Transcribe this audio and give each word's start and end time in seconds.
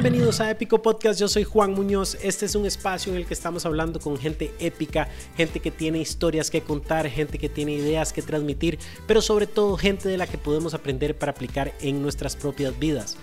Bienvenidos 0.00 0.40
a 0.40 0.48
Épico 0.48 0.80
Podcast, 0.80 1.18
yo 1.18 1.26
soy 1.26 1.42
Juan 1.42 1.72
Muñoz. 1.72 2.16
Este 2.22 2.46
es 2.46 2.54
un 2.54 2.64
espacio 2.64 3.10
en 3.10 3.18
el 3.18 3.26
que 3.26 3.34
estamos 3.34 3.66
hablando 3.66 3.98
con 3.98 4.16
gente 4.16 4.54
épica, 4.60 5.08
gente 5.36 5.58
que 5.58 5.72
tiene 5.72 5.98
historias 5.98 6.52
que 6.52 6.60
contar, 6.60 7.08
gente 7.08 7.36
que 7.36 7.48
tiene 7.48 7.72
ideas 7.72 8.12
que 8.12 8.22
transmitir, 8.22 8.78
pero 9.08 9.20
sobre 9.20 9.48
todo 9.48 9.76
gente 9.76 10.08
de 10.08 10.16
la 10.16 10.28
que 10.28 10.38
podemos 10.38 10.72
aprender 10.72 11.18
para 11.18 11.32
aplicar 11.32 11.74
en 11.80 12.00
nuestras 12.00 12.36
propias 12.36 12.78
vidas. 12.78 13.16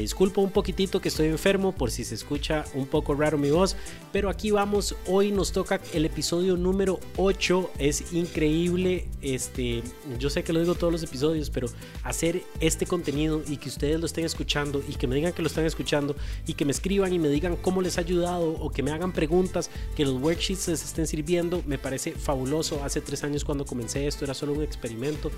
Disculpo 0.00 0.40
un 0.40 0.50
poquitito 0.50 1.00
que 1.00 1.08
estoy 1.08 1.28
enfermo 1.28 1.72
por 1.72 1.90
si 1.90 2.04
se 2.04 2.14
escucha 2.14 2.64
un 2.74 2.86
poco 2.86 3.14
raro 3.14 3.38
mi 3.38 3.50
voz, 3.50 3.76
pero 4.12 4.28
aquí 4.28 4.50
vamos. 4.50 4.96
Hoy 5.06 5.32
nos 5.32 5.52
toca 5.52 5.80
el 5.92 6.04
episodio 6.04 6.56
número 6.56 7.00
8. 7.16 7.70
Es 7.78 8.12
increíble, 8.12 9.06
este, 9.22 9.82
yo 10.18 10.30
sé 10.30 10.44
que 10.44 10.52
lo 10.52 10.60
digo 10.60 10.74
todos 10.74 10.92
los 10.92 11.02
episodios, 11.02 11.50
pero 11.50 11.68
hacer 12.02 12.42
este 12.60 12.86
contenido 12.86 13.42
y 13.46 13.56
que 13.56 13.68
ustedes 13.68 14.00
lo 14.00 14.06
estén 14.06 14.24
escuchando 14.24 14.82
y 14.88 14.94
que 14.94 15.06
me 15.06 15.14
digan 15.14 15.32
que 15.32 15.42
lo 15.42 15.48
están 15.48 15.66
escuchando 15.66 16.16
y 16.46 16.54
que 16.54 16.64
me 16.64 16.72
escriban 16.72 17.12
y 17.12 17.18
me 17.18 17.28
digan 17.28 17.56
cómo 17.56 17.82
les 17.82 17.98
ha 17.98 18.00
ayudado 18.00 18.50
o 18.50 18.70
que 18.70 18.82
me 18.82 18.90
hagan 18.90 19.12
preguntas, 19.12 19.70
que 19.96 20.04
los 20.04 20.14
worksheets 20.14 20.68
les 20.68 20.84
estén 20.84 21.06
sirviendo, 21.06 21.62
me 21.66 21.78
parece 21.78 22.12
fabuloso. 22.12 22.82
Hace 22.84 23.00
tres 23.00 23.24
años 23.24 23.44
cuando 23.44 23.64
comencé 23.64 24.06
esto 24.06 24.24
era 24.24 24.34
solo 24.34 24.52
un 24.52 24.62
experimento 24.62 25.30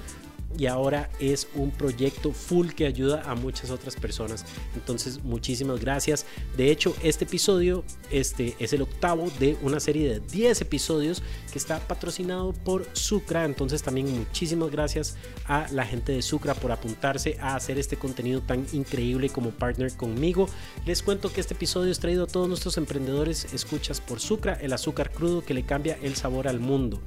y 0.59 0.67
ahora 0.67 1.11
es 1.19 1.49
un 1.55 1.71
proyecto 1.71 2.33
full 2.33 2.69
que 2.69 2.87
ayuda 2.87 3.23
a 3.31 3.35
muchas 3.35 3.71
otras 3.71 3.97
personas. 3.97 4.45
Entonces, 4.75 5.23
muchísimas 5.23 5.81
gracias. 5.81 6.27
De 6.57 6.71
hecho, 6.71 6.95
este 7.03 7.25
episodio 7.25 7.85
este, 8.11 8.55
es 8.59 8.73
el 8.73 8.83
octavo 8.83 9.31
de 9.39 9.57
una 9.63 9.81
serie 9.81 10.09
de 10.09 10.21
10 10.21 10.61
episodios 10.61 11.23
que 11.53 11.59
está 11.59 11.79
patrocinado 11.81 12.53
por 12.53 12.87
Sucra. 12.93 13.45
Entonces, 13.45 13.83
también 13.83 14.11
muchísimas 14.17 14.71
gracias 14.71 15.17
a 15.47 15.67
la 15.73 15.85
gente 15.85 16.13
de 16.13 16.23
Sucra 16.23 16.55
por 16.55 16.73
apuntarse 16.73 17.37
a 17.41 17.57
hacer 17.57 17.79
este 17.79 17.97
contenido 17.97 18.41
tan 18.41 18.67
increíble 18.73 19.29
como 19.29 19.51
partner 19.51 19.93
conmigo. 19.97 20.49
Les 20.85 21.03
cuento 21.03 21.33
que 21.33 21.41
este 21.41 21.55
episodio 21.55 21.91
es 21.91 21.99
traído 21.99 22.25
a 22.25 22.27
todos 22.27 22.49
nuestros 22.49 22.77
emprendedores 22.77 23.53
escuchas 23.53 24.01
por 24.01 24.21
Sucra, 24.21 24.55
el 24.55 24.73
azúcar 24.73 25.11
crudo 25.11 25.45
que 25.45 25.55
le 25.55 25.65
cambia 25.65 25.99
el 26.03 26.17
sabor 26.17 26.49
al 26.49 26.61
mundo. 26.61 27.01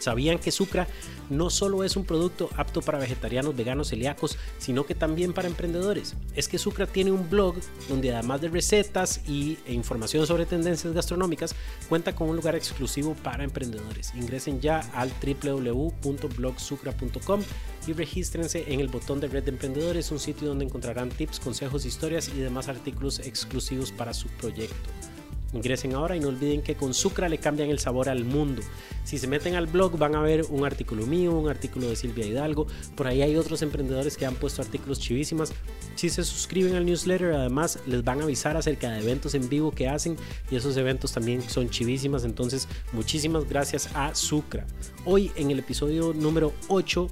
¿Sabían 0.00 0.38
que 0.38 0.50
Sucra 0.50 0.88
no 1.28 1.50
solo 1.50 1.84
es 1.84 1.96
un 1.96 2.04
producto 2.04 2.50
apto 2.56 2.82
para 2.82 2.98
vegetarianos, 2.98 3.54
veganos, 3.54 3.90
celíacos, 3.90 4.36
sino 4.58 4.84
que 4.84 4.96
también 4.96 5.32
para 5.32 5.46
emprendedores? 5.46 6.16
Es 6.34 6.48
que 6.48 6.58
Sucra 6.58 6.86
tiene 6.86 7.12
un 7.12 7.30
blog 7.30 7.54
donde 7.88 8.12
además 8.12 8.40
de 8.40 8.48
recetas 8.48 9.20
y, 9.28 9.58
e 9.66 9.74
información 9.74 10.26
sobre 10.26 10.46
tendencias 10.46 10.92
gastronómicas, 10.92 11.54
cuenta 11.88 12.12
con 12.14 12.28
un 12.28 12.36
lugar 12.36 12.56
exclusivo 12.56 13.14
para 13.22 13.44
emprendedores. 13.44 14.12
Ingresen 14.14 14.60
ya 14.60 14.80
al 14.94 15.12
www.blogsucra.com 15.22 17.42
y 17.86 17.92
regístrense 17.92 18.72
en 18.72 18.80
el 18.80 18.88
botón 18.88 19.20
de 19.20 19.28
Red 19.28 19.44
de 19.44 19.50
Emprendedores, 19.50 20.10
un 20.10 20.18
sitio 20.18 20.48
donde 20.48 20.64
encontrarán 20.64 21.10
tips, 21.10 21.38
consejos, 21.40 21.84
historias 21.84 22.28
y 22.28 22.38
demás 22.38 22.68
artículos 22.68 23.18
exclusivos 23.20 23.92
para 23.92 24.14
su 24.14 24.28
proyecto. 24.28 24.88
Ingresen 25.52 25.94
ahora 25.94 26.16
y 26.16 26.20
no 26.20 26.28
olviden 26.28 26.62
que 26.62 26.76
con 26.76 26.94
Sucra 26.94 27.28
le 27.28 27.38
cambian 27.38 27.70
el 27.70 27.78
sabor 27.78 28.08
al 28.08 28.24
mundo. 28.24 28.62
Si 29.04 29.18
se 29.18 29.26
meten 29.26 29.56
al 29.56 29.66
blog 29.66 29.98
van 29.98 30.14
a 30.14 30.22
ver 30.22 30.44
un 30.48 30.64
artículo 30.64 31.06
mío, 31.06 31.36
un 31.36 31.48
artículo 31.48 31.88
de 31.88 31.96
Silvia 31.96 32.26
Hidalgo. 32.26 32.66
Por 32.94 33.08
ahí 33.08 33.22
hay 33.22 33.36
otros 33.36 33.62
emprendedores 33.62 34.16
que 34.16 34.26
han 34.26 34.36
puesto 34.36 34.62
artículos 34.62 35.00
chivísimas. 35.00 35.52
Si 35.96 36.08
se 36.08 36.22
suscriben 36.22 36.76
al 36.76 36.86
newsletter 36.86 37.32
además 37.32 37.80
les 37.86 38.04
van 38.04 38.20
a 38.20 38.24
avisar 38.24 38.56
acerca 38.56 38.90
de 38.90 39.00
eventos 39.00 39.34
en 39.34 39.48
vivo 39.48 39.72
que 39.72 39.88
hacen 39.88 40.16
y 40.50 40.56
esos 40.56 40.76
eventos 40.76 41.12
también 41.12 41.42
son 41.42 41.68
chivísimas. 41.68 42.24
Entonces 42.24 42.68
muchísimas 42.92 43.48
gracias 43.48 43.90
a 43.94 44.14
Sucra. 44.14 44.66
Hoy 45.06 45.32
en 45.36 45.50
el 45.50 45.60
episodio 45.60 46.12
número 46.12 46.52
8 46.68 47.08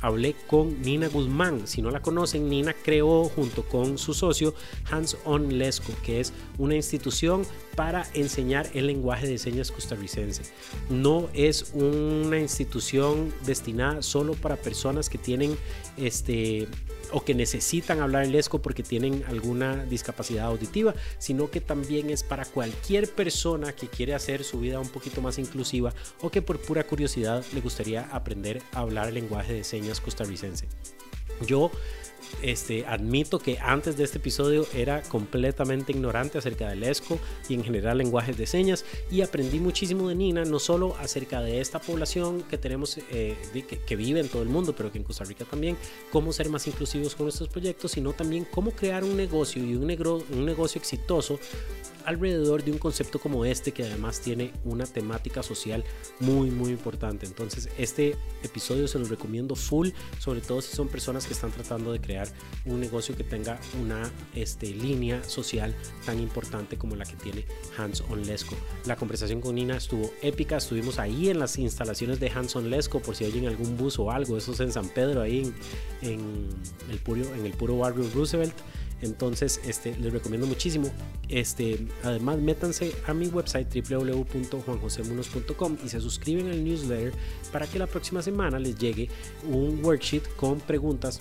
hablé 0.00 0.36
con 0.46 0.80
Nina 0.80 1.08
Guzmán. 1.08 1.66
Si 1.66 1.82
no 1.82 1.90
la 1.90 2.00
conocen, 2.00 2.48
Nina 2.48 2.72
creó 2.72 3.24
junto 3.24 3.64
con 3.64 3.98
su 3.98 4.14
socio 4.14 4.54
Hands 4.88 5.16
On 5.24 5.58
Lesco, 5.58 5.92
que 6.04 6.20
es 6.20 6.32
una 6.58 6.76
institución 6.76 7.44
para 7.74 8.06
enseñar 8.14 8.70
el 8.74 8.86
lenguaje 8.86 9.26
de 9.26 9.38
señas 9.38 9.72
costarricense. 9.72 10.44
No 10.88 11.30
es 11.34 11.72
una 11.74 12.38
institución 12.38 13.34
destinada 13.44 14.02
solo 14.02 14.34
para 14.34 14.54
personas 14.54 15.08
que 15.08 15.18
tienen 15.18 15.56
este 15.96 16.68
o 17.12 17.22
que 17.24 17.34
necesitan 17.34 18.00
hablar 18.00 18.24
el 18.24 18.32
lesco 18.32 18.62
porque 18.62 18.82
tienen 18.82 19.22
alguna 19.28 19.84
discapacidad 19.84 20.46
auditiva, 20.46 20.94
sino 21.18 21.50
que 21.50 21.60
también 21.60 22.08
es 22.08 22.22
para 22.22 22.44
cualquier 22.46 23.08
persona 23.10 23.72
que 23.74 23.86
quiere 23.86 24.14
hacer 24.14 24.44
su 24.44 24.60
vida 24.60 24.80
un 24.80 24.88
poquito 24.88 25.20
más 25.20 25.38
inclusiva 25.38 25.92
o 26.22 26.30
que 26.30 26.40
por 26.40 26.58
pura 26.58 26.84
curiosidad 26.84 27.31
le 27.52 27.60
gustaría 27.60 28.08
aprender 28.12 28.62
a 28.72 28.80
hablar 28.80 29.08
el 29.08 29.14
lenguaje 29.14 29.52
de 29.52 29.64
señas 29.64 30.00
costarricense. 30.00 30.68
Yo 31.46 31.70
este, 32.40 32.86
admito 32.86 33.38
que 33.38 33.58
antes 33.58 33.96
de 33.96 34.04
este 34.04 34.18
episodio 34.18 34.66
era 34.74 35.02
completamente 35.02 35.92
ignorante 35.92 36.38
acerca 36.38 36.68
del 36.68 36.82
ESCO 36.82 37.18
y 37.48 37.54
en 37.54 37.64
general 37.64 37.98
lenguajes 37.98 38.36
de 38.36 38.46
señas 38.46 38.84
y 39.10 39.22
aprendí 39.22 39.58
muchísimo 39.58 40.08
de 40.08 40.14
Nina, 40.14 40.44
no 40.44 40.58
solo 40.58 40.96
acerca 40.98 41.40
de 41.40 41.60
esta 41.60 41.80
población 41.80 42.42
que 42.42 42.58
tenemos, 42.58 42.98
eh, 43.10 43.36
que, 43.86 43.96
vive 43.96 44.20
en 44.20 44.28
todo 44.28 44.42
el 44.42 44.48
mundo, 44.48 44.74
pero 44.74 44.90
que 44.90 44.98
en 44.98 45.04
Costa 45.04 45.24
Rica 45.24 45.44
también, 45.44 45.76
cómo 46.10 46.32
ser 46.32 46.48
más 46.48 46.66
inclusivos 46.66 47.14
con 47.14 47.26
nuestros 47.26 47.48
proyectos, 47.48 47.92
sino 47.92 48.12
también 48.12 48.46
cómo 48.50 48.70
crear 48.70 49.04
un 49.04 49.16
negocio 49.16 49.62
y 49.62 49.74
un, 49.74 49.82
un 50.30 50.44
negocio 50.44 50.78
exitoso 50.78 51.38
alrededor 52.04 52.64
de 52.64 52.72
un 52.72 52.78
concepto 52.78 53.18
como 53.18 53.44
este 53.44 53.72
que 53.72 53.84
además 53.84 54.20
tiene 54.20 54.52
una 54.64 54.86
temática 54.86 55.42
social 55.42 55.84
muy 56.20 56.50
muy 56.50 56.70
importante. 56.70 57.26
Entonces 57.26 57.68
este 57.78 58.16
episodio 58.42 58.88
se 58.88 58.98
lo 58.98 59.06
recomiendo 59.06 59.54
full, 59.54 59.90
sobre 60.18 60.40
todo 60.40 60.60
si 60.62 60.74
son 60.74 60.88
personas 60.88 61.26
que 61.26 61.32
están 61.32 61.52
tratando 61.52 61.92
de 61.92 62.00
crear 62.00 62.21
un 62.64 62.80
negocio 62.80 63.16
que 63.16 63.24
tenga 63.24 63.58
una 63.80 64.10
este, 64.34 64.68
línea 64.68 65.22
social 65.24 65.74
tan 66.04 66.20
importante 66.20 66.76
como 66.76 66.96
la 66.96 67.04
que 67.04 67.16
tiene 67.16 67.44
Hands 67.76 68.02
on 68.10 68.26
Lesco. 68.26 68.56
La 68.86 68.96
conversación 68.96 69.40
con 69.40 69.54
Nina 69.54 69.76
estuvo 69.76 70.10
épica, 70.22 70.56
estuvimos 70.56 70.98
ahí 70.98 71.28
en 71.28 71.38
las 71.38 71.58
instalaciones 71.58 72.20
de 72.20 72.30
Hands 72.30 72.54
on 72.56 72.70
Lesco 72.70 73.00
por 73.00 73.16
si 73.16 73.24
oyen 73.24 73.46
algún 73.46 73.76
bus 73.76 73.98
o 73.98 74.10
algo, 74.10 74.36
eso 74.36 74.52
es 74.52 74.60
en 74.60 74.72
San 74.72 74.88
Pedro, 74.88 75.22
ahí 75.22 75.52
en, 76.02 76.48
el, 76.90 76.98
puro, 76.98 77.22
en 77.34 77.46
el 77.46 77.52
puro 77.52 77.78
barrio 77.78 78.08
Roosevelt. 78.14 78.54
Entonces, 79.02 79.60
este, 79.66 79.94
les 79.98 80.10
recomiendo 80.12 80.46
muchísimo. 80.46 80.88
Este, 81.28 81.88
además, 82.04 82.38
métanse 82.38 82.92
a 83.06 83.12
mi 83.12 83.26
website 83.26 83.66
www.juanjosemunos.com 83.74 85.76
y 85.84 85.88
se 85.88 86.00
suscriben 86.00 86.48
al 86.48 86.64
newsletter 86.64 87.12
para 87.50 87.66
que 87.66 87.80
la 87.80 87.88
próxima 87.88 88.22
semana 88.22 88.60
les 88.60 88.78
llegue 88.78 89.08
un 89.48 89.84
worksheet 89.84 90.36
con 90.36 90.60
preguntas 90.60 91.20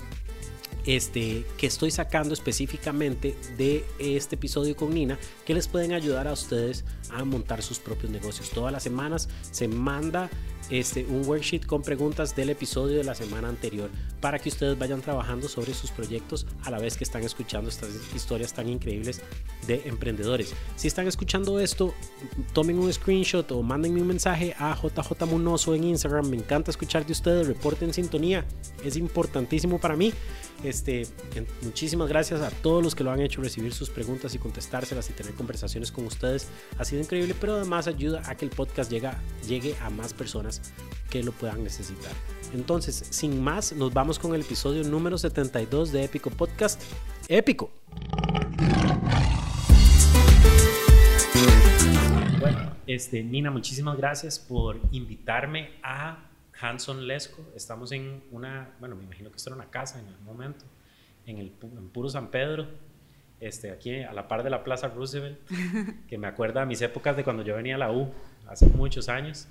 este, 0.86 1.46
que 1.58 1.68
estoy 1.68 1.92
sacando 1.92 2.34
específicamente 2.34 3.36
de 3.58 3.86
este 4.00 4.36
episodio 4.36 4.76
con 4.76 4.94
Nina 4.94 5.20
que 5.46 5.54
les 5.54 5.68
pueden 5.68 5.94
ayudar 5.94 6.28
a 6.28 6.34
ustedes 6.34 6.86
a 7.12 7.24
montar 7.24 7.62
sus 7.62 7.80
propios 7.80 8.12
negocios. 8.12 8.50
Todas 8.50 8.72
las 8.72 8.84
semanas 8.84 9.30
se 9.52 9.68
manda 9.68 10.30
este, 10.72 11.06
un 11.06 11.26
worksheet 11.28 11.66
con 11.66 11.84
preguntas 11.84 12.36
del 12.36 12.50
episodio 12.50 12.98
de 12.98 13.04
la 13.04 13.14
semana 13.14 13.50
anterior 13.50 13.90
para 14.22 14.40
que 14.40 14.50
ustedes 14.50 14.80
vayan 14.80 15.02
trabajando 15.02 15.50
sobre 15.50 15.74
sus 15.74 15.92
proyectos 15.92 16.48
a 16.64 16.72
la 16.72 16.80
vez 16.80 16.96
que 16.96 17.04
están 17.04 17.24
escuchando 17.24 17.70
estas 17.70 17.90
historias 18.16 18.54
tan 18.54 18.70
increíbles 18.70 19.22
de 19.68 19.82
emprendedores. 19.86 20.54
Si 20.78 20.88
están 20.88 21.08
escuchando 21.08 21.60
esto, 21.60 21.94
tomen 22.54 22.80
un 22.80 22.92
screenshot 22.92 23.52
o 23.52 23.62
mándenme 23.62 24.02
un 24.02 24.08
mensaje 24.08 24.56
a 24.58 24.76
JJ 24.76 25.26
Munoso 25.26 25.76
en 25.76 25.84
Instagram. 25.84 26.30
Me 26.30 26.38
encanta 26.38 26.72
escuchar 26.72 27.06
de 27.06 27.12
ustedes, 27.12 27.48
reporten 27.48 27.94
sintonía. 27.94 28.46
Es 28.84 28.96
importantísimo 28.96 29.80
para 29.80 29.98
mí. 29.98 30.14
Este, 30.64 31.08
muchísimas 31.64 32.08
gracias 32.08 32.42
a 32.42 32.52
todos 32.52 32.84
los 32.84 32.94
que 32.94 33.04
lo 33.04 33.12
han 33.12 33.20
hecho, 33.20 33.42
recibir 33.42 33.74
sus 33.74 33.90
preguntas 33.90 34.36
y 34.36 34.38
contestárselas 34.38 35.10
y 35.10 35.14
tener 35.14 35.34
conversaciones 35.34 35.92
con 35.92 36.06
ustedes. 36.06 36.48
Ha 36.78 36.86
sido 36.86 37.02
increíble, 37.02 37.36
pero 37.40 37.56
además 37.56 37.88
ayuda 37.88 38.22
a 38.28 38.36
que 38.36 38.46
el 38.46 38.52
podcast 38.52 38.92
llegue 38.92 39.76
a 39.82 39.90
más 39.90 40.14
personas 40.14 40.61
que 41.10 41.24
lo 41.24 41.32
puedan 41.32 41.64
necesitar. 41.64 42.12
Entonces, 42.54 43.06
sin 43.10 43.42
más, 43.42 43.74
nos 43.74 43.94
vamos 43.94 44.20
con 44.20 44.34
el 44.36 44.42
episodio 44.42 44.84
número 44.84 45.18
72 45.18 45.92
de 45.92 46.04
Épico 46.06 46.30
Podcast. 46.30 46.82
Épico. 47.28 47.72
Bueno, 52.40 52.76
este, 52.88 53.24
Nina, 53.24 53.52
muchísimas 53.52 53.98
gracias 53.98 54.40
por 54.40 54.80
invitarme 54.92 55.72
a 55.84 56.26
Hanson 56.60 57.08
Lesco. 57.08 57.42
Estamos 57.56 57.92
en 57.92 58.24
una, 58.32 58.72
bueno, 58.80 58.96
me 58.96 59.04
imagino 59.04 59.30
que 59.30 59.38
esto 59.38 59.50
era 59.50 59.56
una 59.56 59.70
casa 59.70 60.00
en 60.00 60.08
algún 60.08 60.26
momento, 60.26 60.66
en 61.26 61.38
el 61.38 61.54
en 61.62 61.90
puro 61.90 62.10
San 62.10 62.30
Pedro, 62.30 62.68
este, 63.40 63.72
aquí 63.72 64.02
a 64.02 64.14
la 64.14 64.28
par 64.28 64.44
de 64.44 64.50
la 64.50 64.64
Plaza 64.64 64.88
Roosevelt, 64.88 65.40
que 66.08 66.18
me 66.18 66.28
acuerda 66.28 66.62
a 66.62 66.66
mis 66.66 66.82
épocas 66.82 67.16
de 67.18 67.24
cuando 67.24 67.44
yo 67.44 67.56
venía 67.56 67.76
a 67.76 67.80
la 67.80 67.92
U, 67.92 68.12
hace 68.48 68.68
muchos 68.68 69.10
años. 69.10 69.48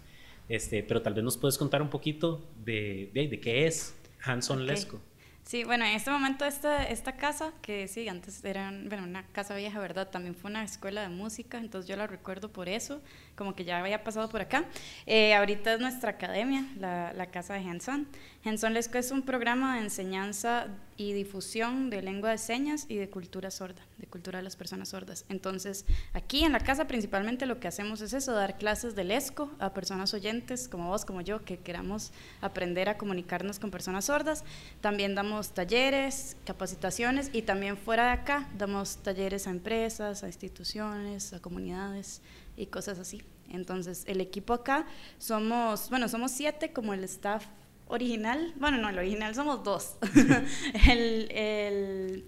Este, 0.51 0.83
pero 0.83 1.01
tal 1.01 1.15
vez 1.15 1.23
nos 1.23 1.39
puedes 1.39 1.57
contar 1.57 1.81
un 1.81 1.89
poquito 1.91 2.45
de, 2.65 3.11
de, 3.15 3.29
de 3.29 3.41
qué 3.41 3.69
es 3.69 3.95
Hanson 4.25 4.67
Lesco. 4.67 5.01
Sí, 5.45 5.65
bueno, 5.65 5.85
en 5.85 5.95
este 5.95 6.11
momento 6.11 6.45
esta, 6.45 6.85
esta 6.85 7.17
casa, 7.17 7.53
que 7.63 7.89
sí, 7.89 8.09
antes 8.09 8.45
era 8.45 8.71
bueno, 8.71 9.05
una 9.05 9.25
casa 9.29 9.55
vieja, 9.55 9.79
¿verdad? 9.79 10.09
También 10.11 10.35
fue 10.35 10.51
una 10.51 10.65
escuela 10.65 11.03
de 11.03 11.09
música, 11.09 11.59
entonces 11.59 11.89
yo 11.89 11.97
la 11.97 12.09
recuerdo 12.09 12.53
por 12.53 12.69
eso, 12.69 13.01
como 13.37 13.55
que 13.55 13.65
ya 13.65 13.79
había 13.79 14.03
pasado 14.03 14.29
por 14.29 14.41
acá. 14.41 14.65
Eh, 15.07 15.35
ahorita 15.35 15.75
es 15.75 15.81
nuestra 15.81 16.11
academia, 16.11 16.67
la, 16.79 17.13
la 17.13 17.27
casa 17.27 17.55
de 17.55 17.61
Henson. 17.61 18.09
Henson 18.45 18.75
Lesco 18.75 18.99
es 18.99 19.13
un 19.13 19.23
programa 19.23 19.77
de 19.77 19.83
enseñanza 19.83 20.67
y 21.01 21.15
difusión 21.15 21.89
de 21.89 22.03
lengua 22.03 22.29
de 22.29 22.37
señas 22.37 22.85
y 22.87 22.97
de 22.97 23.09
cultura 23.09 23.51
sorda, 23.51 23.81
de 23.97 24.07
cultura 24.07 24.41
de 24.41 24.43
las 24.43 24.55
personas 24.55 24.91
sordas. 24.91 25.25
Entonces, 25.31 25.87
aquí 26.13 26.45
en 26.45 26.53
la 26.53 26.61
casa 26.61 26.87
principalmente 26.87 27.47
lo 27.47 27.59
que 27.59 27.69
hacemos 27.69 28.03
es 28.03 28.13
eso, 28.13 28.35
dar 28.35 28.59
clases 28.59 28.95
de 28.95 29.05
lesco 29.05 29.51
a 29.61 29.73
personas 29.73 30.13
oyentes 30.13 30.69
como 30.69 30.89
vos, 30.89 31.07
como 31.07 31.23
yo, 31.23 31.43
que 31.43 31.57
queramos 31.57 32.13
aprender 32.43 32.91
a 32.91 32.99
comunicarnos 32.99 33.59
con 33.59 33.71
personas 33.71 34.05
sordas. 34.05 34.45
También 34.83 35.15
damos 35.15 35.55
talleres, 35.55 36.37
capacitaciones 36.45 37.31
y 37.33 37.41
también 37.41 37.79
fuera 37.79 38.09
de 38.09 38.13
acá 38.21 38.51
damos 38.59 38.99
talleres 38.99 39.47
a 39.47 39.53
empresas, 39.53 40.23
a 40.23 40.27
instituciones, 40.27 41.33
a 41.33 41.41
comunidades 41.41 42.21
y 42.59 42.67
cosas 42.67 42.99
así. 42.99 43.23
Entonces, 43.49 44.05
el 44.07 44.21
equipo 44.21 44.53
acá 44.53 44.85
somos, 45.17 45.89
bueno, 45.89 46.11
somos 46.11 46.31
siete 46.31 46.75
como 46.75 46.93
el 46.93 47.05
staff 47.05 47.47
original, 47.91 48.55
bueno, 48.57 48.79
no, 48.79 48.89
el 48.89 48.99
original 48.99 49.35
somos 49.35 49.63
dos. 49.63 49.97
el, 50.89 51.31
el, 51.31 52.25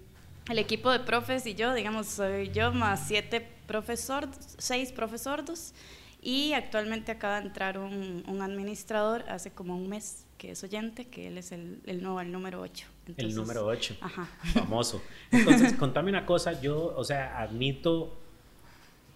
el, 0.49 0.59
equipo 0.59 0.91
de 0.91 0.99
profes 0.99 1.45
y 1.45 1.55
yo, 1.55 1.73
digamos, 1.73 2.07
soy 2.07 2.51
yo 2.51 2.71
más 2.71 3.07
siete 3.07 3.47
profesores, 3.65 4.29
seis 4.57 4.91
profesores 4.91 5.73
y 6.21 6.53
actualmente 6.53 7.11
acaba 7.11 7.39
de 7.41 7.47
entrar 7.47 7.77
un, 7.77 8.23
un, 8.27 8.41
administrador 8.41 9.25
hace 9.29 9.51
como 9.51 9.75
un 9.75 9.89
mes 9.89 10.25
que 10.37 10.51
es 10.51 10.63
oyente, 10.63 11.07
que 11.07 11.27
él 11.27 11.37
es 11.37 11.51
el, 11.51 11.81
el 11.85 12.01
nuevo, 12.01 12.21
el 12.21 12.31
número 12.31 12.61
8. 12.61 12.87
el 13.17 13.35
número 13.35 13.65
8. 13.65 13.97
Ajá. 14.01 14.29
Famoso. 14.53 15.01
Entonces, 15.31 15.73
contame 15.73 16.09
una 16.09 16.25
cosa, 16.25 16.61
yo, 16.61 16.93
o 16.95 17.03
sea, 17.03 17.39
admito 17.41 18.22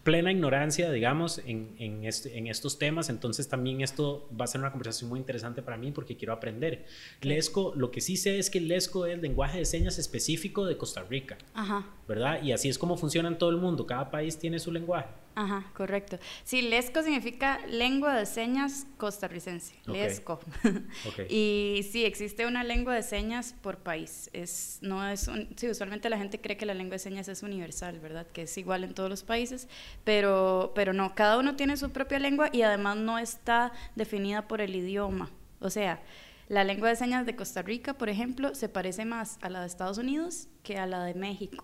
plena 0.08 0.32
ignorancia, 0.32 0.90
digamos, 0.90 1.40
en, 1.40 1.76
en, 1.80 2.06
este, 2.06 2.38
en, 2.38 2.48
estos 2.48 2.80
temas, 2.80 3.10
entonces 3.10 3.50
también 3.50 3.82
esto 3.82 4.30
va 4.40 4.46
a 4.46 4.48
ser 4.48 4.62
una 4.62 4.72
conversación 4.72 5.10
muy 5.10 5.20
interesante 5.20 5.62
para 5.62 5.76
mí 5.76 5.92
porque 5.92 6.16
quiero 6.16 6.32
aprender. 6.32 6.86
Lesco, 7.20 7.74
lo 7.76 7.92
que 7.92 8.00
sí 8.00 8.16
sé 8.16 8.40
es 8.40 8.50
que 8.50 8.60
el 8.60 8.70
Lesco 8.70 9.06
es 9.06 9.16
el 9.16 9.22
lenguaje 9.22 9.58
de 9.58 9.66
señas 9.66 10.00
específico 10.00 10.66
de 10.66 10.78
Costa 10.78 11.04
Rica, 11.04 11.38
Ajá. 11.54 11.86
¿verdad? 12.08 12.42
Y 12.42 12.54
así 12.54 12.70
es 12.70 12.78
como 12.78 12.96
funciona 12.96 13.28
en 13.28 13.38
todo 13.38 13.50
el 13.50 13.58
mundo, 13.58 13.86
cada 13.86 14.10
país 14.10 14.40
tiene 14.40 14.60
su 14.60 14.72
lenguaje. 14.72 15.10
Ajá, 15.38 15.64
correcto. 15.76 16.18
Sí, 16.44 16.64
lesco 16.64 17.04
significa 17.04 17.60
lengua 17.68 18.16
de 18.16 18.26
señas 18.26 18.88
costarricense, 18.98 19.76
lesco. 19.86 20.40
y 21.30 21.86
sí, 21.92 22.06
existe 22.06 22.48
una 22.48 22.64
lengua 22.64 22.96
de 22.96 23.04
señas 23.04 23.54
por 23.62 23.78
país. 23.78 24.32
Es, 24.34 24.80
no 24.82 25.08
es 25.08 25.30
sí, 25.56 25.70
usualmente 25.70 26.10
la 26.10 26.18
gente 26.18 26.42
cree 26.42 26.58
que 26.58 26.66
la 26.66 26.74
lengua 26.74 26.94
de 26.94 27.00
señas 27.00 27.28
es 27.28 27.44
universal, 27.44 28.00
¿verdad? 28.00 28.26
Que 28.26 28.42
es 28.42 28.58
igual 28.58 28.84
en 28.84 28.96
todos 28.96 29.12
los 29.12 29.22
países, 29.22 29.68
pero, 30.04 30.72
pero 30.74 30.92
no, 30.92 31.14
cada 31.14 31.38
uno 31.38 31.56
tiene 31.56 31.78
su 31.78 31.92
propia 31.92 32.18
lengua 32.18 32.50
y 32.52 32.64
además 32.64 32.98
no 32.98 33.20
está 33.20 33.74
definida 33.96 34.48
por 34.48 34.60
el 34.60 34.76
idioma. 34.76 35.30
O 35.60 35.70
sea, 35.70 36.02
la 36.48 36.64
lengua 36.64 36.90
de 36.90 36.96
señas 36.96 37.28
de 37.28 37.36
Costa 37.36 37.62
Rica, 37.62 37.94
por 37.94 38.10
ejemplo, 38.10 38.56
se 38.56 38.70
parece 38.70 39.06
más 39.06 39.38
a 39.44 39.50
la 39.50 39.62
de 39.62 39.68
Estados 39.68 40.00
Unidos 40.00 40.48
que 40.64 40.80
a 40.80 40.88
la 40.88 41.04
de 41.04 41.14
México. 41.14 41.64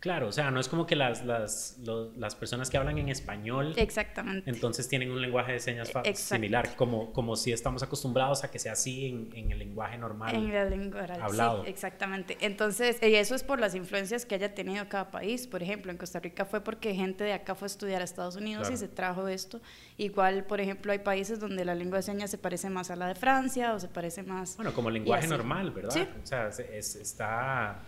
Claro, 0.00 0.28
o 0.28 0.32
sea, 0.32 0.50
no 0.50 0.60
es 0.60 0.68
como 0.68 0.86
que 0.86 0.96
las, 0.96 1.26
las, 1.26 1.78
las 2.16 2.34
personas 2.34 2.70
que 2.70 2.78
hablan 2.78 2.96
en 2.96 3.10
español. 3.10 3.74
Exactamente. 3.76 4.50
Entonces 4.50 4.88
tienen 4.88 5.10
un 5.10 5.20
lenguaje 5.20 5.52
de 5.52 5.60
señas 5.60 5.92
similar, 6.14 6.74
como, 6.74 7.12
como 7.12 7.36
si 7.36 7.52
estamos 7.52 7.82
acostumbrados 7.82 8.42
a 8.42 8.50
que 8.50 8.58
sea 8.58 8.72
así 8.72 9.06
en, 9.06 9.30
en 9.34 9.52
el 9.52 9.58
lenguaje 9.58 9.98
normal. 9.98 10.34
En 10.34 10.50
el 10.50 10.70
lenguaje 10.70 11.12
hablado. 11.20 11.64
Sí, 11.64 11.70
exactamente. 11.70 12.38
Entonces, 12.40 12.96
y 13.02 13.14
eso 13.14 13.34
es 13.34 13.44
por 13.44 13.60
las 13.60 13.74
influencias 13.74 14.24
que 14.24 14.34
haya 14.36 14.54
tenido 14.54 14.88
cada 14.88 15.10
país. 15.10 15.46
Por 15.46 15.62
ejemplo, 15.62 15.92
en 15.92 15.98
Costa 15.98 16.18
Rica 16.18 16.46
fue 16.46 16.62
porque 16.62 16.94
gente 16.94 17.24
de 17.24 17.34
acá 17.34 17.54
fue 17.54 17.66
a 17.66 17.70
estudiar 17.70 18.00
a 18.00 18.04
Estados 18.04 18.36
Unidos 18.36 18.70
y 18.70 18.78
se 18.78 18.88
trajo 18.88 19.28
esto. 19.28 19.60
Igual, 19.98 20.44
por 20.44 20.62
ejemplo, 20.62 20.92
hay 20.92 21.00
países 21.00 21.38
donde 21.40 21.62
la 21.66 21.74
lengua 21.74 21.98
de 21.98 22.04
señas 22.04 22.30
se 22.30 22.38
parece 22.38 22.70
más 22.70 22.90
a 22.90 22.96
la 22.96 23.06
de 23.06 23.16
Francia 23.16 23.74
o 23.74 23.78
se 23.78 23.88
parece 23.88 24.22
más. 24.22 24.56
Bueno, 24.56 24.72
como 24.72 24.88
lenguaje 24.88 25.26
normal, 25.26 25.72
¿verdad? 25.72 25.90
Sí. 25.90 26.08
O 26.22 26.26
sea, 26.26 26.48
es, 26.48 26.96
está 26.96 27.82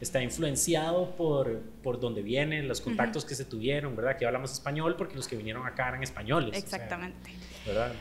está 0.00 0.22
influenciado 0.22 1.10
por, 1.16 1.60
por 1.82 2.00
donde 2.00 2.22
vienen, 2.22 2.68
los 2.68 2.80
contactos 2.80 3.24
que 3.24 3.34
se 3.34 3.44
tuvieron, 3.44 3.96
¿verdad? 3.96 4.16
Que 4.16 4.26
hablamos 4.26 4.52
español 4.52 4.96
porque 4.96 5.16
los 5.16 5.26
que 5.26 5.36
vinieron 5.36 5.66
acá 5.66 5.88
eran 5.88 6.02
españoles. 6.02 6.56
Exactamente. 6.56 7.30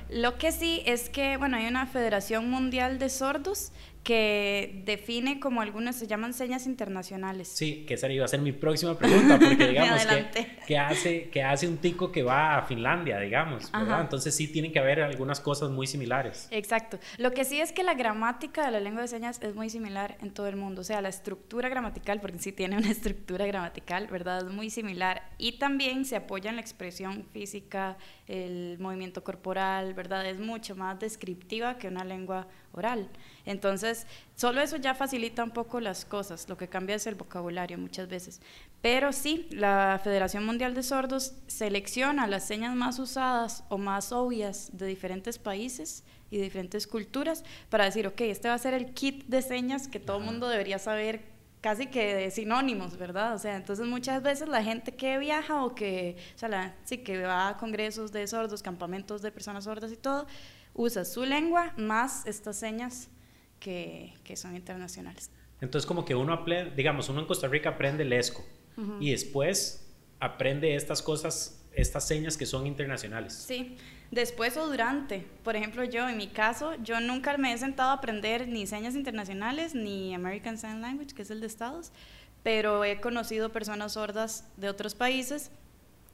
Lo 0.10 0.38
que 0.38 0.52
sí 0.52 0.84
es 0.86 1.10
que, 1.10 1.38
bueno, 1.38 1.58
hay 1.58 1.68
una 1.68 1.88
Federación 1.88 2.50
Mundial 2.50 3.00
de 3.00 3.10
Sordos 3.10 3.72
que 4.06 4.84
define 4.86 5.40
como 5.40 5.62
algunas 5.62 5.96
se 5.96 6.06
llaman 6.06 6.36
señas 6.36 6.68
internacionales. 6.68 7.48
Sí, 7.48 7.86
que 7.88 7.96
esa 7.96 8.08
iba 8.08 8.24
a 8.24 8.28
ser 8.28 8.40
mi 8.40 8.52
próxima 8.52 8.96
pregunta, 8.96 9.40
porque 9.40 9.68
digamos 9.70 10.06
que, 10.06 10.48
que, 10.68 10.78
hace, 10.78 11.30
que 11.32 11.42
hace 11.42 11.68
un 11.68 11.78
tico 11.78 12.12
que 12.12 12.22
va 12.22 12.60
a 12.60 12.62
Finlandia, 12.62 13.20
digamos, 13.20 13.72
¿verdad? 13.72 14.02
Entonces 14.02 14.36
sí 14.36 14.48
tienen 14.48 14.72
que 14.72 14.78
haber 14.78 15.02
algunas 15.02 15.40
cosas 15.40 15.72
muy 15.72 15.88
similares. 15.88 16.48
Exacto. 16.52 17.00
Lo 17.18 17.32
que 17.32 17.46
sí 17.46 17.60
es 17.60 17.72
que 17.72 17.82
la 17.82 17.96
gramática 17.96 18.64
de 18.68 18.72
la 18.72 18.80
lengua 18.80 19.02
de 19.02 19.08
señas 19.08 19.42
es 19.42 19.56
muy 19.56 19.72
similar 19.72 20.20
en 20.22 20.30
todo 20.30 20.48
el 20.50 20.56
mundo, 20.56 20.82
o 20.82 20.84
sea, 20.84 21.02
la 21.02 21.10
estructura 21.10 21.68
gramatical, 21.68 22.22
porque 22.22 22.38
sí 22.38 22.52
tiene 22.52 22.78
una 22.78 22.92
estructura 22.92 23.48
gramatical, 23.48 24.06
¿verdad? 24.06 24.46
Es 24.46 24.54
muy 24.54 24.70
similar 24.70 25.24
y 25.40 25.58
también 25.58 26.06
se 26.06 26.16
apoya 26.16 26.52
en 26.52 26.58
la 26.58 26.62
expresión 26.62 27.26
física, 27.34 27.98
el 28.28 28.78
movimiento 28.80 29.24
corporal, 29.24 29.96
¿verdad? 29.96 30.28
Es 30.28 30.40
mucho 30.40 30.76
más 30.76 31.00
descriptiva 31.00 31.80
que 31.80 31.88
una 31.88 32.04
lengua 32.04 32.48
oral. 32.76 33.10
Entonces, 33.46 34.08
solo 34.36 34.62
eso 34.62 34.78
ya 34.78 34.96
facilita 34.96 35.44
un 35.44 35.52
poco 35.52 35.80
las 35.80 36.06
cosas, 36.06 36.48
lo 36.50 36.58
que 36.58 36.68
cambia 36.68 36.96
es 36.96 37.08
el 37.08 37.16
vocabulario 37.16 37.78
muchas 37.78 38.08
veces. 38.08 38.42
Pero 38.82 39.14
sí, 39.14 39.48
la 39.52 40.00
Federación 40.04 40.46
Mundial 40.46 40.74
de 40.76 40.84
Sordos 40.84 41.34
selecciona 41.48 42.28
las 42.28 42.46
señas 42.46 42.76
más 42.76 43.00
usadas 43.00 43.64
o 43.70 43.78
más 43.78 44.12
obvias 44.12 44.70
de 44.74 44.86
diferentes 44.86 45.40
países 45.40 46.04
y 46.30 46.38
de 46.38 46.44
diferentes 46.44 46.88
culturas 46.88 47.44
para 47.70 47.86
decir, 47.86 48.08
ok, 48.08 48.22
este 48.22 48.48
va 48.48 48.56
a 48.56 48.60
ser 48.60 48.74
el 48.74 48.94
kit 48.94 49.26
de 49.28 49.42
señas 49.42 49.88
que 49.88 50.00
todo 50.00 50.18
el 50.18 50.24
mundo 50.24 50.48
debería 50.50 50.80
saber 50.80 51.36
casi 51.66 51.88
que 51.88 52.14
de 52.14 52.30
sinónimos, 52.30 52.96
¿verdad? 52.96 53.34
O 53.34 53.40
sea, 53.40 53.56
entonces 53.56 53.88
muchas 53.88 54.22
veces 54.22 54.48
la 54.48 54.64
gente 54.64 54.92
que 54.96 55.18
viaja 55.18 55.64
o 55.64 55.74
que, 55.74 56.16
o 56.36 56.38
sea, 56.38 56.76
sí, 56.84 57.00
que 57.00 57.24
va 57.24 57.50
a 57.50 57.58
congresos 57.58 58.12
de 58.12 58.28
sordos, 58.28 58.62
campamentos 58.62 59.24
de 59.24 59.32
personas 59.32 59.64
sordas 59.64 59.92
y 59.92 59.98
todo, 59.98 60.28
usa 60.76 61.06
su 61.06 61.26
lengua 61.26 61.74
más 61.78 62.26
estas 62.28 62.58
señas 62.58 63.10
que, 63.60 64.14
que 64.24 64.36
son 64.36 64.56
internacionales. 64.56 65.32
Entonces, 65.62 65.88
como 65.88 66.06
que 66.06 66.14
uno 66.14 66.34
aprende, 66.34 66.76
digamos, 66.76 67.10
uno 67.10 67.22
en 67.22 67.26
Costa 67.26 67.48
Rica 67.48 67.70
aprende 67.70 68.04
el 68.04 68.14
ESCO 68.14 68.46
y 69.00 69.12
después 69.12 69.88
aprende 70.20 70.76
estas 70.76 71.02
cosas, 71.02 71.66
estas 71.72 72.06
señas 72.06 72.36
que 72.36 72.46
son 72.46 72.68
internacionales. 72.68 73.34
Sí, 73.34 73.78
después 74.12 74.58
o 74.58 74.68
durante. 74.68 75.26
Por 75.44 75.56
ejemplo, 75.56 75.86
yo, 75.86 76.10
en 76.10 76.18
mi 76.18 76.28
caso, 76.28 76.76
yo 76.84 77.00
nunca 77.00 77.38
me 77.38 77.54
he 77.54 77.58
sentado 77.58 77.92
a 77.92 77.94
aprender 77.94 78.50
ni 78.50 78.68
señas 78.68 78.96
internacionales 78.96 79.76
ni 79.76 80.14
American 80.14 80.58
Sign 80.58 80.82
Language, 80.82 81.16
que 81.16 81.22
es 81.22 81.32
el 81.32 81.40
de 81.40 81.48
Estados, 81.48 81.94
pero 82.44 82.84
he 82.84 83.00
conocido 83.00 83.54
personas 83.54 83.94
sordas 83.94 84.46
de 84.58 84.68
otros 84.68 84.94
países 84.94 85.52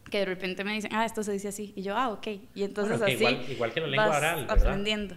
que 0.10 0.20
de 0.20 0.26
repente 0.26 0.64
me 0.64 0.74
dicen, 0.74 0.94
ah, 0.94 1.06
esto 1.06 1.24
se 1.24 1.32
dice 1.32 1.50
así, 1.50 1.74
y 1.76 1.84
yo, 1.84 1.96
ah, 1.96 2.10
ok, 2.10 2.28
y 2.54 2.64
entonces 2.64 3.02
así 3.02 3.14
igual, 3.14 3.42
igual, 3.50 3.74
que 3.74 3.80
la 3.82 3.88
lengua 3.88 4.18
oral, 4.18 4.42
¿verdad? 4.42 4.58
aprendiendo. 4.58 5.16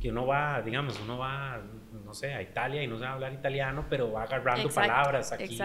Que 0.00 0.10
uno 0.10 0.26
va, 0.26 0.60
digamos, 0.62 0.98
uno 1.00 1.18
va, 1.18 1.60
no 2.04 2.14
sé, 2.14 2.34
a 2.34 2.42
Italia 2.42 2.82
y 2.82 2.86
no 2.86 2.98
sabe 2.98 3.12
hablar 3.12 3.32
italiano, 3.32 3.86
pero 3.88 4.10
va 4.12 4.24
agarrando 4.24 4.68
palabras 4.68 5.32
aquí, 5.32 5.58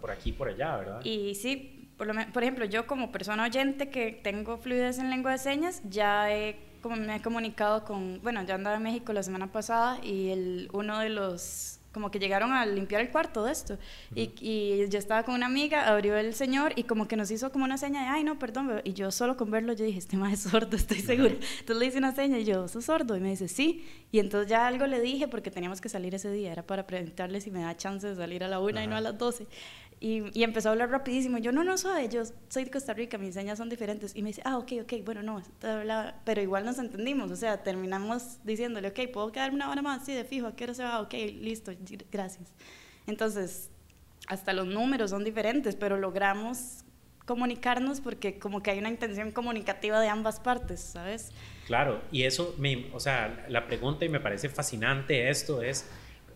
por 0.00 0.10
aquí, 0.10 0.32
por 0.32 0.48
allá, 0.48 0.76
¿verdad? 0.76 1.00
Y 1.04 1.34
sí, 1.34 1.90
por, 1.96 2.06
lo, 2.06 2.14
por 2.32 2.42
ejemplo, 2.42 2.64
yo 2.64 2.86
como 2.86 3.12
persona 3.12 3.44
oyente 3.44 3.90
que 3.90 4.12
tengo 4.12 4.56
fluidez 4.58 4.98
en 4.98 5.10
lengua 5.10 5.32
de 5.32 5.38
señas, 5.38 5.82
ya 5.88 6.32
he, 6.32 6.56
como 6.82 6.96
me 6.96 7.16
he 7.16 7.22
comunicado 7.22 7.84
con, 7.84 8.20
bueno, 8.22 8.42
ya 8.44 8.54
andaba 8.54 8.76
en 8.76 8.82
México 8.82 9.12
la 9.12 9.22
semana 9.22 9.52
pasada 9.52 9.98
y 10.02 10.30
el, 10.30 10.68
uno 10.72 10.98
de 10.98 11.10
los 11.10 11.80
como 11.94 12.10
que 12.10 12.18
llegaron 12.18 12.52
a 12.52 12.66
limpiar 12.66 13.00
el 13.00 13.10
cuarto 13.10 13.44
de 13.44 13.52
esto. 13.52 13.78
y, 14.14 14.32
y, 14.40 14.88
yo 14.90 14.98
estaba 14.98 15.22
con 15.22 15.34
una 15.34 15.46
amiga, 15.46 15.88
abrió 15.88 16.16
el 16.16 16.34
señor 16.34 16.72
y 16.76 16.82
como 16.82 17.08
que 17.08 17.16
nos 17.16 17.30
hizo 17.30 17.50
como 17.52 17.64
una 17.64 17.78
seña 17.78 18.02
de, 18.02 18.08
ay, 18.08 18.24
no, 18.24 18.38
perdón. 18.38 18.82
Y 18.84 18.92
yo 18.92 19.10
solo 19.10 19.36
con 19.36 19.50
verlo, 19.50 19.72
yo 19.72 19.84
dije, 19.84 19.98
este 19.98 20.16
más 20.16 20.32
es 20.32 20.40
sordo, 20.50 20.76
estoy 20.76 21.00
seguro. 21.00 21.36
Entonces 21.60 21.76
le 21.76 21.86
hice 21.86 21.98
una 21.98 22.12
seña 22.12 22.38
y 22.38 22.44
yo, 22.44 22.68
¿sos 22.68 22.84
sordo? 22.84 23.16
Y 23.16 23.20
me 23.20 23.30
dice, 23.30 23.48
sí. 23.48 23.84
Y 24.10 24.18
entonces 24.18 24.50
ya 24.50 24.66
algo 24.66 24.86
le 24.86 25.00
dije 25.00 25.28
porque 25.28 25.50
teníamos 25.50 25.80
que 25.80 25.88
salir 25.88 26.14
ese 26.14 26.30
día, 26.30 26.52
era 26.52 26.62
para 26.62 26.86
preguntarle 26.86 27.40
si 27.40 27.50
me 27.50 27.62
da 27.62 27.76
chance 27.76 28.06
de 28.06 28.16
salir 28.16 28.44
a 28.44 28.48
la 28.48 28.60
una 28.60 28.82
y 28.82 28.86
no 28.86 28.96
a 28.96 29.00
las 29.00 29.16
doce. 29.16 29.46
Y, 30.00 30.42
empezó 30.42 30.68
a 30.68 30.72
hablar 30.72 30.90
rapidísimo. 30.90 31.38
Yo, 31.38 31.52
no, 31.52 31.64
no 31.64 31.78
soy, 31.78 32.08
yo 32.08 32.22
soy 32.48 32.64
de 32.64 32.70
Costa 32.70 32.92
Rica, 32.92 33.16
mis 33.16 33.34
señas 33.34 33.58
son 33.58 33.68
diferentes. 33.68 34.14
Y 34.14 34.22
me 34.22 34.28
dice, 34.28 34.42
ah, 34.44 34.58
ok, 34.58 34.72
ok, 34.82 34.92
bueno, 35.04 35.22
no, 35.22 35.42
pero 36.24 36.42
igual 36.42 36.64
nos 36.64 36.78
entendimos. 36.78 37.30
O 37.30 37.36
sea, 37.36 37.62
terminamos 37.62 38.38
diciéndole, 38.44 38.88
ok, 38.88 39.00
¿puedo 39.12 39.32
quedarme 39.32 39.56
una 39.56 39.70
hora 39.70 39.82
más? 39.82 40.04
Sí, 40.04 40.12
de 40.12 40.24
fijo, 40.24 40.46
¿a 40.46 40.56
qué 40.56 40.64
hora 40.64 40.74
se 40.74 40.82
va? 40.82 41.00
Ok, 41.00 41.14
listo, 41.40 41.72
gracias. 42.12 42.52
Entonces, 43.06 43.70
hasta 44.26 44.52
los 44.52 44.66
números 44.66 45.10
son 45.10 45.24
diferentes, 45.24 45.76
pero 45.76 45.96
logramos 45.96 46.84
comunicarnos 47.26 48.00
porque 48.00 48.38
como 48.38 48.62
que 48.62 48.70
hay 48.70 48.78
una 48.78 48.90
intención 48.90 49.32
comunicativa 49.32 50.00
de 50.00 50.08
ambas 50.08 50.40
partes, 50.40 50.80
¿sabes? 50.80 51.30
Claro, 51.66 52.02
y 52.12 52.24
eso, 52.24 52.54
me, 52.58 52.90
o 52.92 53.00
sea, 53.00 53.46
la 53.48 53.66
pregunta 53.66 54.04
y 54.04 54.10
me 54.10 54.20
parece 54.20 54.50
fascinante 54.50 55.30
esto 55.30 55.62
es, 55.62 55.86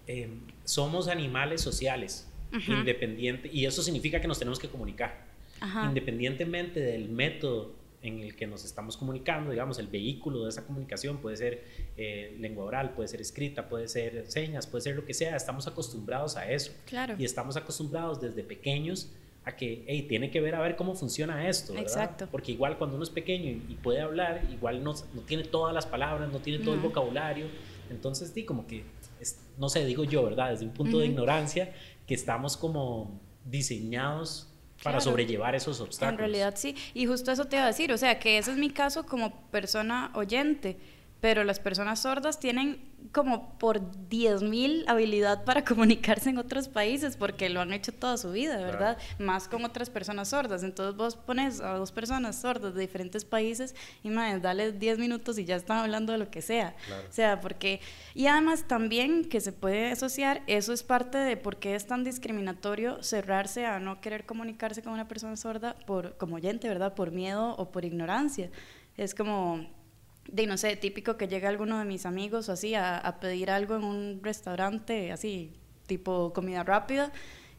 eh, 0.06 0.30
somos 0.64 1.08
animales 1.08 1.60
sociales 1.60 2.27
independiente, 2.52 3.50
y 3.52 3.66
eso 3.66 3.82
significa 3.82 4.20
que 4.20 4.28
nos 4.28 4.38
tenemos 4.38 4.58
que 4.58 4.68
comunicar. 4.68 5.26
Independientemente 5.84 6.80
del 6.80 7.08
método 7.08 7.74
en 8.00 8.20
el 8.20 8.36
que 8.36 8.46
nos 8.46 8.64
estamos 8.64 8.96
comunicando, 8.96 9.50
digamos, 9.50 9.78
el 9.78 9.88
vehículo 9.88 10.44
de 10.44 10.50
esa 10.50 10.64
comunicación 10.64 11.18
puede 11.18 11.36
ser 11.36 11.64
eh, 11.96 12.36
lengua 12.38 12.64
oral, 12.64 12.94
puede 12.94 13.08
ser 13.08 13.20
escrita, 13.20 13.68
puede 13.68 13.88
ser 13.88 14.24
señas, 14.30 14.68
puede 14.68 14.82
ser 14.82 14.94
lo 14.94 15.04
que 15.04 15.14
sea, 15.14 15.34
estamos 15.34 15.66
acostumbrados 15.66 16.36
a 16.36 16.48
eso. 16.50 16.72
Claro. 16.86 17.16
Y 17.18 17.24
estamos 17.24 17.56
acostumbrados 17.56 18.20
desde 18.20 18.44
pequeños 18.44 19.10
a 19.44 19.56
que, 19.56 19.84
hey, 19.88 20.06
tiene 20.08 20.30
que 20.30 20.40
ver 20.40 20.54
a 20.54 20.60
ver 20.60 20.76
cómo 20.76 20.94
funciona 20.94 21.48
esto, 21.48 21.72
¿verdad? 21.72 21.88
Exacto. 21.88 22.28
Porque 22.30 22.52
igual 22.52 22.78
cuando 22.78 22.94
uno 22.96 23.02
es 23.02 23.10
pequeño 23.10 23.50
y, 23.50 23.74
puede 23.82 24.00
hablar, 24.00 24.42
igual 24.52 24.84
no, 24.84 24.94
no, 25.14 25.22
tiene 25.22 25.42
todas 25.42 25.74
las 25.74 25.86
palabras, 25.86 26.30
no 26.30 26.38
tiene 26.38 26.62
todo 26.62 26.74
el 26.74 26.80
vocabulario, 26.80 27.46
entonces, 27.90 28.30
sí, 28.34 28.44
como 28.44 28.66
que, 28.66 28.84
no 29.56 29.68
sé, 29.68 29.84
digo 29.84 30.04
yo, 30.04 30.22
¿verdad? 30.24 30.50
Desde 30.50 30.64
un 30.64 30.72
punto 30.72 30.98
de 30.98 31.06
ignorancia, 31.06 31.72
que 32.08 32.14
estamos 32.14 32.56
como 32.56 33.20
diseñados 33.44 34.48
para 34.82 35.00
sobrellevar 35.00 35.54
esos 35.54 35.80
obstáculos. 35.80 36.14
En 36.14 36.18
realidad 36.18 36.54
sí, 36.56 36.74
y 36.94 37.06
justo 37.06 37.30
eso 37.30 37.44
te 37.44 37.56
iba 37.56 37.64
a 37.64 37.68
decir, 37.68 37.92
o 37.92 37.98
sea, 37.98 38.18
que 38.18 38.38
ese 38.38 38.52
es 38.52 38.56
mi 38.56 38.70
caso 38.70 39.06
como 39.06 39.42
persona 39.50 40.10
oyente, 40.14 40.78
pero 41.20 41.44
las 41.44 41.60
personas 41.60 42.00
sordas 42.00 42.40
tienen 42.40 42.87
como 43.12 43.58
por 43.58 43.80
10.000 43.80 44.84
habilidad 44.86 45.44
para 45.44 45.64
comunicarse 45.66 46.30
en 46.30 46.38
otros 46.38 46.68
países 46.68 47.16
porque 47.16 47.48
lo 47.48 47.60
han 47.60 47.72
hecho 47.72 47.92
toda 47.92 48.16
su 48.16 48.30
vida, 48.32 48.58
¿verdad? 48.58 48.98
Más 49.18 49.48
con 49.48 49.64
otras 49.64 49.90
personas 49.90 50.28
sordas. 50.28 50.62
Entonces 50.62 50.96
vos 50.96 51.16
pones 51.16 51.60
a 51.60 51.74
dos 51.74 51.92
personas 51.92 52.40
sordas 52.40 52.74
de 52.74 52.80
diferentes 52.80 53.24
países 53.24 53.74
y 54.02 54.10
más, 54.10 54.40
dale 54.42 54.72
10 54.72 54.98
minutos 54.98 55.38
y 55.38 55.44
ya 55.44 55.56
están 55.56 55.78
hablando 55.78 56.12
de 56.12 56.18
lo 56.18 56.30
que 56.30 56.42
sea. 56.42 56.74
O 57.08 57.12
sea, 57.12 57.40
porque... 57.40 57.80
Y 58.14 58.26
además 58.26 58.64
también 58.66 59.24
que 59.24 59.40
se 59.40 59.52
puede 59.52 59.92
asociar, 59.92 60.42
eso 60.46 60.72
es 60.72 60.82
parte 60.82 61.18
de 61.18 61.36
por 61.36 61.56
qué 61.56 61.74
es 61.74 61.86
tan 61.86 62.04
discriminatorio 62.04 63.02
cerrarse 63.02 63.66
a 63.66 63.78
no 63.78 64.00
querer 64.00 64.26
comunicarse 64.26 64.82
con 64.82 64.92
una 64.92 65.08
persona 65.08 65.36
sorda 65.36 65.76
por, 65.86 66.16
como 66.16 66.36
oyente, 66.36 66.68
¿verdad? 66.68 66.94
Por 66.94 67.12
miedo 67.12 67.54
o 67.56 67.70
por 67.70 67.84
ignorancia. 67.84 68.50
Es 68.96 69.14
como 69.14 69.64
de 70.28 70.46
no 70.46 70.56
sé, 70.58 70.76
típico 70.76 71.16
que 71.16 71.26
llega 71.26 71.48
alguno 71.48 71.78
de 71.78 71.84
mis 71.84 72.06
amigos 72.06 72.48
o 72.48 72.52
así 72.52 72.74
a, 72.74 73.18
pedir 73.20 73.50
algo 73.50 73.76
en 73.76 73.84
un 73.84 74.20
restaurante, 74.22 75.10
así, 75.10 75.52
tipo 75.86 76.32
comida 76.32 76.62
rápida, 76.62 77.10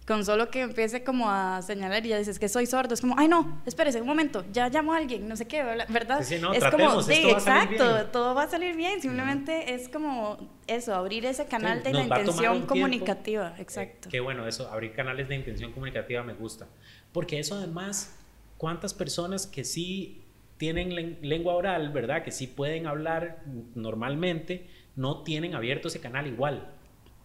con 0.05 0.25
solo 0.25 0.49
que 0.49 0.61
empiece 0.61 1.03
como 1.03 1.29
a 1.29 1.61
señalar 1.61 2.05
y 2.05 2.09
ya 2.09 2.17
dices 2.17 2.39
que 2.39 2.47
soy 2.47 2.65
sordo, 2.65 2.93
es 2.93 3.01
como, 3.01 3.15
ay 3.17 3.27
no, 3.27 3.61
espérese 3.65 4.01
un 4.01 4.07
momento, 4.07 4.45
ya 4.51 4.69
llamo 4.69 4.93
a 4.93 4.97
alguien, 4.97 5.27
no 5.27 5.35
sé 5.35 5.47
qué, 5.47 5.63
¿verdad? 5.63 6.23
Sí, 6.23 6.37
no, 6.39 6.53
es 6.53 6.63
como, 6.65 7.01
sí, 7.01 7.29
exacto, 7.29 8.05
todo 8.07 8.33
va 8.33 8.43
a 8.43 8.49
salir 8.49 8.75
bien, 8.75 9.01
simplemente 9.01 9.73
es 9.73 9.89
como 9.89 10.37
eso, 10.67 10.95
abrir 10.95 11.25
ese 11.25 11.45
canal 11.45 11.83
de 11.83 11.93
la 11.93 12.03
intención 12.03 12.65
comunicativa, 12.65 13.55
eh, 13.57 13.61
exacto. 13.61 14.09
qué 14.09 14.19
bueno, 14.19 14.47
eso, 14.47 14.71
abrir 14.71 14.93
canales 14.93 15.27
de 15.27 15.35
intención 15.35 15.71
comunicativa 15.73 16.23
me 16.23 16.33
gusta, 16.33 16.67
porque 17.11 17.39
eso 17.39 17.55
además, 17.55 18.15
¿cuántas 18.57 18.93
personas 18.93 19.45
que 19.45 19.63
sí 19.63 20.23
tienen 20.59 21.17
lengua 21.21 21.55
oral, 21.55 21.89
¿verdad? 21.89 22.21
Que 22.21 22.31
sí 22.31 22.45
pueden 22.45 22.85
hablar 22.85 23.43
normalmente, 23.75 24.67
no 24.97 25.23
tienen 25.23 25.55
abierto 25.55 25.87
ese 25.87 26.01
canal 26.01 26.27
igual. 26.27 26.75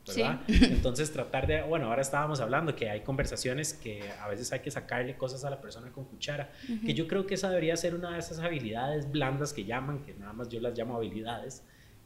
¿verdad? 0.07 0.41
Entonces 0.47 1.11
tratar 1.13 1.47
de, 1.47 1.63
bueno, 1.63 1.87
ahora 1.87 2.03
estábamos 2.03 2.39
hablando 2.41 2.77
que 2.77 2.91
hay 2.91 3.01
conversaciones 3.01 3.73
que 3.73 4.03
a 4.21 4.29
veces 4.29 4.53
hay 4.53 4.61
que 4.61 4.71
sacarle 4.71 5.17
cosas 5.17 5.45
a 5.45 5.51
la 5.51 5.61
persona 5.61 5.91
con 5.91 6.05
cuchara, 6.05 6.53
que 6.85 6.95
yo 6.95 7.09
creo 7.09 7.27
que 7.27 7.35
esa 7.35 7.49
debería 7.49 7.77
ser 7.77 7.95
una 7.95 8.13
de 8.13 8.19
esas 8.21 8.39
habilidades 8.39 9.11
blandas 9.11 9.53
que 9.53 9.65
llaman, 9.65 10.05
que 10.05 10.15
nada 10.15 10.33
más 10.33 10.49
yo 10.49 10.61
las 10.61 10.79
llamo 10.79 10.97
habilidades, 10.97 11.65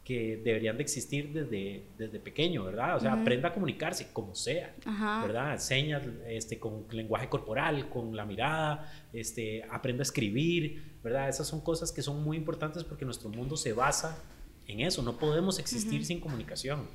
que 0.09 0.41
deberían 0.43 0.79
de 0.79 0.83
existir 0.85 1.35
desde, 1.35 1.85
desde 1.99 2.19
pequeño, 2.19 2.65
¿verdad? 2.65 2.97
O 2.97 3.01
sea, 3.01 3.13
aprenda 3.13 3.51
a 3.51 3.53
comunicarse 3.53 4.11
como 4.11 4.35
sea, 4.35 4.75
¿verdad? 4.87 5.59
Señas, 5.59 6.03
este, 6.27 6.59
con 6.59 6.87
lenguaje 6.93 7.29
corporal, 7.29 7.91
con 7.91 8.17
la 8.17 8.25
mirada, 8.25 8.91
este, 9.13 9.63
aprenda 9.71 10.01
a 10.01 10.05
escribir, 10.05 10.88
¿verdad? 11.03 11.29
Esas 11.29 11.47
son 11.47 11.61
cosas 11.61 11.93
que 11.93 12.03
son 12.03 12.23
muy 12.23 12.37
importantes 12.37 12.85
porque 12.85 13.05
nuestro 13.05 13.29
mundo 13.31 13.57
se 13.57 13.73
basa 13.73 14.19
en 14.67 14.81
eso, 14.81 15.03
no 15.03 15.17
podemos 15.17 15.59
existir 15.59 16.05
sin 16.05 16.21
comunicación. 16.21 16.87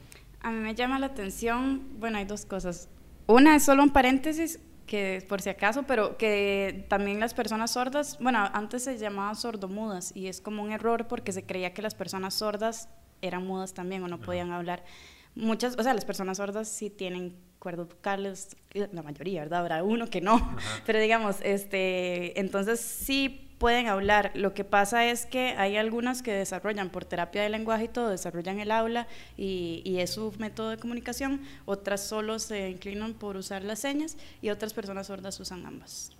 A 0.41 0.51
mí 0.51 0.59
me 0.59 0.75
llama 0.75 0.99
la 0.99 1.07
atención, 1.07 1.99
bueno, 1.99 2.17
hay 2.17 2.25
dos 2.25 2.45
cosas. 2.45 2.89
Una 3.27 3.55
es 3.55 3.63
solo 3.63 3.81
un 3.81 3.91
paréntesis, 3.91 4.59
que 4.85 5.25
por 5.27 5.41
si 5.41 5.49
acaso, 5.49 5.83
pero 5.83 6.17
que 6.17 6.85
también 6.89 7.19
las 7.19 7.33
personas 7.33 7.71
sordas, 7.71 8.17
bueno, 8.19 8.47
antes 8.53 8.83
se 8.83 8.97
llamaban 8.97 9.35
sordomudas 9.35 10.11
y 10.15 10.27
es 10.27 10.41
como 10.41 10.61
un 10.61 10.71
error 10.71 11.07
porque 11.07 11.31
se 11.31 11.45
creía 11.45 11.73
que 11.73 11.81
las 11.81 11.95
personas 11.95 12.33
sordas 12.35 12.89
eran 13.21 13.47
mudas 13.47 13.73
también 13.73 14.03
o 14.03 14.07
no 14.07 14.19
podían 14.19 14.51
hablar. 14.51 14.83
Muchas, 15.35 15.75
o 15.79 15.83
sea, 15.83 15.93
las 15.93 16.05
personas 16.05 16.37
sordas 16.37 16.67
sí 16.67 16.89
tienen 16.89 17.35
cuerdas 17.57 17.87
vocales, 17.87 18.57
la 18.73 19.01
mayoría, 19.01 19.41
¿verdad? 19.41 19.61
Habrá 19.61 19.83
uno 19.83 20.07
que 20.09 20.19
no, 20.19 20.57
pero 20.85 20.99
digamos, 20.99 21.37
este, 21.41 22.39
entonces 22.39 22.81
sí 22.81 23.52
pueden 23.63 23.87
hablar. 23.87 24.31
Lo 24.33 24.53
que 24.53 24.65
pasa 24.65 25.05
es 25.05 25.25
que 25.25 25.55
hay 25.57 25.77
algunas 25.77 26.21
que 26.21 26.33
desarrollan 26.33 26.89
por 26.89 27.05
terapia 27.05 27.43
de 27.43 27.47
lenguaje 27.47 27.85
y 27.85 27.87
todo, 27.87 28.09
desarrollan 28.09 28.59
el 28.59 28.71
aula 28.71 29.07
y, 29.37 29.81
y, 29.85 30.01
es 30.01 30.09
su 30.09 30.33
método 30.37 30.71
de 30.71 30.75
comunicación. 30.75 31.39
Otras 31.63 32.03
solo 32.03 32.39
se 32.39 32.69
inclinan 32.69 33.13
por 33.13 33.37
usar 33.37 33.63
las 33.63 33.79
señas 33.79 34.17
y 34.41 34.49
otras 34.49 34.73
personas 34.73 35.07
sordas 35.07 35.39
usan 35.39 35.65
ambas. 35.65 36.11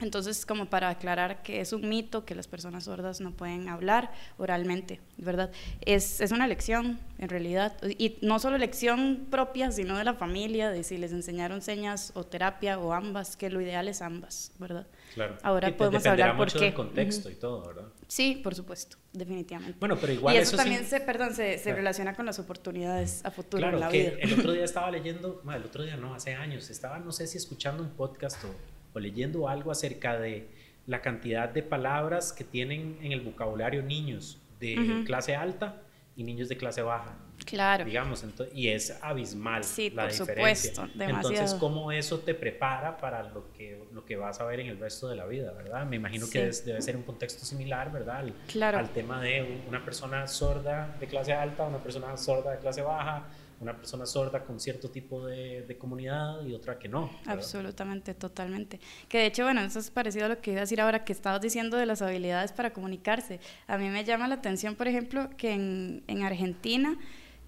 Entonces, 0.00 0.46
como 0.46 0.66
para 0.66 0.90
aclarar 0.90 1.42
que 1.42 1.60
es 1.60 1.72
un 1.72 1.88
mito 1.88 2.24
que 2.24 2.36
las 2.36 2.46
personas 2.46 2.84
sordas 2.84 3.20
no 3.20 3.32
pueden 3.32 3.68
hablar 3.68 4.12
oralmente, 4.38 5.00
¿verdad? 5.16 5.50
Es, 5.80 6.20
es 6.20 6.30
una 6.30 6.46
lección, 6.46 7.00
en 7.18 7.28
realidad. 7.28 7.74
Y 7.98 8.18
no 8.20 8.38
solo 8.38 8.58
lección 8.58 9.26
propia, 9.28 9.72
sino 9.72 9.98
de 9.98 10.04
la 10.04 10.14
familia, 10.14 10.70
de 10.70 10.84
si 10.84 10.98
les 10.98 11.10
enseñaron 11.10 11.62
señas 11.62 12.12
o 12.14 12.22
terapia 12.22 12.78
o 12.78 12.92
ambas, 12.92 13.36
que 13.36 13.50
lo 13.50 13.60
ideal 13.60 13.88
es 13.88 14.02
ambas, 14.02 14.52
¿verdad? 14.60 14.86
Claro. 15.14 15.36
Ahora 15.42 15.76
podemos 15.76 16.04
hablar 16.06 16.36
por 16.36 16.52
qué. 16.52 16.60
Del 16.60 16.74
contexto 16.74 17.30
y 17.30 17.34
todo, 17.34 17.66
¿verdad? 17.66 17.88
Sí, 18.08 18.40
por 18.42 18.54
supuesto, 18.54 18.96
definitivamente. 19.12 19.76
Bueno, 19.78 19.96
pero 20.00 20.12
igual 20.12 20.34
y 20.34 20.38
eso, 20.38 20.56
también 20.56 20.84
se, 20.84 21.00
perdón, 21.00 21.34
se, 21.34 21.58
se 21.58 21.74
relaciona 21.74 22.14
con 22.14 22.26
las 22.26 22.38
oportunidades 22.38 23.24
a 23.24 23.30
futuro 23.30 23.68
en 23.68 23.80
la 23.80 23.88
que 23.88 24.10
vida. 24.10 24.12
El 24.20 24.38
otro 24.38 24.52
día 24.52 24.64
estaba 24.66 24.90
leyendo, 24.90 25.42
el 25.54 25.64
otro 25.64 25.82
día 25.82 25.96
no, 25.96 26.14
hace 26.14 26.34
años, 26.34 26.70
estaba 26.70 26.98
no 26.98 27.12
sé 27.12 27.26
si 27.26 27.38
escuchando 27.38 27.82
un 27.82 27.90
podcast 27.90 28.42
o, 28.44 28.54
o 28.94 29.00
leyendo 29.00 29.48
algo 29.48 29.70
acerca 29.70 30.18
de 30.18 30.48
la 30.86 31.00
cantidad 31.00 31.48
de 31.48 31.62
palabras 31.62 32.32
que 32.32 32.44
tienen 32.44 32.98
en 33.02 33.12
el 33.12 33.20
vocabulario 33.20 33.82
niños 33.82 34.38
de 34.60 35.02
clase 35.06 35.34
alta 35.34 35.82
y 36.16 36.24
niños 36.24 36.48
de 36.48 36.56
clase 36.56 36.82
baja. 36.82 37.16
Claro. 37.44 37.84
Digamos, 37.84 38.24
y 38.54 38.68
es 38.68 38.96
abismal 39.02 39.64
sí, 39.64 39.90
la 39.90 40.04
por 40.04 40.12
diferencia. 40.12 40.74
Supuesto, 40.74 41.02
Entonces, 41.04 41.54
¿cómo 41.54 41.92
eso 41.92 42.20
te 42.20 42.34
prepara 42.34 42.96
para 42.96 43.22
lo 43.22 43.52
que, 43.52 43.84
lo 43.92 44.04
que 44.04 44.16
vas 44.16 44.40
a 44.40 44.44
ver 44.44 44.60
en 44.60 44.68
el 44.68 44.78
resto 44.78 45.08
de 45.08 45.16
la 45.16 45.26
vida, 45.26 45.52
verdad? 45.52 45.84
Me 45.86 45.96
imagino 45.96 46.28
que 46.30 46.50
debe 46.64 46.82
ser 46.82 46.96
un 46.96 47.02
contexto 47.02 47.44
similar, 47.44 47.92
¿verdad? 47.92 48.16
Al, 48.16 48.34
claro. 48.46 48.78
al 48.78 48.90
tema 48.90 49.20
de 49.20 49.62
una 49.68 49.84
persona 49.84 50.26
sorda 50.26 50.96
de 50.98 51.06
clase 51.06 51.32
alta, 51.32 51.64
una 51.64 51.82
persona 51.82 52.16
sorda 52.16 52.52
de 52.52 52.58
clase 52.58 52.82
baja, 52.82 53.26
una 53.62 53.76
persona 53.76 54.04
sorda 54.06 54.42
con 54.44 54.58
cierto 54.58 54.90
tipo 54.90 55.24
de, 55.24 55.62
de 55.62 55.78
comunidad 55.78 56.44
y 56.44 56.52
otra 56.52 56.78
que 56.78 56.88
no. 56.88 57.10
Absolutamente, 57.26 58.12
totalmente. 58.12 58.80
Que 59.08 59.18
de 59.18 59.26
hecho, 59.26 59.44
bueno, 59.44 59.60
eso 59.60 59.78
es 59.78 59.90
parecido 59.90 60.26
a 60.26 60.28
lo 60.28 60.40
que 60.40 60.50
iba 60.50 60.58
a 60.58 60.62
decir 60.62 60.80
ahora 60.80 61.04
que 61.04 61.12
estabas 61.12 61.40
diciendo 61.40 61.76
de 61.76 61.86
las 61.86 62.02
habilidades 62.02 62.52
para 62.52 62.72
comunicarse. 62.72 63.38
A 63.68 63.78
mí 63.78 63.88
me 63.88 64.04
llama 64.04 64.26
la 64.26 64.34
atención, 64.34 64.74
por 64.74 64.88
ejemplo, 64.88 65.30
que 65.36 65.52
en, 65.52 66.02
en 66.08 66.22
Argentina 66.24 66.98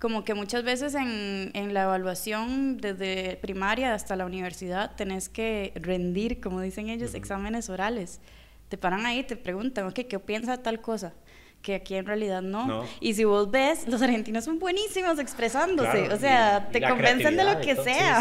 como 0.04 0.22
que 0.22 0.34
muchas 0.34 0.64
veces 0.64 0.94
en, 0.94 1.50
en, 1.54 1.72
la 1.72 1.84
evaluación 1.84 2.76
desde 2.76 3.38
primaria 3.40 3.94
hasta 3.94 4.16
la 4.16 4.26
universidad 4.26 4.94
tenés 4.96 5.30
que 5.30 5.72
rendir, 5.76 6.42
como 6.42 6.60
dicen 6.60 6.90
ellos, 6.90 7.14
exámenes 7.14 7.70
orales. 7.70 8.20
Te 8.68 8.76
paran 8.76 9.06
ahí, 9.06 9.22
te 9.22 9.34
preguntan, 9.34 9.86
ok, 9.86 10.00
¿qué 10.06 10.18
piensa 10.18 10.62
tal 10.62 10.82
cosa? 10.82 11.14
Que 11.62 11.76
aquí 11.76 11.94
en 11.94 12.04
realidad 12.04 12.42
no. 12.42 12.84
Y 13.00 13.14
si 13.14 13.24
vos 13.24 13.50
ves, 13.50 13.88
los 13.88 14.02
argentinos 14.02 14.44
son 14.44 14.58
buenísimos 14.58 15.18
expresándose, 15.18 16.12
o 16.12 16.18
sea, 16.18 16.68
te 16.70 16.82
convencen 16.82 17.38
de 17.38 17.44
lo 17.44 17.58
que 17.62 17.74
sea. 17.74 18.20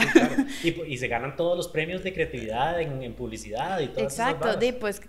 y, 0.63 0.97
se 0.97 1.09
ganan 1.09 1.35
todos 1.35 1.57
los 1.57 1.67
premios 1.67 2.01
de 2.01 2.13
creatividad 2.13 2.79
en, 2.79 3.13
publicidad 3.13 3.81
y 3.81 3.89
todo 3.89 4.05
Exacto, 4.05 4.57
pues 4.79 5.01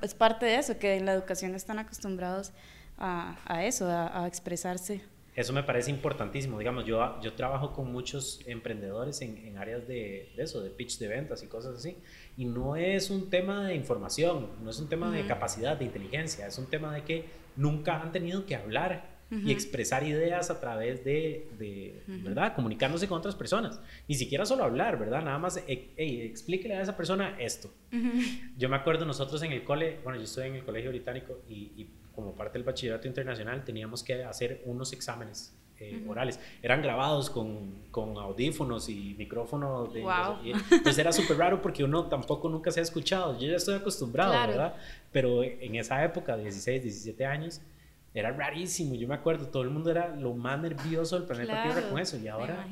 es 0.00 0.14
parte 0.14 0.46
de 0.46 0.56
eso, 0.56 0.78
que 0.78 0.94
en 0.94 1.04
la 1.04 1.12
educación 1.12 1.54
están 1.54 1.78
acostumbrados 1.78 2.52
a, 2.96 3.36
a 3.44 3.66
eso, 3.66 3.86
a, 3.86 4.24
a 4.24 4.26
expresarse 4.26 5.02
eso 5.40 5.52
me 5.52 5.62
parece 5.62 5.90
importantísimo. 5.90 6.58
Digamos, 6.58 6.84
yo, 6.84 7.20
yo 7.20 7.34
trabajo 7.34 7.72
con 7.72 7.90
muchos 7.90 8.40
emprendedores 8.46 9.20
en, 9.22 9.38
en 9.38 9.58
áreas 9.58 9.86
de, 9.86 10.32
de, 10.36 10.42
eso, 10.42 10.60
de 10.60 10.70
pitch 10.70 10.98
de 10.98 11.08
ventas 11.08 11.42
y 11.42 11.46
cosas 11.46 11.76
así. 11.76 11.96
Y 12.36 12.44
no 12.44 12.76
es 12.76 13.10
un 13.10 13.30
tema 13.30 13.66
de 13.66 13.74
información, 13.74 14.48
no 14.62 14.70
es 14.70 14.78
un 14.78 14.88
tema 14.88 15.10
de 15.10 15.26
capacidad, 15.26 15.76
de 15.76 15.84
inteligencia, 15.84 16.46
es 16.46 16.58
un 16.58 16.66
tema 16.66 16.94
de 16.94 17.04
que 17.04 17.24
nunca 17.56 18.00
han 18.00 18.12
tenido 18.12 18.46
que 18.46 18.54
hablar 18.54 19.20
y 19.30 19.52
expresar 19.52 20.02
ideas 20.02 20.50
a 20.50 20.60
través 20.60 21.04
de, 21.04 21.48
de 21.56 22.02
¿verdad? 22.24 22.52
Comunicándose 22.54 23.06
con 23.06 23.18
otras 23.18 23.36
personas. 23.36 23.80
Ni 24.08 24.16
siquiera 24.16 24.44
solo 24.44 24.64
hablar, 24.64 24.98
¿verdad? 24.98 25.22
Nada 25.22 25.38
más, 25.38 25.62
hey, 25.68 25.92
explíquele 25.96 26.74
a 26.74 26.82
esa 26.82 26.96
persona 26.96 27.36
esto. 27.38 27.72
Yo 28.56 28.68
me 28.68 28.74
acuerdo 28.74 29.04
nosotros 29.04 29.40
en 29.44 29.52
el 29.52 29.62
cole, 29.62 30.00
bueno, 30.02 30.18
yo 30.18 30.24
estoy 30.24 30.48
en 30.48 30.56
el 30.56 30.64
colegio 30.64 30.90
británico 30.90 31.42
y, 31.48 31.54
y 31.76 31.90
como 32.14 32.34
parte 32.34 32.58
del 32.58 32.64
bachillerato 32.64 33.08
internacional 33.08 33.64
teníamos 33.64 34.02
que 34.02 34.24
hacer 34.24 34.62
unos 34.64 34.92
exámenes 34.92 35.54
eh, 35.80 36.04
orales. 36.06 36.38
Eran 36.62 36.82
grabados 36.82 37.30
con, 37.30 37.84
con 37.90 38.18
audífonos 38.18 38.88
y 38.90 39.14
micrófonos. 39.16 39.92
De, 39.94 40.02
entonces 40.70 40.98
era 40.98 41.10
súper 41.10 41.38
raro 41.38 41.62
porque 41.62 41.82
uno 41.82 42.04
tampoco 42.06 42.50
nunca 42.50 42.70
se 42.70 42.80
ha 42.80 42.82
escuchado. 42.82 43.38
Yo 43.38 43.48
ya 43.48 43.56
estoy 43.56 43.76
acostumbrado, 43.76 44.32
¿verdad? 44.32 44.74
Pero 45.10 45.42
en 45.42 45.74
esa 45.76 46.04
época, 46.04 46.36
16, 46.36 46.82
17 46.82 47.24
años, 47.24 47.62
era 48.12 48.30
rarísimo. 48.30 48.94
Yo 48.94 49.08
me 49.08 49.14
acuerdo, 49.14 49.46
todo 49.46 49.62
el 49.62 49.70
mundo 49.70 49.90
era 49.90 50.14
lo 50.14 50.34
más 50.34 50.60
nervioso 50.60 51.16
del 51.16 51.26
planeta 51.26 51.62
Tierra 51.62 51.88
con 51.88 51.98
eso. 51.98 52.18
Y 52.18 52.28
ahora, 52.28 52.66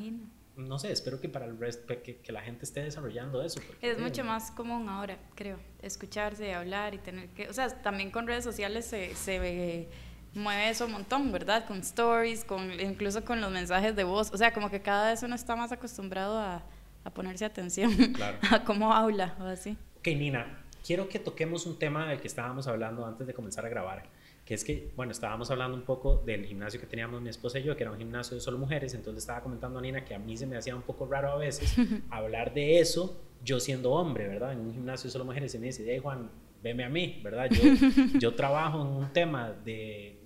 no 0.58 0.78
sé, 0.78 0.92
espero 0.92 1.20
que 1.20 1.28
para 1.28 1.46
el 1.46 1.58
resto, 1.58 1.86
que, 2.02 2.16
que 2.16 2.32
la 2.32 2.42
gente 2.42 2.64
esté 2.64 2.82
desarrollando 2.82 3.42
eso. 3.42 3.60
es 3.80 3.98
mucho 3.98 4.24
más 4.24 4.50
común 4.50 4.88
ahora, 4.88 5.18
creo, 5.34 5.58
escucharse, 5.80 6.52
hablar 6.52 6.94
y 6.94 6.98
tener 6.98 7.28
que, 7.30 7.48
o 7.48 7.52
sea, 7.52 7.68
también 7.82 8.10
con 8.10 8.26
redes 8.26 8.44
sociales 8.44 8.84
se, 8.84 9.14
se 9.14 9.38
ve 9.38 9.88
mueve 10.34 10.70
eso 10.70 10.86
un 10.86 10.92
montón, 10.92 11.32
¿verdad? 11.32 11.66
Con 11.66 11.78
stories, 11.78 12.44
con, 12.44 12.80
incluso 12.80 13.24
con 13.24 13.40
los 13.40 13.50
mensajes 13.50 13.96
de 13.96 14.04
voz. 14.04 14.30
O 14.32 14.36
sea, 14.36 14.52
como 14.52 14.70
que 14.70 14.80
cada 14.80 15.10
vez 15.10 15.22
uno 15.22 15.34
está 15.34 15.56
más 15.56 15.72
acostumbrado 15.72 16.38
a, 16.38 16.62
a 17.04 17.10
ponerse 17.10 17.44
atención 17.44 17.92
a 18.50 18.64
cómo 18.64 18.92
habla 18.92 19.36
o 19.40 19.44
así. 19.44 19.76
Ok, 19.98 20.08
Nina, 20.08 20.64
quiero 20.86 21.08
que 21.08 21.18
toquemos 21.18 21.66
un 21.66 21.78
tema 21.78 22.08
del 22.08 22.20
que 22.20 22.28
estábamos 22.28 22.66
hablando 22.66 23.06
antes 23.06 23.26
de 23.26 23.34
comenzar 23.34 23.64
a 23.66 23.68
grabar, 23.68 24.04
que 24.48 24.54
es 24.54 24.64
que, 24.64 24.90
bueno, 24.96 25.12
estábamos 25.12 25.50
hablando 25.50 25.76
un 25.76 25.84
poco 25.84 26.22
del 26.24 26.46
gimnasio 26.46 26.80
que 26.80 26.86
teníamos 26.86 27.20
mi 27.20 27.28
esposa 27.28 27.58
y 27.58 27.64
yo, 27.64 27.76
que 27.76 27.82
era 27.82 27.92
un 27.92 27.98
gimnasio 27.98 28.34
de 28.34 28.40
solo 28.40 28.56
mujeres, 28.56 28.94
entonces 28.94 29.22
estaba 29.22 29.42
comentando 29.42 29.78
a 29.78 29.82
Nina 29.82 30.06
que 30.06 30.14
a 30.14 30.18
mí 30.18 30.38
se 30.38 30.46
me 30.46 30.56
hacía 30.56 30.74
un 30.74 30.80
poco 30.80 31.04
raro 31.04 31.30
a 31.32 31.36
veces 31.36 31.76
hablar 32.08 32.54
de 32.54 32.80
eso 32.80 33.20
yo 33.44 33.60
siendo 33.60 33.92
hombre, 33.92 34.26
¿verdad? 34.26 34.54
En 34.54 34.60
un 34.60 34.72
gimnasio 34.72 35.08
de 35.08 35.12
solo 35.12 35.26
mujeres 35.26 35.54
y 35.54 35.58
me 35.58 35.66
dice, 35.66 35.84
hey 35.86 35.98
Juan, 36.02 36.30
veme 36.62 36.82
a 36.82 36.88
mí, 36.88 37.20
¿verdad? 37.22 37.50
Yo, 37.50 37.62
yo 38.18 38.34
trabajo 38.34 38.80
en 38.80 38.86
un 38.88 39.12
tema 39.12 39.52
de 39.52 40.18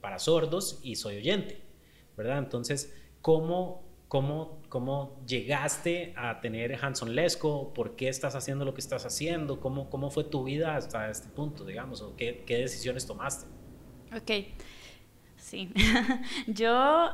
para 0.00 0.18
sordos 0.18 0.80
y 0.82 0.96
soy 0.96 1.18
oyente, 1.18 1.60
¿verdad? 2.16 2.38
Entonces, 2.38 2.92
¿cómo, 3.22 3.89
cómo, 4.10 4.60
cómo 4.68 5.22
llegaste 5.24 6.12
a 6.16 6.40
tener 6.40 6.74
Hanson 6.84 7.14
Lesco? 7.14 7.72
¿Por 7.72 7.94
qué 7.94 8.08
estás 8.08 8.34
haciendo 8.34 8.64
lo 8.64 8.74
que 8.74 8.80
estás 8.80 9.06
haciendo? 9.06 9.60
¿Cómo, 9.60 9.88
cómo 9.88 10.10
fue 10.10 10.24
tu 10.24 10.42
vida 10.42 10.74
hasta 10.74 11.08
este 11.08 11.28
punto, 11.28 11.64
digamos? 11.64 12.02
¿O 12.02 12.16
qué, 12.16 12.42
qué 12.44 12.58
decisiones 12.58 13.06
tomaste? 13.06 13.46
Ok, 14.12 14.48
sí. 15.36 15.72
Yo, 16.48 17.12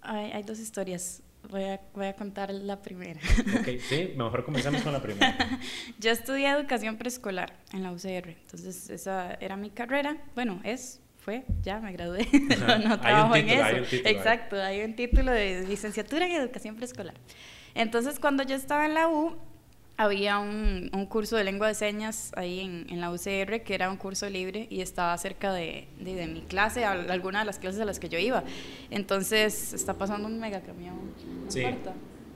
hay, 0.00 0.30
hay 0.30 0.42
dos 0.44 0.60
historias. 0.60 1.24
Voy 1.50 1.64
a, 1.64 1.80
voy 1.92 2.06
a, 2.06 2.14
contar 2.14 2.54
la 2.54 2.80
primera. 2.80 3.20
Ok, 3.58 3.80
sí, 3.80 4.12
mejor 4.16 4.44
comenzamos 4.44 4.80
con 4.82 4.92
la 4.92 5.02
primera. 5.02 5.36
Yo 5.98 6.12
estudié 6.12 6.50
educación 6.50 6.98
preescolar 6.98 7.58
en 7.72 7.82
la 7.82 7.90
UCR, 7.90 8.28
entonces 8.28 8.88
esa 8.90 9.34
era 9.40 9.56
mi 9.56 9.70
carrera, 9.70 10.18
bueno, 10.36 10.60
es 10.62 11.01
fue, 11.24 11.44
ya 11.62 11.78
me 11.78 11.92
gradué, 11.92 12.26
no, 12.84 13.00
trabajo 13.00 13.36
en 13.36 13.48
eso. 13.48 13.96
Exacto, 14.04 14.56
hay 14.60 14.82
un 14.82 14.96
título 14.96 15.30
de 15.30 15.64
licenciatura 15.68 16.26
en 16.26 16.32
educación 16.32 16.74
preescolar. 16.74 17.14
Entonces, 17.74 18.18
cuando 18.18 18.42
yo 18.42 18.56
estaba 18.56 18.86
en 18.86 18.94
la 18.94 19.08
U, 19.08 19.36
había 19.96 20.40
un, 20.40 20.90
un 20.92 21.06
curso 21.06 21.36
de 21.36 21.44
lengua 21.44 21.68
de 21.68 21.74
señas 21.74 22.32
ahí 22.34 22.60
en, 22.60 22.86
en, 22.90 23.00
la 23.00 23.12
UCR, 23.12 23.62
que 23.62 23.74
era 23.74 23.88
un 23.88 23.96
curso 23.96 24.28
libre 24.28 24.66
y 24.68 24.80
estaba 24.80 25.16
cerca 25.16 25.52
de, 25.52 25.86
de, 26.00 26.26
mi 26.26 26.40
clase, 26.40 26.84
alguna 26.84 27.40
de 27.40 27.44
las 27.44 27.58
clases 27.60 27.80
a 27.80 27.84
las 27.84 28.00
que 28.00 28.08
yo 28.08 28.18
iba. 28.18 28.42
Entonces, 28.90 29.72
está 29.72 29.94
pasando 29.94 30.26
un 30.26 30.40
mega 30.40 30.60
camión. 30.60 30.96
sí. 31.48 31.64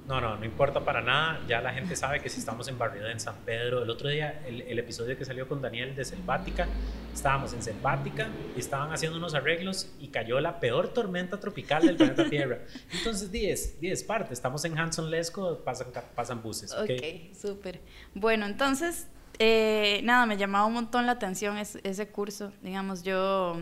No, 0.07 0.21
no, 0.21 0.37
no 0.37 0.45
importa 0.45 0.85
para 0.85 1.01
nada. 1.01 1.41
Ya 1.49 1.61
la 1.61 1.73
gente 1.73 1.97
sabe 1.97 2.21
que 2.21 2.29
si 2.29 2.39
estamos 2.39 2.69
en 2.69 2.79
Barriada, 2.79 3.11
en 3.11 3.19
San 3.19 3.35
Pedro, 3.45 3.83
el 3.83 3.91
otro 3.91 4.09
día, 4.09 4.41
el, 4.47 4.79
episodio 4.79 5.19
que 5.19 5.25
salió 5.25 5.49
con 5.49 5.61
Daniel 5.61 5.97
de 5.97 6.05
Selvática, 6.05 6.69
estábamos 7.13 7.53
en 7.55 7.63
Selvática 7.63 8.29
y 8.55 8.61
estaban 8.61 8.93
haciendo 8.93 9.19
unos 9.19 9.35
arreglos 9.35 9.93
y 9.99 10.09
cayó 10.09 10.39
la 10.41 10.61
peor 10.61 10.89
tormenta 10.89 11.41
tropical 11.41 11.85
del 11.85 11.97
planeta 11.97 12.25
Tierra. 12.31 12.59
Entonces, 12.93 13.33
10, 13.33 13.81
10 13.81 14.05
partes. 14.05 14.33
Estamos 14.33 14.65
en 14.65 14.79
Hanson 14.79 15.11
Lesco, 15.11 15.59
pasan, 15.59 15.89
pasan 16.15 16.41
buses. 16.41 16.73
Ok, 16.73 16.83
okay 16.83 17.33
súper. 17.35 17.81
Bueno, 18.15 18.47
entonces, 18.47 19.09
eh, 19.41 20.01
nada, 20.05 20.25
me 20.27 20.37
llamaba 20.37 20.67
un 20.67 20.75
montón 20.75 21.07
la 21.07 21.13
atención 21.13 21.59
ese, 21.59 21.81
ese 21.83 22.07
curso. 22.09 22.53
Digamos, 22.63 23.03
yo 23.03 23.61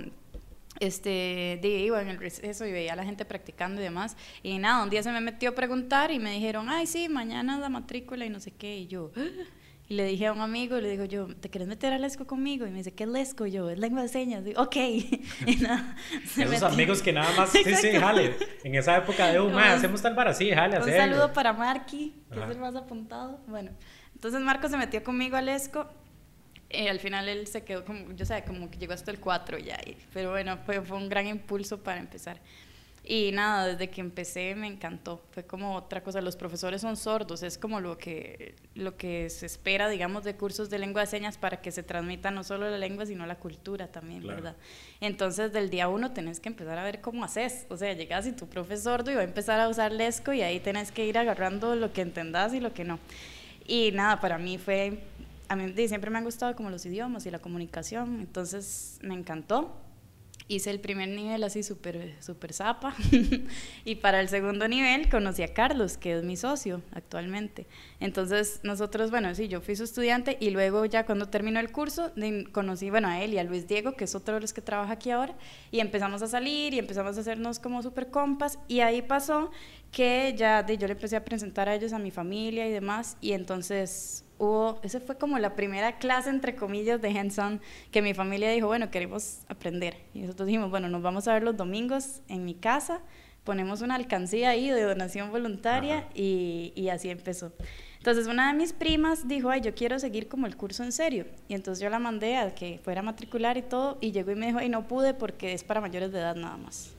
este, 0.81 1.61
iba 1.63 2.01
en 2.01 2.09
el 2.09 2.19
receso 2.19 2.67
y 2.67 2.73
veía 2.73 2.93
a 2.93 2.97
la 2.97 3.05
gente 3.05 3.25
practicando 3.25 3.81
y 3.81 3.85
demás. 3.85 4.17
Y 4.43 4.59
nada, 4.59 4.83
un 4.83 4.91
día 4.91 5.03
se 5.03 5.13
me 5.13 5.21
metió 5.21 5.51
a 5.51 5.55
preguntar 5.55 6.11
y 6.11 6.19
me 6.19 6.33
dijeron, 6.33 6.69
ay, 6.69 6.87
sí, 6.87 7.09
mañana 7.09 7.59
la 7.59 7.69
matrícula 7.69 8.25
y 8.25 8.31
no 8.31 8.41
sé 8.41 8.51
qué. 8.51 8.79
Y 8.79 8.87
yo, 8.87 9.13
y 9.89 9.95
le 9.95 10.05
dije 10.05 10.27
a 10.27 10.33
un 10.33 10.41
amigo, 10.41 10.81
le 10.81 10.91
digo 10.91 11.05
yo, 11.05 11.29
¿te 11.29 11.51
quieres 11.51 11.69
meter 11.69 11.93
a 11.93 11.99
Lesco 11.99 12.27
conmigo? 12.27 12.67
Y 12.67 12.71
me 12.71 12.79
dice, 12.79 12.93
¿qué 12.93 13.05
es 13.05 13.11
Lesco? 13.11 13.47
yo, 13.47 13.71
es 13.71 13.79
lengua 13.79 14.03
de 14.03 14.09
señas. 14.09 14.45
Digo, 14.45 14.63
ok. 14.63 14.77
y 15.47 15.57
nada, 15.61 15.97
Esos 16.37 16.63
amigos 16.63 17.03
que 17.03 17.13
nada 17.13 17.35
más, 17.37 17.51
sí, 17.51 17.63
sí, 17.65 17.93
jale. 17.93 18.37
En 18.65 18.75
esa 18.75 18.97
época 18.97 19.29
de, 19.29 19.41
un 19.41 19.55
hacemos 19.55 20.03
tal 20.03 20.15
para 20.15 20.35
sí, 20.35 20.51
jale, 20.51 20.79
Un 20.79 20.91
saludo 20.91 21.33
para 21.33 21.53
Marky, 21.53 22.15
que 22.33 22.41
es 22.41 22.51
el 22.51 22.59
más 22.59 22.75
apuntado. 22.75 23.41
Bueno, 23.47 23.71
entonces 24.15 24.41
Marco 24.41 24.69
se 24.69 24.77
metió 24.77 25.03
conmigo 25.05 25.37
a 25.37 25.43
Lesco 25.43 25.89
eh, 26.71 26.89
al 26.89 27.01
final 27.01 27.29
él 27.29 27.47
se 27.47 27.63
quedó 27.63 27.85
como, 27.85 28.13
yo 28.13 28.25
sé, 28.25 28.43
como 28.45 28.71
que 28.71 28.79
llegó 28.79 28.93
hasta 28.93 29.11
el 29.11 29.21
4 29.21 29.59
ya, 29.59 29.79
pero 30.13 30.31
bueno, 30.31 30.59
fue, 30.59 30.81
fue 30.83 30.97
un 30.97 31.09
gran 31.09 31.27
impulso 31.27 31.83
para 31.83 32.01
empezar. 32.01 32.41
Y 33.07 33.33
nada, 33.33 33.67
desde 33.67 33.91
que 33.91 34.01
empecé 34.01 34.55
me 34.55 34.67
encantó. 34.67 35.23
Fue 35.33 35.45
como 35.45 35.77
otra 35.77 36.03
cosa. 36.03 36.23
Los 36.23 36.37
profesores 36.37 36.81
son 36.81 36.97
sordos, 36.97 37.43
es 37.43 37.59
como 37.59 37.79
lo 37.79 37.99
que, 37.99 38.55
lo 38.75 38.97
que 38.97 39.29
se 39.29 39.45
espera, 39.45 39.91
digamos, 39.91 40.25
de 40.25 40.37
cursos 40.37 40.71
de 40.71 40.79
lengua 40.79 41.03
de 41.03 41.09
señas 41.09 41.37
para 41.37 41.61
que 41.61 41.71
se 41.71 41.83
transmita 41.83 42.31
no 42.31 42.45
solo 42.45 42.71
la 42.71 42.79
lengua, 42.79 43.05
sino 43.05 43.27
la 43.27 43.35
cultura 43.37 43.89
también, 43.89 44.27
¿verdad? 44.27 44.57
Entonces, 45.03 45.53
del 45.53 45.69
día 45.69 45.89
uno 45.89 46.13
tenés 46.13 46.41
que 46.41 46.49
empezar 46.49 46.79
a 46.79 46.83
ver 46.83 47.03
cómo 47.03 47.25
haces. 47.25 47.67
O 47.69 47.77
sea, 47.77 47.93
llegas 47.93 48.27
y 48.27 48.33
tu 48.33 48.49
profesor 48.49 48.85
sordo 48.85 49.11
y 49.11 49.15
va 49.15 49.21
a 49.21 49.25
empezar 49.25 49.61
a 49.61 49.69
usar 49.69 49.93
lesco 49.93 50.33
y 50.33 50.43
ahí 50.43 50.59
tenés 50.59 50.91
que 50.91 51.07
ir 51.07 51.17
agarrando 51.17 51.77
lo 51.77 51.93
que 51.93 52.01
entendás 52.01 52.55
y 52.55 52.61
lo 52.61 52.73
que 52.73 52.85
no. 52.85 52.99
Y 53.67 53.93
nada, 53.93 54.21
para 54.21 54.39
mí 54.39 54.59
fue 54.59 54.99
a 55.49 55.57
mí 55.57 55.89
siempre 55.89 56.11
me 56.11 56.19
han 56.19 56.25
gustado 56.25 56.55
como 56.57 56.71
los 56.71 56.85
idiomas 56.87 57.27
y 57.27 57.31
la 57.31 57.39
comunicación, 57.39 58.21
entonces 58.21 58.99
me 59.03 59.15
encantó. 59.15 59.81
Hice 60.47 60.69
el 60.69 60.79
primer 60.79 61.09
nivel 61.09 61.43
así 61.43 61.63
súper 61.63 62.17
super 62.21 62.53
zapa 62.53 62.95
y 63.87 63.95
para 63.95 64.21
el 64.21 64.29
segundo 64.29 64.69
nivel 64.69 65.09
conocí 65.09 65.43
a 65.43 65.55
Carlos, 65.55 65.97
que 65.97 66.19
es 66.19 66.23
mi 66.23 66.37
socio 66.37 66.83
actualmente. 66.93 67.67
Entonces 67.99 68.61
nosotros, 68.63 69.11
bueno, 69.11 69.35
sí, 69.35 69.49
yo 69.49 69.63
fui 69.63 69.75
su 69.75 69.85
estudiante 69.85 70.37
y 70.39 70.51
luego 70.51 70.85
ya 70.85 71.07
cuando 71.07 71.31
terminó 71.31 71.61
el 71.61 71.73
curso 71.73 72.13
conocí, 72.53 72.91
bueno, 72.91 73.09
a 73.09 73.23
él 73.23 73.33
y 73.33 73.39
a 73.39 73.45
Luis 73.45 73.67
Diego, 73.67 73.93
que 73.93 74.05
es 74.05 74.15
otro 74.15 74.35
de 74.35 74.43
los 74.43 74.53
que 74.53 74.61
trabaja 74.61 74.93
aquí 74.93 75.11
ahora, 75.11 75.35
y 75.71 75.81
empezamos 75.81 76.21
a 76.21 76.27
salir 76.27 76.75
y 76.75 76.79
empezamos 76.79 77.17
a 77.17 77.21
hacernos 77.21 77.59
como 77.59 77.83
súper 77.83 78.11
compas 78.11 78.59
y 78.69 78.81
ahí 78.81 79.01
pasó 79.01 79.51
que 79.93 80.35
ya 80.37 80.67
yo 80.67 80.87
le 80.87 80.93
empecé 80.93 81.17
a 81.17 81.25
presentar 81.25 81.71
a 81.71 81.75
ellos, 81.75 81.95
a 81.95 81.99
mi 81.99 82.11
familia 82.11 82.69
y 82.69 82.71
demás, 82.71 83.17
y 83.23 83.33
entonces 83.33 84.24
hubo, 84.39 84.81
esa 84.83 85.01
fue 85.01 85.17
como 85.17 85.39
la 85.39 85.55
primera 85.55 85.99
clase, 85.99 86.31
entre 86.31 86.55
comillas, 86.55 87.01
de 87.01 87.09
hands-on 87.17 87.61
que 87.91 88.03
mi 88.03 88.15
familia 88.15 88.51
dijo, 88.51 88.67
bueno, 88.67 88.91
queremos 88.91 89.41
aprender. 89.49 89.97
Y 90.15 90.21
nosotros 90.21 90.47
dijimos, 90.47 90.71
bueno, 90.71 90.89
nos 90.89 91.03
vamos 91.03 91.29
a 91.29 91.35
ver 91.35 91.43
los 91.43 91.57
domingos 91.57 92.21
en 92.29 92.45
mi 92.45 92.55
casa, 92.55 93.01
ponemos 93.45 93.83
una 93.83 93.95
alcancía 93.95 94.51
ahí 94.51 94.71
de 94.71 94.83
donación 94.83 95.31
voluntaria 95.31 96.09
y, 96.15 96.73
y, 96.75 96.89
así 96.89 97.11
empezó. 97.11 97.53
Entonces 97.99 98.27
una 98.27 98.53
de 98.53 98.59
mis 98.59 98.73
primas 98.73 99.29
dijo, 99.29 99.51
ay, 99.51 99.61
yo 99.61 99.75
quiero 99.75 99.99
seguir 99.99 100.29
como 100.29 100.47
el 100.47 100.57
curso 100.57 100.83
en 100.85 100.93
serio. 100.93 101.27
Y 101.49 101.55
entonces 101.55 101.83
yo 101.83 101.91
la 101.91 101.99
mandé 101.99 102.37
a 102.37 102.55
que 102.55 102.81
fuera 102.83 103.01
a 103.01 103.03
matricular 103.03 103.57
y 103.57 103.63
todo, 103.63 103.99
y 104.01 104.13
llegó 104.13 104.31
y 104.31 104.35
me 104.35 104.47
dijo, 104.47 104.59
ay, 104.59 104.69
no 104.69 104.87
pude 104.89 105.15
porque 105.15 105.53
es 105.53 105.65
para 105.65 105.81
mayores 105.81 106.13
de 106.13 106.19
edad 106.19 106.37
nada 106.37 106.57
más. 106.57 106.95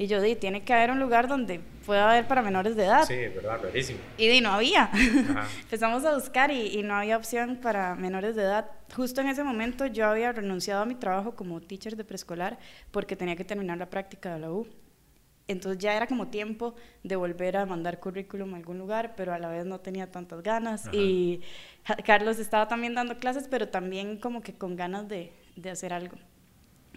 Y 0.00 0.06
yo 0.06 0.22
di, 0.22 0.34
tiene 0.34 0.62
que 0.62 0.72
haber 0.72 0.92
un 0.92 0.98
lugar 0.98 1.28
donde 1.28 1.60
pueda 1.84 2.10
haber 2.10 2.26
para 2.26 2.40
menores 2.40 2.74
de 2.74 2.86
edad. 2.86 3.04
Sí, 3.04 3.16
verdad, 3.16 3.60
rarísimo. 3.62 3.98
Y 4.16 4.28
di, 4.28 4.40
no 4.40 4.50
había. 4.50 4.90
Empezamos 5.60 6.06
a 6.06 6.14
buscar 6.14 6.50
y, 6.50 6.68
y, 6.68 6.82
no 6.82 6.94
había 6.94 7.18
opción 7.18 7.58
para 7.60 7.94
menores 7.96 8.34
de 8.34 8.40
edad. 8.40 8.70
Justo 8.96 9.20
en 9.20 9.28
ese 9.28 9.44
momento 9.44 9.84
yo 9.84 10.06
había 10.06 10.32
renunciado 10.32 10.80
a 10.80 10.86
mi 10.86 10.94
trabajo 10.94 11.36
como 11.36 11.60
teacher 11.60 11.96
de 11.96 12.04
preescolar 12.04 12.58
porque 12.90 13.14
tenía 13.14 13.36
que 13.36 13.44
terminar 13.44 13.76
la 13.76 13.90
práctica 13.90 14.32
de 14.32 14.40
la 14.40 14.50
U. 14.50 14.66
Entonces 15.48 15.78
ya 15.78 15.94
era 15.94 16.06
como 16.06 16.28
tiempo 16.28 16.74
de 17.02 17.16
volver 17.16 17.58
a 17.58 17.66
mandar 17.66 18.00
currículum 18.00 18.54
a 18.54 18.56
algún 18.56 18.78
lugar, 18.78 19.12
pero 19.18 19.34
a 19.34 19.38
la 19.38 19.50
vez 19.50 19.66
no 19.66 19.80
tenía 19.80 20.10
tantas 20.10 20.42
ganas. 20.42 20.88
Y 20.94 21.42
Carlos 22.06 22.38
estaba 22.38 22.68
también 22.68 22.94
dando 22.94 23.18
clases, 23.18 23.48
pero 23.50 23.68
también 23.68 24.16
como 24.16 24.40
que 24.40 24.54
con 24.54 24.76
ganas 24.76 25.08
de, 25.08 25.30
de 25.56 25.68
hacer 25.68 25.92
algo. 25.92 26.16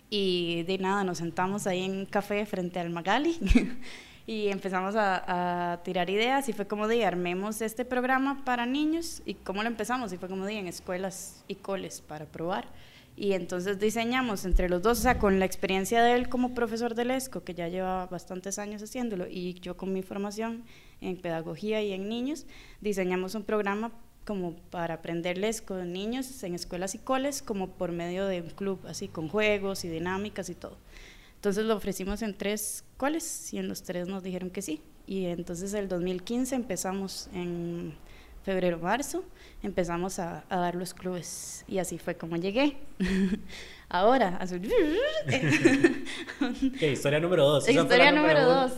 Y 0.10 0.64
de 0.64 0.78
nada, 0.78 1.04
nos 1.04 1.18
sentamos 1.18 1.68
ahí 1.68 1.84
en 1.84 1.98
un 1.98 2.06
café 2.06 2.46
frente 2.46 2.80
al 2.80 2.90
Magali 2.90 3.40
y 4.28 4.48
empezamos 4.48 4.96
a, 4.96 5.82
tirar 5.84 6.10
ideas 6.10 6.48
y 6.50 6.54
fue 6.54 6.68
como 6.68 6.88
de 6.88 7.06
armemos 7.06 7.62
este 7.62 7.84
programa 7.84 8.44
para 8.46 8.66
niños 8.66 9.22
y 9.26 9.34
cómo 9.34 9.64
lo 9.64 9.70
empezamos 9.70 10.14
y 10.14 10.18
fue 10.18 10.30
como 10.30 10.46
de 10.46 10.54
en 10.54 10.68
escuelas 10.68 11.44
y 11.48 11.56
coles 11.56 12.02
para 12.02 12.26
probar. 12.26 12.68
Y 13.16 13.34
entonces 13.34 13.80
diseñamos 13.80 14.44
entre 14.46 14.70
los 14.70 14.82
dos, 14.82 15.00
o 15.00 15.02
sea, 15.04 15.20
con 15.20 15.38
la 15.40 15.46
experiencia 15.46 16.02
de 16.02 16.16
él 16.16 16.30
como 16.30 16.56
profesor 16.56 16.96
de 16.96 17.16
ESCO, 17.16 17.44
que 17.44 17.54
ya 17.54 17.68
lleva 17.68 18.08
bastantes 18.08 18.58
años 18.58 18.82
haciéndolo, 18.82 19.28
y 19.30 19.54
yo 19.60 19.78
con 19.78 19.94
mi 19.94 20.02
formación 20.02 20.64
en 21.00 21.18
pedagogía 21.18 21.84
y 21.84 21.94
en 21.94 22.10
niños, 22.10 22.48
diseñamos 22.82 23.36
un 23.36 23.44
programa 23.44 23.92
como 24.26 24.56
para 24.70 24.96
aprenderles 24.96 25.62
con 25.62 25.92
niños 25.92 26.44
en 26.44 26.56
escuelas 26.56 26.96
y 26.96 27.00
coles, 27.00 27.42
como 27.42 27.70
por 27.70 27.92
medio 27.92 28.26
de 28.26 28.42
un 28.42 28.50
club, 28.50 28.80
así 28.88 29.08
con 29.08 29.30
juegos 29.30 29.86
y 29.86 29.90
dinámicas 29.90 30.50
y 30.50 30.56
todo. 30.56 30.78
Entonces 31.36 31.66
lo 31.66 31.76
ofrecimos 31.76 32.22
en 32.22 32.34
tres 32.38 32.86
cuales 32.98 33.54
y 33.54 33.58
en 33.58 33.68
los 33.68 33.84
tres 33.84 34.08
nos 34.08 34.24
dijeron 34.24 34.50
que 34.50 34.62
sí. 34.62 34.82
Y 35.06 35.26
entonces 35.26 35.74
el 35.74 35.90
2015 35.90 36.56
empezamos 36.56 37.28
en 37.34 37.94
febrero, 38.44 38.80
marzo, 38.80 39.26
empezamos 39.62 40.20
a, 40.20 40.46
dar 40.50 40.76
los 40.76 40.94
clubes 40.94 41.66
y 41.68 41.80
así 41.80 41.98
fue 41.98 42.16
como 42.16 42.38
llegué. 42.38 42.78
Ahora, 43.90 44.38
a 44.38 44.48
su... 44.48 44.56
historia 46.82 47.20
número 47.20 47.46
dos. 47.46 47.68
historia 47.68 48.12
número 48.12 48.46
dos. 48.46 48.72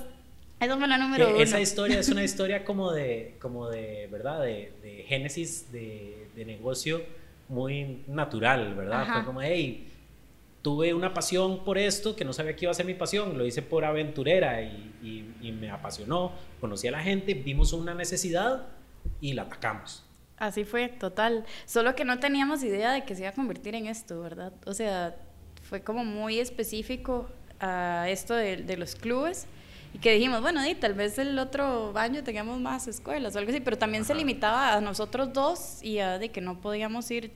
Esa 0.65 0.77
fue 0.77 0.87
la 0.87 0.97
número 0.97 1.29
uno. 1.29 1.37
Esa 1.37 1.59
historia 1.59 1.99
es 1.99 2.09
una 2.09 2.23
historia 2.23 2.65
como 2.65 2.91
de, 2.91 3.35
como 3.39 3.69
de 3.69 4.07
¿verdad? 4.11 4.41
De, 4.41 4.73
de 4.81 5.05
génesis 5.07 5.71
de, 5.71 6.27
de, 6.35 6.45
negocio 6.45 7.01
muy 7.47 8.03
natural, 8.07 8.73
¿verdad? 8.73 9.05
Fue 9.13 9.25
como, 9.25 9.41
hey, 9.41 9.87
tuve 10.63 10.95
una 10.95 11.13
pasión 11.13 11.63
por 11.63 11.77
esto 11.77 12.15
que 12.15 12.25
no 12.25 12.33
sabía 12.33 12.55
que 12.55 12.65
iba 12.65 12.71
a 12.71 12.73
ser 12.73 12.87
mi 12.87 12.95
pasión, 12.95 13.37
lo 13.37 13.45
hice 13.45 13.61
por 13.61 13.85
aventurera 13.85 14.63
y, 14.63 14.95
y, 15.03 15.47
y 15.47 15.51
me 15.51 15.69
apasionó, 15.69 16.31
conocí 16.59 16.87
a 16.87 16.91
la 16.91 17.01
gente, 17.01 17.35
vimos 17.35 17.71
una 17.71 17.93
necesidad 17.93 18.65
y 19.21 19.33
la 19.33 19.43
atacamos. 19.43 20.03
Así 20.37 20.65
fue, 20.65 20.89
total. 20.89 21.45
Solo 21.65 21.95
que 21.95 22.03
no 22.03 22.19
teníamos 22.19 22.63
idea 22.63 22.91
de 22.91 23.03
que 23.03 23.13
se 23.13 23.21
iba 23.21 23.29
a 23.29 23.33
convertir 23.33 23.75
en 23.75 23.85
esto, 23.85 24.19
¿verdad? 24.19 24.53
O 24.65 24.73
sea, 24.73 25.15
fue 25.61 25.81
como 25.81 26.03
muy 26.03 26.39
específico 26.39 27.29
a 27.59 28.07
esto 28.09 28.33
de, 28.33 28.57
de 28.57 28.77
los 28.77 28.95
clubes 28.95 29.47
y 29.95 29.97
que 29.97 30.11
dijimos, 30.11 30.41
bueno, 30.41 30.67
y 30.67 30.75
tal 30.75 30.93
vez 30.93 31.17
el 31.19 31.39
otro 31.39 31.97
año 31.97 32.21
tengamos 32.21 32.59
más 32.59 32.85
escuelas 32.85 33.33
o 33.33 33.39
algo 33.39 33.49
así, 33.51 33.61
pero 33.61 33.77
también 33.77 34.03
se 34.03 34.13
limitaba 34.13 34.73
a 34.73 34.81
nosotros 34.81 35.31
dos 35.31 35.81
y 35.81 35.99
a 35.99 36.19
de 36.19 36.31
que 36.31 36.41
no 36.41 36.59
podíamos 36.59 37.09
ir 37.11 37.31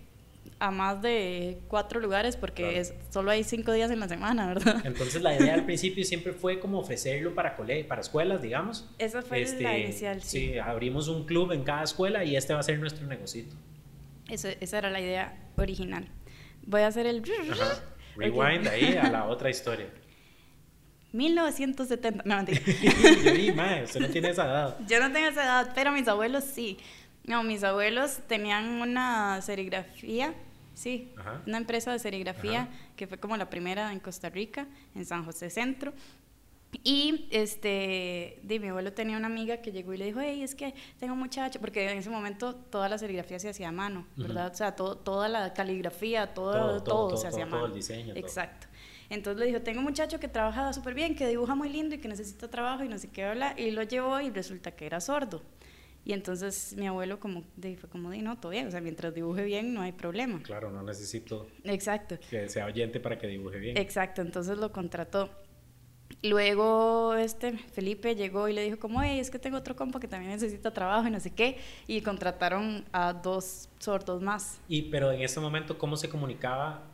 a 0.60 0.69
más 0.69 1.02
de 1.02 1.60
cuatro 1.69 2.02
lugares 2.02 2.36
porque 2.36 2.82
es, 2.82 2.93
solo 3.12 3.32
hay 3.32 3.45
cinco 3.45 3.72
días 3.72 3.91
en 3.91 4.02
la 4.02 4.10
semana, 4.10 4.45
¿verdad? 4.45 4.82
Entonces 4.84 5.22
la 5.22 5.39
idea 5.39 5.54
al 5.54 5.63
principio 5.67 6.04
siempre 6.04 6.34
fue 6.34 6.60
como 6.60 6.80
ofrecerlo 6.80 7.34
para, 7.34 7.56
para 7.56 8.02
escuelas, 8.02 8.41
digamos. 8.41 8.89
Esa 8.98 9.22
fue 9.22 9.39
la 9.39 9.45
este, 9.45 9.80
inicial, 9.80 10.22
sí. 10.22 10.48
Sí, 10.48 10.60
abrimos 10.60 11.08
un 11.08 11.26
club 11.26 11.54
en 11.54 11.63
cada 11.63 11.84
escuela 11.84 12.26
y 12.26 12.36
este 12.36 12.54
va 12.54 12.60
a 12.60 12.63
ser 12.63 12.78
nuestro 12.78 13.08
negocito. 13.08 13.56
Eso, 14.28 14.50
esa 14.60 14.80
era 14.80 14.89
la 14.89 15.00
idea 15.00 15.50
original. 15.56 16.10
Voy 16.67 16.82
a 16.82 16.88
hacer 16.88 17.06
el... 17.06 17.24
Rewind 18.17 18.67
ahí 18.67 18.98
a 18.98 19.10
la 19.10 19.28
otra 19.28 19.50
historia. 19.50 19.88
1970, 21.12 22.24
no 22.26 22.36
mentira. 22.36 22.62
Yo 23.24 23.34
di, 23.34 23.52
mae, 23.52 23.84
usted 23.84 24.00
no 24.00 24.10
tiene 24.10 24.30
esa 24.30 24.45
edad. 24.45 24.78
Yo 24.88 25.00
no 25.00 25.12
tengo 25.12 25.28
esa 25.28 25.43
edad, 25.43 25.72
pero 25.74 25.91
mis 25.91 26.08
abuelos 26.08 26.43
sí. 26.43 26.78
No, 27.26 27.43
mis 27.43 27.63
abuelos 27.63 28.19
tenían 28.28 28.82
una 28.82 29.41
serigrafía, 29.41 30.34
sí, 30.74 31.13
una 31.45 31.58
empresa 31.58 31.91
de 31.91 32.00
serigrafía 32.00 32.69
que 32.95 33.08
fue 33.08 33.19
como 33.19 33.38
la 33.38 33.50
primera 33.50 33.91
en 33.91 34.00
Costa 34.00 34.30
Rica, 34.30 34.67
en 34.95 35.06
San 35.06 35.26
José 35.26 35.50
Centro. 35.50 35.93
Y 36.84 37.28
este, 37.32 38.39
de, 38.43 38.60
mi 38.60 38.67
abuelo 38.67 38.93
tenía 38.93 39.17
una 39.17 39.26
amiga 39.26 39.58
que 39.58 39.72
llegó 39.72 39.93
y 39.93 39.98
le 39.98 40.06
dijo, 40.06 40.19
hey, 40.22 40.43
es 40.43 40.54
que 40.54 40.76
tengo 41.00 41.13
un 41.13 41.19
muchacho, 41.19 41.60
porque 41.60 41.89
en 41.89 41.98
ese 41.98 42.12
momento 42.12 42.56
toda 42.56 42.88
la 42.88 42.98
serigrafía 42.98 43.39
se 43.39 43.50
hacía 43.50 43.69
a 43.69 43.72
mano, 43.72 44.06
¿verdad? 44.15 44.52
O 44.52 44.56
sea, 44.56 44.76
todo, 44.76 44.95
toda 44.95 45.28
la 45.30 45.54
caligrafía, 45.54 46.34
todo, 46.34 46.84
todo, 46.84 47.17
se 47.17 47.28
hacía 47.28 47.43
a 47.43 47.48
mano. 47.48 47.58
Todo 47.58 47.67
el 47.67 47.74
diseño. 47.74 48.13
Exacto. 48.15 48.67
Entonces 49.10 49.39
le 49.39 49.48
dijo, 49.48 49.62
tengo 49.62 49.80
un 49.80 49.86
muchacho 49.86 50.19
que 50.19 50.28
trabaja 50.28 50.72
súper 50.74 50.93
bien, 50.93 51.15
que 51.15 51.28
dibuja 51.28 51.56
muy 51.56 51.69
lindo 51.69 51.95
y 51.95 51.98
que 51.98 52.08
necesita 52.08 52.50
trabajo 52.50 52.84
y 52.84 52.88
no 52.88 52.98
sé 52.98 53.10
qué 53.10 53.24
habla, 53.24 53.56
y 53.58 53.72
lo 53.72 53.84
llevó 53.84 54.19
y 54.22 54.30
resulta 54.30 54.72
que 54.72 54.86
era 54.86 55.02
sordo. 55.02 55.41
Y 56.06 56.13
entonces 56.13 56.76
mi 56.78 56.88
abuelo 56.88 57.19
como, 57.19 57.43
fue 57.62 57.89
como, 57.89 58.10
de, 58.12 58.22
no, 58.22 58.38
todo 58.38 58.52
bien, 58.52 58.67
o 58.67 58.72
sea, 58.72 58.82
mientras 58.82 59.13
dibuje 59.13 59.43
bien 59.43 59.74
no 59.74 59.82
hay 59.82 59.91
problema. 59.91 60.41
Claro, 60.43 60.72
no 60.72 60.82
necesito 60.84 61.48
Exacto. 61.63 62.17
que 62.30 62.48
sea 62.50 62.65
oyente 62.65 63.00
para 63.00 63.17
que 63.17 63.28
dibuje 63.28 63.60
bien. 63.60 63.78
Exacto, 63.78 64.22
entonces 64.22 64.58
lo 64.58 64.72
contrató. 64.72 65.30
Luego 66.24 67.13
este 67.13 67.58
Felipe 67.58 68.15
llegó 68.15 68.50
y 68.50 68.54
le 68.54 68.63
dijo 68.63 68.80
como, 68.80 69.02
hey, 69.02 69.19
es 69.19 69.30
que 69.30 69.39
tengo 69.39 69.58
otro 69.58 69.76
compa 69.76 70.00
que 70.00 70.08
también 70.08 70.32
necesita 70.32 70.74
trabajo 70.74 71.08
y 71.08 71.12
no 71.12 71.19
sé 71.19 71.32
qué, 71.32 71.58
y 71.88 72.02
contrataron 72.02 72.86
a 72.91 73.13
dos 73.13 73.69
sordos 73.78 74.22
más. 74.22 74.60
Y 74.67 74.84
pero 74.84 75.12
en 75.12 75.22
ese 75.22 75.39
momento, 75.39 75.78
¿cómo 75.78 75.95
se 75.95 76.10
comunicaba 76.10 76.88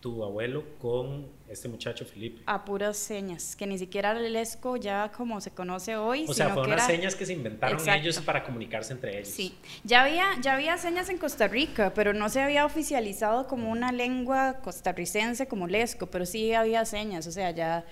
tu 0.00 0.24
abuelo 0.24 0.64
con 0.78 1.28
este 1.48 1.68
muchacho 1.68 2.04
Felipe? 2.06 2.42
A 2.46 2.64
puras 2.64 2.96
señas, 2.96 3.54
que 3.54 3.66
ni 3.66 3.78
siquiera 3.78 4.12
el 4.12 4.34
ESCO 4.34 4.76
ya 4.76 5.12
como 5.14 5.40
se 5.40 5.50
conoce 5.50 5.96
hoy. 5.96 6.24
O 6.26 6.32
sea, 6.32 6.48
fueron 6.48 6.72
unas 6.72 6.86
señas 6.86 7.14
que 7.14 7.26
se 7.26 7.34
inventaron 7.34 7.86
ellos 7.88 8.18
para 8.20 8.42
comunicarse 8.42 8.92
entre 8.92 9.18
ellos. 9.18 9.28
Sí, 9.28 9.54
ya 9.84 10.02
había, 10.02 10.40
ya 10.40 10.54
había 10.54 10.78
señas 10.78 11.10
en 11.10 11.18
Costa 11.18 11.48
Rica, 11.48 11.92
pero 11.94 12.14
no 12.14 12.28
se 12.30 12.40
había 12.40 12.64
oficializado 12.64 13.46
como 13.46 13.70
una 13.70 13.92
lengua 13.92 14.60
costarricense 14.62 15.46
como 15.46 15.66
el 15.66 15.74
ESCO, 15.74 16.06
pero 16.06 16.24
sí 16.24 16.54
había 16.54 16.84
señas, 16.86 17.26
o 17.26 17.32
sea, 17.32 17.50
ya, 17.50 17.84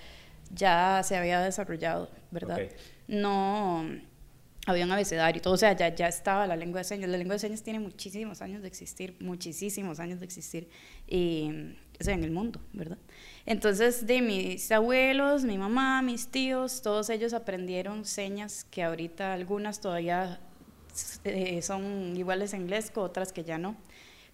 ya 0.51 1.03
se 1.05 1.17
había 1.17 1.41
desarrollado, 1.41 2.11
¿verdad? 2.31 2.59
No 3.07 3.85
había 4.67 4.85
un 4.85 4.93
abecedario 4.93 5.39
y 5.39 5.43
todo, 5.43 5.55
o 5.55 5.59
sea, 5.59 5.75
ya, 5.75 5.95
ya 5.95 6.09
estaba 6.09 6.47
la 6.47 6.57
lengua 6.57 6.81
de 6.81 6.85
señas. 6.85 7.09
La 7.09 7.17
lengua 7.17 7.35
de 7.35 7.39
señas 7.39 7.63
tiene 7.63 7.81
muchísimos 7.81 8.43
años 8.43 8.61
de 8.61 8.69
existir, 8.69 9.17
muchísimos 9.21 9.99
años 9.99 10.21
de 10.21 10.27
existir. 10.27 10.69
Y 11.07 11.75
en 12.07 12.23
el 12.23 12.31
mundo, 12.31 12.61
¿verdad? 12.73 12.99
Entonces, 13.45 14.07
de 14.07 14.23
mis 14.23 14.71
abuelos, 14.71 15.45
mi 15.45 15.59
mamá, 15.59 16.03
mis 16.03 16.29
tíos, 16.29 16.83
todos 16.83 17.11
ellos 17.11 17.33
aprendieron 17.33 18.05
señas 18.05 18.65
que 18.71 18.85
ahorita 18.85 19.33
algunas 19.33 19.81
todavía 19.81 20.39
eh, 21.25 21.61
son 21.63 22.17
iguales 22.17 22.53
en 22.53 22.63
inglés, 22.63 22.93
otras 22.95 23.33
que 23.33 23.45
ya 23.45 23.59
no. 23.59 23.77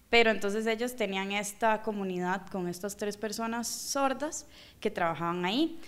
Pero 0.09 0.29
entonces 0.29 0.67
ellos 0.67 0.95
tenían 0.95 1.31
esta 1.31 1.81
comunidad 1.81 2.45
con 2.47 2.67
estas 2.67 2.95
tres 2.95 3.17
personas 3.17 3.67
sordas 3.67 4.45
que 4.79 4.91
trabajaban 4.91 5.45
ahí. 5.45 5.79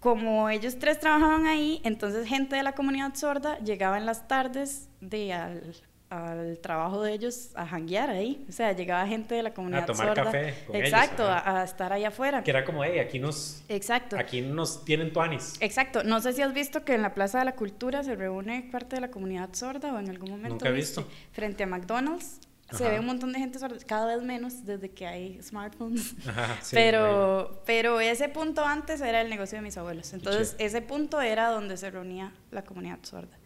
Como 0.00 0.48
ellos 0.48 0.78
tres 0.78 1.00
trabajaban 1.00 1.46
ahí, 1.46 1.80
entonces 1.84 2.26
gente 2.26 2.56
de 2.56 2.62
la 2.62 2.72
comunidad 2.72 3.14
sorda 3.14 3.58
llegaba 3.60 3.98
en 3.98 4.06
las 4.06 4.28
tardes 4.28 4.88
de 5.00 5.32
al, 5.32 5.74
al 6.10 6.58
trabajo 6.58 7.02
de 7.02 7.12
ellos 7.12 7.50
a 7.54 7.66
janguear 7.66 8.10
ahí. 8.10 8.44
O 8.48 8.52
sea, 8.52 8.72
llegaba 8.72 9.06
gente 9.06 9.34
de 9.34 9.42
la 9.42 9.52
comunidad 9.52 9.84
A 9.84 9.86
tomar 9.86 10.14
café 10.14 10.54
Exacto, 10.72 11.24
a, 11.26 11.64
estar 11.64 11.92
allá 11.92 12.08
afuera. 12.08 12.42
Que 12.44 12.50
era 12.50 12.64
como, 12.64 12.84
hey, 12.84 12.98
aquí 12.98 13.18
nos... 13.18 13.62
Exacto. 13.68 14.16
Aquí 14.18 14.40
nos 14.40 14.84
tienen 14.84 15.12
tuanis. 15.12 15.54
Exacto. 15.60 16.04
No 16.04 16.20
sé 16.20 16.32
si 16.32 16.42
has 16.42 16.52
visto 16.52 16.84
que 16.84 16.94
en 16.94 17.02
la 17.02 17.14
Plaza 17.14 17.38
de 17.38 17.44
la 17.46 17.56
Cultura 17.56 18.02
se 18.04 18.14
reúne 18.14 18.68
parte 18.70 18.96
de 18.96 19.00
la 19.00 19.10
comunidad 19.10 19.50
sorda 19.52 19.92
o 19.92 19.98
en 19.98 20.10
algún 20.10 20.30
momento... 20.30 20.50
Nunca 20.50 20.68
he 20.68 20.72
visto. 20.72 21.06
Frente 21.32 21.64
a 21.64 21.66
McDonald's. 21.66 22.40
Se 22.72 22.88
ve 22.88 22.98
un 22.98 23.06
montón 23.06 23.32
de 23.32 23.38
gente 23.38 23.58
sorda, 23.58 23.76
cada 23.86 24.06
vez 24.06 24.24
menos 24.24 24.64
desde 24.64 24.90
que 24.90 25.06
hay 25.06 25.40
smartphones. 25.42 26.16
pero, 26.72 27.62
pero 27.64 28.00
ese 28.00 28.28
punto 28.28 28.64
antes 28.64 29.00
era 29.00 29.20
el 29.20 29.30
negocio 29.30 29.58
de 29.58 29.62
mis 29.62 29.76
abuelos. 29.76 30.12
Entonces, 30.12 30.56
ese 30.58 30.82
punto 30.82 31.20
era 31.20 31.50
donde 31.50 31.76
se 31.76 31.90
reunía 31.90 32.32
la 32.50 32.64
comunidad 32.64 32.98
sorda. 33.02 33.36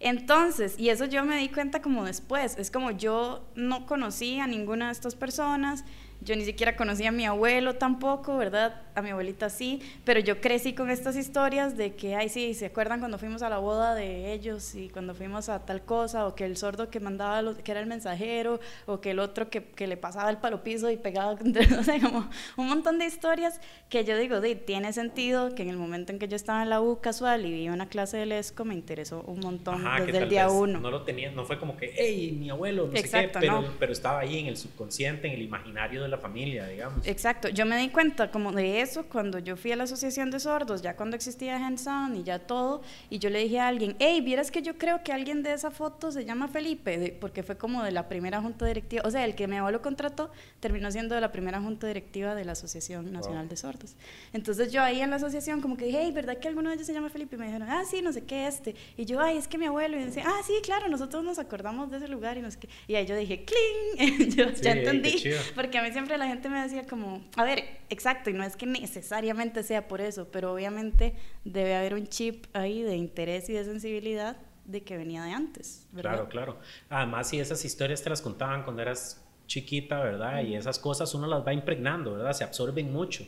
Entonces, 0.00 0.78
y 0.78 0.90
eso 0.90 1.06
yo 1.06 1.24
me 1.24 1.38
di 1.38 1.48
cuenta 1.48 1.82
como 1.82 2.04
después, 2.04 2.56
es 2.56 2.70
como 2.70 2.92
yo 2.92 3.44
no 3.56 3.86
conocía 3.86 4.44
a 4.44 4.46
ninguna 4.46 4.86
de 4.86 4.92
estas 4.92 5.16
personas, 5.16 5.84
yo 6.20 6.34
ni 6.34 6.44
siquiera 6.44 6.76
conocía 6.76 7.10
a 7.10 7.12
mi 7.12 7.26
abuelo 7.26 7.76
tampoco, 7.76 8.36
¿verdad? 8.36 8.82
A 8.94 9.02
mi 9.02 9.10
abuelita 9.10 9.50
sí, 9.50 9.80
pero 10.04 10.18
yo 10.18 10.40
crecí 10.40 10.72
con 10.72 10.90
estas 10.90 11.16
historias 11.16 11.76
de 11.76 11.94
que, 11.94 12.16
ay, 12.16 12.28
sí, 12.28 12.54
¿se 12.54 12.66
acuerdan 12.66 12.98
cuando 12.98 13.18
fuimos 13.18 13.42
a 13.42 13.48
la 13.48 13.58
boda 13.58 13.94
de 13.94 14.32
ellos 14.32 14.74
y 14.74 14.88
cuando 14.88 15.14
fuimos 15.14 15.48
a 15.48 15.64
tal 15.64 15.82
cosa? 15.82 16.26
O 16.26 16.34
que 16.34 16.44
el 16.44 16.56
sordo 16.56 16.90
que 16.90 16.98
mandaba, 16.98 17.54
que 17.56 17.70
era 17.70 17.80
el 17.80 17.86
mensajero, 17.86 18.58
o 18.86 19.00
que 19.00 19.12
el 19.12 19.20
otro 19.20 19.48
que, 19.48 19.62
que 19.62 19.86
le 19.86 19.96
pasaba 19.96 20.28
el 20.30 20.38
palo 20.38 20.64
piso 20.64 20.90
y 20.90 20.96
pegaba, 20.96 21.32
o 21.78 21.82
sea, 21.84 22.00
como 22.00 22.28
un 22.56 22.68
montón 22.68 22.98
de 22.98 23.06
historias 23.06 23.60
que 23.88 24.04
yo 24.04 24.16
digo, 24.18 24.40
de, 24.40 24.56
tiene 24.56 24.92
sentido 24.92 25.54
que 25.54 25.62
en 25.62 25.68
el 25.68 25.76
momento 25.76 26.12
en 26.12 26.18
que 26.18 26.26
yo 26.26 26.36
estaba 26.36 26.62
en 26.62 26.70
la 26.70 26.80
U 26.80 27.00
casual 27.00 27.46
y 27.46 27.52
vi 27.52 27.68
una 27.68 27.88
clase 27.88 28.16
de 28.16 28.26
lesco 28.26 28.64
me 28.64 28.74
interesó 28.74 29.22
un 29.22 29.40
montón 29.40 29.84
desde 30.04 30.18
el 30.18 30.28
día 30.28 30.50
uno. 30.50 30.80
No 30.80 30.90
lo 30.90 31.02
tenía, 31.02 31.30
no 31.30 31.44
fue 31.44 31.58
como 31.58 31.76
que, 31.76 31.92
hey, 31.96 32.36
mi 32.38 32.50
abuelo, 32.50 32.88
no 32.88 32.96
sé 32.96 33.08
qué, 33.08 33.30
pero, 33.32 33.64
pero 33.78 33.92
estaba 33.92 34.20
ahí 34.20 34.38
en 34.38 34.46
el 34.46 34.56
subconsciente, 34.56 35.28
en 35.28 35.34
el 35.34 35.42
imaginario 35.42 36.02
de 36.02 36.07
la 36.08 36.18
familia, 36.18 36.66
digamos. 36.66 37.06
Exacto, 37.06 37.48
yo 37.48 37.66
me 37.66 37.76
di 37.78 37.88
cuenta 37.88 38.30
como 38.30 38.52
de 38.52 38.80
eso 38.80 39.06
cuando 39.06 39.38
yo 39.38 39.56
fui 39.56 39.72
a 39.72 39.76
la 39.76 39.84
Asociación 39.84 40.30
de 40.30 40.40
Sordos, 40.40 40.82
ya 40.82 40.96
cuando 40.96 41.16
existía 41.16 41.56
Hands 41.56 41.88
y 42.14 42.22
ya 42.22 42.38
todo, 42.38 42.82
y 43.08 43.18
yo 43.18 43.30
le 43.30 43.40
dije 43.40 43.60
a 43.60 43.68
alguien, 43.68 43.96
hey, 43.98 44.20
vieras 44.20 44.50
que 44.50 44.62
yo 44.62 44.76
creo 44.76 45.02
que 45.02 45.12
alguien 45.12 45.42
de 45.42 45.52
esa 45.52 45.70
foto 45.70 46.10
se 46.10 46.24
llama 46.24 46.48
Felipe, 46.48 47.16
porque 47.20 47.42
fue 47.42 47.56
como 47.56 47.82
de 47.82 47.92
la 47.92 48.08
primera 48.08 48.40
junta 48.40 48.66
directiva, 48.66 49.02
o 49.06 49.10
sea, 49.10 49.24
el 49.24 49.34
que 49.34 49.46
mi 49.46 49.56
abuelo 49.56 49.80
contrató 49.80 50.30
terminó 50.60 50.90
siendo 50.90 51.14
de 51.14 51.20
la 51.20 51.30
primera 51.30 51.60
junta 51.60 51.86
directiva 51.86 52.34
de 52.34 52.44
la 52.44 52.52
Asociación 52.52 53.12
Nacional 53.12 53.48
de 53.48 53.56
Sordos. 53.56 53.94
Entonces 54.32 54.72
yo 54.72 54.82
ahí 54.82 55.00
en 55.00 55.10
la 55.10 55.16
asociación 55.16 55.60
como 55.60 55.76
que 55.76 55.86
dije, 55.86 56.00
hey, 56.02 56.12
¿verdad 56.12 56.38
que 56.38 56.48
alguno 56.48 56.68
de 56.70 56.76
ellos 56.76 56.86
se 56.86 56.92
llama 56.92 57.10
Felipe? 57.10 57.36
Y 57.36 57.38
me 57.38 57.46
dijeron, 57.46 57.68
ah, 57.70 57.82
sí, 57.88 58.02
no 58.02 58.12
sé 58.12 58.24
qué, 58.24 58.46
este. 58.46 58.74
Y 58.96 59.04
yo, 59.04 59.20
ay, 59.20 59.38
es 59.38 59.48
que 59.48 59.58
mi 59.58 59.66
abuelo, 59.66 59.98
y 59.98 60.04
decía, 60.04 60.24
ah, 60.26 60.40
sí, 60.46 60.54
claro, 60.62 60.88
nosotros 60.88 61.22
nos 61.24 61.38
acordamos 61.38 61.90
de 61.90 61.98
ese 61.98 62.08
lugar 62.08 62.36
y 62.36 62.42
no 62.42 62.50
sé 62.50 62.58
qué. 62.58 62.68
Y 62.86 62.94
ahí 62.96 63.06
yo 63.06 63.16
dije, 63.16 63.44
cling, 63.44 64.30
yo 64.36 64.50
ya 64.50 64.72
entendí, 64.72 65.22
porque 65.54 65.78
a 65.78 65.82
mí 65.82 65.92
siempre 65.98 66.16
la 66.16 66.28
gente 66.28 66.48
me 66.48 66.62
decía 66.62 66.86
como, 66.86 67.24
a 67.34 67.42
ver, 67.42 67.64
exacto, 67.90 68.30
y 68.30 68.32
no 68.32 68.44
es 68.44 68.56
que 68.56 68.66
necesariamente 68.66 69.64
sea 69.64 69.88
por 69.88 70.00
eso, 70.00 70.28
pero 70.30 70.52
obviamente 70.52 71.16
debe 71.44 71.74
haber 71.74 71.94
un 71.94 72.06
chip 72.06 72.46
ahí 72.52 72.82
de 72.82 72.94
interés 72.94 73.48
y 73.48 73.54
de 73.54 73.64
sensibilidad 73.64 74.36
de 74.64 74.84
que 74.84 74.96
venía 74.96 75.24
de 75.24 75.32
antes. 75.32 75.88
¿verdad? 75.90 76.12
Claro, 76.12 76.28
claro. 76.28 76.58
Además, 76.88 77.28
si 77.28 77.40
esas 77.40 77.64
historias 77.64 78.00
te 78.00 78.10
las 78.10 78.22
contaban 78.22 78.62
cuando 78.62 78.80
eras 78.80 79.24
chiquita, 79.48 79.98
¿verdad? 79.98 80.42
Y 80.44 80.54
esas 80.54 80.78
cosas 80.78 81.12
uno 81.16 81.26
las 81.26 81.44
va 81.44 81.52
impregnando, 81.52 82.12
¿verdad? 82.12 82.32
Se 82.32 82.44
absorben 82.44 82.92
mucho. 82.92 83.26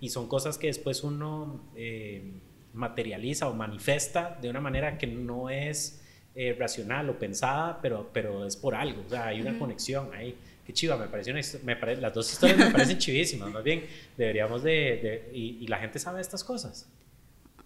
Y 0.00 0.10
son 0.10 0.28
cosas 0.28 0.58
que 0.58 0.66
después 0.66 1.02
uno 1.02 1.70
eh, 1.74 2.34
materializa 2.74 3.48
o 3.48 3.54
manifiesta 3.54 4.36
de 4.42 4.50
una 4.50 4.60
manera 4.60 4.98
que 4.98 5.06
no 5.06 5.48
es 5.48 6.04
eh, 6.34 6.54
racional 6.58 7.08
o 7.08 7.18
pensada, 7.18 7.80
pero, 7.80 8.10
pero 8.12 8.44
es 8.44 8.56
por 8.56 8.74
algo. 8.74 9.04
O 9.06 9.08
sea, 9.08 9.28
hay 9.28 9.40
una 9.40 9.58
conexión 9.58 10.10
ahí. 10.12 10.36
Qué 10.70 10.74
chiva, 10.74 10.96
me 10.96 11.08
pareció 11.08 11.34
me 11.64 11.96
las 11.96 12.14
dos 12.14 12.32
historias 12.32 12.56
me 12.56 12.70
parecen 12.70 12.96
chivísimas. 12.96 13.50
Más 13.50 13.64
bien, 13.64 13.84
deberíamos 14.16 14.62
de... 14.62 15.28
y, 15.34 15.64
y 15.64 15.66
la 15.66 15.78
gente 15.78 15.98
sabe 15.98 16.20
estas 16.20 16.44
cosas. 16.44 16.88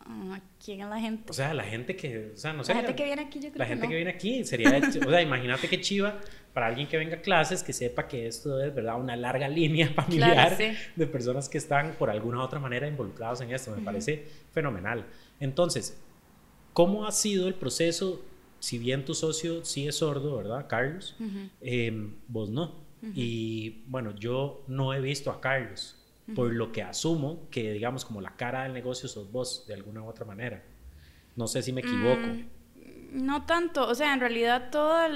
Ah, 0.06 0.40
¿Quién 0.62 0.80
es 0.80 0.88
la 0.88 0.98
gente? 0.98 1.30
O 1.30 1.34
sea, 1.34 1.52
la 1.52 1.64
gente 1.64 1.96
que, 1.96 2.32
o 2.32 2.36
sea, 2.38 2.54
no 2.54 2.64
sé. 2.64 2.72
La 2.72 2.80
gente 2.80 2.94
que 2.94 3.04
viene 3.04 3.20
aquí, 3.20 3.40
yo 3.40 3.50
creo 3.50 3.58
La 3.58 3.66
gente 3.66 3.82
que, 3.82 3.88
que 3.88 3.96
viene 3.96 4.10
aquí 4.10 4.42
sería, 4.44 4.70
o 4.78 5.10
sea, 5.10 5.20
imagínate 5.20 5.68
qué 5.68 5.82
chiva 5.82 6.18
para 6.54 6.68
alguien 6.68 6.88
que 6.88 6.96
venga 6.96 7.16
a 7.16 7.20
clases 7.20 7.62
que 7.62 7.74
sepa 7.74 8.08
que 8.08 8.26
esto 8.26 8.58
es, 8.62 8.74
¿verdad? 8.74 8.98
Una 8.98 9.16
larga 9.16 9.48
línea 9.48 9.88
familiar 9.94 10.56
de 10.96 11.06
personas 11.06 11.50
que 11.50 11.58
están 11.58 11.96
por 11.98 12.08
alguna 12.08 12.38
u 12.38 12.40
otra 12.40 12.58
manera 12.58 12.88
involucrados 12.88 13.42
en 13.42 13.52
esto. 13.52 13.70
Me 13.76 13.82
parece 13.82 14.26
fenomenal. 14.54 15.04
Entonces, 15.40 16.00
¿cómo 16.72 17.06
ha 17.06 17.12
sido 17.12 17.48
el 17.48 17.54
proceso? 17.54 18.24
Si 18.60 18.78
bien 18.78 19.04
tu 19.04 19.14
socio 19.14 19.62
sí 19.62 19.86
es 19.86 19.96
sordo, 19.96 20.38
¿verdad, 20.38 20.66
Carlos? 20.68 21.16
Em, 21.60 22.14
vos 22.28 22.48
no. 22.48 22.83
Y 23.14 23.84
bueno, 23.86 24.14
yo 24.14 24.64
no 24.68 24.94
he 24.94 25.00
visto 25.00 25.30
a 25.30 25.40
Carlos 25.40 25.96
por 26.34 26.52
lo 26.52 26.72
que 26.72 26.82
asumo 26.82 27.48
que, 27.50 27.72
digamos, 27.72 28.04
como 28.04 28.20
la 28.20 28.36
cara 28.36 28.62
del 28.62 28.72
negocio 28.72 29.08
sos 29.08 29.30
vos, 29.30 29.66
de 29.66 29.74
alguna 29.74 30.02
u 30.02 30.08
otra 30.08 30.24
manera. 30.24 30.62
No 31.36 31.46
sé 31.46 31.62
si 31.62 31.72
me 31.72 31.80
equivoco. 31.80 32.20
Mm, 32.20 33.26
no 33.26 33.44
tanto, 33.44 33.86
o 33.86 33.94
sea, 33.94 34.14
en 34.14 34.20
realidad 34.20 34.70
todos 34.70 35.10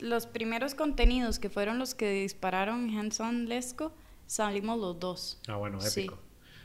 los 0.00 0.26
primeros 0.26 0.74
contenidos 0.74 1.38
que 1.38 1.48
fueron 1.48 1.78
los 1.78 1.94
que 1.94 2.10
dispararon 2.10 2.90
Hands-on 2.90 3.48
Lesco, 3.48 3.92
salimos 4.26 4.80
los 4.80 4.98
dos. 4.98 5.40
Ah, 5.46 5.56
bueno, 5.56 5.78
épico. 5.84 6.18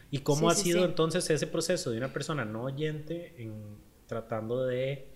¿Y 0.10 0.20
cómo 0.20 0.50
ha 0.50 0.56
sido 0.56 0.86
entonces 0.86 1.30
ese 1.30 1.48
proceso 1.48 1.92
de 1.92 1.98
una 1.98 2.14
persona 2.14 2.46
no 2.46 2.64
oyente 2.64 3.36
en 3.38 3.78
tratando 4.08 4.66
de 4.66 5.10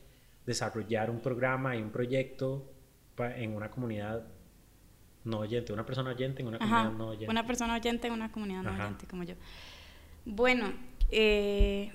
desarrollar 0.46 1.10
un 1.10 1.22
programa 1.22 1.76
y 1.76 1.82
un 1.82 1.92
proyecto 1.92 2.70
en 3.18 3.56
una 3.56 3.72
comunidad 3.72 4.28
no 5.24 5.40
oyente, 5.40 5.74
una 5.74 5.86
persona 5.86 6.12
oyente 6.12 6.42
en 6.42 6.48
una 6.48 6.58
comunidad 6.58 6.92
no 6.92 7.08
oyente. 7.10 7.30
Una 7.30 7.46
persona 7.46 7.76
oyente 7.76 8.08
en 8.08 8.14
una 8.14 8.32
comunidad 8.32 8.64
no 8.64 8.72
oyente, 8.72 9.06
como 9.08 9.24
yo. 9.24 9.36
Bueno, 10.26 10.74
eh, 11.12 11.92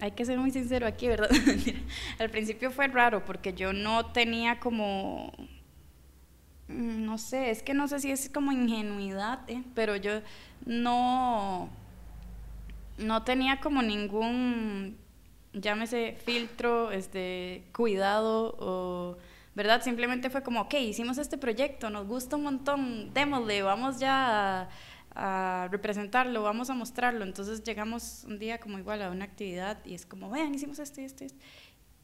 hay 0.00 0.12
que 0.12 0.24
ser 0.24 0.38
muy 0.38 0.50
sincero 0.50 0.86
aquí, 0.86 1.08
¿verdad? 1.08 1.30
Al 2.18 2.30
principio 2.30 2.70
fue 2.70 2.86
raro 2.88 3.24
porque 3.24 3.52
yo 3.52 3.72
no 3.72 4.06
tenía 4.06 4.60
como, 4.60 5.32
mm, 6.68 7.04
no 7.04 7.18
sé, 7.18 7.50
es 7.50 7.62
que 7.62 7.74
no 7.74 7.88
sé 7.88 7.98
si 7.98 8.10
es 8.10 8.30
como 8.30 8.52
ingenuidad, 8.52 9.40
¿eh? 9.48 9.62
pero 9.74 9.96
yo 9.96 10.20
no, 10.64 11.68
no 12.98 13.22
tenía 13.24 13.60
como 13.60 13.82
ningún, 13.82 14.96
llámese 15.52 16.16
filtro, 16.24 16.92
este, 16.92 17.64
cuidado 17.72 18.54
o 18.60 19.16
¿verdad? 19.58 19.82
Simplemente 19.82 20.30
fue 20.30 20.44
como, 20.44 20.60
ok, 20.60 20.74
hicimos 20.74 21.18
este 21.18 21.36
proyecto, 21.36 21.90
nos 21.90 22.06
gusta 22.06 22.36
un 22.36 22.44
montón, 22.44 23.12
démosle, 23.12 23.62
vamos 23.62 23.98
ya 23.98 24.68
a, 25.16 25.68
representarlo, 25.72 26.44
vamos 26.44 26.70
a 26.70 26.74
mostrarlo. 26.74 27.24
Entonces 27.24 27.64
llegamos 27.64 28.22
un 28.28 28.38
día 28.38 28.58
como 28.58 28.78
igual 28.78 29.02
a 29.02 29.10
una 29.10 29.24
actividad 29.24 29.84
y 29.84 29.94
es 29.94 30.06
como, 30.06 30.30
vean, 30.30 30.54
hicimos 30.54 30.78
esto 30.78 31.00
y 31.00 31.04
esto, 31.06 31.24
esto. 31.24 31.44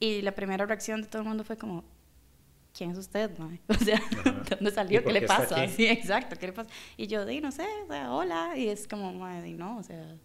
Y 0.00 0.22
la 0.22 0.34
primera 0.34 0.66
reacción 0.66 1.00
de 1.02 1.06
todo 1.06 1.22
el 1.22 1.28
mundo 1.28 1.44
fue 1.44 1.56
como, 1.56 1.84
¿quién 2.76 2.90
es 2.90 2.98
usted? 2.98 3.30
O 3.68 3.74
sea, 3.74 4.02
¿de 4.24 4.56
dónde 4.56 4.72
salió? 4.72 5.04
¿Qué 5.04 5.12
le 5.12 5.22
pasa? 5.22 5.68
Sí, 5.68 5.86
exacto, 5.86 6.34
¿qué 6.36 6.48
le 6.48 6.54
pasa? 6.54 6.68
Y 6.96 7.06
yo, 7.06 7.24
di, 7.24 7.40
no 7.40 7.52
sé, 7.52 7.68
o 7.84 7.86
sea, 7.86 8.12
hola. 8.12 8.56
Y 8.56 8.66
es 8.66 8.88
como, 8.88 9.12
no, 9.12 9.78
o 9.78 9.82
sea, 9.84 10.16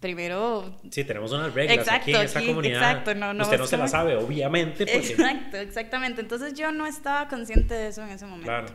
primero... 0.00 0.74
Sí, 0.90 1.04
tenemos 1.04 1.30
unas 1.32 1.54
reglas 1.54 1.86
aquí 1.88 2.14
en 2.14 2.22
esta 2.22 2.44
comunidad. 2.44 2.90
Exacto, 2.90 3.14
no, 3.14 3.34
no, 3.34 3.44
Usted 3.44 3.58
no 3.58 3.66
se 3.66 3.76
la 3.76 3.86
sabe, 3.86 4.16
obviamente. 4.16 4.84
Exacto, 4.84 5.58
exactamente. 5.58 6.20
Entonces 6.22 6.54
yo 6.54 6.72
no 6.72 6.86
estaba 6.86 7.28
consciente 7.28 7.74
de 7.74 7.88
eso 7.88 8.02
en 8.02 8.08
ese 8.08 8.24
momento. 8.24 8.46
Claro. 8.46 8.68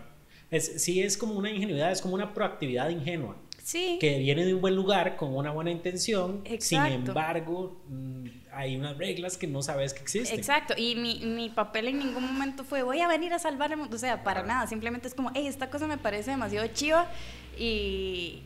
Es, 0.51 0.81
sí, 0.81 1.01
es 1.01 1.17
como 1.17 1.33
una 1.33 1.49
ingenuidad, 1.49 1.91
es 1.91 2.01
como 2.01 2.13
una 2.13 2.33
proactividad 2.33 2.89
ingenua. 2.89 3.35
Sí. 3.63 3.97
Que 3.99 4.19
viene 4.19 4.45
de 4.45 4.53
un 4.53 4.61
buen 4.61 4.75
lugar 4.75 5.15
con 5.15 5.35
una 5.35 5.49
buena 5.49 5.71
intención. 5.71 6.41
Exacto. 6.45 6.85
Sin 6.85 7.07
embargo, 7.07 7.81
mm, 7.89 8.27
hay 8.53 8.77
unas 8.77 8.95
reglas 8.95 9.37
que 9.37 9.47
no 9.47 9.63
sabes 9.63 9.95
que 9.95 10.03
existen. 10.03 10.37
Exacto. 10.37 10.75
Y 10.77 10.95
mi, 10.95 11.19
mi 11.25 11.49
papel 11.49 11.87
en 11.87 11.97
ningún 11.97 12.23
momento 12.23 12.63
fue 12.63 12.83
voy 12.83 13.01
a 13.01 13.07
venir 13.07 13.33
a 13.33 13.39
salvar 13.39 13.71
el 13.71 13.77
mundo. 13.77 13.95
O 13.95 13.99
sea, 13.99 14.23
para 14.23 14.43
nada. 14.43 14.67
Simplemente 14.67 15.07
es 15.07 15.15
como, 15.15 15.31
hey, 15.33 15.47
esta 15.47 15.71
cosa 15.71 15.87
me 15.87 15.97
parece 15.97 16.29
demasiado 16.29 16.67
chiva 16.67 17.09
y 17.57 18.43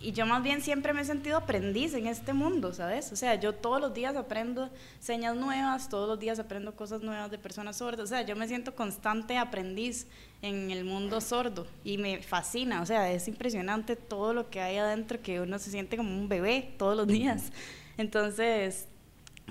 y 0.00 0.12
yo 0.12 0.26
más 0.26 0.42
bien 0.42 0.60
siempre 0.60 0.92
me 0.92 1.02
he 1.02 1.04
sentido 1.04 1.36
aprendiz 1.36 1.94
en 1.94 2.06
este 2.06 2.32
mundo, 2.32 2.72
¿sabes? 2.72 3.10
O 3.12 3.16
sea, 3.16 3.34
yo 3.34 3.54
todos 3.54 3.80
los 3.80 3.92
días 3.94 4.16
aprendo 4.16 4.70
señas 5.00 5.36
nuevas, 5.36 5.88
todos 5.88 6.08
los 6.08 6.18
días 6.18 6.38
aprendo 6.38 6.74
cosas 6.76 7.02
nuevas 7.02 7.30
de 7.30 7.38
personas 7.38 7.76
sordas, 7.76 8.04
o 8.04 8.06
sea, 8.06 8.22
yo 8.22 8.36
me 8.36 8.46
siento 8.46 8.74
constante 8.74 9.36
aprendiz 9.36 10.06
en 10.42 10.70
el 10.70 10.84
mundo 10.84 11.20
sordo 11.20 11.66
y 11.84 11.98
me 11.98 12.22
fascina, 12.22 12.80
o 12.82 12.86
sea, 12.86 13.10
es 13.10 13.26
impresionante 13.28 13.96
todo 13.96 14.32
lo 14.32 14.50
que 14.50 14.60
hay 14.60 14.76
adentro 14.76 15.20
que 15.20 15.40
uno 15.40 15.58
se 15.58 15.70
siente 15.70 15.96
como 15.96 16.16
un 16.16 16.28
bebé 16.28 16.74
todos 16.78 16.96
los 16.96 17.06
días. 17.06 17.50
Entonces, 17.96 18.86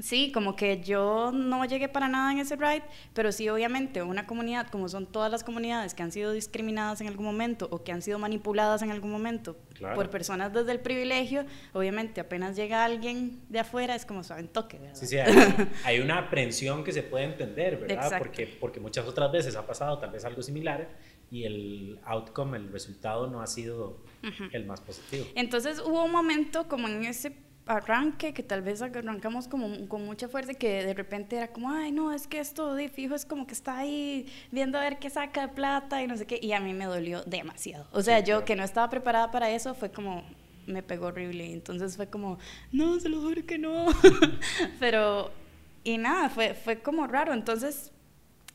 Sí, 0.02 0.32
como 0.32 0.56
que 0.56 0.82
yo 0.82 1.32
no 1.34 1.66
llegué 1.66 1.90
para 1.90 2.08
nada 2.08 2.32
en 2.32 2.40
ese 2.40 2.56
ride, 2.56 2.84
pero 3.14 3.32
sí 3.32 3.50
obviamente 3.50 4.02
una 4.04 4.26
comunidad, 4.26 4.68
como 4.68 4.90
son 4.90 5.06
todas 5.06 5.32
las 5.32 5.44
comunidades 5.44 5.94
que 5.94 6.04
han 6.04 6.12
sido 6.12 6.32
discriminadas 6.32 7.02
en 7.02 7.08
algún 7.08 7.26
momento 7.26 7.68
o 7.72 7.84
que 7.84 7.92
han 7.92 8.02
sido 8.02 8.20
manipuladas 8.20 8.82
en 8.82 8.92
algún 8.92 9.12
momento 9.12 9.58
por 9.96 10.10
personas 10.10 10.54
desde 10.54 10.72
el 10.72 10.80
privilegio, 10.80 11.46
obviamente 11.74 12.22
apenas 12.22 12.56
llega 12.56 12.84
alguien 12.84 13.40
de 13.50 13.60
afuera 13.60 13.96
es 13.96 14.06
como 14.06 14.24
saben 14.24 14.48
toque, 14.48 14.80
¿verdad? 14.80 14.96
Sí, 14.96 15.08
sí, 15.08 15.18
hay, 15.84 16.00
una 16.00 16.18
aprensión 16.18 16.84
que 16.84 16.92
se 16.92 17.04
puede 17.04 17.26
entender, 17.26 17.78
¿verdad? 17.78 18.18
Porque, 18.18 18.48
porque 18.60 18.80
muchas 18.80 19.08
otras 19.08 19.32
veces 19.32 19.56
ha 19.56 19.66
pasado 19.66 19.98
tal 20.00 20.12
vez 20.12 20.26
algo 20.26 20.42
similar 20.42 20.90
y 21.30 21.44
el 21.44 22.00
outcome, 22.06 22.58
el 22.58 22.72
resultado 22.72 23.28
no 23.28 23.42
ha 23.42 23.48
sido 23.48 23.98
el 24.52 24.66
más 24.66 24.82
positivo. 24.82 25.26
Entonces 25.36 25.80
hubo 25.80 26.04
un 26.04 26.12
momento 26.12 26.68
como 26.68 26.88
en 26.88 27.04
ese 27.06 27.47
arranque, 27.68 28.34
que 28.34 28.44
tal 28.44 28.62
vez 28.62 28.82
arrancamos 28.82 29.48
como 29.48 29.88
con 29.88 30.06
mucha 30.06 30.28
fuerza 30.28 30.54
que 30.54 30.84
de 30.84 30.94
repente 30.94 31.36
era 31.38 31.48
como, 31.50 31.70
ay, 31.70 31.92
no, 31.92 32.12
es 32.12 32.28
que 32.28 32.40
esto 32.40 32.76
de 32.76 32.90
fijo 32.90 33.16
es 33.16 33.26
como 33.26 33.46
que 33.48 33.54
está 33.54 33.78
ahí 33.78 34.28
viendo 34.52 34.78
a 34.78 34.82
ver 34.82 35.00
qué 35.00 35.10
saca 35.10 35.42
de 35.42 35.54
plata 35.54 36.02
y 36.02 36.08
no 36.08 36.18
sé 36.18 36.26
qué, 36.26 36.40
y 36.42 36.54
a 36.54 36.60
mí 36.60 36.74
me 36.74 36.86
dolió 36.86 37.24
demasiado. 37.24 37.88
O 37.92 38.02
sea, 38.02 38.20
yo 38.20 38.46
que 38.46 38.56
no 38.56 38.64
estaba 38.64 38.90
preparada 38.90 39.32
para 39.32 39.50
eso 39.50 39.76
fue 39.76 39.92
como, 39.92 40.24
me 40.66 40.84
pegó 40.84 41.08
horrible, 41.08 41.52
entonces 41.52 41.96
fue 41.96 42.08
como, 42.08 42.38
no, 42.72 43.00
se 43.00 43.10
lo 43.10 43.22
juro 43.22 43.46
que 43.46 43.58
no. 43.58 43.88
Pero, 44.80 45.32
y 45.84 45.98
nada, 45.98 46.30
fue, 46.30 46.54
fue 46.54 46.80
como 46.82 47.08
raro, 47.08 47.34
entonces, 47.34 47.92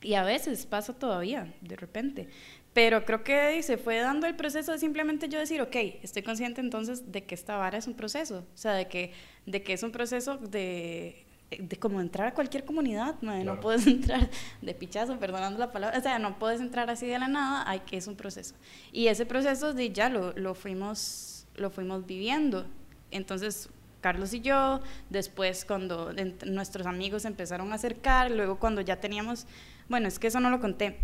y 0.01 0.15
a 0.15 0.25
veces 0.25 0.67
pasa 0.67 0.93
todavía, 0.93 1.53
de 1.61 1.77
repente. 1.77 2.29
Pero 2.73 3.05
creo 3.05 3.23
que 3.23 3.63
se 3.63 3.77
fue 3.77 3.99
dando 3.99 4.27
el 4.27 4.35
proceso 4.35 4.73
de 4.73 4.79
simplemente 4.79 5.29
yo 5.29 5.39
decir, 5.39 5.61
ok, 5.61 5.77
estoy 6.03 6.23
consciente 6.23 6.61
entonces 6.61 7.13
de 7.13 7.25
que 7.25 7.35
esta 7.35 7.57
vara 7.57 7.77
es 7.77 7.87
un 7.87 7.95
proceso, 7.95 8.47
o 8.55 8.57
sea, 8.57 8.73
de 8.73 8.89
que, 8.89 9.13
de 9.45 9.63
que 9.63 9.75
es 9.75 9.83
un 9.83 9.93
proceso 9.93 10.39
de, 10.39 11.27
de 11.59 11.79
como 11.79 12.01
entrar 12.01 12.29
a 12.29 12.35
cualquier 12.35 12.65
comunidad, 12.65 13.21
no 13.21 13.61
puedes 13.61 13.87
entrar 13.87 14.31
de 14.63 14.75
pichazo, 14.75 15.19
perdonando 15.19 15.59
la 15.59 15.71
palabra, 15.71 15.99
o 15.99 16.03
sea, 16.03 16.19
no 16.19 16.39
puedes 16.39 16.61
entrar 16.61 16.89
así 16.89 17.07
de 17.07 17.19
la 17.19 17.29
nada, 17.29 17.69
hay 17.69 17.81
que 17.81 17.97
es 17.99 18.07
un 18.07 18.17
proceso. 18.17 18.55
Y 18.91 19.09
ese 19.09 19.27
proceso 19.27 19.75
de 19.75 19.91
ya 19.91 20.09
lo, 20.09 20.33
lo, 20.33 20.55
fuimos, 20.55 21.47
lo 21.57 21.71
fuimos 21.71 22.07
viviendo. 22.07 22.67
Entonces, 23.11 23.69
Carlos 24.01 24.33
y 24.33 24.41
yo, 24.41 24.81
después 25.11 25.65
cuando 25.65 26.13
nuestros 26.47 26.87
amigos 26.87 27.25
empezaron 27.27 27.71
a 27.73 27.75
acercar, 27.75 28.31
luego 28.31 28.59
cuando 28.59 28.81
ya 28.81 28.99
teníamos, 28.99 29.47
bueno, 29.89 30.09
es 30.09 30.19
que 30.19 30.29
eso 30.29 30.41
no 30.41 30.49
lo 30.49 30.59
conté, 30.59 30.99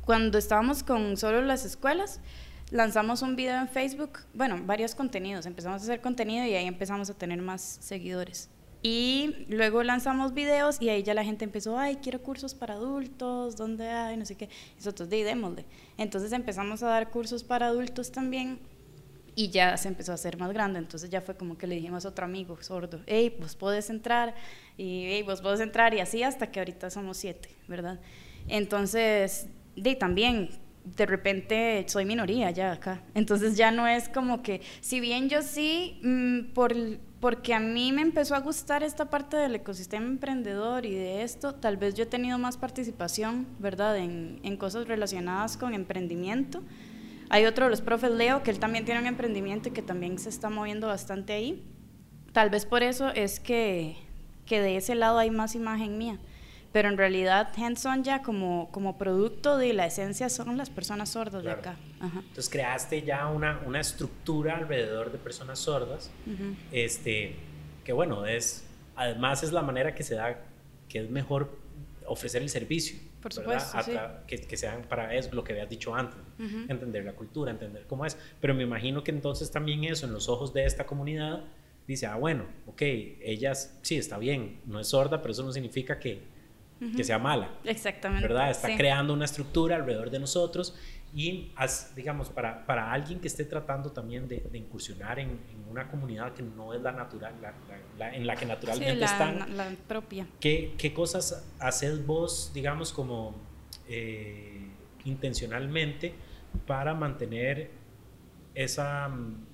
cuando 0.00 0.38
estábamos 0.38 0.82
con 0.82 1.16
solo 1.16 1.42
las 1.42 1.64
escuelas, 1.64 2.20
lanzamos 2.70 3.22
un 3.22 3.36
video 3.36 3.60
en 3.60 3.68
Facebook, 3.68 4.20
bueno, 4.34 4.58
varios 4.64 4.94
contenidos, 4.94 5.46
empezamos 5.46 5.82
a 5.82 5.84
hacer 5.84 6.00
contenido 6.00 6.46
y 6.46 6.54
ahí 6.54 6.66
empezamos 6.66 7.10
a 7.10 7.14
tener 7.14 7.40
más 7.40 7.60
seguidores. 7.80 8.48
Y 8.84 9.46
luego 9.48 9.84
lanzamos 9.84 10.34
videos 10.34 10.82
y 10.82 10.88
ahí 10.88 11.04
ya 11.04 11.14
la 11.14 11.22
gente 11.22 11.44
empezó, 11.44 11.78
ay, 11.78 11.98
quiero 12.02 12.20
cursos 12.20 12.52
para 12.52 12.74
adultos, 12.74 13.54
¿dónde 13.54 13.88
hay? 13.88 14.16
No 14.16 14.24
sé 14.24 14.34
qué. 14.34 14.46
Y 14.46 14.76
nosotros, 14.76 15.08
de 15.08 15.22
démosle. 15.22 15.66
Entonces 15.98 16.32
empezamos 16.32 16.82
a 16.82 16.88
dar 16.88 17.10
cursos 17.10 17.44
para 17.44 17.68
adultos 17.68 18.10
también 18.10 18.58
y 19.36 19.50
ya 19.50 19.76
se 19.76 19.86
empezó 19.86 20.10
a 20.10 20.16
hacer 20.16 20.36
más 20.36 20.52
grande. 20.52 20.80
Entonces 20.80 21.10
ya 21.10 21.20
fue 21.20 21.36
como 21.36 21.56
que 21.56 21.68
le 21.68 21.76
dijimos 21.76 22.04
a 22.04 22.08
otro 22.08 22.24
amigo 22.24 22.60
sordo, 22.60 23.00
hey, 23.06 23.36
vos 23.38 23.54
podés 23.54 23.88
entrar, 23.88 24.34
y 24.76 25.04
hey, 25.06 25.22
vos 25.22 25.40
podés 25.40 25.60
entrar, 25.60 25.94
y 25.94 26.00
así 26.00 26.24
hasta 26.24 26.50
que 26.50 26.58
ahorita 26.58 26.90
somos 26.90 27.18
siete, 27.18 27.54
¿verdad? 27.68 28.00
Entonces 28.48 29.46
de 29.76 29.94
también 29.94 30.50
de 30.84 31.06
repente 31.06 31.84
soy 31.88 32.04
minoría 32.04 32.50
ya 32.50 32.72
acá. 32.72 33.02
Entonces 33.14 33.56
ya 33.56 33.70
no 33.70 33.86
es 33.86 34.08
como 34.08 34.42
que, 34.42 34.60
si 34.80 35.00
bien 35.00 35.28
yo 35.28 35.42
sí, 35.42 36.00
mm, 36.02 36.52
por, 36.52 36.74
porque 37.20 37.54
a 37.54 37.60
mí 37.60 37.92
me 37.92 38.02
empezó 38.02 38.34
a 38.34 38.40
gustar 38.40 38.82
esta 38.82 39.08
parte 39.08 39.36
del 39.36 39.54
ecosistema 39.54 40.06
emprendedor 40.06 40.84
y 40.84 40.94
de 40.94 41.22
esto, 41.22 41.54
tal 41.54 41.76
vez 41.76 41.94
yo 41.94 42.04
he 42.04 42.06
tenido 42.06 42.38
más 42.38 42.56
participación, 42.56 43.46
¿verdad?, 43.58 43.96
en, 43.98 44.40
en 44.42 44.56
cosas 44.56 44.88
relacionadas 44.88 45.56
con 45.56 45.74
emprendimiento. 45.74 46.62
Hay 47.30 47.46
otro 47.46 47.66
de 47.66 47.70
los 47.70 47.80
profes, 47.80 48.10
Leo, 48.10 48.42
que 48.42 48.50
él 48.50 48.58
también 48.58 48.84
tiene 48.84 49.00
un 49.00 49.06
emprendimiento 49.06 49.68
y 49.68 49.72
que 49.72 49.82
también 49.82 50.18
se 50.18 50.28
está 50.28 50.50
moviendo 50.50 50.88
bastante 50.88 51.32
ahí. 51.32 51.62
Tal 52.32 52.50
vez 52.50 52.66
por 52.66 52.82
eso 52.82 53.10
es 53.10 53.40
que, 53.40 53.96
que 54.44 54.60
de 54.60 54.76
ese 54.76 54.94
lado 54.94 55.18
hay 55.18 55.30
más 55.30 55.54
imagen 55.54 55.96
mía 55.96 56.18
pero 56.72 56.88
en 56.88 56.96
realidad 56.96 57.52
hands-on 57.56 58.02
ya 58.02 58.22
como, 58.22 58.70
como 58.72 58.96
producto 58.96 59.58
de 59.58 59.72
la 59.74 59.86
esencia 59.86 60.28
son 60.30 60.56
las 60.56 60.70
personas 60.70 61.10
sordas 61.10 61.44
de 61.44 61.50
acá. 61.50 61.76
Entonces 62.00 62.48
creaste 62.48 63.02
ya 63.02 63.28
una, 63.28 63.60
una 63.66 63.80
estructura 63.80 64.56
alrededor 64.56 65.12
de 65.12 65.18
personas 65.18 65.58
sordas, 65.58 66.10
este, 66.72 67.36
que 67.84 67.92
bueno, 67.92 68.26
es, 68.26 68.64
además 68.96 69.42
es 69.42 69.52
la 69.52 69.62
manera 69.62 69.94
que 69.94 70.02
se 70.02 70.14
da, 70.14 70.40
que 70.88 71.00
es 71.00 71.10
mejor 71.10 71.58
ofrecer 72.06 72.42
el 72.42 72.48
servicio. 72.48 72.98
Por 73.20 73.32
supuesto, 73.32 73.78
que, 74.26 74.40
que, 74.40 74.56
sean 74.56 74.82
para 74.82 75.14
eso, 75.14 75.32
lo 75.32 75.44
que 75.44 75.52
habías 75.52 75.68
dicho 75.68 75.94
antes, 75.94 76.18
entender 76.68 77.04
la 77.04 77.12
cultura, 77.12 77.52
entender 77.52 77.86
cómo 77.86 78.04
es. 78.04 78.16
Pero 78.40 78.52
me 78.52 78.64
imagino 78.64 79.04
que 79.04 79.12
entonces 79.12 79.50
también 79.50 79.84
eso, 79.84 80.06
en 80.06 80.12
los 80.12 80.28
ojos 80.28 80.52
de 80.52 80.64
esta 80.64 80.86
comunidad, 80.86 81.44
dice, 81.86 82.06
ah, 82.06 82.16
bueno, 82.16 82.46
ok, 82.66 82.82
ellas, 82.82 83.78
sí, 83.82 83.96
está 83.96 84.18
bien, 84.18 84.60
no 84.66 84.80
es 84.80 84.88
sorda, 84.88 85.22
pero 85.22 85.32
eso 85.32 85.44
no 85.44 85.52
significa 85.52 86.00
que 86.00 86.31
que 86.96 87.04
sea 87.04 87.18
mala. 87.18 87.50
Exactamente. 87.64 88.26
¿Verdad? 88.26 88.50
Está 88.50 88.76
creando 88.76 89.12
una 89.12 89.24
estructura 89.24 89.76
alrededor 89.76 90.10
de 90.10 90.18
nosotros 90.18 90.76
y, 91.14 91.52
digamos, 91.94 92.30
para, 92.30 92.64
para 92.64 92.90
alguien 92.90 93.20
que 93.20 93.28
esté 93.28 93.44
tratando 93.44 93.92
también 93.92 94.28
de, 94.28 94.48
incursionar 94.54 95.18
en, 95.18 95.38
una 95.70 95.88
comunidad 95.88 96.34
que 96.34 96.42
no 96.42 96.74
es 96.74 96.82
la 96.82 96.92
natural, 96.92 97.34
la, 97.98 98.14
en 98.14 98.26
la 98.26 98.36
que 98.36 98.44
naturalmente 98.44 98.94
la, 98.94 99.06
están. 99.06 99.56
La 99.56 99.70
propia. 99.88 100.26
¿qué, 100.38 100.74
¿Qué 100.76 100.92
cosas 100.92 101.48
haces 101.58 102.04
vos, 102.04 102.50
digamos, 102.52 102.92
como 102.92 103.34
eh, 103.88 104.68
intencionalmente 105.04 106.14
para 106.66 106.94
mantener 106.94 107.70
esa, 108.54 109.10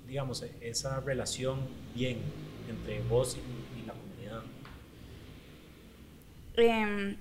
digamos, 0.07 0.45
esa 0.61 1.01
relación 1.01 1.61
bien 1.95 2.19
entre 2.69 3.01
vos 3.03 3.37
y 3.37 3.68
Em, 6.59 7.17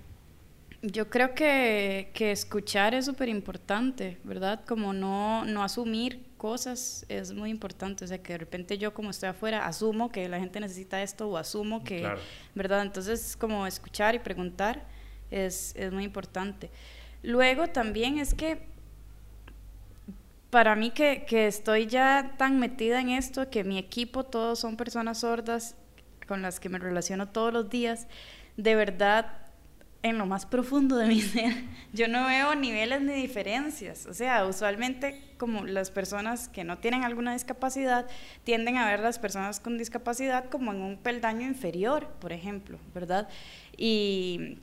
yo 0.82 1.10
creo 1.10 1.34
que, 1.34 2.12
que 2.13 2.32
escuchar 2.32 2.93
es 2.93 3.06
súper 3.06 3.30
importante, 3.30 4.17
¿verdad? 4.23 4.63
Como 4.65 4.93
no, 4.93 5.45
no 5.45 5.63
asumir 5.63 6.28
cosas 6.38 7.06
es 7.10 7.34
muy 7.34 7.50
importante. 7.50 8.06
O 8.06 8.08
sea, 8.08 8.21
que 8.21 8.34
de 8.34 8.39
repente 8.39 8.78
yo 8.78 8.93
como 8.93 9.10
estoy 9.10 9.30
afuera 9.30 9.65
asumo 9.65 10.12
que 10.12 10.30
la 10.30 10.39
gente 10.39 10.60
necesita 10.60 11.02
esto 11.02 11.28
o 11.28 11.38
asumo 11.38 11.84
que, 11.84 12.08
¿verdad? 12.56 12.84
Entonces, 12.84 13.36
como 13.36 13.67
escuchar 13.67 14.15
y 14.15 14.19
preguntar 14.19 14.86
es, 15.32 15.76
es 15.76 15.91
muy 15.91 16.04
importante. 16.04 16.69
Luego 17.23 17.67
también 17.67 18.19
es 18.19 18.34
que 18.34 18.60
para 20.50 20.76
mí 20.76 20.91
que, 20.91 21.26
que 21.28 21.47
estoy 21.47 21.88
ya 21.88 22.36
tan 22.38 22.60
metida 22.60 23.02
en 23.02 23.10
esto, 23.10 23.50
que 23.50 23.63
mi 23.63 23.78
equipo 23.78 24.23
todos 24.23 24.60
son 24.60 24.78
personas 24.78 25.19
sordas 25.19 25.76
con 26.28 26.41
las 26.41 26.60
que 26.60 26.69
me 26.69 26.78
relaciono 26.78 27.30
todos 27.30 27.52
los 27.52 27.69
días, 27.69 28.08
de 28.58 28.76
verdad 28.76 29.48
en 30.04 30.17
lo 30.17 30.26
más 30.26 30.46
profundo 30.46 30.98
de 30.98 31.08
mi 31.08 31.22
ser, 31.22 31.54
yo 31.93 32.08
no 32.08 32.28
veo 32.28 32.56
niveles 32.56 33.02
ni 33.02 33.13
diferencias. 33.13 34.06
O 34.06 34.13
sea, 34.13 34.46
usualmente 34.46 35.22
como 35.38 35.65
las 35.65 35.91
personas 35.91 36.50
que 36.50 36.63
no 36.63 36.78
tienen 36.78 37.04
alguna 37.04 37.34
discapacidad 37.34 38.08
tienden 38.43 38.78
a 38.78 38.86
ver 38.86 39.00
las 39.00 39.20
personas 39.20 39.60
con 39.60 39.78
discapacidad 39.78 40.50
como 40.50 40.72
en 40.72 40.82
un 40.82 40.98
peldaño 40.98 41.46
inferior, 41.46 42.08
por 42.20 42.32
ejemplo, 42.32 42.80
¿verdad? 42.93 43.28
Y, 43.76 44.60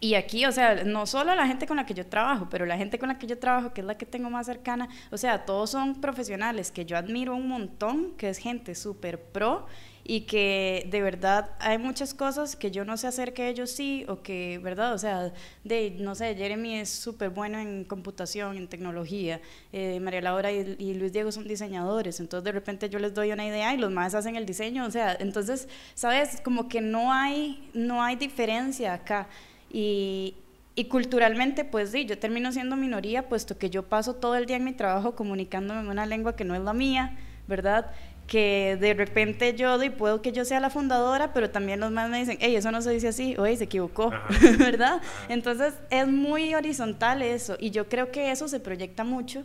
y 0.00 0.14
aquí, 0.14 0.46
o 0.46 0.52
sea, 0.52 0.84
no 0.84 1.06
solo 1.06 1.34
la 1.34 1.46
gente 1.46 1.66
con 1.66 1.76
la 1.76 1.84
que 1.84 1.94
yo 1.94 2.06
trabajo, 2.06 2.48
pero 2.50 2.64
la 2.64 2.76
gente 2.76 2.98
con 2.98 3.08
la 3.08 3.18
que 3.18 3.26
yo 3.26 3.38
trabajo, 3.38 3.74
que 3.74 3.82
es 3.82 3.86
la 3.86 3.98
que 3.98 4.06
tengo 4.06 4.30
más 4.30 4.46
cercana, 4.46 4.88
o 5.10 5.18
sea, 5.18 5.44
todos 5.44 5.70
son 5.70 6.00
profesionales 6.00 6.70
que 6.70 6.86
yo 6.86 6.96
admiro 6.96 7.34
un 7.34 7.48
montón, 7.48 8.12
que 8.16 8.30
es 8.30 8.38
gente 8.38 8.74
súper 8.74 9.20
pro 9.20 9.66
y 10.10 10.22
que 10.22 10.88
de 10.90 11.02
verdad 11.02 11.50
hay 11.60 11.78
muchas 11.78 12.14
cosas 12.14 12.56
que 12.56 12.72
yo 12.72 12.84
no 12.84 12.96
sé 12.96 13.06
hacer 13.06 13.32
que 13.32 13.48
ellos 13.48 13.70
sí, 13.70 14.04
o 14.08 14.22
que, 14.22 14.58
¿verdad? 14.60 14.92
O 14.92 14.98
sea, 14.98 15.32
de, 15.62 15.94
no 16.00 16.16
sé, 16.16 16.34
Jeremy 16.34 16.80
es 16.80 16.90
súper 16.90 17.30
bueno 17.30 17.60
en 17.60 17.84
computación, 17.84 18.56
en 18.56 18.66
tecnología, 18.66 19.40
eh, 19.72 20.00
María 20.00 20.20
Laura 20.20 20.50
y, 20.50 20.94
Luis 20.94 21.12
Diego 21.12 21.30
son 21.30 21.46
diseñadores, 21.46 22.18
entonces 22.18 22.42
de 22.42 22.50
repente 22.50 22.90
yo 22.90 22.98
les 22.98 23.14
doy 23.14 23.30
una 23.30 23.46
idea 23.46 23.72
y 23.72 23.76
los 23.76 23.92
más 23.92 24.16
hacen 24.16 24.34
el 24.34 24.46
diseño, 24.46 24.84
o 24.84 24.90
sea, 24.90 25.16
entonces, 25.20 25.68
¿sabes? 25.94 26.40
Como 26.40 26.68
que 26.68 26.80
no 26.80 27.12
hay, 27.12 27.70
no 27.72 28.02
hay 28.02 28.16
diferencia 28.16 28.94
acá. 28.94 29.28
Y, 29.72 30.34
y 30.74 30.86
culturalmente, 30.86 31.64
pues 31.64 31.92
sí, 31.92 32.04
yo 32.04 32.18
termino 32.18 32.50
siendo 32.50 32.74
minoría, 32.74 33.28
puesto 33.28 33.58
que 33.58 33.70
yo 33.70 33.84
paso 33.84 34.16
todo 34.16 34.34
el 34.34 34.46
día 34.46 34.56
en 34.56 34.64
mi 34.64 34.72
trabajo 34.72 35.14
comunicándome 35.14 35.82
en 35.82 35.86
una 35.86 36.04
lengua 36.04 36.34
que 36.34 36.42
no 36.42 36.56
es 36.56 36.62
la 36.62 36.72
mía, 36.72 37.16
¿verdad? 37.46 37.92
Que 38.30 38.78
de 38.80 38.94
repente 38.94 39.56
yo 39.56 39.82
y 39.82 39.90
puedo 39.90 40.22
que 40.22 40.30
yo 40.30 40.44
sea 40.44 40.60
la 40.60 40.70
fundadora, 40.70 41.32
pero 41.32 41.50
también 41.50 41.80
los 41.80 41.90
más 41.90 42.08
me 42.08 42.20
dicen, 42.20 42.38
hey, 42.40 42.54
eso 42.54 42.70
no 42.70 42.80
se 42.80 42.92
dice 42.92 43.08
así, 43.08 43.34
oye, 43.36 43.56
se 43.56 43.64
equivocó, 43.64 44.12
¿verdad? 44.58 45.02
Entonces 45.28 45.74
es 45.90 46.06
muy 46.06 46.54
horizontal 46.54 47.22
eso 47.22 47.56
y 47.58 47.70
yo 47.70 47.88
creo 47.88 48.12
que 48.12 48.30
eso 48.30 48.46
se 48.46 48.60
proyecta 48.60 49.02
mucho 49.02 49.44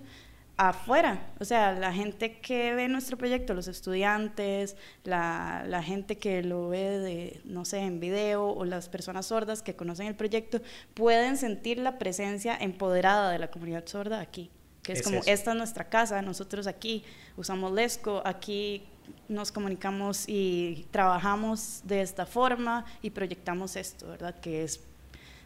afuera, 0.55 1.33
o 1.39 1.45
sea, 1.45 1.73
la 1.73 1.91
gente 1.93 2.39
que 2.39 2.75
ve 2.75 2.87
nuestro 2.87 3.17
proyecto, 3.17 3.55
los 3.55 3.67
estudiantes, 3.67 4.77
la, 5.03 5.63
la, 5.67 5.81
gente 5.81 6.19
que 6.19 6.43
lo 6.43 6.69
ve 6.69 6.99
de, 6.99 7.41
no 7.43 7.65
sé, 7.65 7.79
en 7.79 7.99
video 7.99 8.49
o 8.49 8.65
las 8.65 8.87
personas 8.87 9.25
sordas 9.25 9.63
que 9.63 9.75
conocen 9.75 10.05
el 10.05 10.15
proyecto, 10.15 10.61
pueden 10.93 11.37
sentir 11.37 11.79
la 11.79 11.97
presencia 11.97 12.55
empoderada 12.55 13.31
de 13.31 13.39
la 13.39 13.49
comunidad 13.49 13.87
sorda 13.87 14.21
aquí 14.21 14.51
que 14.85 14.93
es, 14.93 15.01
como, 15.01 15.21
esta 15.25 15.51
es 15.51 15.57
nuestra 15.57 15.89
casa, 15.89 16.21
nosotros 16.21 16.67
aquí 16.67 17.03
usamos 17.35 17.71
Lesco, 17.71 18.21
aquí 18.23 18.83
nos 19.27 19.51
comunicamos 19.51 20.25
y 20.27 20.85
trabajamos 20.91 21.81
de 21.83 22.01
esta 22.01 22.25
forma 22.25 22.85
y 23.01 23.09
proyectamos 23.09 23.75
esto, 23.75 24.07
¿verdad? 24.07 24.39
Que 24.39 24.63
es 24.63 24.79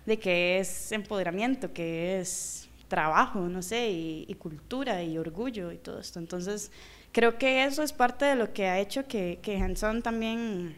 de 0.05 0.19
que 0.19 0.59
es 0.59 0.91
empoderamiento, 0.91 1.71
que 1.71 2.19
es 2.19 2.67
trabajo, 2.89 3.39
no 3.41 3.61
sé, 3.61 3.89
y, 3.89 4.35
cultura 4.35 5.03
y 5.03 5.17
orgullo 5.17 5.71
y 5.71 5.77
todo 5.77 5.99
esto. 5.99 6.19
Entonces, 6.19 6.71
creo 7.11 7.37
que 7.37 7.63
eso 7.63 7.81
es 7.83 7.93
parte 7.93 8.25
de 8.25 8.35
lo 8.35 8.51
que 8.51 8.65
ha 8.67 8.79
hecho 8.79 9.07
que, 9.07 9.39
que 9.41 9.57
Hanson 9.57 10.01
también 10.01 10.75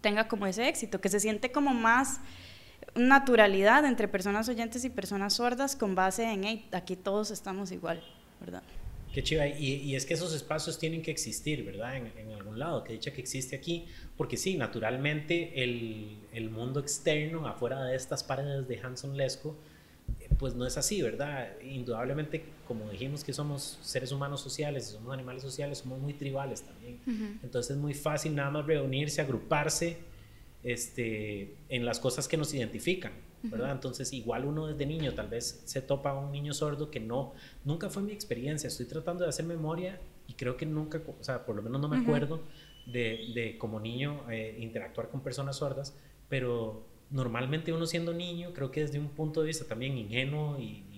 tenga 0.00 0.28
como 0.28 0.46
ese 0.46 0.68
éxito, 0.68 1.00
que 1.00 1.08
se 1.08 1.20
siente 1.20 1.50
como 1.52 1.72
más 1.72 2.20
naturalidad 2.98 3.84
entre 3.84 4.08
personas 4.08 4.48
oyentes 4.48 4.84
y 4.84 4.90
personas 4.90 5.34
sordas 5.34 5.76
con 5.76 5.94
base 5.94 6.24
en, 6.24 6.62
aquí 6.72 6.96
todos 6.96 7.30
estamos 7.30 7.72
igual, 7.72 8.02
¿verdad? 8.40 8.62
Qué 9.12 9.22
chiva, 9.22 9.46
y, 9.46 9.74
y, 9.74 9.96
es 9.96 10.04
que 10.04 10.14
esos 10.14 10.34
espacios 10.34 10.78
tienen 10.78 11.00
que 11.00 11.10
existir, 11.10 11.64
¿verdad? 11.64 11.96
En, 11.96 12.12
en, 12.18 12.32
algún 12.34 12.58
lado, 12.58 12.84
que 12.84 12.92
dicha 12.92 13.10
que 13.10 13.20
existe 13.20 13.56
aquí, 13.56 13.86
porque 14.16 14.36
sí, 14.36 14.56
naturalmente 14.56 15.64
el, 15.64 16.18
el 16.32 16.50
mundo 16.50 16.78
externo, 16.78 17.46
afuera 17.46 17.82
de 17.84 17.96
estas 17.96 18.22
paredes 18.22 18.68
de 18.68 18.78
Hanson 18.78 19.16
Lesco, 19.16 19.56
eh, 20.20 20.28
pues 20.38 20.54
no 20.54 20.66
es 20.66 20.76
así, 20.76 21.00
¿verdad? 21.00 21.48
Indudablemente, 21.62 22.44
como 22.66 22.90
dijimos 22.90 23.24
que 23.24 23.32
somos 23.32 23.78
seres 23.82 24.12
humanos 24.12 24.42
sociales, 24.42 24.86
somos 24.86 25.12
animales 25.12 25.42
sociales, 25.42 25.78
somos 25.78 26.00
muy 26.00 26.12
tribales 26.12 26.62
también. 26.62 27.00
Entonces 27.42 27.72
es 27.72 27.76
muy 27.78 27.94
fácil 27.94 28.34
nada 28.34 28.50
más 28.50 28.66
reunirse, 28.66 29.20
agruparse 29.20 29.96
este, 30.62 31.56
en 31.68 31.84
las 31.84 32.00
cosas 32.00 32.28
que 32.28 32.36
nos 32.36 32.52
identifican, 32.54 33.12
¿verdad? 33.42 33.72
Entonces, 33.72 34.12
igual 34.12 34.44
uno 34.44 34.66
desde 34.66 34.84
niño 34.86 35.14
tal 35.14 35.28
vez 35.28 35.62
se 35.64 35.80
topa 35.80 36.10
a 36.10 36.18
un 36.18 36.32
niño 36.32 36.52
sordo 36.52 36.90
que 36.90 37.00
no, 37.00 37.34
nunca 37.64 37.88
fue 37.88 38.02
mi 38.02 38.12
experiencia, 38.12 38.66
estoy 38.68 38.86
tratando 38.86 39.24
de 39.24 39.30
hacer 39.30 39.44
memoria 39.44 40.00
y 40.26 40.34
creo 40.34 40.56
que 40.56 40.66
nunca, 40.66 41.00
o 41.06 41.24
sea, 41.24 41.44
por 41.44 41.54
lo 41.54 41.62
menos 41.62 41.80
no 41.80 41.88
me 41.88 41.98
acuerdo 41.98 42.42
de, 42.86 43.30
de, 43.34 43.58
como 43.58 43.80
niño 43.80 44.28
eh, 44.30 44.56
interactuar 44.58 45.08
con 45.08 45.22
personas 45.22 45.56
sordas, 45.56 45.96
pero 46.28 46.86
normalmente 47.10 47.72
uno 47.72 47.86
siendo 47.86 48.12
niño, 48.12 48.52
creo 48.52 48.70
que 48.70 48.80
desde 48.80 48.98
un 48.98 49.08
punto 49.08 49.40
de 49.40 49.46
vista 49.46 49.64
también 49.66 49.96
ingenuo 49.96 50.58
y, 50.58 50.84
y 50.92 50.97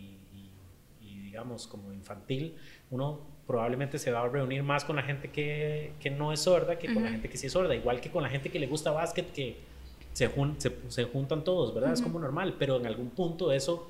digamos 1.31 1.69
como 1.69 1.93
infantil, 1.93 2.57
uno 2.91 3.21
probablemente 3.47 3.99
se 3.99 4.11
va 4.11 4.23
a 4.23 4.29
reunir 4.29 4.65
más 4.65 4.85
con 4.85 4.97
la 4.97 5.03
gente 5.03 5.31
que, 5.31 5.93
que 6.01 6.11
no 6.11 6.33
es 6.33 6.41
sorda 6.41 6.77
que 6.77 6.93
con 6.93 7.05
la 7.05 7.11
gente 7.11 7.29
que 7.29 7.37
sí 7.37 7.47
es 7.47 7.53
sorda, 7.53 7.75
igual 7.75 8.01
que 8.01 8.11
con 8.11 8.23
la 8.23 8.29
gente 8.29 8.51
que 8.51 8.59
le 8.59 8.67
gusta 8.67 8.91
básquet, 8.91 9.33
que 9.33 9.57
se, 10.13 10.29
se, 10.89 11.05
juntan 11.05 11.45
todos, 11.45 11.73
¿verdad? 11.73 11.93
Es 11.93 12.03
como 12.03 12.19
normal, 12.19 12.57
pero 12.59 12.77
en 12.79 12.87
algún 12.87 13.11
punto 13.11 13.53
eso 13.53 13.89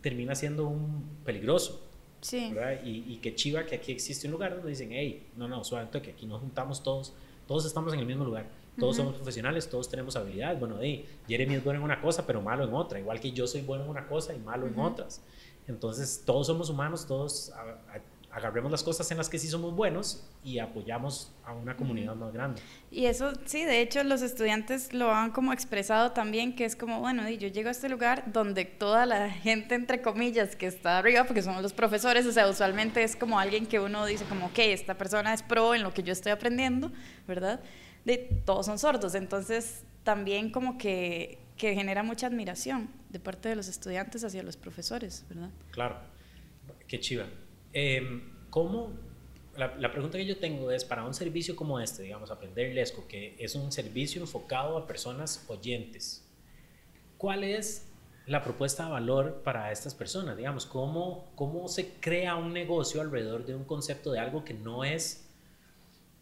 termina 0.00 0.34
siendo 0.36 0.68
un 0.68 1.04
peligroso. 1.24 1.82
Sí. 2.20 2.52
¿verdad? 2.54 2.80
Y, 2.84 3.04
y 3.12 3.16
que 3.16 3.34
chiva 3.34 3.66
que 3.66 3.74
aquí 3.76 3.90
existe 3.92 4.28
un 4.28 4.32
lugar 4.32 4.54
donde 4.54 4.70
dicen, 4.70 4.90
hey, 4.92 5.26
no, 5.36 5.48
no, 5.48 5.64
suave, 5.64 5.88
que 6.00 6.12
aquí 6.12 6.26
nos 6.26 6.40
juntamos 6.40 6.82
todos, 6.82 7.12
todos 7.48 7.66
estamos 7.66 7.92
en 7.94 8.00
el 8.00 8.06
mismo 8.06 8.24
lugar, 8.24 8.46
todos 8.78 8.96
somos 8.96 9.14
profesionales, 9.16 9.68
todos 9.68 9.88
tenemos 9.88 10.14
habilidades. 10.16 10.60
Bueno, 10.60 10.76
hey, 10.80 11.04
Jeremy 11.26 11.56
es 11.56 11.64
bueno 11.64 11.80
en 11.80 11.84
una 11.84 12.00
cosa, 12.00 12.26
pero 12.26 12.40
malo 12.40 12.64
en 12.64 12.74
otra, 12.74 13.00
igual 13.00 13.18
que 13.20 13.32
yo 13.32 13.46
soy 13.46 13.62
bueno 13.62 13.84
en 13.84 13.90
una 13.90 14.06
cosa 14.06 14.34
y 14.34 14.38
malo 14.38 14.66
en 14.66 14.78
otras. 14.78 15.22
Entonces, 15.68 16.22
todos 16.24 16.46
somos 16.46 16.70
humanos, 16.70 17.06
todos 17.06 17.52
agarremos 18.36 18.70
las 18.70 18.82
cosas 18.82 19.10
en 19.10 19.16
las 19.16 19.30
que 19.30 19.38
sí 19.38 19.48
somos 19.48 19.74
buenos 19.74 20.22
y 20.44 20.58
apoyamos 20.58 21.32
a 21.42 21.54
una 21.54 21.74
comunidad 21.74 22.14
más 22.14 22.34
grande. 22.34 22.60
Y 22.90 23.06
eso, 23.06 23.32
sí, 23.46 23.64
de 23.64 23.80
hecho 23.80 24.04
los 24.04 24.20
estudiantes 24.20 24.92
lo 24.92 25.10
han 25.10 25.30
como 25.30 25.54
expresado 25.54 26.12
también, 26.12 26.54
que 26.54 26.66
es 26.66 26.76
como, 26.76 27.00
bueno, 27.00 27.26
yo 27.30 27.48
llego 27.48 27.68
a 27.68 27.70
este 27.70 27.88
lugar 27.88 28.30
donde 28.30 28.66
toda 28.66 29.06
la 29.06 29.30
gente, 29.30 29.74
entre 29.74 30.02
comillas, 30.02 30.54
que 30.54 30.66
está 30.66 30.98
arriba, 30.98 31.24
porque 31.24 31.40
son 31.40 31.62
los 31.62 31.72
profesores, 31.72 32.26
o 32.26 32.32
sea, 32.32 32.46
usualmente 32.46 33.02
es 33.02 33.16
como 33.16 33.40
alguien 33.40 33.64
que 33.64 33.80
uno 33.80 34.04
dice 34.04 34.26
como, 34.26 34.46
ok, 34.46 34.58
esta 34.58 34.98
persona 34.98 35.32
es 35.32 35.42
pro 35.42 35.74
en 35.74 35.82
lo 35.82 35.94
que 35.94 36.02
yo 36.02 36.12
estoy 36.12 36.32
aprendiendo, 36.32 36.92
¿verdad? 37.26 37.60
De, 38.04 38.18
todos 38.44 38.66
son 38.66 38.78
sordos, 38.78 39.14
entonces 39.14 39.82
también 40.04 40.50
como 40.50 40.76
que, 40.76 41.38
que 41.56 41.74
genera 41.74 42.02
mucha 42.02 42.26
admiración 42.26 42.90
de 43.08 43.18
parte 43.18 43.48
de 43.48 43.56
los 43.56 43.68
estudiantes 43.68 44.24
hacia 44.24 44.42
los 44.42 44.56
profesores, 44.56 45.24
¿verdad? 45.28 45.50
Claro, 45.70 45.98
qué 46.86 47.00
chiva. 47.00 47.26
Eh, 47.72 48.22
¿Cómo? 48.50 48.92
La, 49.56 49.90
pregunta 49.90 50.18
que 50.18 50.26
yo 50.26 50.36
tengo 50.36 50.70
es, 50.70 50.84
para 50.84 51.04
un 51.04 51.14
servicio 51.14 51.56
como 51.56 51.80
este, 51.80 52.02
digamos, 52.02 52.30
Aprender 52.30 52.74
Lesco, 52.74 53.06
que 53.08 53.34
es 53.38 53.54
un 53.54 53.72
servicio 53.72 54.20
enfocado 54.20 54.76
a 54.76 54.86
personas 54.86 55.46
oyentes, 55.48 56.28
¿cuál 57.16 57.42
es 57.42 57.88
la 58.26 58.42
propuesta 58.42 58.84
de 58.84 58.90
valor 58.90 59.40
para 59.42 59.72
estas 59.72 59.94
personas? 59.94 60.36
Digamos, 60.36 60.66
¿cómo, 60.66 61.32
cómo 61.36 61.68
se 61.68 61.94
crea 62.00 62.36
un 62.36 62.52
negocio 62.52 63.00
alrededor 63.00 63.46
de 63.46 63.54
un 63.54 63.64
concepto 63.64 64.12
de 64.12 64.18
algo 64.18 64.44
que 64.44 64.52
no 64.52 64.84
es, 64.84 65.22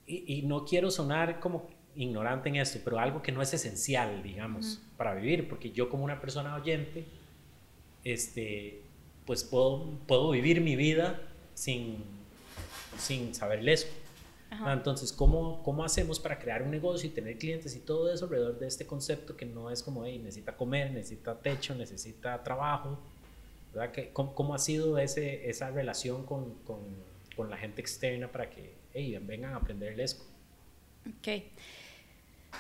y 0.07 0.43
no 0.43 0.67
quiero 0.67 0.91
sonar 0.91 1.41
como 1.41 1.67
ignorante 1.97 2.49
en 2.49 2.57
esto, 2.57 2.79
pero 2.85 2.99
algo 2.99 3.23
que 3.23 3.33
no 3.33 3.43
es 3.43 3.53
esencial, 3.55 4.23
digamos, 4.23 4.65
uh 4.65 4.69
-huh. 4.69 4.97
para 4.97 5.15
vivir, 5.15 5.49
porque 5.49 5.71
yo 5.71 5.89
como 5.89 6.05
una 6.05 6.21
persona 6.21 6.55
oyente, 6.55 7.05
este, 8.05 8.83
pues 9.25 9.45
puedo, 9.45 9.99
puedo 10.07 10.31
vivir 10.31 10.61
mi 10.61 10.77
vida 10.77 11.21
sin, 11.55 12.05
sin 12.99 13.35
saber 13.35 13.63
lesco. 13.63 13.93
Ah, 14.51 14.73
entonces, 14.73 15.13
¿cómo, 15.13 15.63
¿cómo 15.65 15.85
hacemos 15.85 16.21
para 16.21 16.39
crear 16.39 16.63
un 16.63 16.71
negocio 16.71 17.09
y 17.09 17.13
tener 17.13 17.39
clientes 17.39 17.75
y 17.75 17.81
todo 17.81 18.13
eso 18.13 18.27
alrededor 18.27 18.59
de 18.59 18.69
este 18.69 18.87
concepto 18.87 19.37
que 19.37 19.47
no 19.47 19.71
es 19.71 19.83
como, 19.83 20.05
hey, 20.05 20.19
necesita 20.19 20.57
comer, 20.57 20.93
necesita 20.93 21.37
techo, 21.41 21.75
necesita 21.75 22.43
trabajo? 22.45 22.99
¿verdad? 23.73 23.93
¿Qué, 23.93 24.11
cómo, 24.13 24.35
cómo, 24.35 24.55
ha 24.55 24.59
sido 24.59 24.99
ese, 24.99 25.49
esa 25.51 25.71
relación 25.71 26.25
con, 26.25 26.55
con, 26.65 26.79
con, 27.35 27.51
la 27.51 27.57
gente 27.57 27.81
externa 27.81 28.31
para 28.31 28.49
que 28.49 28.75
hey, 28.93 29.19
vengan 29.23 29.55
a 29.55 29.57
aprender 29.57 29.97
lesco? 29.97 30.25
Ok. 31.19 31.43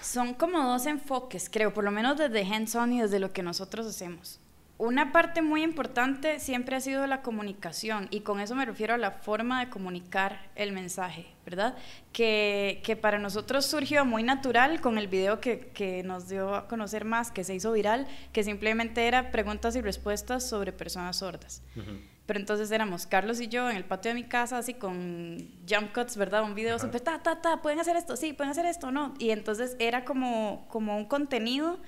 Son 0.01 0.35
como 0.35 0.63
dos 0.63 0.87
enfoques, 0.87 1.49
creo, 1.51 1.73
por 1.73 1.85
lo 1.85 1.91
menos 1.91 2.17
desde 2.17 2.45
hands-on 2.45 2.93
y 2.93 3.03
desde 3.03 3.19
lo 3.19 3.33
que 3.33 3.43
nosotros 3.43 3.87
hacemos 3.87 4.41
una 4.79 5.13
parte 5.13 5.41
muy 5.41 5.63
importante 5.63 6.41
siempre 6.41 6.77
ha 6.77 6.81
sido 6.81 7.07
la 7.07 7.23
comunicación 7.23 8.09
y 8.11 8.21
con 8.21 8.41
eso 8.41 8.55
me 8.55 8.65
refiero 8.65 8.95
a 8.95 8.99
la 8.99 9.13
forma 9.13 9.61
de 9.61 9.71
comunicar 9.71 10.51
el 10.57 10.73
mensaje, 10.73 11.27
¿verdad? 11.45 11.77
Que, 12.13 12.81
que 12.85 12.97
para 12.97 13.19
nosotros 13.19 13.67
surgió 13.67 14.05
muy 14.05 14.25
natural 14.25 14.81
con 14.81 14.99
el 14.99 15.07
video 15.07 15.41
que, 15.41 15.71
que, 15.73 16.03
nos 16.03 16.29
dio 16.29 16.55
a 16.55 16.67
conocer 16.67 17.05
más, 17.05 17.31
que 17.31 17.45
se 17.45 17.55
hizo 17.55 17.73
viral, 17.73 18.09
que 18.33 18.43
simplemente 18.43 19.07
era 19.07 19.31
preguntas 19.31 19.77
y 19.77 19.81
respuestas 19.81 20.49
sobre 20.49 20.73
personas 20.73 21.19
sordas. 21.19 21.63
Uh. 21.77 22.14
Pero 22.27 22.41
entonces 22.41 22.71
éramos 22.71 23.07
Carlos 23.07 23.41
y 23.41 23.49
yo 23.49 23.69
en 23.69 23.77
el 23.77 23.85
patio 23.85 24.11
de 24.11 24.15
mi 24.15 24.25
casa, 24.25 24.59
así 24.59 24.75
con 24.75 25.39
jump 25.69 25.93
cuts, 25.93 26.17
¿verdad? 26.17 26.43
Un 26.43 26.55
video 26.55 26.79
súper, 26.79 27.03
ta, 27.03 27.23
ta, 27.23 27.43
ta, 27.43 27.61
pueden 27.61 27.81
hacer 27.81 27.97
esto, 27.97 28.17
sí, 28.17 28.33
pueden 28.33 28.51
hacer 28.51 28.65
esto, 28.65 28.91
no. 28.91 29.15
Y 29.19 29.31
entonces 29.31 29.77
era 29.79 30.05
como, 30.05 30.67
como 30.69 30.97
un 30.97 31.05
contenido 31.05 31.79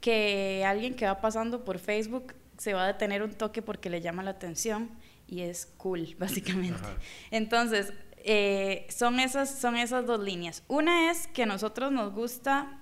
que 0.00 0.64
alguien 0.66 0.94
que 0.94 1.06
va 1.06 1.20
pasando 1.20 1.64
por 1.64 1.78
Facebook 1.78 2.34
se 2.56 2.72
va 2.74 2.84
a 2.84 2.86
detener 2.86 3.22
un 3.22 3.32
toque 3.32 3.60
porque 3.60 3.90
le 3.90 4.00
llama 4.00 4.22
la 4.22 4.30
atención 4.30 4.90
y 5.26 5.42
es 5.42 5.66
cool, 5.76 6.14
básicamente. 6.18 6.80
Ajá. 6.80 6.96
Entonces, 7.30 7.92
eh, 8.18 8.86
son, 8.88 9.20
esas, 9.20 9.58
son 9.58 9.76
esas 9.76 10.06
dos 10.06 10.20
líneas. 10.20 10.62
Una 10.68 11.10
es 11.10 11.26
que 11.26 11.42
a 11.42 11.46
nosotros 11.46 11.92
nos 11.92 12.14
gusta 12.14 12.81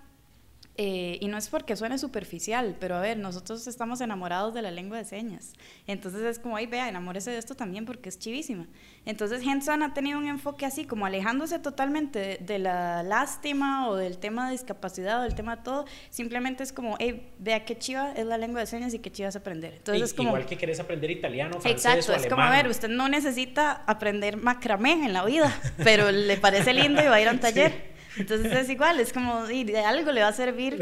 eh, 0.82 1.18
y 1.20 1.28
no 1.28 1.36
es 1.36 1.50
porque 1.50 1.76
suene 1.76 1.98
superficial, 1.98 2.74
pero 2.80 2.96
a 2.96 3.02
ver, 3.02 3.18
nosotros 3.18 3.66
estamos 3.66 4.00
enamorados 4.00 4.54
de 4.54 4.62
la 4.62 4.70
lengua 4.70 4.96
de 4.96 5.04
señas. 5.04 5.52
Entonces 5.86 6.22
es 6.22 6.38
como, 6.38 6.56
ay, 6.56 6.64
vea, 6.64 6.88
enamórese 6.88 7.30
de 7.30 7.36
esto 7.36 7.54
también 7.54 7.84
porque 7.84 8.08
es 8.08 8.18
chivísima. 8.18 8.66
Entonces 9.04 9.46
Henson 9.46 9.82
ha 9.82 9.92
tenido 9.92 10.18
un 10.18 10.26
enfoque 10.26 10.64
así, 10.64 10.86
como 10.86 11.04
alejándose 11.04 11.58
totalmente 11.58 12.18
de, 12.18 12.38
de, 12.38 12.58
la 12.58 13.02
lástima 13.02 13.90
o 13.90 13.96
del 13.96 14.16
tema 14.16 14.46
de 14.46 14.52
discapacidad 14.52 15.20
o 15.20 15.22
del 15.24 15.34
tema 15.34 15.56
de 15.56 15.64
todo. 15.64 15.84
Simplemente 16.08 16.62
es 16.62 16.72
como, 16.72 16.96
hey, 16.98 17.30
vea 17.38 17.66
qué 17.66 17.76
chiva 17.76 18.12
es 18.12 18.24
la 18.24 18.38
lengua 18.38 18.60
de 18.60 18.66
señas 18.66 18.94
y 18.94 19.00
qué 19.00 19.12
chiva 19.12 19.28
es 19.28 19.36
aprender. 19.36 19.74
Entonces 19.74 20.00
y, 20.00 20.04
es 20.04 20.14
como, 20.14 20.30
igual 20.30 20.46
que 20.46 20.56
querés 20.56 20.80
aprender 20.80 21.10
italiano, 21.10 21.60
francés 21.60 21.72
Exacto, 21.72 22.12
o 22.12 22.14
es 22.14 22.26
como, 22.26 22.40
a 22.40 22.48
ver, 22.48 22.66
usted 22.68 22.88
no 22.88 23.06
necesita 23.10 23.84
aprender 23.86 24.38
macramé 24.38 24.92
en 24.92 25.12
la 25.12 25.26
vida, 25.26 25.54
pero 25.84 26.10
le 26.10 26.38
parece 26.38 26.72
lindo 26.72 27.02
y 27.02 27.06
va 27.06 27.16
a 27.16 27.20
ir 27.20 27.28
a 27.28 27.32
un 27.32 27.40
taller. 27.40 27.70
Sí. 27.70 27.99
Entonces 28.16 28.52
es 28.52 28.68
igual, 28.68 29.00
es 29.00 29.12
como, 29.12 29.48
y 29.50 29.64
de 29.64 29.80
algo 29.80 30.12
le 30.12 30.22
va 30.22 30.28
a 30.28 30.32
servir, 30.32 30.80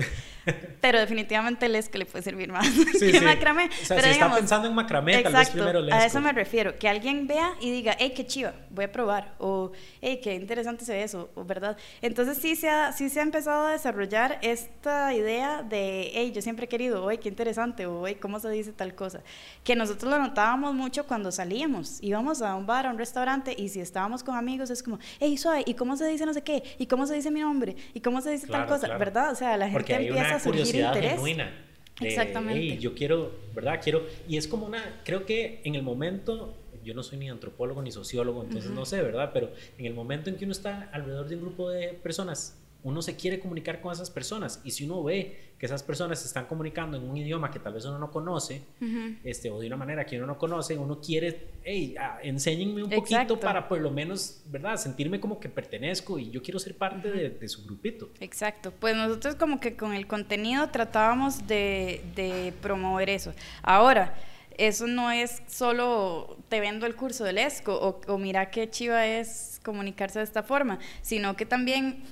pero 0.80 0.99
definitivamente 0.99 1.66
el 1.66 1.74
esco 1.74 1.99
le 1.99 2.07
puede 2.07 2.22
servir 2.22 2.51
más 2.51 2.66
sí, 2.66 2.84
que 3.12 3.18
sí. 3.18 3.24
macramé. 3.24 3.66
O 3.66 3.84
sea, 3.84 3.96
pero 3.96 4.09
si 4.09 4.14
digamos, 4.14 4.36
está 4.36 4.40
pensando 4.40 4.68
en 4.68 4.74
macramé, 4.74 5.14
exacto, 5.14 5.32
tal 5.32 5.40
vez 5.40 5.51
primero 5.51 5.78
el 5.80 5.92
a 5.92 6.05
eso 6.05 6.20
me 6.20 6.32
refiero, 6.32 6.78
que 6.78 6.88
alguien 6.88 7.26
vea 7.26 7.53
y 7.61 7.70
diga, 7.70 7.96
hey, 7.99 8.12
qué 8.14 8.26
chiva, 8.26 8.53
voy 8.70 8.84
a 8.86 8.92
probar, 8.92 9.34
o 9.38 9.72
hey, 10.01 10.20
qué 10.22 10.34
interesante 10.34 10.84
se 10.84 10.92
ve 10.92 11.03
eso, 11.03 11.30
o, 11.34 11.44
¿verdad? 11.44 11.76
Entonces 12.03 12.38
sí 12.38 12.57
se, 12.57 12.68
ha, 12.68 12.92
sí 12.92 13.09
se 13.09 13.20
ha 13.20 13.22
empezado 13.22 13.66
a 13.66 13.72
desarrollar 13.72 14.38
esta 14.42 15.14
idea 15.14 15.62
de, 15.62 16.11
hey, 16.14 16.32
yo 16.34 16.42
siempre 16.42 16.66
he 16.66 16.68
querido, 16.68 17.05
oye, 17.05 17.18
qué 17.18 17.28
interesante, 17.28 17.86
o 17.86 18.07
hey, 18.07 18.16
cómo 18.20 18.40
se 18.40 18.51
dice 18.51 18.72
tal 18.72 18.94
cosa, 18.94 19.20
que 19.64 19.76
nosotros 19.76 20.11
lo 20.11 20.18
notábamos 20.18 20.74
mucho 20.74 21.07
cuando 21.07 21.32
salíamos, 21.32 21.99
íbamos 22.03 22.42
a 22.42 22.55
un 22.55 22.66
bar, 22.66 22.86
a 22.86 22.90
un 22.90 22.99
restaurante, 22.99 23.55
y 23.57 23.68
si 23.68 23.80
estábamos 23.80 24.22
con 24.22 24.36
amigos 24.36 24.70
es 24.70 24.82
como, 24.82 24.99
hey, 25.20 25.36
suave, 25.36 25.62
¿y 25.66 25.74
cómo 25.74 25.96
se 25.96 26.07
dice 26.07 26.26
no 26.26 26.34
sé 26.34 26.42
qué? 26.42 26.62
¿Y 26.78 26.86
cómo 26.86 27.07
se 27.07 27.14
dice 27.14 27.30
mi 27.30 27.40
nombre? 27.40 27.76
¿Y 27.94 28.01
cómo 28.01 28.20
se 28.20 28.30
dice 28.30 28.46
claro, 28.46 28.66
tal 28.66 28.74
cosa? 28.74 28.86
Claro. 28.86 28.99
¿Verdad? 28.99 29.32
O 29.32 29.34
sea, 29.34 29.57
la 29.57 29.68
gente 29.68 29.94
empieza 29.94 30.38
a 30.39 30.45
surgir 30.45 30.62
curiosidad 30.62 30.95
interés. 30.95 31.12
genuina. 31.12 31.64
De, 32.01 32.09
Exactamente. 32.09 32.61
Hey, 32.61 32.78
yo 32.78 32.95
quiero, 32.95 33.32
¿verdad? 33.55 33.80
Quiero, 33.82 34.07
y 34.28 34.36
es 34.36 34.47
como 34.47 34.66
una, 34.66 35.01
creo 35.05 35.26
que 35.26 35.61
en 35.64 35.74
el 35.74 35.82
momento, 35.82 36.55
yo 36.84 36.95
no 36.95 37.03
soy 37.03 37.18
ni 37.18 37.28
antropólogo 37.28 37.82
ni 37.82 37.91
sociólogo, 37.91 38.43
entonces 38.43 38.70
uh 38.70 38.72
-huh. 38.72 38.76
no 38.76 38.86
sé, 38.86 39.03
¿verdad? 39.03 39.30
Pero 39.32 39.53
en 39.78 39.86
el 39.86 39.95
momento 39.95 40.30
en 40.30 40.36
que 40.36 40.45
uno 40.45 40.53
está 40.53 40.89
alrededor 40.93 41.28
de 41.28 41.34
un 41.36 41.43
grupo 41.43 41.70
de 41.70 41.89
personas, 41.95 42.57
uno 42.85 43.03
se 43.03 43.16
quiere 43.16 43.41
comunicar 43.41 43.81
con 43.81 43.93
esas 43.93 44.11
personas 44.11 44.61
y 44.64 44.70
si 44.70 44.85
uno 44.85 45.03
ve 45.03 45.49
que 45.59 45.66
esas 45.66 45.83
personas 45.83 46.20
se 46.20 46.29
están 46.29 46.47
comunicando 46.47 46.97
en 46.97 47.03
un 47.03 47.16
idioma 47.16 47.51
que 47.51 47.59
tal 47.59 47.72
vez 47.74 47.85
uno 47.85 47.99
no 47.99 48.12
conoce 48.12 48.62
uh 48.81 48.85
-huh. 48.85 49.18
este, 49.24 49.51
o 49.51 49.59
de 49.59 49.66
una 49.66 49.76
manera 49.76 50.07
que 50.07 50.16
uno 50.16 50.26
no 50.26 50.39
conoce, 50.39 50.79
uno 50.79 51.01
quiere, 51.01 51.49
hey, 51.64 51.97
ah, 51.99 52.18
enséñenme 52.22 52.85
un 52.85 52.91
poquito 52.91 53.16
Exacto. 53.16 53.41
para 53.41 53.68
por 53.68 53.81
lo 53.81 53.91
menos, 53.91 54.43
¿verdad? 54.47 54.76
Sentirme 54.76 55.18
como 55.18 55.41
que 55.41 55.49
pertenezco 55.49 56.18
y 56.20 56.31
yo 56.31 56.41
quiero 56.41 56.61
ser 56.61 56.76
parte 56.76 57.09
uh 57.09 57.12
-huh. 57.12 57.16
de, 57.16 57.31
de, 57.31 57.49
su 57.49 57.64
grupito. 57.64 58.11
Exacto, 58.20 58.72
pues 58.79 58.95
nosotros 58.95 59.35
como 59.35 59.59
que 59.59 59.76
con 59.76 59.95
el 59.95 60.07
contenido 60.07 60.68
tratábamos 60.70 61.49
de, 61.49 62.03
de 62.14 62.53
promover 62.62 63.11
eso. 63.11 63.35
Ahora, 63.62 64.14
eso 64.57 64.87
no 64.87 65.11
es 65.11 65.43
solo 65.49 66.37
te 66.49 66.61
vendo 66.61 66.87
el 66.87 66.95
curso 66.95 67.24
del 67.24 67.39
ESCO 67.39 67.74
o, 67.74 68.01
o 68.12 68.18
mira 68.18 68.51
qué 68.51 68.68
chiva 68.70 69.07
es 69.07 69.61
comunicarse 69.64 70.18
de 70.20 70.24
esta 70.24 70.43
forma, 70.43 70.79
sino 71.03 71.37
que 71.37 71.47
también 71.47 72.03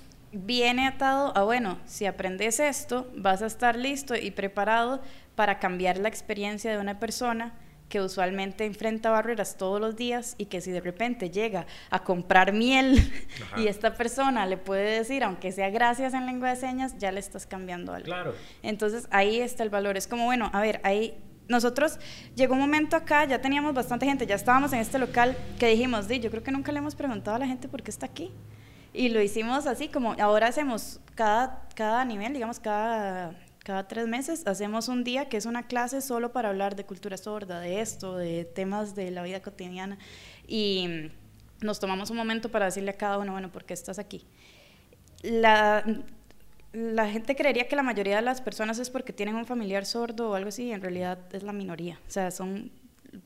viene 0.44 0.86
atado 0.86 1.36
a, 1.36 1.42
bueno, 1.44 1.78
si 1.86 2.06
aprendes 2.06 2.60
esto, 2.60 3.10
vas 3.16 3.42
a 3.42 3.46
estar 3.46 3.76
listo 3.76 4.14
y 4.14 4.30
preparado 4.30 5.00
para 5.34 5.58
cambiar 5.58 5.98
la 5.98 6.08
experiencia 6.08 6.70
de 6.70 6.78
una 6.78 6.98
persona 6.98 7.54
que 7.88 8.00
usualmente 8.00 8.64
enfrenta 8.64 9.10
barreras 9.10 9.56
todos 9.56 9.80
los 9.80 9.94
días 9.94 10.34
y 10.38 10.46
que 10.46 10.60
si 10.60 10.72
de 10.72 10.80
repente 10.80 11.30
llega 11.30 11.66
a 11.90 12.02
comprar 12.02 12.52
miel 12.52 12.98
Ajá. 13.42 13.60
y 13.60 13.68
esta 13.68 13.94
persona 13.94 14.44
le 14.46 14.56
puede 14.56 14.98
decir, 14.98 15.22
aunque 15.22 15.52
sea 15.52 15.70
gracias 15.70 16.12
en 16.12 16.26
lengua 16.26 16.50
de 16.50 16.56
señas, 16.56 16.98
ya 16.98 17.12
le 17.12 17.20
estás 17.20 17.46
cambiando 17.46 17.92
algo. 17.92 18.06
Claro. 18.06 18.34
Entonces 18.62 19.06
ahí 19.10 19.40
está 19.40 19.62
el 19.62 19.70
valor. 19.70 19.96
Es 19.96 20.08
como, 20.08 20.24
bueno, 20.24 20.50
a 20.52 20.60
ver, 20.60 20.80
ahí 20.82 21.16
nosotros 21.48 21.98
llegó 22.34 22.54
un 22.54 22.60
momento 22.60 22.96
acá, 22.96 23.24
ya 23.24 23.40
teníamos 23.40 23.72
bastante 23.72 24.04
gente, 24.04 24.26
ya 24.26 24.34
estábamos 24.34 24.72
en 24.72 24.80
este 24.80 24.98
local 24.98 25.36
que 25.58 25.68
dijimos, 25.68 26.08
Di, 26.08 26.18
yo 26.18 26.30
creo 26.30 26.42
que 26.42 26.50
nunca 26.50 26.72
le 26.72 26.78
hemos 26.78 26.96
preguntado 26.96 27.36
a 27.36 27.38
la 27.38 27.46
gente 27.46 27.68
por 27.68 27.84
qué 27.84 27.90
está 27.90 28.06
aquí. 28.06 28.32
Y 28.96 29.10
lo 29.10 29.20
hicimos 29.20 29.66
así, 29.66 29.88
como 29.88 30.14
ahora 30.14 30.46
hacemos 30.46 31.00
cada, 31.14 31.68
cada 31.74 32.02
nivel, 32.06 32.32
digamos, 32.32 32.58
cada, 32.58 33.34
cada 33.62 33.86
tres 33.86 34.08
meses, 34.08 34.46
hacemos 34.46 34.88
un 34.88 35.04
día 35.04 35.28
que 35.28 35.36
es 35.36 35.44
una 35.44 35.66
clase 35.66 36.00
solo 36.00 36.32
para 36.32 36.48
hablar 36.48 36.76
de 36.76 36.86
cultura 36.86 37.18
sorda, 37.18 37.60
de 37.60 37.82
esto, 37.82 38.16
de 38.16 38.46
temas 38.46 38.94
de 38.94 39.10
la 39.10 39.22
vida 39.22 39.42
cotidiana. 39.42 39.98
Y 40.48 41.10
nos 41.60 41.78
tomamos 41.78 42.08
un 42.08 42.16
momento 42.16 42.50
para 42.50 42.64
decirle 42.64 42.92
a 42.92 42.96
cada 42.96 43.18
uno, 43.18 43.32
bueno, 43.32 43.52
¿por 43.52 43.64
qué 43.64 43.74
estás 43.74 43.98
aquí? 43.98 44.24
La, 45.22 45.84
la 46.72 47.06
gente 47.06 47.36
creería 47.36 47.68
que 47.68 47.76
la 47.76 47.82
mayoría 47.82 48.16
de 48.16 48.22
las 48.22 48.40
personas 48.40 48.78
es 48.78 48.88
porque 48.88 49.12
tienen 49.12 49.34
un 49.34 49.44
familiar 49.44 49.84
sordo 49.84 50.30
o 50.30 50.34
algo 50.34 50.48
así, 50.48 50.64
y 50.68 50.72
en 50.72 50.80
realidad 50.80 51.18
es 51.34 51.42
la 51.42 51.52
minoría. 51.52 52.00
O 52.08 52.10
sea, 52.10 52.30
son 52.30 52.72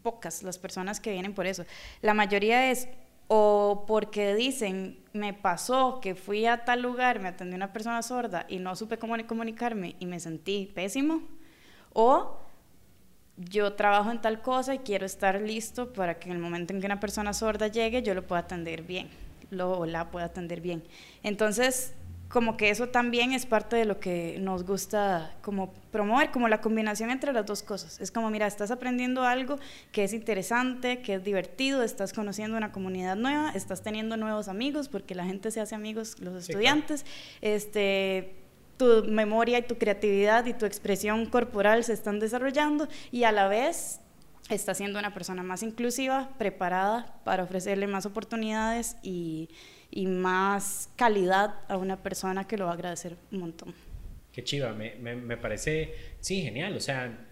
pocas 0.02 0.42
las 0.42 0.58
personas 0.58 0.98
que 0.98 1.12
vienen 1.12 1.32
por 1.32 1.46
eso. 1.46 1.64
La 2.02 2.12
mayoría 2.12 2.72
es 2.72 2.88
o 3.32 3.84
porque 3.86 4.34
dicen, 4.34 4.98
me 5.12 5.32
pasó 5.32 6.00
que 6.00 6.16
fui 6.16 6.46
a 6.46 6.64
tal 6.64 6.82
lugar, 6.82 7.20
me 7.20 7.28
atendió 7.28 7.54
una 7.54 7.72
persona 7.72 8.02
sorda 8.02 8.44
y 8.48 8.58
no 8.58 8.74
supe 8.74 8.98
cómo 8.98 9.14
comunicarme 9.28 9.94
y 10.00 10.06
me 10.06 10.18
sentí 10.18 10.68
pésimo, 10.74 11.22
o 11.92 12.40
yo 13.36 13.74
trabajo 13.74 14.10
en 14.10 14.20
tal 14.20 14.42
cosa 14.42 14.74
y 14.74 14.80
quiero 14.80 15.06
estar 15.06 15.40
listo 15.40 15.92
para 15.92 16.18
que 16.18 16.28
en 16.28 16.34
el 16.34 16.42
momento 16.42 16.74
en 16.74 16.80
que 16.80 16.86
una 16.86 16.98
persona 16.98 17.32
sorda 17.32 17.68
llegue 17.68 18.02
yo 18.02 18.14
lo 18.14 18.26
pueda 18.26 18.40
atender 18.40 18.82
bien, 18.82 19.08
lo 19.50 19.78
o 19.78 19.86
la 19.86 20.10
pueda 20.10 20.26
atender 20.26 20.60
bien. 20.60 20.82
Entonces, 21.22 21.94
como 22.30 22.56
que 22.56 22.70
eso 22.70 22.88
también 22.88 23.32
es 23.32 23.44
parte 23.44 23.74
de 23.74 23.84
lo 23.84 23.98
que 23.98 24.38
nos 24.40 24.64
gusta 24.64 25.34
como 25.42 25.72
promover, 25.90 26.30
como 26.30 26.46
la 26.46 26.60
combinación 26.60 27.10
entre 27.10 27.32
las 27.32 27.44
dos 27.44 27.64
cosas. 27.64 28.00
Es 28.00 28.12
como, 28.12 28.30
mira, 28.30 28.46
estás 28.46 28.70
aprendiendo 28.70 29.24
algo 29.24 29.58
que 29.90 30.04
es 30.04 30.12
interesante, 30.12 31.02
que 31.02 31.14
es 31.14 31.24
divertido, 31.24 31.82
estás 31.82 32.12
conociendo 32.12 32.56
una 32.56 32.70
comunidad 32.70 33.16
nueva, 33.16 33.50
estás 33.50 33.82
teniendo 33.82 34.16
nuevos 34.16 34.46
amigos, 34.46 34.88
porque 34.88 35.16
la 35.16 35.24
gente 35.24 35.50
se 35.50 35.60
hace 35.60 35.74
amigos, 35.74 36.20
los 36.20 36.48
estudiantes, 36.48 37.04
este 37.40 38.36
tu 38.76 39.04
memoria 39.04 39.58
y 39.58 39.62
tu 39.62 39.76
creatividad 39.76 40.46
y 40.46 40.54
tu 40.54 40.64
expresión 40.64 41.26
corporal 41.26 41.84
se 41.84 41.92
están 41.92 42.18
desarrollando 42.18 42.88
y 43.12 43.24
a 43.24 43.32
la 43.32 43.46
vez 43.46 44.00
estás 44.48 44.78
siendo 44.78 44.98
una 44.98 45.12
persona 45.12 45.42
más 45.42 45.62
inclusiva, 45.62 46.30
preparada 46.38 47.14
para 47.24 47.42
ofrecerle 47.42 47.86
más 47.88 48.06
oportunidades 48.06 48.96
y, 49.02 49.50
y 49.90 50.06
más 50.06 50.90
calidad 50.96 51.54
a 51.68 51.76
una 51.76 52.02
persona 52.02 52.46
que 52.46 52.56
lo 52.56 52.66
va 52.66 52.72
a 52.72 52.74
agradecer 52.74 53.16
un 53.32 53.40
montón. 53.40 53.74
Qué 54.32 54.44
chiva, 54.44 54.72
me, 54.72 54.94
me, 54.96 55.16
me, 55.16 55.36
parece, 55.36 55.94
sí, 56.20 56.42
genial. 56.42 56.76
O 56.76 56.80
sea, 56.80 57.26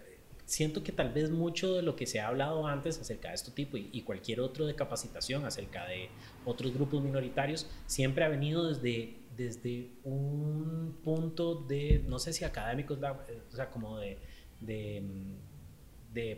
siento 0.45 0.83
que 0.83 0.91
tal 0.91 1.13
vez 1.13 1.29
mucho 1.29 1.75
de 1.75 1.81
lo 1.81 1.95
que 1.95 2.05
se 2.05 2.19
ha 2.19 2.27
hablado 2.27 2.67
antes 2.67 2.99
acerca 2.99 3.29
de 3.29 3.35
este 3.35 3.51
tipo 3.51 3.77
y, 3.77 3.89
y, 3.93 4.01
cualquier 4.01 4.41
otro 4.41 4.65
de 4.65 4.75
capacitación 4.75 5.45
acerca 5.45 5.85
de 5.85 6.09
otros 6.45 6.73
grupos 6.73 7.01
minoritarios 7.01 7.69
siempre 7.85 8.25
ha 8.25 8.29
venido 8.29 8.67
desde, 8.67 9.15
desde 9.37 9.91
un 10.03 10.97
punto 11.03 11.55
de, 11.55 12.03
no 12.07 12.19
sé 12.19 12.33
si 12.33 12.43
académicos, 12.43 12.99
o 12.99 13.55
sea, 13.55 13.69
como 13.69 13.97
de, 13.99 14.17
de, 14.59 15.01
de 16.13 16.35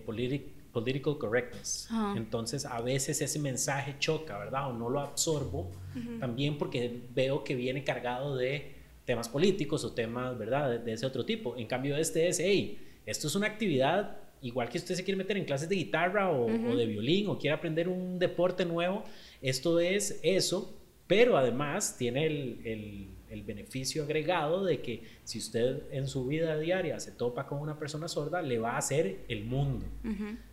political 0.72 1.17
correctness. 1.17 1.89
Entonces, 2.15 2.65
a 2.65 2.82
veces 2.82 3.22
ese 3.22 3.39
mensaje 3.39 3.95
choca, 3.99 4.38
¿verdad? 4.38 4.69
O 4.69 4.74
no 4.74 4.89
lo 4.89 4.99
absorbo 4.99 5.72
también 6.19 6.57
porque 6.57 7.01
veo 7.13 7.43
que 7.43 7.55
viene 7.55 7.84
cargado 7.84 8.36
de 8.36 8.76
temas 9.05 9.28
políticos 9.28 9.84
o 9.84 9.91
temas, 9.91 10.38
¿verdad? 10.38 10.80
De, 10.80 10.93
ese 10.93 11.05
otro 11.05 11.26
tipo. 11.26 11.57
En 11.57 11.67
cambio, 11.67 11.97
este 11.97 12.28
es, 12.28 12.39
hey, 12.39 12.80
esto 13.05 13.28
es 13.28 13.36
una 13.36 13.47
actividad, 13.47 14.17
igual 14.41 14.69
que 14.69 14.78
usted 14.78 14.95
se 14.95 15.03
quiere 15.03 15.17
meter 15.17 15.38
en 15.38 15.45
clases 15.45 15.69
de 15.69 15.76
guitarra 15.76 16.32
o, 16.32 16.45
o 16.45 16.76
de 16.76 16.86
violín 16.86 17.28
o 17.28 17.38
quiere 17.38 17.55
aprender 17.55 17.89
un 17.89 18.19
deporte 18.19 18.65
nuevo, 18.65 19.03
esto 19.41 19.80
es 19.80 20.19
eso, 20.24 20.80
pero 21.12 21.36
además 21.36 21.97
tiene 21.97 22.26
el, 22.26 22.62
el 22.64 23.07
el 23.32 23.43
beneficio 23.43 24.03
agregado 24.03 24.66
de 24.66 24.82
que 24.82 25.03
si 25.24 25.39
usted 25.39 25.84
en 25.91 26.05
su 26.05 26.28
vida 26.28 26.57
diaria 26.59 26.99
se 26.99 27.14
topa 27.14 27.47
con 27.47 27.59
una 27.59 27.80
persona 27.80 28.09
sorda, 28.09 28.41
le 28.41 28.59
va 28.59 28.74
a 28.74 28.78
hacer 28.78 29.24
el 29.30 29.45
mundo. 29.45 29.86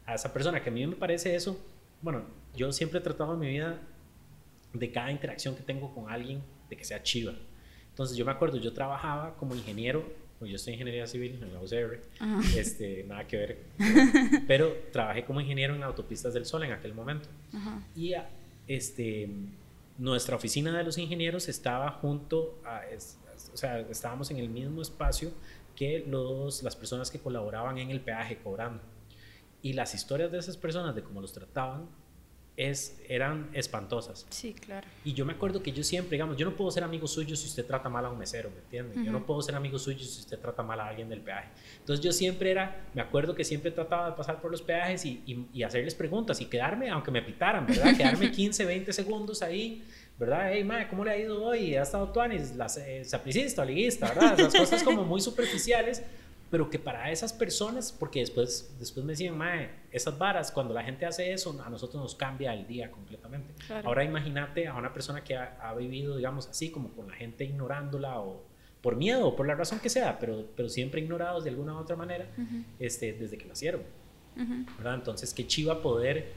A 0.07 0.15
esa 0.15 0.33
persona, 0.33 0.63
que 0.63 0.71
a 0.71 0.73
mí 0.73 0.87
me 0.87 0.95
parece 0.95 1.35
eso, 1.35 1.61
bueno, 2.01 2.23
yo 2.57 2.71
siempre 2.71 3.01
he 3.01 3.03
tratado 3.03 3.35
en 3.35 3.41
mi 3.41 3.49
vida 3.49 3.81
de 4.73 4.93
cada 4.93 5.11
interacción 5.11 5.57
que 5.57 5.63
tengo 5.63 5.93
con 5.93 6.09
alguien, 6.09 6.41
de 6.71 6.77
que 6.77 6.85
sea 6.85 7.03
chiva. 7.03 7.35
Entonces 7.89 8.17
yo 8.17 8.25
me 8.25 8.31
acuerdo, 8.31 8.59
yo 8.59 8.73
trabajaba 8.73 9.37
como 9.37 9.57
ingeniero, 9.57 10.09
pues 10.39 10.49
yo 10.49 10.55
estoy 10.55 10.75
en 10.75 10.79
ingeniería 10.79 11.09
civil 11.09 11.41
en 11.43 11.53
la 11.53 11.61
UCR, 11.61 12.01
este, 12.57 13.03
nada 13.09 13.27
que 13.27 13.37
ver, 13.37 13.59
pero 14.47 14.73
trabajé 14.93 15.25
como 15.25 15.41
ingeniero 15.41 15.75
en 15.75 15.83
autopistas 15.83 16.33
del 16.33 16.45
sol 16.45 16.63
en 16.63 16.71
aquel 16.71 16.95
momento. 16.95 17.29
Y 17.97 18.15
este 18.69 19.29
nuestra 19.99 20.37
oficina 20.37 20.77
de 20.77 20.85
los 20.85 20.97
ingenieros 20.97 21.49
estaba 21.49 21.91
junto 21.91 22.61
a, 22.65 22.83
o 23.53 23.57
sea, 23.57 23.81
estábamos 23.81 24.31
en 24.31 24.39
el 24.39 24.49
mismo 24.49 24.81
espacio 24.81 25.33
que 25.75 26.05
los, 26.07 26.63
las 26.63 26.77
personas 26.77 27.11
que 27.11 27.19
colaboraban 27.19 27.79
en 27.79 27.91
el 27.91 28.01
peaje 28.01 28.39
cobrando. 28.39 28.83
Y 29.61 29.73
las 29.73 29.95
historias 29.95 30.31
de 30.31 30.39
esas 30.39 30.57
personas, 30.57 30.95
de 30.95 31.03
cómo 31.03 31.21
los 31.21 31.33
trataban, 31.33 31.89
es, 32.59 33.01
eran 33.09 33.49
espantosas. 33.53 34.27
Sí, 34.31 34.53
claro. 34.53 34.87
Y 35.05 35.15
yo 35.15 35.25
me 35.25 35.33
acuerdo 35.33 35.63
que 35.63 35.71
yo 35.71 35.85
siempre, 35.85 36.17
digamos, 36.17 36.37
yo 36.37 36.45
no 36.45 36.57
puedo 36.57 36.73
ser 36.73 36.83
amigo 36.83 37.07
suyo 37.07 37.37
si 37.37 37.47
usted 37.47 37.65
trata 37.65 37.89
mal 37.89 38.05
a 38.05 38.11
un 38.11 38.19
mesero, 38.19 38.51
¿me 38.51 38.59
entiende? 38.59 39.05
Yo 39.05 39.13
no 39.13 39.25
puedo 39.25 39.41
ser 39.43 39.55
amigo 39.55 39.79
suyo 39.79 40.01
si 40.01 40.19
usted 40.21 40.41
trata 40.41 40.65
mal 40.65 40.81
a 40.81 40.89
alguien 40.89 41.09
del 41.09 41.21
peaje. 41.21 41.49
Entonces 41.79 42.05
yo 42.05 42.11
siempre 42.11 42.51
era, 42.51 42.89
me 42.95 43.01
acuerdo 43.01 43.37
que 43.37 43.45
siempre 43.45 43.71
trataba 43.71 44.11
de 44.11 44.17
pasar 44.17 44.41
por 44.41 44.51
los 44.51 44.61
peajes 44.61 45.05
y, 45.05 45.47
y, 45.55 45.63
hacerles 45.63 45.95
preguntas 45.95 46.41
y 46.41 46.47
quedarme, 46.47 46.91
aunque 46.91 47.13
me 47.13 47.23
pitaran, 47.23 47.65
¿verdad? 47.65 47.93
Quedarme 47.97 48.33
15, 48.33 48.65
20 48.65 48.93
segundos 48.93 49.41
ahí, 49.41 49.85
¿verdad? 50.19 50.51
Hey, 50.53 50.65
madre, 50.65 50.89
¿cómo 50.89 51.05
le 51.05 51.13
ha 51.13 51.17
ido 51.17 51.41
hoy? 51.41 51.77
¿Ha 51.77 51.83
estado 51.83 52.11
tuanis? 52.11 52.53
Eh, 52.79 53.05
sapricista, 53.05 53.65
liguista, 53.65 54.09
¿verdad? 54.09 54.41
Esas 54.41 54.55
cosas 54.57 54.83
como 54.83 55.05
muy 55.05 55.21
superficiales 55.21 56.03
pero 56.51 56.71
que 56.71 56.79
para 56.79 57.11
esas 57.11 57.33
personas, 57.33 57.93
porque 57.93 58.21
después, 58.21 58.75
después 58.79 59.05
me 59.05 59.13
decían, 59.13 59.37
mae, 59.37 59.71
esas 59.91 60.17
varas, 60.17 60.51
cuando 60.51 60.73
la 60.73 60.83
gente 60.83 61.05
hace 61.05 61.33
eso, 61.33 61.61
a 61.65 61.69
nosotros 61.69 62.03
nos 62.03 62.15
cambia 62.15 62.55
el 62.55 62.67
día 62.67 62.91
completamente. 62.91 63.55
Ahora 63.85 64.05
imagínate 64.05 64.67
a 64.67 64.75
una 64.75 64.93
persona 64.93 65.23
que 65.23 65.37
ha, 65.37 65.75
vivido, 65.75 66.17
digamos, 66.17 66.49
así, 66.49 66.71
como 66.71 66.91
con 66.91 67.09
la 67.09 67.15
gente 67.15 67.45
ignorándola 67.45 68.21
o 68.21 68.45
por 68.81 68.97
miedo 68.97 69.29
o 69.29 69.37
por 69.37 69.47
la 69.47 69.55
razón 69.55 69.81
que 69.81 69.91
sea, 69.91 70.19
pero, 70.19 70.47
pero 70.57 70.69
siempre 70.69 71.01
ignorados 71.01 71.45
de 71.45 71.51
alguna 71.51 71.75
u 71.75 71.79
otra 71.79 71.97
manera 71.97 72.27
este, 72.79 73.13
desde 73.13 73.37
que 73.37 73.45
nacieron. 73.45 73.83
¿verdad? 74.77 74.95
Entonces, 74.95 75.35
qué 75.35 75.47
chiva 75.47 75.83
poder 75.83 76.33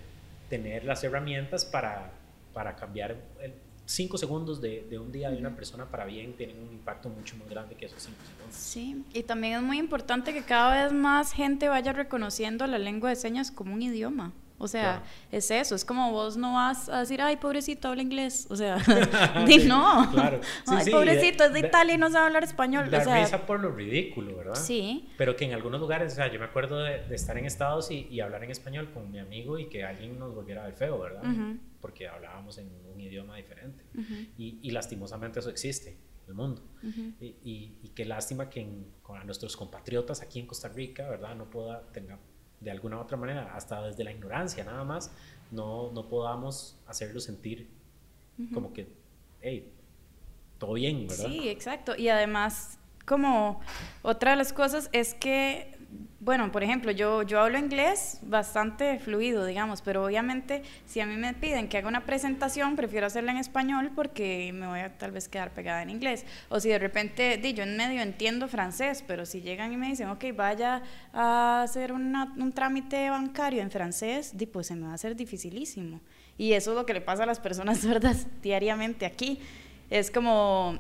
tener 0.50 0.84
las 0.84 1.04
herramientas 1.04 1.64
para, 1.66 2.12
para 2.52 2.76
cambiar 2.76 3.16
el, 3.42 3.54
cinco 3.92 4.18
segundos 4.18 4.62
de, 4.62 4.88
de 4.90 4.98
un 4.98 5.12
día 5.12 5.30
de 5.30 5.38
una 5.38 5.56
persona 5.56 5.86
para 5.90 6.06
bien 6.06 6.34
tienen 6.38 6.58
un 6.60 6.72
impacto 6.72 7.10
mucho 7.10 7.36
más 7.38 7.50
grande 7.50 7.76
que 7.76 7.86
esos 7.86 8.02
cinco 8.02 8.20
segundos. 8.24 8.56
Sí, 8.56 9.04
y 9.14 9.24
también 9.24 9.54
es 9.54 9.62
muy 9.62 9.78
importante 9.78 10.34
que 10.34 10.44
cada 10.44 10.84
vez 10.84 10.94
más 10.94 11.34
gente 11.34 11.68
vaya 11.68 11.94
reconociendo 11.94 12.66
la 12.68 12.80
lengua 12.80 13.10
de 13.10 13.16
señas 13.16 13.52
como 13.52 13.74
un 13.74 13.82
idioma. 13.82 14.32
O 14.62 14.68
sea, 14.68 15.02
es 15.32 15.50
eso, 15.50 15.74
es 15.74 15.84
como 15.84 16.12
vos 16.12 16.38
no 16.38 16.54
vas 16.54 16.88
a 16.88 17.00
decir, 17.00 17.20
ay, 17.20 17.38
pobrecito, 17.38 17.88
habla 17.88 18.04
inglés. 18.04 18.46
O 18.52 18.56
sea, 18.56 18.78
di 19.48 19.66
no. 19.66 20.08
Claro. 20.12 20.40
ay, 20.68 20.92
pobrecito, 20.92 21.46
es 21.46 21.54
de, 21.54 21.62
Italia 21.62 21.96
y 21.96 21.98
no 21.98 22.12
sabe 22.12 22.28
hablar 22.28 22.44
español. 22.44 22.90
Da 22.92 23.00
o 23.00 23.04
sea, 23.04 23.24
risa 23.24 23.44
por 23.48 23.60
lo 23.60 23.72
ridículo, 23.72 24.38
¿verdad? 24.38 24.54
Sí. 24.54 25.10
Pero 25.18 25.36
que 25.36 25.46
en 25.46 25.54
algunos 25.54 25.82
lugares, 25.82 26.14
o 26.14 26.16
sea, 26.16 26.32
yo 26.32 26.40
me 26.40 26.46
acuerdo 26.46 26.78
de, 26.78 27.04
estar 27.10 27.40
en 27.40 27.46
Estados 27.46 27.90
y, 27.90 28.08
y, 28.12 28.20
hablar 28.20 28.44
en 28.44 28.52
español 28.52 28.92
con 28.94 29.12
mi 29.12 29.18
amigo 29.18 29.58
y 29.58 29.68
que 29.68 29.84
alguien 29.84 30.20
nos 30.20 30.36
volviera 30.36 30.62
a 30.62 30.66
ver 30.66 30.76
feo, 30.76 31.00
¿verdad? 31.00 31.24
Porque 31.82 32.08
hablábamos 32.08 32.58
en 32.58 32.70
un 32.94 33.00
idioma 33.02 33.36
diferente. 33.38 33.84
y, 34.38 34.60
y, 34.62 34.72
lastimosamente 34.72 35.40
eso 35.40 35.50
existe 35.50 35.90
en 35.90 36.28
el 36.28 36.34
mundo. 36.36 36.64
y, 37.20 37.76
y, 37.82 37.92
qué 37.96 38.06
lástima 38.06 38.50
que 38.50 38.68
a 39.10 39.24
nuestros 39.24 39.58
compatriotas 39.58 40.22
aquí 40.22 40.40
en 40.40 40.48
Costa 40.48 40.70
Rica, 40.70 41.10
¿verdad? 41.10 41.36
No 41.36 41.50
pueda 41.50 41.82
tener 41.92 42.18
de 42.62 42.72
alguna 42.72 42.98
u 42.98 43.02
otra 43.02 43.18
manera, 43.18 43.56
hasta 43.56 43.82
desde 43.82 44.04
la 44.04 44.12
ignorancia 44.12 44.64
nada 44.64 44.84
más, 44.84 45.12
no, 45.50 45.92
no 45.92 46.08
podamos 46.08 46.80
hacerlo 46.88 47.20
sentir 47.20 47.68
como 48.54 48.74
que, 48.74 48.88
hey, 49.42 49.72
todo 50.58 50.74
bien, 50.74 51.08
¿verdad? 51.08 51.26
Sí, 51.26 51.50
exacto. 51.50 51.96
Y 51.96 52.10
además, 52.10 52.80
como 53.06 53.62
otra 54.02 54.32
de 54.32 54.38
las 54.38 54.54
cosas 54.54 54.90
es 54.94 55.14
que 55.14 55.78
bueno, 56.20 56.52
por 56.52 56.62
ejemplo, 56.62 56.92
yo, 56.92 57.24
yo 57.24 57.42
hablo 57.42 57.58
inglés 57.58 58.20
bastante 58.22 59.00
fluido, 59.00 59.44
digamos, 59.44 59.82
pero 59.82 60.06
obviamente 60.06 60.62
si 60.86 61.00
a 61.00 61.08
mí 61.08 61.16
me 61.16 61.34
piden 61.34 61.68
que 61.68 61.80
haga 61.80 61.88
una 61.88 62.06
presentación, 62.06 62.76
prefiero 62.76 63.08
hacerla 63.08 63.32
en 63.32 63.38
español 63.38 63.92
porque 63.96 64.52
me 64.54 64.68
voy 64.68 64.82
a 64.82 64.96
tal 65.00 65.12
vez 65.12 65.28
quedar 65.28 65.52
pegada 65.52 65.82
en 65.82 65.90
inglés. 65.90 66.26
O 66.50 66.60
si 66.60 66.70
de 66.70 66.78
repente, 66.78 67.38
di, 67.38 67.54
yo 67.54 67.64
en 67.64 67.76
medio 67.76 68.04
entiendo 68.04 68.48
francés, 68.48 69.04
pero 69.08 69.26
si 69.26 69.42
llegan 69.42 69.74
y 69.74 69.78
me 69.78 69.88
dicen, 69.88 70.10
ok, 70.10 70.26
vaya 70.36 70.84
a 71.12 71.64
hacer 71.64 71.92
un 71.92 72.52
trámite 72.54 73.10
bancario 73.10 73.64
en 73.64 73.72
francés, 73.72 74.38
di, 74.38 74.46
pues 74.46 74.68
se 74.68 74.76
me 74.76 74.86
va 74.86 74.92
a 74.92 74.96
hacer 74.96 75.16
dificilísimo. 75.16 76.02
Y 76.38 76.54
eso 76.54 76.72
es 76.72 76.78
lo 76.78 76.86
que 76.86 76.94
le 76.94 77.02
pasa 77.02 77.24
a 77.24 77.26
las 77.26 77.40
personas 77.40 77.80
sordas 77.82 78.28
diariamente 78.44 79.08
aquí. 79.08 79.40
Es 79.90 80.12
como 80.12 80.80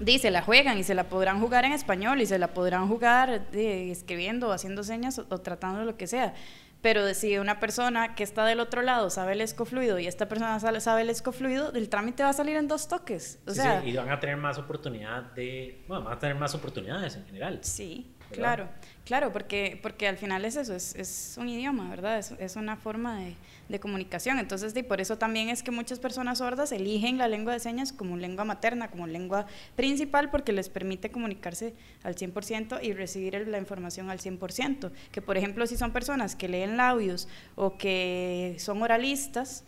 dice, 0.00 0.30
la 0.30 0.42
juegan 0.42 0.78
y 0.78 0.82
se 0.82 0.94
la 0.94 1.04
podrán 1.04 1.40
jugar 1.40 1.64
en 1.64 1.72
español 1.72 2.20
y 2.20 2.26
se 2.26 2.38
la 2.38 2.48
podrán 2.48 2.88
jugar 2.88 3.46
escribiendo 3.52 4.48
o 4.48 4.52
haciendo 4.52 4.82
señas 4.84 5.18
o, 5.18 5.24
tratando 5.40 5.84
lo 5.84 5.96
que 5.96 6.06
sea. 6.06 6.34
Pero 6.82 7.14
si 7.14 7.38
una 7.38 7.58
persona 7.58 8.14
que 8.14 8.22
está 8.22 8.44
del 8.44 8.60
otro 8.60 8.82
lado 8.82 9.10
sabe 9.10 9.32
el 9.32 9.40
escofluido 9.40 9.98
y 9.98 10.06
esta 10.06 10.28
persona 10.28 10.60
sabe 10.60 11.02
el 11.02 11.10
escofluido, 11.10 11.72
el 11.72 11.88
trámite 11.88 12.22
va 12.22 12.28
a 12.28 12.32
salir 12.32 12.56
en 12.56 12.68
dos 12.68 12.86
toques. 12.86 13.40
O 13.46 13.54
sea, 13.54 13.84
y 13.84 13.96
van 13.96 14.10
a 14.10 14.20
tener 14.20 14.36
más 14.36 14.58
oportunidad 14.58 15.22
de, 15.32 15.82
bueno, 15.88 16.04
van 16.04 16.14
a 16.14 16.18
tener 16.18 16.36
más 16.36 16.54
oportunidades 16.54 17.16
en 17.16 17.24
general. 17.26 17.58
Sí, 17.62 18.14
claro, 18.30 18.68
claro, 19.04 19.32
porque, 19.32 19.80
porque 19.82 20.06
al 20.06 20.18
final 20.18 20.44
es 20.44 20.56
eso, 20.56 20.74
es, 20.74 20.94
es 20.94 21.36
un 21.40 21.48
idioma, 21.48 21.88
¿verdad? 21.88 22.18
Es, 22.18 22.32
es 22.32 22.54
una 22.54 22.76
forma 22.76 23.18
de, 23.18 23.34
de 23.68 23.80
comunicación. 23.80 24.38
Entonces, 24.38 24.74
y 24.76 24.82
por 24.82 25.00
eso 25.00 25.18
también 25.18 25.48
es 25.48 25.62
que 25.62 25.70
muchas 25.70 25.98
personas 25.98 26.38
sordas 26.38 26.72
eligen 26.72 27.18
la 27.18 27.28
lengua 27.28 27.52
de 27.52 27.60
señas 27.60 27.92
como 27.92 28.16
lengua 28.16 28.44
materna, 28.44 28.90
como 28.90 29.06
lengua 29.06 29.46
principal, 29.74 30.30
porque 30.30 30.52
les 30.52 30.68
permite 30.68 31.10
comunicarse 31.10 31.74
al 32.02 32.14
100% 32.14 32.82
y 32.82 32.92
recibir 32.92 33.46
la 33.48 33.58
información 33.58 34.10
al 34.10 34.18
100%. 34.18 34.90
Que, 35.10 35.22
por 35.22 35.36
ejemplo, 35.36 35.66
si 35.66 35.76
son 35.76 35.92
personas 35.92 36.36
que 36.36 36.48
leen 36.48 36.76
labios 36.76 37.28
o 37.54 37.76
que 37.76 38.56
son 38.58 38.82
oralistas, 38.82 39.64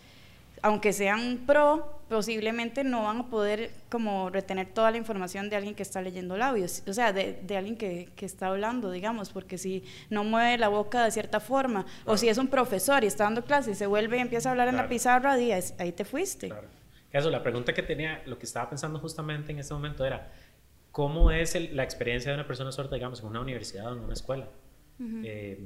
aunque 0.63 0.93
sean 0.93 1.45
pro, 1.47 2.01
posiblemente 2.09 2.85
no 2.85 3.05
van 3.05 3.19
a 3.19 3.27
poder 3.29 3.71
como 3.91 4.31
retener 4.31 4.69
toda 4.69 4.91
la 4.91 4.97
información 4.97 5.51
de 5.51 5.57
alguien 5.57 5.75
que 5.75 5.83
está 5.83 6.01
leyendo 6.01 6.37
labios, 6.37 6.83
o 6.87 6.93
sea, 6.93 7.13
de, 7.13 7.41
de 7.43 7.57
alguien 7.57 7.77
que, 7.77 8.09
que, 8.17 8.27
está 8.27 8.49
hablando, 8.49 8.91
digamos, 8.91 9.31
porque 9.31 9.59
si 9.59 9.85
no 10.09 10.25
mueve 10.25 10.59
la 10.59 10.69
boca 10.69 11.05
de 11.05 11.11
cierta 11.11 11.41
forma, 11.41 11.87
o 12.05 12.17
si 12.17 12.29
es 12.29 12.39
un 12.39 12.49
profesor 12.49 13.05
y 13.05 13.07
está 13.07 13.25
dando 13.25 13.45
clases 13.45 13.77
y 13.77 13.79
se 13.79 13.87
vuelve 13.87 14.17
y 14.17 14.21
empieza 14.21 14.49
a 14.49 14.53
hablar 14.53 14.69
en 14.69 14.77
la 14.77 14.89
pizarra, 14.89 15.33
ahí 15.33 15.93
te 15.93 16.05
fuiste. 16.05 16.49
Claro. 16.49 16.69
Eso, 17.13 17.31
la 17.31 17.43
pregunta 17.43 17.73
que 17.73 17.83
tenía, 17.83 18.23
lo 18.27 18.39
que 18.39 18.45
estaba 18.45 18.69
pensando 18.69 18.99
justamente 18.99 19.53
en 19.53 19.59
este 19.59 19.73
momento 19.73 20.05
era, 20.05 20.31
¿cómo 20.93 21.31
es 21.31 21.55
la 21.73 21.83
experiencia 21.83 22.31
de 22.31 22.37
una 22.37 22.47
persona 22.47 22.71
sorda, 22.71 22.97
digamos, 22.97 23.21
en 23.21 23.27
una 23.27 23.41
universidad 23.41 23.93
o 23.93 23.97
en 23.97 24.01
una 24.01 24.13
escuela? 24.13 24.49
Eh, 25.01 25.61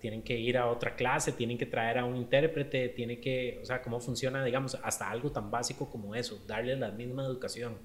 tienen 0.00 0.22
que 0.22 0.38
ir 0.38 0.56
a 0.56 0.66
otra 0.66 0.96
clase, 0.96 1.32
tienen 1.32 1.58
que 1.58 1.66
traer 1.66 1.98
a 1.98 2.04
un 2.06 2.16
intérprete, 2.16 2.88
tiene 2.88 3.20
que, 3.20 3.58
o 3.62 3.66
sea, 3.66 3.82
cómo 3.82 4.00
funciona, 4.00 4.42
digamos, 4.42 4.78
hasta 4.82 5.10
algo 5.10 5.30
tan 5.30 5.50
básico 5.50 5.90
como 5.90 6.14
eso, 6.14 6.42
darle 6.46 6.74
la 6.74 6.90
misma 6.90 7.24
educación. 7.24 7.76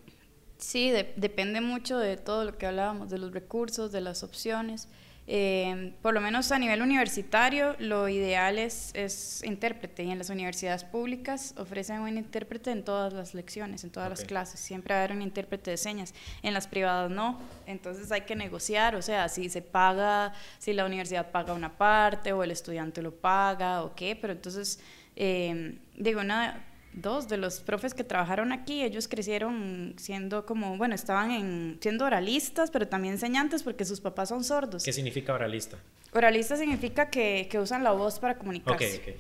Sí, 0.57 0.91
depende 1.17 1.59
mucho 1.59 1.97
de 1.97 2.15
todo 2.15 2.45
lo 2.45 2.57
que 2.57 2.65
hablábamos, 2.65 3.09
de 3.09 3.17
los 3.17 3.33
recursos, 3.33 3.91
de 3.91 3.99
las 3.99 4.23
opciones. 4.23 4.87
Eh, 5.25 5.93
por 6.01 6.13
lo 6.13 6.19
menos 6.19 6.51
a 6.51 6.59
nivel 6.59 6.81
universitario, 6.81 7.77
lo 7.79 8.09
ideal 8.09 8.59
es, 8.59 8.91
es, 8.93 9.41
intérprete 9.45 10.03
y 10.03 10.11
en 10.11 10.17
las 10.17 10.29
universidades 10.29 10.83
públicas 10.83 11.53
ofrecen 11.57 12.01
un 12.01 12.17
intérprete 12.17 12.71
en 12.71 12.83
todas 12.83 13.13
las 13.13 13.33
lecciones, 13.33 13.85
en 13.85 13.89
todas 13.89 14.09
las 14.09 14.25
clases. 14.25 14.59
Siempre 14.59 14.93
va 14.93 14.99
a 14.99 15.03
haber 15.05 15.15
un 15.15 15.21
intérprete 15.21 15.71
de 15.71 15.77
señas. 15.77 16.13
En 16.41 16.53
las 16.53 16.67
privadas 16.67 17.09
no. 17.09 17.39
Entonces 17.67 18.11
hay 18.11 18.21
que 18.21 18.35
negociar, 18.35 18.95
o 18.95 19.01
sea, 19.01 19.29
si 19.29 19.49
se 19.49 19.61
paga, 19.61 20.33
si 20.59 20.73
la 20.73 20.85
universidad 20.85 21.31
paga 21.31 21.53
una 21.53 21.77
parte 21.77 22.33
o 22.33 22.43
el 22.43 22.51
estudiante 22.51 23.01
lo 23.01 23.15
paga 23.15 23.83
o 23.83 23.95
qué, 23.95 24.17
pero 24.17 24.33
entonces, 24.33 24.79
eh, 25.15 25.77
digo, 25.95 26.19
una 26.19 26.72
dos 26.93 27.27
de 27.27 27.37
los 27.37 27.59
profes 27.59 27.93
que 27.93 28.03
trabajaron 28.03 28.51
aquí, 28.51 28.83
ellos 28.83 29.07
crecieron 29.07 29.95
siendo 29.97 30.45
como, 30.45 30.77
bueno, 30.77 30.95
estaban 30.95 31.31
en, 31.31 31.77
siendo 31.81 32.05
oralistas, 32.05 32.71
pero 32.71 32.87
también 32.87 33.15
enseñantes 33.15 33.63
porque 33.63 33.85
sus 33.85 33.99
papás 33.99 34.29
son 34.29 34.43
sordos. 34.43 34.83
¿Qué 34.83 34.93
significa 34.93 35.33
oralista? 35.33 35.77
Oralista 36.13 36.55
significa 36.55 37.09
que, 37.09 37.47
que 37.49 37.59
usan 37.59 37.83
la 37.83 37.91
voz 37.91 38.19
para 38.19 38.37
comunicarse, 38.37 38.97
okay, 38.97 39.15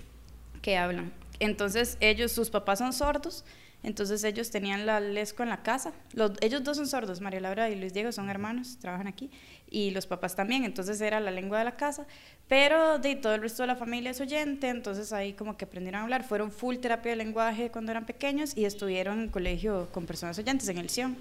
que 0.61 0.77
hablan. 0.77 1.11
Entonces 1.39 1.97
ellos, 1.99 2.31
sus 2.31 2.49
papás 2.49 2.79
son 2.79 2.93
sordos, 2.93 3.43
entonces 3.81 4.23
ellos 4.23 4.49
tenían 4.49 4.85
la 4.85 4.99
lesco 4.99 5.43
en 5.43 5.49
la 5.49 5.63
casa. 5.63 5.91
Los, 6.13 6.31
ellos 6.41 6.63
dos 6.63 6.77
son 6.77 6.87
sordos, 6.87 7.19
María 7.19 7.41
Laura 7.41 7.69
y 7.69 7.75
Luis 7.75 7.93
Diego 7.93 8.11
son 8.11 8.29
hermanos, 8.29 8.77
trabajan 8.79 9.07
aquí, 9.07 9.29
y 9.73 9.89
los 9.89 10.05
papás 10.05 10.35
también, 10.35 10.63
entonces 10.63 11.01
era 11.01 11.19
la 11.19 11.31
lengua 11.31 11.57
de 11.57 11.65
la 11.65 11.75
casa, 11.75 12.05
pero 12.47 12.99
de 12.99 13.15
todo 13.15 13.33
el 13.33 13.41
resto 13.41 13.63
de 13.63 13.67
la 13.67 13.75
familia 13.75 14.11
es 14.11 14.21
oyente, 14.21 14.69
entonces 14.69 15.11
ahí 15.11 15.33
como 15.33 15.57
que 15.57 15.65
aprendieron 15.65 16.01
a 16.01 16.03
hablar, 16.03 16.23
fueron 16.23 16.51
full 16.51 16.77
terapia 16.77 17.09
de 17.09 17.15
lenguaje 17.15 17.71
cuando 17.71 17.91
eran 17.91 18.05
pequeños 18.05 18.55
y 18.55 18.65
estuvieron 18.65 19.19
en 19.19 19.29
colegio 19.29 19.89
con 19.91 20.05
personas 20.05 20.37
oyentes 20.37 20.69
en 20.69 20.77
el 20.77 20.89
Sion. 20.91 21.17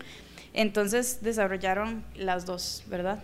Entonces 0.53 1.23
desarrollaron 1.23 2.05
las 2.15 2.45
dos, 2.45 2.85
¿verdad? 2.89 3.21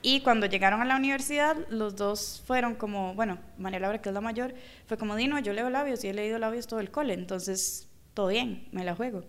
Y 0.00 0.20
cuando 0.20 0.46
llegaron 0.46 0.80
a 0.80 0.84
la 0.84 0.94
universidad, 0.94 1.56
los 1.70 1.96
dos 1.96 2.40
fueron 2.46 2.76
como, 2.76 3.14
bueno, 3.14 3.38
María 3.58 3.80
Laura, 3.80 4.00
que 4.00 4.10
es 4.10 4.14
la 4.14 4.20
mayor, 4.20 4.54
fue 4.86 4.96
como, 4.96 5.16
Dino, 5.16 5.40
yo 5.40 5.52
leo 5.52 5.70
labios 5.70 6.04
y 6.04 6.08
he 6.08 6.14
leído 6.14 6.38
labios 6.38 6.68
todo 6.68 6.78
el 6.78 6.92
cole, 6.92 7.14
entonces 7.14 7.88
todo 8.14 8.28
bien, 8.28 8.68
me 8.70 8.84
la 8.84 8.94
juego. 8.94 9.24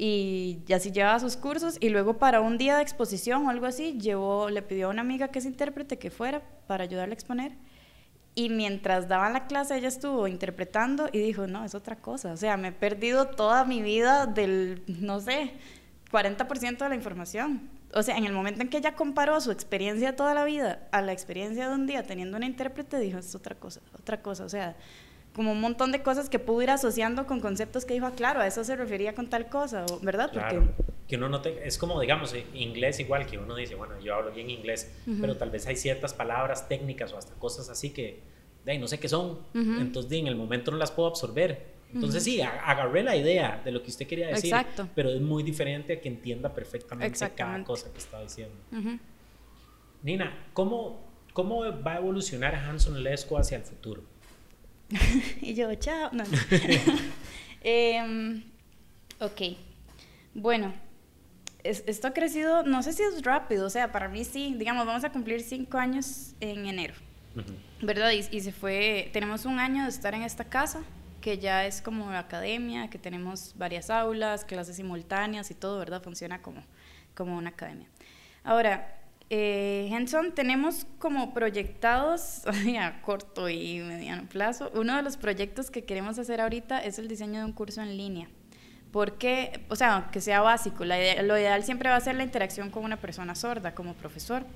Y 0.00 0.60
ya 0.64 0.76
así 0.76 0.92
llevaba 0.92 1.18
sus 1.18 1.36
cursos 1.36 1.76
y 1.80 1.88
luego 1.88 2.18
para 2.18 2.40
un 2.40 2.56
día 2.56 2.76
de 2.76 2.82
exposición 2.82 3.44
o 3.44 3.50
algo 3.50 3.66
así, 3.66 3.98
llevó, 3.98 4.48
le 4.48 4.62
pidió 4.62 4.86
a 4.86 4.90
una 4.90 5.00
amiga 5.00 5.26
que 5.28 5.40
es 5.40 5.44
intérprete 5.44 5.98
que 5.98 6.10
fuera 6.10 6.40
para 6.68 6.84
ayudarle 6.84 7.12
a 7.12 7.14
exponer. 7.14 7.52
Y 8.36 8.48
mientras 8.48 9.08
daban 9.08 9.32
la 9.32 9.48
clase, 9.48 9.76
ella 9.76 9.88
estuvo 9.88 10.28
interpretando 10.28 11.08
y 11.12 11.18
dijo, 11.18 11.48
no, 11.48 11.64
es 11.64 11.74
otra 11.74 11.96
cosa. 11.96 12.30
O 12.30 12.36
sea, 12.36 12.56
me 12.56 12.68
he 12.68 12.72
perdido 12.72 13.26
toda 13.26 13.64
mi 13.64 13.82
vida 13.82 14.26
del, 14.26 14.84
no 14.86 15.18
sé, 15.18 15.54
40% 16.12 16.78
de 16.78 16.88
la 16.88 16.94
información. 16.94 17.68
O 17.92 18.04
sea, 18.04 18.16
en 18.16 18.24
el 18.24 18.32
momento 18.32 18.62
en 18.62 18.68
que 18.68 18.76
ella 18.78 18.94
comparó 18.94 19.40
su 19.40 19.50
experiencia 19.50 20.14
toda 20.14 20.32
la 20.32 20.44
vida 20.44 20.86
a 20.92 21.02
la 21.02 21.12
experiencia 21.12 21.68
de 21.68 21.74
un 21.74 21.88
día 21.88 22.04
teniendo 22.04 22.36
una 22.36 22.46
intérprete, 22.46 23.00
dijo, 23.00 23.18
es 23.18 23.34
otra 23.34 23.56
cosa, 23.56 23.80
otra 23.98 24.22
cosa. 24.22 24.44
O 24.44 24.48
sea, 24.48 24.76
como 25.38 25.52
un 25.52 25.60
montón 25.60 25.92
de 25.92 26.02
cosas 26.02 26.28
que 26.28 26.40
pudo 26.40 26.62
ir 26.62 26.70
asociando 26.70 27.24
con 27.24 27.38
conceptos 27.38 27.84
que 27.84 27.94
dijo, 27.94 28.06
ah, 28.06 28.12
claro, 28.16 28.40
a 28.40 28.46
eso 28.48 28.64
se 28.64 28.74
refería 28.74 29.14
con 29.14 29.30
tal 29.30 29.48
cosa, 29.48 29.86
¿verdad? 30.02 30.32
Porque... 30.32 30.60
que 31.06 31.14
uno 31.14 31.28
no 31.28 31.40
te, 31.40 31.64
es 31.64 31.78
como, 31.78 32.00
digamos, 32.00 32.34
eh, 32.34 32.44
inglés 32.54 32.98
igual, 32.98 33.24
que 33.24 33.38
uno 33.38 33.54
dice, 33.54 33.76
bueno, 33.76 34.00
yo 34.00 34.16
hablo 34.16 34.32
bien 34.32 34.50
inglés, 34.50 34.92
pero 35.20 35.36
tal 35.36 35.50
vez 35.50 35.64
hay 35.68 35.76
ciertas 35.76 36.12
palabras 36.12 36.68
técnicas 36.68 37.12
o 37.12 37.18
hasta 37.18 37.34
cosas 37.34 37.70
así 37.70 37.90
que, 37.90 38.20
de 38.64 38.78
no 38.80 38.88
sé 38.88 38.98
qué 38.98 39.08
son, 39.08 39.38
entonces 39.54 40.10
en 40.10 40.26
el 40.26 40.34
momento 40.34 40.72
no 40.72 40.76
las 40.76 40.90
puedo 40.90 41.08
absorber. 41.08 41.78
Entonces 41.94 42.24
sí, 42.24 42.40
agarré 42.40 43.04
la 43.04 43.14
idea 43.14 43.62
de 43.64 43.70
lo 43.70 43.80
que 43.80 43.90
usted 43.90 44.08
quería 44.08 44.26
decir, 44.26 44.52
Exacto. 44.52 44.88
pero 44.96 45.08
es 45.08 45.20
muy 45.20 45.44
diferente 45.44 45.92
a 45.92 46.00
que 46.00 46.08
entienda 46.08 46.52
perfectamente 46.52 47.30
cada 47.36 47.62
cosa 47.62 47.92
que 47.92 47.98
está 47.98 48.20
diciendo. 48.20 48.56
Nina, 50.02 50.48
¿cómo, 50.52 50.98
¿cómo 51.32 51.60
va 51.80 51.92
a 51.92 51.98
evolucionar 51.98 52.56
Hanson 52.56 53.04
Lesco 53.04 53.38
hacia 53.38 53.56
el 53.56 53.62
futuro? 53.62 54.02
y 55.40 55.54
yo, 55.54 55.74
chao. 55.74 56.10
No. 56.12 56.24
Em, 57.60 58.44
ok. 59.18 59.40
Bueno, 60.32 60.72
esto 61.64 62.06
ha 62.06 62.12
crecido, 62.12 62.62
no 62.62 62.82
sé 62.82 62.92
si 62.92 63.02
es 63.02 63.22
rápido, 63.22 63.66
o 63.66 63.70
sea, 63.70 63.90
para 63.90 64.08
mí 64.08 64.24
sí, 64.24 64.54
digamos, 64.56 64.86
vamos 64.86 65.02
a 65.04 65.10
cumplir 65.10 65.42
cinco 65.42 65.76
años 65.76 66.34
en 66.40 66.66
enero, 66.66 66.94
¿verdad? 67.82 68.12
Y, 68.12 68.24
y, 68.34 68.40
se 68.40 68.52
fue, 68.52 69.10
tenemos 69.12 69.44
un 69.44 69.58
año 69.58 69.82
de 69.82 69.88
estar 69.88 70.14
en 70.14 70.22
esta 70.22 70.44
casa, 70.44 70.82
que 71.20 71.38
ya 71.38 71.66
es 71.66 71.82
como 71.82 72.10
academia, 72.10 72.88
que 72.88 72.98
tenemos 72.98 73.54
varias 73.56 73.90
aulas, 73.90 74.44
clases 74.44 74.76
simultáneas 74.76 75.50
y 75.50 75.54
todo, 75.54 75.80
¿verdad? 75.80 76.00
Funciona 76.00 76.40
como, 76.40 76.62
como 77.14 77.36
una 77.36 77.50
academia. 77.50 77.88
Ahora, 78.44 78.97
eh, 79.30 79.88
Henson, 79.90 80.32
tenemos 80.32 80.86
como 80.98 81.34
proyectados 81.34 82.42
a 82.80 83.02
corto 83.02 83.48
y 83.48 83.80
mediano 83.80 84.28
plazo, 84.28 84.70
uno 84.74 84.96
de 84.96 85.02
los 85.02 85.16
proyectos 85.16 85.70
que 85.70 85.84
queremos 85.84 86.18
hacer 86.18 86.40
ahorita 86.40 86.78
es 86.78 86.98
el 86.98 87.08
diseño 87.08 87.40
de 87.40 87.44
un 87.44 87.52
curso 87.52 87.82
en 87.82 87.96
línea. 87.96 88.28
Porque, 88.90 89.66
o 89.68 89.76
sea, 89.76 90.08
que 90.10 90.22
sea 90.22 90.40
básico, 90.40 90.82
lo 90.86 90.94
ideal 90.94 91.62
siempre 91.62 91.90
va 91.90 91.96
a 91.96 92.00
ser 92.00 92.14
la 92.14 92.22
interacción 92.22 92.70
con 92.70 92.84
una 92.84 92.96
persona 92.96 93.34
sorda 93.34 93.74
como 93.74 93.92
profesor. 93.92 94.46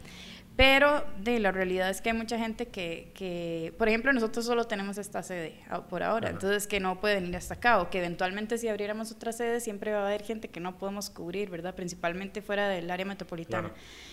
Pero 0.56 1.04
de 1.18 1.38
la 1.38 1.50
realidad 1.50 1.88
es 1.88 2.02
que 2.02 2.10
hay 2.10 2.16
mucha 2.16 2.38
gente 2.38 2.66
que, 2.66 3.10
que, 3.14 3.72
por 3.78 3.88
ejemplo, 3.88 4.12
nosotros 4.12 4.44
solo 4.44 4.64
tenemos 4.64 4.98
esta 4.98 5.22
sede 5.22 5.54
por 5.88 6.02
ahora, 6.02 6.28
entonces 6.28 6.66
que 6.66 6.78
no 6.78 7.00
puede 7.00 7.14
venir 7.14 7.36
hasta 7.36 7.54
acá, 7.54 7.80
o 7.80 7.88
que 7.88 7.98
eventualmente 7.98 8.58
si 8.58 8.68
abriéramos 8.68 9.10
otra 9.12 9.32
sede 9.32 9.60
siempre 9.60 9.92
va 9.92 10.00
a 10.00 10.06
haber 10.06 10.22
gente 10.22 10.48
que 10.48 10.60
no 10.60 10.76
podemos 10.76 11.08
cubrir, 11.08 11.48
¿verdad? 11.48 11.74
Principalmente 11.74 12.42
fuera 12.42 12.68
del 12.68 12.90
área 12.90 13.06
metropolitana. 13.06 13.72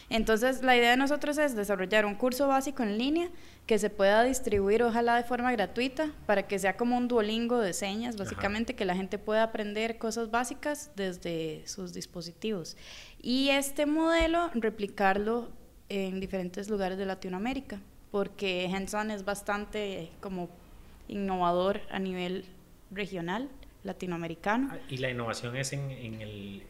Entonces, 0.10 0.64
la 0.64 0.78
idea 0.78 0.92
de 0.92 0.98
nosotros 0.98 1.38
es 1.38 1.56
desarrollar 1.56 2.06
un 2.06 2.16
curso 2.16 2.48
básico 2.48 2.84
en 2.84 2.98
línea 2.98 3.30
que 3.66 3.78
se 3.78 3.90
pueda 3.90 4.24
distribuir, 4.24 4.82
ojalá 4.82 5.18
de 5.18 5.24
forma 5.24 5.52
gratuita, 5.52 6.12
para 6.26 6.48
que 6.48 6.58
sea 6.58 6.78
como 6.78 6.98
un 6.98 7.08
duolingo 7.08 7.60
de 7.60 7.74
señas, 7.74 8.16
básicamente, 8.16 8.76
que 8.76 8.86
la 8.86 8.96
gente 8.96 9.18
pueda 9.18 9.44
aprender 9.44 9.98
cosas 9.98 10.32
básicas 10.32 10.92
desde 10.96 11.68
sus 11.68 11.94
dispositivos. 11.94 12.78
Y 13.22 13.50
este 13.50 13.86
modelo, 13.86 14.50
replicarlo 14.54 15.59
en 15.90 16.20
diferentes 16.20 16.70
lugares 16.70 16.98
de 16.98 17.06
Latinoamérica, 17.06 17.80
porque 18.12 18.66
Henson 18.66 19.12
es 19.12 19.26
bastante 19.26 20.10
como 20.22 20.50
innovador 21.08 21.82
a 21.92 22.00
nivel 22.00 22.46
regional 22.92 23.50
latinoamericano. 23.84 24.70
Ah, 24.72 24.78
y 24.90 24.98
la 24.98 25.10
innovación 25.10 25.56
es 25.58 25.74
en, 25.74 25.92
en, 25.92 26.64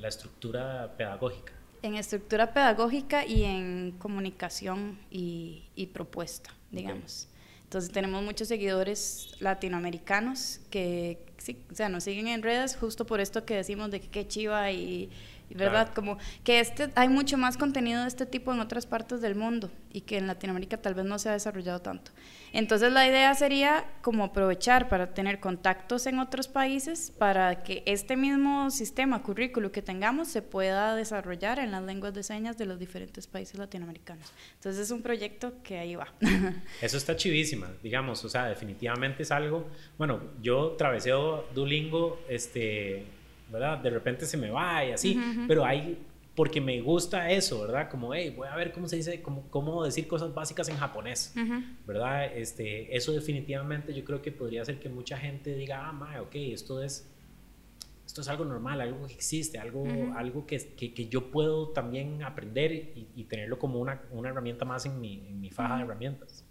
la 0.00 0.08
estructura 0.08 0.92
pedagógica. 0.96 1.52
En 1.82 1.94
estructura 1.94 2.52
pedagógica 2.52 3.24
y 3.24 3.44
en 3.44 3.92
comunicación 3.98 4.98
y, 5.10 5.90
propuesta, 5.92 6.50
digamos. 6.70 7.28
Entonces 7.64 7.90
tenemos 7.90 8.22
muchos 8.22 8.48
seguidores 8.48 9.36
latinoamericanos 9.40 10.60
que 10.70 11.18
sí, 11.38 11.58
o 11.70 11.74
sea, 11.74 11.88
nos 11.88 12.04
siguen 12.04 12.28
en 12.28 12.42
redes 12.42 12.76
justo 12.76 13.06
por 13.06 13.20
esto 13.20 13.44
que 13.44 13.54
decimos 13.56 13.90
de 13.90 14.00
que 14.00 14.08
qué 14.08 14.28
chiva 14.28 14.70
y 14.70 15.10
¿verdad? 15.54 15.92
Como 15.94 16.18
que 16.44 16.60
este, 16.60 16.90
hay 16.94 17.08
mucho 17.08 17.38
más 17.38 17.56
contenido 17.56 18.02
de 18.02 18.08
este 18.08 18.26
tipo 18.26 18.52
en 18.52 18.60
otras 18.60 18.86
partes 18.86 19.20
del 19.20 19.34
mundo 19.34 19.70
y 19.92 20.02
que 20.02 20.18
en 20.18 20.26
Latinoamérica 20.26 20.76
tal 20.76 20.94
vez 20.94 21.04
no 21.04 21.18
se 21.18 21.28
ha 21.28 21.32
desarrollado 21.32 21.80
tanto. 21.80 22.10
Entonces 22.52 22.92
la 22.92 23.06
idea 23.06 23.34
sería 23.34 23.84
como 24.02 24.24
aprovechar 24.24 24.88
para 24.88 25.14
tener 25.14 25.40
contactos 25.40 26.06
en 26.06 26.18
otros 26.18 26.48
países 26.48 27.12
para 27.16 27.62
que 27.62 27.82
este 27.86 28.16
mismo 28.16 28.70
sistema, 28.70 29.22
currículo 29.22 29.72
que 29.72 29.82
tengamos 29.82 30.28
se 30.28 30.42
pueda 30.42 30.94
desarrollar 30.96 31.58
en 31.58 31.70
las 31.70 31.82
lenguas 31.82 32.14
de 32.14 32.22
señas 32.22 32.56
de 32.58 32.66
los 32.66 32.78
diferentes 32.78 33.26
países 33.26 33.58
latinoamericanos. 33.58 34.32
Entonces 34.54 34.82
es 34.82 34.90
un 34.90 35.02
proyecto 35.02 35.54
que 35.62 35.78
ahí 35.78 35.96
va. 35.96 36.12
Eso 36.82 36.96
está 36.96 37.16
chivísima, 37.16 37.70
digamos, 37.82 38.24
o 38.24 38.28
sea, 38.28 38.46
definitivamente 38.46 39.22
es 39.22 39.30
algo, 39.30 39.68
bueno, 39.98 40.20
yo 40.40 40.76
traveseo 40.78 41.46
Duolingo, 41.54 42.20
este, 42.28 43.06
¿verdad? 43.50 43.78
De 43.78 43.90
repente 43.90 44.26
se 44.26 44.36
me 44.36 44.50
va 44.50 44.84
y 44.84 44.92
así, 44.92 45.20
pero 45.46 45.64
hay 45.64 45.98
porque 46.36 46.60
me 46.60 46.80
gusta 46.82 47.30
eso, 47.30 47.62
¿verdad? 47.62 47.88
Como, 47.90 48.14
hey, 48.14 48.32
voy 48.36 48.46
a 48.46 48.54
ver 48.54 48.70
cómo 48.70 48.86
se 48.86 48.96
dice, 48.96 49.22
cómo, 49.22 49.48
cómo 49.48 49.82
decir 49.82 50.06
cosas 50.06 50.34
básicas 50.34 50.68
en 50.68 50.76
japonés, 50.76 51.34
¿verdad? 51.86 52.26
Este, 52.36 52.94
eso 52.94 53.12
definitivamente 53.12 53.94
yo 53.94 54.04
creo 54.04 54.20
que 54.20 54.30
podría 54.30 54.62
hacer 54.62 54.78
que 54.78 54.90
mucha 54.90 55.16
gente 55.16 55.54
diga, 55.54 55.88
ah, 55.88 55.92
ma, 55.92 56.20
ok, 56.20 56.34
esto 56.34 56.82
es, 56.82 57.10
esto 58.04 58.20
es 58.20 58.28
algo 58.28 58.44
normal, 58.44 58.82
algo 58.82 59.06
que 59.06 59.14
existe, 59.14 59.58
algo, 59.58 59.86
algo 60.14 60.46
que, 60.46 60.58
que, 60.76 61.08
yo 61.08 61.30
puedo 61.30 61.70
también 61.70 62.22
aprender 62.22 62.70
y, 62.72 63.24
tenerlo 63.24 63.58
como 63.58 63.80
una, 63.80 64.02
una, 64.10 64.28
herramienta 64.28 64.66
más 64.66 64.84
en 64.84 65.00
mi, 65.00 65.26
en 65.26 65.40
mi 65.40 65.50
faja 65.50 65.78
de 65.78 65.84
herramientas. 65.84 66.44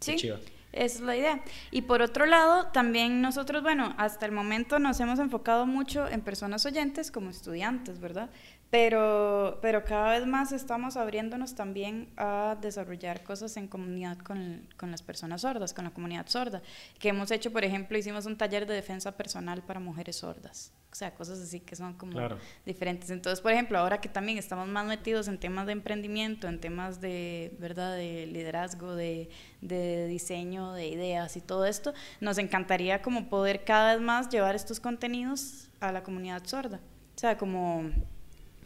Sí. 0.00 0.32
Esa 0.72 0.98
es 0.98 1.00
la 1.02 1.16
idea. 1.16 1.42
Y 1.70 1.82
por 1.82 2.00
otro 2.00 2.26
lado, 2.26 2.68
también 2.68 3.20
nosotros, 3.20 3.62
bueno, 3.62 3.94
hasta 3.98 4.26
el 4.26 4.32
momento 4.32 4.78
nos 4.78 4.98
hemos 5.00 5.18
enfocado 5.18 5.66
mucho 5.66 6.08
en 6.08 6.22
personas 6.22 6.64
oyentes 6.64 7.10
como 7.10 7.30
estudiantes, 7.30 8.00
¿verdad? 8.00 8.30
Pero, 8.70 9.58
pero 9.60 9.84
cada 9.84 10.12
vez 10.12 10.26
más 10.26 10.50
estamos 10.50 10.96
abriéndonos 10.96 11.54
también 11.54 12.08
a 12.16 12.56
desarrollar 12.58 13.22
cosas 13.22 13.58
en 13.58 13.68
comunidad 13.68 14.16
con, 14.18 14.66
con, 14.78 14.90
las 14.90 15.02
personas 15.02 15.42
sordas, 15.42 15.74
con 15.74 15.84
la 15.84 15.90
comunidad 15.90 16.26
sorda. 16.26 16.62
Que 16.98 17.10
hemos 17.10 17.30
hecho, 17.30 17.52
por 17.52 17.64
ejemplo, 17.64 17.98
hicimos 17.98 18.24
un 18.24 18.38
taller 18.38 18.66
de 18.66 18.72
defensa 18.72 19.12
personal 19.12 19.62
para 19.62 19.78
mujeres 19.78 20.16
sordas. 20.16 20.72
O 20.92 20.94
sea, 20.94 21.14
cosas 21.14 21.40
así 21.40 21.60
que 21.60 21.74
son 21.74 21.94
como 21.94 22.20
diferentes. 22.66 23.08
Entonces, 23.08 23.40
por 23.40 23.50
ejemplo, 23.50 23.78
ahora 23.78 23.98
que 24.02 24.10
también 24.10 24.36
estamos 24.36 24.68
más 24.68 24.86
metidos 24.86 25.26
en 25.26 25.38
temas 25.38 25.64
de 25.66 25.72
emprendimiento, 25.72 26.48
en 26.48 26.60
temas 26.60 27.00
de, 27.00 27.56
¿verdad? 27.58 27.96
de 27.96 28.26
liderazgo, 28.26 28.94
de, 28.94 29.30
de 29.62 30.06
diseño, 30.06 30.74
de 30.74 30.88
ideas 30.88 31.36
y 31.38 31.40
todo 31.40 31.64
esto, 31.64 31.94
nos 32.20 32.36
encantaría 32.36 33.00
como 33.00 33.30
poder 33.30 33.64
cada 33.64 33.94
vez 33.94 34.02
más 34.02 34.28
llevar 34.28 34.54
estos 34.54 34.80
contenidos 34.80 35.70
a 35.80 35.92
la 35.92 36.02
comunidad 36.02 36.44
sorda. 36.44 36.78
O 37.16 37.18
sea, 37.18 37.38
como 37.38 37.90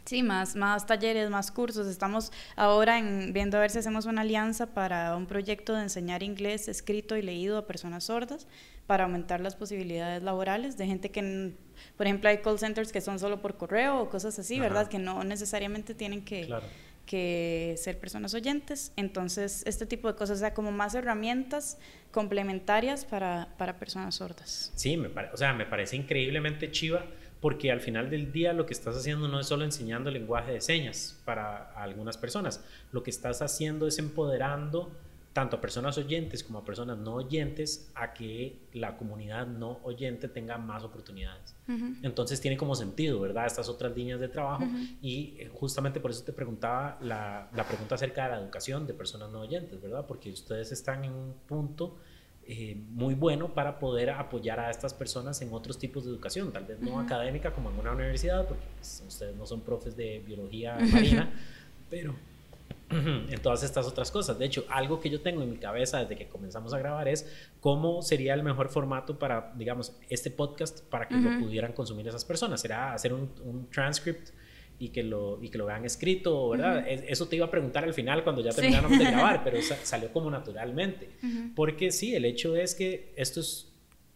Sí, 0.07 0.23
más, 0.23 0.55
más 0.55 0.85
talleres, 0.85 1.29
más 1.29 1.51
cursos. 1.51 1.85
Estamos 1.85 2.31
ahora 2.55 2.97
en, 2.97 3.33
viendo 3.33 3.57
a 3.57 3.59
ver 3.59 3.71
si 3.71 3.79
hacemos 3.79 4.05
una 4.05 4.21
alianza 4.21 4.67
para 4.67 5.13
un 5.17 5.25
proyecto 5.25 5.73
de 5.73 5.81
enseñar 5.81 6.23
inglés 6.23 6.69
escrito 6.69 7.17
y 7.17 7.21
leído 7.21 7.57
a 7.57 7.67
personas 7.67 8.05
sordas 8.05 8.47
para 8.85 9.03
aumentar 9.03 9.41
las 9.41 9.57
posibilidades 9.57 10.23
laborales 10.23 10.77
de 10.77 10.87
gente 10.87 11.11
que, 11.11 11.57
por 11.95 12.05
ejemplo, 12.05 12.29
hay 12.29 12.39
call 12.39 12.59
centers 12.59 12.91
que 12.91 13.01
son 13.01 13.19
solo 13.19 13.41
por 13.41 13.57
correo 13.57 13.99
o 14.01 14.09
cosas 14.09 14.37
así, 14.39 14.59
¿verdad? 14.59 14.87
Que 14.87 14.99
no 14.99 15.23
necesariamente 15.23 15.93
tienen 15.93 16.23
que, 16.23 16.47
que 17.05 17.75
ser 17.77 17.99
personas 17.99 18.33
oyentes. 18.33 18.91
Entonces, 18.95 19.63
este 19.65 19.85
tipo 19.85 20.07
de 20.07 20.15
cosas, 20.15 20.37
o 20.37 20.39
sea, 20.39 20.53
como 20.53 20.71
más 20.71 20.95
herramientas 20.95 21.77
complementarias 22.11 23.05
para, 23.05 23.49
para 23.57 23.77
personas 23.77 24.15
sordas. 24.15 24.71
Sí, 24.75 24.97
me 24.97 25.07
o 25.07 25.37
sea, 25.37 25.53
me 25.53 25.65
parece 25.65 25.95
increíblemente 25.95 26.71
chiva 26.71 27.05
porque 27.41 27.71
al 27.71 27.81
final 27.81 28.09
del 28.09 28.31
día 28.31 28.53
lo 28.53 28.65
que 28.65 28.73
estás 28.73 28.95
haciendo 28.95 29.27
no 29.27 29.39
es 29.39 29.47
solo 29.47 29.63
enseñando 29.63 30.09
lenguaje 30.09 30.53
de 30.53 30.61
señas 30.61 31.19
para 31.25 31.71
algunas 31.73 32.17
personas, 32.17 32.63
lo 32.91 33.03
que 33.03 33.11
estás 33.11 33.41
haciendo 33.41 33.87
es 33.87 33.99
empoderando 33.99 34.91
tanto 35.37 35.57
a 35.57 35.61
personas 35.61 35.95
oyentes 35.99 36.43
como 36.43 36.57
a 36.57 36.65
personas 36.65 36.97
no 36.97 37.13
oyentes 37.13 37.91
a 37.93 38.11
que 38.11 38.57
la 38.73 38.97
comunidad 38.97 39.45
no 39.45 39.77
oyente 39.83 40.27
tenga 40.27 40.57
más 40.57 40.83
oportunidades. 40.83 41.55
Entonces 42.01 42.41
tiene 42.41 42.57
como 42.57 42.73
sentido, 42.73 43.19
¿verdad? 43.19 43.45
Estas 43.45 43.69
otras 43.69 43.95
líneas 43.95 44.19
de 44.19 44.29
trabajo 44.29 44.63
y 44.99 45.35
eh, 45.37 45.51
justamente 45.53 45.99
por 45.99 46.09
eso 46.09 46.23
te 46.23 46.33
preguntaba 46.33 46.97
la, 47.01 47.51
la 47.55 47.63
pregunta 47.67 47.93
acerca 47.93 48.23
de 48.23 48.31
la 48.31 48.39
educación 48.39 48.87
de 48.87 48.95
personas 48.95 49.29
no 49.29 49.41
oyentes, 49.41 49.79
¿verdad? 49.79 50.07
Porque 50.07 50.31
ustedes 50.31 50.71
están 50.71 51.03
en 51.03 51.11
un 51.11 51.35
punto 51.45 51.97
eh, 52.47 52.75
muy 52.89 53.13
bueno 53.13 53.53
para 53.53 53.77
poder 53.77 54.09
apoyar 54.09 54.59
a 54.59 54.71
estas 54.71 54.95
personas 54.95 55.39
en 55.43 55.53
otros 55.53 55.77
tipos 55.77 56.03
de 56.03 56.09
educación, 56.09 56.51
tal 56.51 56.65
vez 56.65 56.79
no 56.79 56.99
académica 56.99 57.51
como 57.51 57.69
en 57.69 57.77
una 57.77 57.91
universidad, 57.91 58.47
porque 58.47 58.65
pues, 58.75 59.03
ustedes 59.07 59.35
no 59.35 59.45
son 59.45 59.61
profes 59.61 59.95
de 59.95 60.17
biología 60.25 60.79
marina, 60.91 61.29
pero 61.91 62.15
en 62.89 63.41
todas 63.41 63.63
estas 63.63 63.85
otras 63.85 64.11
cosas. 64.11 64.39
De 64.39 64.45
hecho, 64.45 64.65
algo 64.69 64.99
que 64.99 65.09
yo 65.09 65.21
tengo 65.21 65.41
en 65.41 65.49
mi 65.49 65.57
cabeza 65.57 65.99
desde 65.99 66.15
que 66.15 66.27
comenzamos 66.27 66.73
a 66.73 66.79
grabar 66.79 67.07
es 67.07 67.29
cómo 67.59 68.01
sería 68.01 68.33
el 68.33 68.43
mejor 68.43 68.69
formato 68.69 69.19
para, 69.19 69.53
digamos, 69.55 69.97
este 70.09 70.31
podcast 70.31 70.81
para 70.85 71.07
que 71.07 71.15
lo 71.15 71.39
pudieran 71.39 71.73
consumir 71.73 72.07
esas 72.07 72.23
personas. 72.23 72.61
Será 72.61 72.93
hacer 72.93 73.13
un, 73.13 73.31
un 73.43 73.69
transcript 73.69 74.29
y 74.79 74.89
que 74.89 75.03
lo, 75.03 75.39
y 75.41 75.49
que 75.49 75.57
lo 75.57 75.65
vean 75.65 75.85
escrito, 75.85 76.49
¿verdad? 76.49 76.85
Eso 76.87 77.27
te 77.27 77.35
iba 77.35 77.45
a 77.45 77.51
preguntar 77.51 77.83
al 77.83 77.93
final 77.93 78.23
cuando 78.23 78.41
ya 78.41 78.51
terminamos 78.51 78.97
de 78.97 79.05
grabar, 79.11 79.43
pero 79.43 79.57
salió 79.61 80.11
como 80.13 80.29
naturalmente. 80.29 81.09
Porque 81.55 81.91
sí, 81.91 82.15
el 82.15 82.25
hecho 82.25 82.55
es 82.55 82.75
que 82.75 83.11
esto 83.15 83.39
es, 83.39 83.73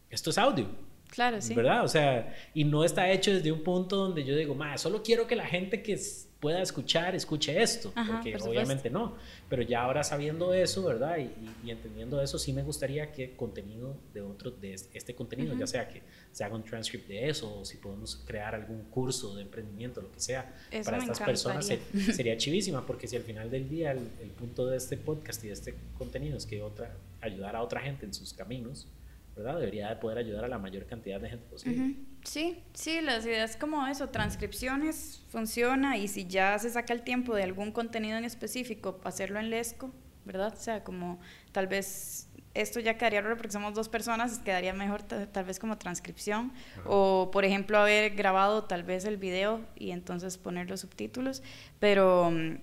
esto 0.10 0.30
es 0.30 0.38
audio. 0.38 0.68
Claro, 1.10 1.42
sí. 1.42 1.54
¿Verdad? 1.54 1.84
O 1.84 1.88
sea, 1.88 2.34
y 2.54 2.64
no 2.64 2.86
está 2.86 3.10
hecho 3.12 3.34
desde 3.34 3.52
un 3.52 3.64
punto 3.64 3.98
donde 3.98 4.24
yo 4.24 4.36
digo, 4.36 4.56
ma, 4.56 4.78
solo 4.78 5.04
quiero 5.04 5.28
que 5.28 5.36
la 5.36 5.46
gente 5.46 5.82
que 5.82 6.00
pueda 6.42 6.62
escuchar, 6.62 7.14
escuche 7.14 7.62
esto, 7.62 7.94
porque 7.94 8.36
obviamente 8.38 8.90
no. 8.90 9.16
Pero 9.48 9.62
ya 9.62 9.84
ahora 9.84 10.04
sabiendo 10.04 10.54
eso, 10.54 10.84
¿verdad? 10.84 11.18
Y, 11.20 11.70
entendiendo 11.70 12.20
eso, 12.20 12.40
sí 12.40 12.52
me 12.52 12.64
gustaría 12.64 13.12
que 13.12 13.36
contenido 13.36 13.96
de 14.12 14.22
otro, 14.22 14.50
de 14.50 14.74
este 14.74 15.14
contenido, 15.14 15.56
ya 15.56 15.68
sea 15.68 15.88
que 15.88 16.02
se 16.32 16.44
haga 16.44 16.56
un 16.56 16.64
transcript 16.64 17.08
de 17.08 17.30
eso, 17.30 17.60
o 17.60 17.64
si 17.64 17.78
podemos 17.78 18.16
crear 18.26 18.56
algún 18.56 18.86
curso 18.86 19.36
de 19.36 19.44
emprendimiento, 19.44 20.02
lo 20.02 20.12
que 20.12 20.20
sea, 20.20 20.54
para 20.84 20.98
estas 20.98 21.20
personas, 21.20 21.72
sería 22.12 22.36
chivísima, 22.36 22.86
porque 22.88 23.08
si 23.08 23.16
al 23.16 23.24
final 23.24 23.52
del 23.52 23.70
día 23.70 23.92
el, 23.92 24.10
el, 24.22 24.32
punto 24.32 24.66
de 24.66 24.78
este 24.78 24.98
podcast 24.98 25.44
y 25.44 25.48
de 25.48 25.54
este 25.54 25.76
contenido 25.98 26.38
es 26.38 26.48
que 26.48 26.64
otra, 26.64 26.98
ayudar 27.22 27.56
a 27.56 27.62
otra 27.62 27.82
gente 27.82 28.08
en 28.08 28.16
sus 28.16 28.34
caminos, 28.34 28.88
¿verdad? 29.36 29.60
Debería 29.60 29.90
de 29.90 29.96
poder 29.98 30.18
ayudar 30.18 30.46
a 30.46 30.48
la 30.48 30.58
mayor 30.58 30.88
cantidad 30.88 31.22
de 31.22 31.30
gente 31.30 31.46
posible. 31.48 31.96
Sí, 32.24 32.64
sí, 32.74 33.02
las 33.02 33.26
ideas 33.26 33.56
como 33.56 33.88
eso, 33.88 34.10
transcripciones 34.10 35.24
funciona 35.30 35.98
y 35.98 36.08
si 36.08 36.28
ya 36.28 36.58
se 36.60 36.70
saca 36.70 36.94
el 36.94 37.02
tiempo 37.02 37.34
de 37.34 37.44
algún 37.44 37.72
contenido 37.72 38.18
en 38.18 38.26
específico, 38.26 39.00
hacerlo 39.04 39.40
en 39.40 39.50
Lesco, 39.50 39.92
¿verdad? 40.26 40.54
O 40.54 40.62
sea, 40.62 40.84
como 40.84 41.20
tal 41.52 41.68
vez 41.68 42.28
esto 42.54 42.80
ya 42.80 42.98
quedaría 42.98 43.24
porque 43.24 43.52
somos 43.52 43.74
dos 43.74 43.90
personas, 43.90 44.40
quedaría 44.40 44.74
mejor 44.74 45.04
tal 45.04 45.46
vez 45.46 45.58
como 45.58 45.78
transcripción 45.78 46.52
o 46.86 47.30
por 47.32 47.46
ejemplo 47.46 47.80
haber 47.80 48.14
grabado 48.16 48.66
tal 48.66 48.84
vez 48.84 49.06
el 49.06 49.18
video 49.18 49.62
y 49.76 49.92
entonces 49.92 50.38
poner 50.38 50.70
los 50.70 50.82
subtítulos, 50.82 51.42
pero 51.80 52.30
mm, 52.32 52.58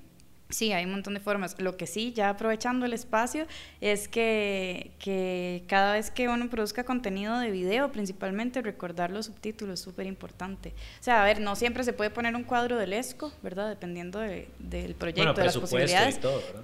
Sí, 0.50 0.72
hay 0.72 0.86
un 0.86 0.92
montón 0.92 1.12
de 1.12 1.20
formas. 1.20 1.56
Lo 1.58 1.76
que 1.76 1.86
sí, 1.86 2.12
ya 2.14 2.30
aprovechando 2.30 2.86
el 2.86 2.94
espacio, 2.94 3.46
es 3.82 4.08
que, 4.08 4.92
que 4.98 5.64
cada 5.66 5.92
vez 5.92 6.10
que 6.10 6.28
uno 6.28 6.48
produzca 6.48 6.84
contenido 6.84 7.38
de 7.38 7.50
video, 7.50 7.92
principalmente 7.92 8.62
recordar 8.62 9.10
los 9.10 9.26
subtítulos, 9.26 9.80
súper 9.80 10.06
importante. 10.06 10.70
O 11.00 11.02
sea, 11.02 11.22
a 11.22 11.24
ver, 11.26 11.40
no 11.40 11.54
siempre 11.54 11.84
se 11.84 11.92
puede 11.92 12.08
poner 12.08 12.34
un 12.34 12.44
cuadro 12.44 12.78
del 12.78 12.94
ESCO, 12.94 13.30
¿verdad? 13.42 13.68
Dependiendo 13.68 14.20
del 14.20 14.94
proyecto, 14.94 15.34
de 15.34 15.44
las 15.44 15.58
posibilidades. 15.58 16.18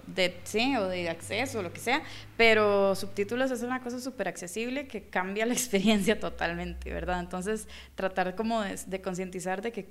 De, 0.06 0.34
sí, 0.44 0.76
o 0.76 0.88
de 0.88 1.10
acceso, 1.10 1.62
lo 1.62 1.70
que 1.72 1.80
sea. 1.80 2.02
Pero 2.38 2.94
subtítulos 2.94 3.50
es 3.50 3.62
una 3.62 3.82
cosa 3.82 4.00
súper 4.00 4.28
accesible 4.28 4.86
que 4.86 5.02
cambia 5.02 5.44
la 5.44 5.52
experiencia 5.52 6.18
totalmente, 6.18 6.90
¿verdad? 6.90 7.20
Entonces, 7.20 7.68
tratar 7.96 8.34
como 8.34 8.62
de, 8.62 8.78
de 8.86 9.02
concientizar 9.02 9.60
de 9.60 9.72
que 9.72 9.88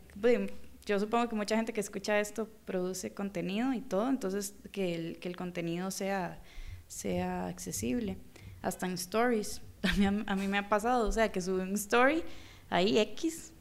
yo 0.86 1.00
supongo 1.00 1.30
que 1.30 1.36
mucha 1.36 1.56
gente 1.56 1.74
que 1.74 1.82
escucha 1.82 2.20
esto 2.20 2.50
produce 2.66 3.14
contenido 3.14 3.74
y 3.74 3.82
todo, 3.82 4.10
entonces 4.10 4.56
que 4.72 4.96
el, 4.96 5.20
que 5.20 5.30
el 5.30 5.36
contenido 5.36 5.92
sea, 5.92 6.42
sea 6.88 7.48
accesible, 7.48 8.18
hasta 8.62 8.86
en 8.86 8.94
stories. 8.94 9.62
A 9.84 9.94
mí, 9.98 10.06
a 10.06 10.36
mí 10.38 10.48
me 10.48 10.58
ha 10.58 10.70
pasado, 10.70 11.10
o 11.10 11.12
sea, 11.12 11.30
que 11.30 11.42
sube 11.42 11.62
un 11.64 11.74
story 11.74 12.24
ahí 12.70 12.98
X 13.00 13.53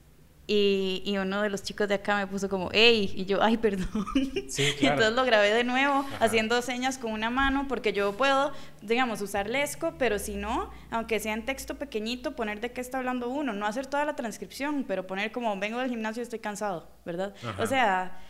y, 0.46 1.02
y, 1.06 1.18
uno 1.18 1.40
de 1.40 1.50
los 1.50 1.62
chicos 1.62 1.86
de 1.86 1.94
acá 1.94 2.16
me 2.16 2.26
puso 2.26 2.48
como, 2.48 2.68
hey, 2.72 3.12
y 3.14 3.26
yo, 3.26 3.42
ay, 3.42 3.56
perdón. 3.58 4.04
Sí, 4.48 4.72
claro. 4.78 4.80
y 4.80 4.86
entonces 4.86 5.12
lo 5.14 5.24
grabé 5.24 5.54
de 5.54 5.62
nuevo, 5.62 6.04
haciendo 6.18 6.60
señas 6.62 6.98
con 6.98 7.12
una 7.12 7.30
mano, 7.30 7.66
porque 7.68 7.92
yo 7.92 8.16
puedo, 8.16 8.52
digamos, 8.80 9.20
usar 9.20 9.48
Lesco, 9.48 9.94
pero 9.98 10.18
si 10.18 10.34
no, 10.34 10.70
aunque 10.90 11.20
sea 11.20 11.34
en 11.34 11.44
texto 11.44 11.76
pequeñito, 11.76 12.34
poner 12.34 12.60
de 12.60 12.72
qué 12.72 12.80
está 12.80 12.98
hablando 12.98 13.28
uno, 13.28 13.52
no 13.52 13.66
hacer 13.66 13.86
toda 13.86 14.04
la 14.04 14.16
transcripción, 14.16 14.84
pero 14.86 15.06
poner 15.06 15.30
como, 15.30 15.56
vengo 15.58 15.78
del 15.78 15.90
gimnasio 15.90 16.22
y 16.22 16.24
estoy 16.24 16.40
cansado, 16.40 16.88
¿verdad? 17.04 17.34
O 17.58 17.66
sea, 17.66 18.20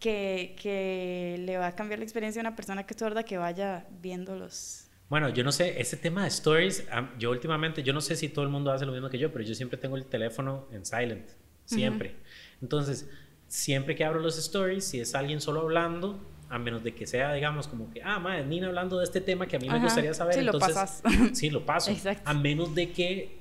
que, 0.00 0.56
que 0.60 1.36
le 1.40 1.58
va 1.58 1.66
a 1.66 1.74
cambiar 1.74 1.98
la 1.98 2.04
experiencia 2.04 2.40
a 2.40 2.44
una 2.44 2.56
persona 2.56 2.86
que 2.86 2.94
es 2.94 2.98
sorda 3.00 3.24
que 3.24 3.36
vaya 3.36 3.86
viendo 4.00 4.36
los, 4.36 4.88
bueno, 5.10 5.30
yo 5.30 5.42
no 5.42 5.52
sé, 5.52 5.80
ese 5.80 5.96
tema 5.96 6.22
de 6.22 6.28
stories, 6.28 6.86
yo 7.18 7.30
últimamente, 7.30 7.82
yo 7.82 7.92
no 7.94 8.00
sé 8.00 8.14
si 8.14 8.28
todo 8.28 8.44
el 8.44 8.50
mundo 8.50 8.70
hace 8.72 8.84
lo 8.84 8.92
mismo 8.92 9.08
que 9.08 9.18
yo, 9.18 9.32
pero 9.32 9.42
yo 9.42 9.54
siempre 9.54 9.78
tengo 9.78 9.96
el 9.96 10.04
teléfono 10.04 10.66
en 10.70 10.84
silent 10.84 11.30
siempre. 11.68 12.16
Entonces, 12.62 13.08
siempre 13.46 13.94
que 13.94 14.04
abro 14.04 14.20
los 14.20 14.38
stories, 14.38 14.84
si 14.84 15.00
es 15.00 15.14
alguien 15.14 15.40
solo 15.40 15.60
hablando, 15.60 16.20
a 16.48 16.58
menos 16.58 16.82
de 16.82 16.94
que 16.94 17.06
sea, 17.06 17.32
digamos, 17.32 17.68
como 17.68 17.90
que, 17.90 18.02
ah, 18.02 18.18
madre, 18.18 18.44
Nina 18.46 18.68
hablando 18.68 18.98
de 18.98 19.04
este 19.04 19.20
tema 19.20 19.46
que 19.46 19.56
a 19.56 19.58
mí 19.58 19.68
me 19.68 19.78
gustaría 19.78 20.14
saber, 20.14 20.34
sí, 20.34 20.40
entonces, 20.40 20.68
lo 20.68 20.74
pasas. 20.74 21.02
sí, 21.32 21.50
lo 21.50 21.66
paso. 21.66 21.92
A 22.24 22.34
menos 22.34 22.74
de 22.74 22.92
que 22.92 23.38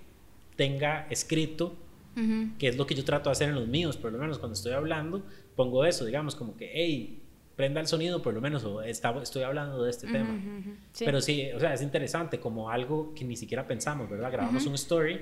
tenga 0.56 1.08
escrito, 1.10 1.76
que 2.58 2.68
es 2.68 2.78
lo 2.78 2.88
que 2.88 2.96
yo 2.96 3.06
trato 3.06 3.30
de 3.30 3.34
hacer 3.34 3.50
en 3.50 3.56
los 3.56 3.68
míos, 3.68 3.96
por 3.96 4.12
lo 4.12 4.18
menos 4.18 4.40
cuando 4.40 4.56
estoy 4.56 4.74
hablando, 4.74 5.24
pongo 5.56 5.86
eso, 5.86 6.04
digamos, 6.04 6.36
como 6.36 6.58
que, 6.58 6.72
hey, 6.74 7.22
prenda 7.56 7.80
el 7.80 7.88
sonido, 7.88 8.22
por 8.22 8.34
lo 8.34 8.42
menos, 8.42 8.64
o 8.64 8.82
estoy 8.82 9.44
hablando 9.44 9.84
de 9.84 9.90
este 9.90 10.08
tema. 10.08 10.40
Pero 10.98 11.22
sí, 11.22 11.50
o 11.56 11.60
sea, 11.60 11.74
es 11.74 11.82
interesante, 11.82 12.40
como 12.40 12.70
algo 12.70 13.14
que 13.14 13.24
ni 13.24 13.36
siquiera 13.36 13.68
pensamos, 13.68 14.10
¿verdad? 14.10 14.32
Grabamos 14.32 14.66
un 14.66 14.76
story 14.76 15.22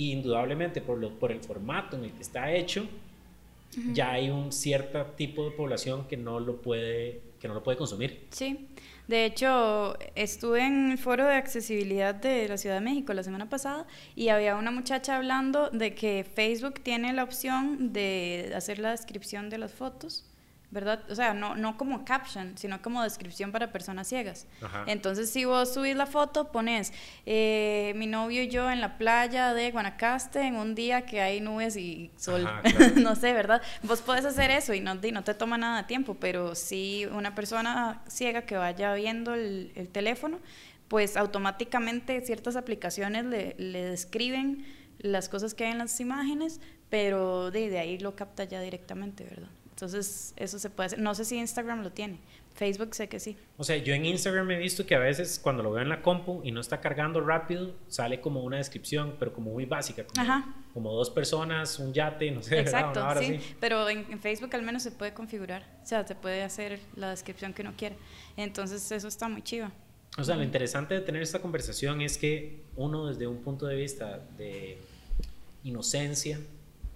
y 0.00 0.12
indudablemente 0.12 0.80
por, 0.80 0.96
lo, 0.96 1.10
por 1.18 1.30
el 1.30 1.40
formato 1.40 1.94
en 1.94 2.04
el 2.04 2.12
que 2.12 2.22
está 2.22 2.50
hecho, 2.54 2.88
ya 3.92 4.12
hay 4.12 4.30
un 4.30 4.50
cierto 4.50 5.04
tipo 5.14 5.44
de 5.44 5.50
población 5.50 6.08
que 6.08 6.16
no 6.16 6.40
lo 6.40 6.62
puede, 6.62 7.20
que 7.38 7.46
no 7.48 7.52
lo 7.52 7.62
puede 7.62 7.76
consumir. 7.76 8.26
Sí. 8.30 8.66
De 9.08 9.26
hecho, 9.26 9.98
estuve 10.14 10.62
en 10.64 10.92
el 10.92 10.96
foro 10.96 11.26
de 11.26 11.34
accesibilidad 11.34 12.14
de 12.14 12.48
la 12.48 12.56
Ciudad 12.56 12.76
de 12.76 12.80
México 12.80 13.12
la 13.12 13.22
semana 13.22 13.50
pasada 13.50 13.86
y 14.16 14.28
había 14.28 14.56
una 14.56 14.70
muchacha 14.70 15.16
hablando 15.16 15.68
de 15.68 15.94
que 15.94 16.24
Facebook 16.24 16.80
tiene 16.80 17.12
la 17.12 17.22
opción 17.22 17.92
de 17.92 18.54
hacer 18.56 18.78
la 18.78 18.92
descripción 18.92 19.50
de 19.50 19.58
las 19.58 19.74
fotos 19.74 20.24
¿verdad? 20.70 21.02
O 21.10 21.14
sea, 21.14 21.34
no, 21.34 21.56
no 21.56 21.76
como 21.76 22.04
caption, 22.04 22.56
sino 22.56 22.80
como 22.80 23.02
descripción 23.02 23.50
para 23.50 23.72
personas 23.72 24.06
ciegas. 24.06 24.46
Entonces, 24.86 25.30
si 25.30 25.44
vos 25.44 25.74
subís 25.74 25.96
la 25.96 26.06
foto, 26.06 26.52
pones 26.52 26.92
eh, 27.26 27.92
mi 27.96 28.06
novio 28.06 28.42
y 28.42 28.48
yo 28.48 28.70
en 28.70 28.80
la 28.80 28.96
playa 28.96 29.52
de 29.52 29.72
Guanacaste 29.72 30.40
en 30.42 30.54
un 30.54 30.74
día 30.74 31.06
que 31.06 31.20
hay 31.20 31.40
nubes 31.40 31.76
y 31.76 32.12
sol. 32.16 32.48
no 32.96 33.16
sé, 33.16 33.32
¿verdad? 33.32 33.60
Vos 33.82 34.00
podés 34.00 34.24
hacer 34.24 34.50
eso 34.50 34.72
y 34.72 34.80
no, 34.80 34.94
no 34.94 35.24
te 35.24 35.34
toma 35.34 35.58
nada 35.58 35.78
de 35.78 35.88
tiempo, 35.88 36.16
pero 36.20 36.54
si 36.54 37.06
una 37.06 37.34
persona 37.34 38.02
ciega 38.08 38.42
que 38.42 38.56
vaya 38.56 38.94
viendo 38.94 39.34
el, 39.34 39.72
el 39.74 39.88
teléfono, 39.88 40.38
pues 40.86 41.16
automáticamente 41.16 42.20
ciertas 42.20 42.56
aplicaciones 42.56 43.24
le, 43.24 43.56
le 43.58 43.84
describen 43.84 44.66
las 44.98 45.28
cosas 45.28 45.54
que 45.54 45.64
hay 45.64 45.72
en 45.72 45.78
las 45.78 45.98
imágenes, 46.00 46.60
pero 46.90 47.50
de, 47.50 47.70
de 47.70 47.78
ahí 47.78 47.98
lo 47.98 48.14
capta 48.14 48.44
ya 48.44 48.60
directamente, 48.60 49.24
¿verdad? 49.24 49.48
Entonces, 49.80 50.34
eso 50.36 50.58
se 50.58 50.68
puede 50.68 50.88
hacer. 50.88 50.98
No 50.98 51.14
sé 51.14 51.24
si 51.24 51.38
Instagram 51.38 51.82
lo 51.82 51.90
tiene. 51.90 52.18
Facebook 52.54 52.94
sé 52.94 53.08
que 53.08 53.18
sí. 53.18 53.38
O 53.56 53.64
sea, 53.64 53.78
yo 53.78 53.94
en 53.94 54.04
Instagram 54.04 54.50
he 54.50 54.58
visto 54.58 54.84
que 54.84 54.94
a 54.94 54.98
veces 54.98 55.40
cuando 55.42 55.62
lo 55.62 55.70
veo 55.70 55.80
en 55.80 55.88
la 55.88 56.02
compu 56.02 56.42
y 56.44 56.52
no 56.52 56.60
está 56.60 56.82
cargando 56.82 57.22
rápido, 57.22 57.74
sale 57.88 58.20
como 58.20 58.44
una 58.44 58.58
descripción, 58.58 59.16
pero 59.18 59.32
como 59.32 59.52
muy 59.52 59.64
básica. 59.64 60.04
Como, 60.04 60.44
como 60.74 60.92
dos 60.92 61.08
personas, 61.08 61.78
un 61.78 61.94
yate, 61.94 62.30
no 62.30 62.42
sé. 62.42 62.58
Exacto, 62.60 63.02
sí. 63.20 63.40
Pero 63.58 63.88
en, 63.88 64.20
Facebook 64.20 64.54
al 64.54 64.60
menos 64.60 64.82
se 64.82 64.90
puede 64.90 65.14
configurar. 65.14 65.64
O 65.82 65.86
sea, 65.86 66.06
se 66.06 66.14
puede 66.14 66.42
hacer 66.42 66.78
la 66.94 67.08
descripción 67.08 67.54
que 67.54 67.62
uno 67.62 67.72
quiera. 67.74 67.96
Entonces, 68.36 68.92
eso 68.92 69.08
está 69.08 69.30
muy 69.30 69.40
chido. 69.40 69.72
O 70.18 70.24
sea, 70.24 70.36
lo 70.36 70.42
interesante 70.42 70.92
de 70.92 71.00
tener 71.00 71.22
esta 71.22 71.38
conversación 71.38 72.02
es 72.02 72.18
que 72.18 72.64
uno 72.76 73.06
desde 73.06 73.26
un 73.26 73.38
punto 73.38 73.64
de 73.64 73.76
vista 73.76 74.20
de 74.36 74.76
inocencia, 75.64 76.38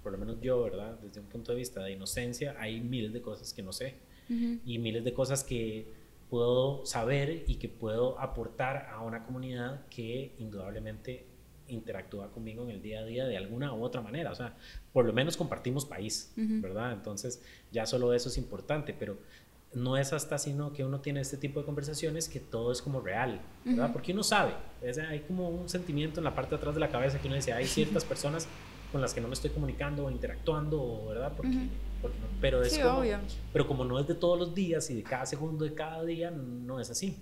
por 0.05 0.13
lo 0.13 0.19
menos 0.19 0.41
yo, 0.41 0.63
¿verdad? 0.63 1.01
Desde 1.01 1.19
un 1.19 1.27
punto 1.27 1.51
de 1.51 1.59
vista 1.59 1.83
de 1.83 1.93
inocencia, 1.93 2.55
hay 2.61 2.81
miles 2.81 3.13
de 3.13 3.23
cosas 3.23 3.53
que 3.53 3.63
no 3.63 3.73
sé 3.73 3.97
y 4.29 4.79
miles 4.79 5.05
de 5.05 5.13
cosas 5.13 5.45
que 5.45 5.87
puedo 6.31 6.87
saber 6.87 7.45
y 7.47 7.57
que 7.57 7.69
puedo 7.69 8.19
aportar 8.19 8.89
a 8.91 9.01
una 9.01 9.25
comunidad 9.25 9.87
que 9.89 10.35
indudablemente 10.39 11.27
interactúa 11.69 12.31
conmigo 12.31 12.63
en 12.65 12.71
el 12.71 12.83
día 12.83 13.01
a 13.01 13.05
día 13.05 13.27
de 13.27 13.37
alguna 13.37 13.75
u 13.75 13.83
otra 13.83 14.01
manera. 14.01 14.31
O 14.31 14.35
sea, 14.35 14.57
por 14.93 15.05
lo 15.05 15.13
menos 15.13 15.37
compartimos 15.37 15.85
país, 15.85 16.33
¿verdad? 16.37 16.93
Entonces, 16.93 17.43
ya 17.73 17.87
solo 17.87 18.15
eso 18.15 18.29
es 18.29 18.39
importante, 18.39 18.95
pero 18.99 19.19
no 19.75 19.97
es 19.97 20.13
hasta 20.13 20.39
sino 20.39 20.73
que 20.73 20.85
uno 20.85 21.01
tiene 21.01 21.21
este 21.21 21.37
tipo 21.37 21.61
de 21.61 21.67
conversaciones 21.67 22.29
que 22.29 22.41
todo 22.41 22.73
es 22.73 22.81
como 22.81 23.01
real, 23.01 23.41
¿verdad? 23.65 23.93
Porque 23.93 24.13
uno 24.13 24.23
sabe, 24.23 24.55
hay 25.09 25.21
como 25.21 25.49
un 25.49 25.69
sentimiento 25.69 26.21
en 26.21 26.25
la 26.25 26.35
parte 26.35 26.51
de 26.51 26.57
atrás 26.57 26.75
de 26.75 26.81
la 26.81 26.91
cabeza 26.91 27.19
que 27.21 27.27
uno 27.27 27.37
dice, 27.37 27.53
hay 27.53 27.67
ciertas 27.67 28.05
personas 28.13 28.49
con 28.95 29.01
las 29.01 29.13
que 29.13 29.21
no 29.21 29.27
me 29.27 29.35
estoy 29.35 29.51
comunicando 29.51 30.07
o 30.07 30.11
interactuando, 30.13 31.07
¿verdad? 31.09 31.33
Porque, 31.37 31.67
pero 32.41 32.63
es 32.63 32.79
como, 32.79 33.03
pero 33.53 33.67
como 33.67 33.85
no 33.85 33.99
es 33.99 34.07
de 34.07 34.15
todos 34.15 34.39
los 34.39 34.55
días 34.55 34.89
y 34.89 34.95
de 34.95 35.03
cada 35.03 35.27
segundo 35.27 35.65
de 35.65 35.75
cada 35.75 36.05
día, 36.05 36.31
no 36.31 36.79
es 36.79 36.91
así. 36.91 37.19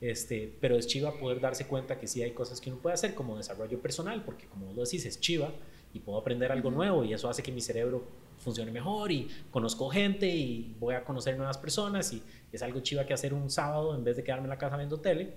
Este, 0.00 0.52
pero 0.60 0.76
es 0.76 0.88
chiva 0.88 1.16
poder 1.20 1.38
darse 1.38 1.68
cuenta 1.68 1.96
que 1.96 2.08
sí 2.08 2.24
hay 2.24 2.32
cosas 2.32 2.60
que 2.60 2.72
uno 2.72 2.80
puede 2.82 2.94
hacer 2.94 3.14
como 3.14 3.36
desarrollo 3.36 3.78
personal, 3.78 4.24
porque 4.24 4.46
como 4.46 4.72
lo 4.72 4.82
decís, 4.82 5.06
es 5.06 5.20
chiva 5.20 5.52
y 5.94 6.00
puedo 6.00 6.18
aprender 6.18 6.50
algo 6.50 6.72
nuevo 6.72 7.04
y 7.04 7.12
eso 7.12 7.28
hace 7.28 7.40
que 7.40 7.52
mi 7.52 7.60
cerebro 7.60 8.04
funcione 8.40 8.72
mejor 8.72 9.12
y 9.12 9.28
conozco 9.52 9.90
gente 9.90 10.26
y 10.26 10.74
voy 10.80 10.96
a 10.96 11.04
conocer 11.04 11.36
nuevas 11.36 11.56
personas 11.56 12.12
y 12.12 12.20
es 12.50 12.62
algo 12.64 12.80
chiva 12.80 13.06
que 13.06 13.14
hacer 13.14 13.32
un 13.32 13.48
sábado 13.48 13.94
en 13.94 14.02
vez 14.02 14.16
de 14.16 14.24
quedarme 14.24 14.46
en 14.46 14.50
la 14.50 14.58
casa 14.58 14.76
viendo 14.76 14.98
tele, 14.98 15.36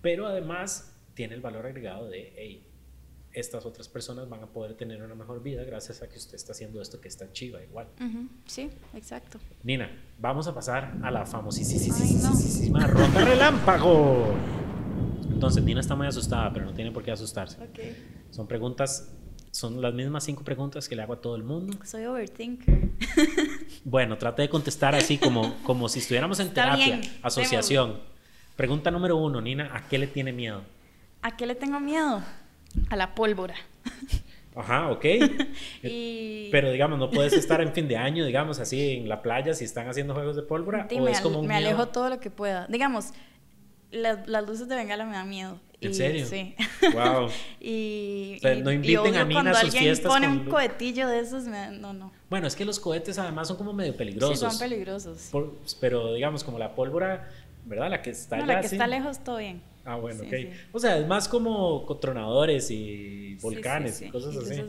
pero 0.00 0.26
además 0.26 0.96
tiene 1.12 1.34
el 1.34 1.42
valor 1.42 1.66
agregado 1.66 2.08
de, 2.08 2.32
hey, 2.34 2.66
estas 3.32 3.64
otras 3.64 3.88
personas 3.88 4.28
van 4.28 4.42
a 4.42 4.46
poder 4.46 4.74
tener 4.74 5.02
una 5.02 5.14
mejor 5.14 5.42
vida 5.42 5.64
gracias 5.64 6.02
a 6.02 6.08
que 6.08 6.18
usted 6.18 6.34
está 6.34 6.52
haciendo 6.52 6.80
esto 6.80 7.00
que 7.00 7.08
está 7.08 7.32
chiva 7.32 7.62
igual. 7.62 7.88
Sí, 8.46 8.70
exacto. 8.94 9.38
Nina, 9.62 9.90
vamos 10.18 10.46
a 10.46 10.54
pasar 10.54 10.96
a 11.02 11.10
la 11.10 11.24
famosísima 11.24 12.86
ronda 12.86 13.24
relámpago. 13.24 14.34
Entonces, 15.30 15.62
Nina 15.64 15.80
está 15.80 15.94
muy 15.96 16.06
asustada, 16.06 16.52
pero 16.52 16.66
no 16.66 16.74
tiene 16.74 16.92
por 16.92 17.02
qué 17.02 17.10
asustarse. 17.10 17.58
Son 18.30 18.46
preguntas, 18.46 19.12
son 19.50 19.80
las 19.80 19.94
mismas 19.94 20.24
cinco 20.24 20.44
preguntas 20.44 20.88
que 20.88 20.94
le 20.94 21.02
hago 21.02 21.14
a 21.14 21.20
todo 21.20 21.36
el 21.36 21.42
mundo. 21.42 21.76
Soy 21.84 22.04
overthinker. 22.04 22.90
bueno, 23.84 24.18
trate 24.18 24.42
de 24.42 24.48
contestar 24.48 24.94
así 24.94 25.18
como, 25.18 25.54
como 25.64 25.88
si 25.88 26.00
estuviéramos 26.00 26.38
en 26.40 26.52
terapia, 26.52 27.00
asociación. 27.22 28.00
Pregunta 28.56 28.90
número 28.90 29.16
uno, 29.16 29.40
Nina, 29.40 29.74
¿a 29.74 29.88
qué 29.88 29.98
le 29.98 30.06
tiene 30.06 30.32
miedo? 30.32 30.62
¿A 31.22 31.36
qué 31.36 31.46
le 31.46 31.54
tengo 31.54 31.80
miedo? 31.80 32.22
A 32.90 32.96
la 32.96 33.14
pólvora. 33.14 33.54
Ajá, 34.54 34.90
ok. 34.90 35.04
Pero 35.82 36.70
digamos, 36.70 36.98
no 36.98 37.10
puedes 37.10 37.32
estar 37.32 37.60
en 37.60 37.72
fin 37.72 37.88
de 37.88 37.96
año, 37.96 38.24
digamos, 38.24 38.58
así 38.60 38.92
en 38.92 39.08
la 39.08 39.22
playa 39.22 39.54
si 39.54 39.64
están 39.64 39.88
haciendo 39.88 40.14
juegos 40.14 40.36
de 40.36 40.42
pólvora. 40.42 40.86
o 40.90 41.00
me, 41.00 41.10
es 41.10 41.20
como 41.20 41.42
me 41.42 41.54
alejo 41.54 41.88
todo 41.88 42.10
lo 42.10 42.20
que 42.20 42.30
pueda. 42.30 42.66
Digamos, 42.68 43.12
las, 43.90 44.46
luces 44.46 44.68
de 44.68 44.76
bengala 44.76 45.04
me 45.04 45.12
dan 45.12 45.28
miedo. 45.28 45.58
¿En 45.80 45.94
serio? 45.94 46.26
Sí. 46.26 46.54
Wow. 46.92 47.28
y, 47.60 48.38
no 48.62 48.70
inviten 48.70 49.16
a 49.16 49.24
Nina 49.24 49.50
a 49.50 49.54
sus 49.54 49.74
fiestas. 49.74 50.12
pone 50.12 50.28
un 50.28 50.44
cohetillo 50.44 51.08
de 51.08 51.18
esos, 51.18 51.44
no, 51.44 51.92
no. 51.92 52.12
Bueno, 52.30 52.46
es 52.46 52.54
que 52.54 52.64
los 52.64 52.78
cohetes 52.78 53.18
además 53.18 53.48
son 53.48 53.56
como 53.56 53.72
medio 53.72 53.96
peligrosos. 53.96 54.38
Sí, 54.38 54.46
son 54.46 54.58
peligrosos. 54.58 55.30
pero 55.80 56.14
digamos, 56.14 56.44
como 56.44 56.58
la 56.58 56.74
pólvora, 56.76 57.28
¿verdad? 57.64 57.90
La 57.90 58.02
que 58.02 58.10
está 58.10 58.36
no, 58.36 58.46
la 58.46 58.60
que 58.60 58.66
está 58.66 58.86
lejos, 58.86 59.22
todo 59.22 59.38
bien. 59.38 59.62
Ah, 59.84 59.96
bueno, 59.96 60.22
ok. 60.22 60.32
O 60.72 60.78
sea, 60.78 60.98
es 60.98 61.06
más 61.06 61.28
como 61.28 61.84
tronadores 62.00 62.70
y 62.70 63.36
volcanes 63.40 64.02
y 64.02 64.10
cosas 64.10 64.36
así. 64.36 64.60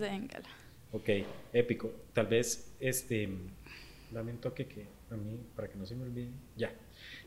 Ok, 0.91 1.09
épico. 1.53 1.91
Tal 2.13 2.27
vez, 2.27 2.71
este, 2.79 3.29
dame 4.11 4.31
un 4.31 4.37
toque 4.37 4.67
que 4.67 4.87
a 5.11 5.15
mí, 5.15 5.39
para 5.55 5.67
que 5.67 5.77
no 5.77 5.85
se 5.85 5.95
me 5.95 6.03
olvide. 6.03 6.29
Ya. 6.55 6.73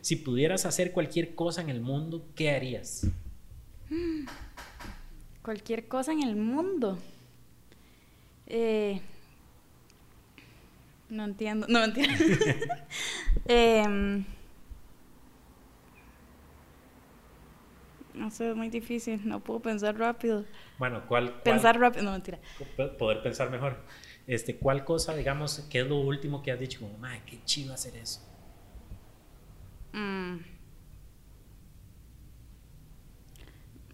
Si 0.01 0.17
pudieras 0.17 0.67
hacer 0.67 0.93
cualquier 0.93 1.35
cosa 1.35 1.63
en 1.63 1.71
el 1.71 1.81
mundo, 1.81 2.27
¿qué 2.35 2.51
harías? 2.51 3.07
Cualquier 5.43 5.87
cosa 5.87 6.13
en 6.13 6.25
el 6.25 6.35
mundo. 6.35 6.99
Eh, 8.49 9.01
no 11.09 11.25
entiendo, 11.25 11.67
no 11.69 11.85
entiendo. 11.85 12.25
eh, 13.47 14.25
No 18.17 18.31
sé, 18.31 18.51
es 18.51 18.57
muy 18.57 18.71
difícil, 18.71 19.21
no 19.29 19.41
puedo 19.41 19.61
pensar 19.61 19.97
rápido. 19.99 20.45
Bueno, 20.79 21.07
¿cuál? 21.07 21.43
Pensar 21.43 21.79
rápido, 21.79 22.05
no 22.05 22.13
mentira. 22.13 22.39
Poder 22.99 23.23
pensar 23.23 23.51
mejor. 23.51 23.77
Este, 24.27 24.57
¿Cuál 24.57 24.85
cosa, 24.85 25.15
digamos, 25.15 25.67
qué 25.71 25.81
es 25.81 25.87
lo 25.87 25.97
último 26.01 26.43
que 26.43 26.51
has 26.51 26.59
dicho? 26.59 26.81
Como, 26.81 26.97
madre, 26.97 27.23
qué 27.27 27.39
chido 27.45 27.75
hacer 27.75 27.95
eso. 27.97 28.21
Mm. 29.93 30.37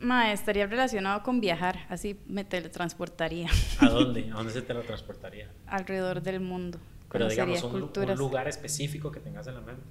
Ma, 0.01 0.33
estaría 0.33 0.67
relacionado 0.67 1.23
con 1.23 1.41
viajar, 1.41 1.87
así 1.89 2.21
me 2.27 2.45
teletransportaría. 2.45 3.49
¿A 3.81 3.89
dónde? 3.91 4.31
¿A 4.31 4.35
dónde 4.35 4.53
se 4.53 4.63
teletransportaría? 4.63 5.51
Alrededor 5.67 6.23
del 6.23 6.41
mundo. 6.41 6.79
Pero 7.11 7.29
digamos, 7.29 7.63
un, 7.65 7.91
un 7.95 8.15
lugar 8.17 8.49
específico 8.49 9.13
que 9.13 9.21
tengas 9.21 9.47
en 9.49 9.55
la 9.55 9.61
mente 9.61 9.83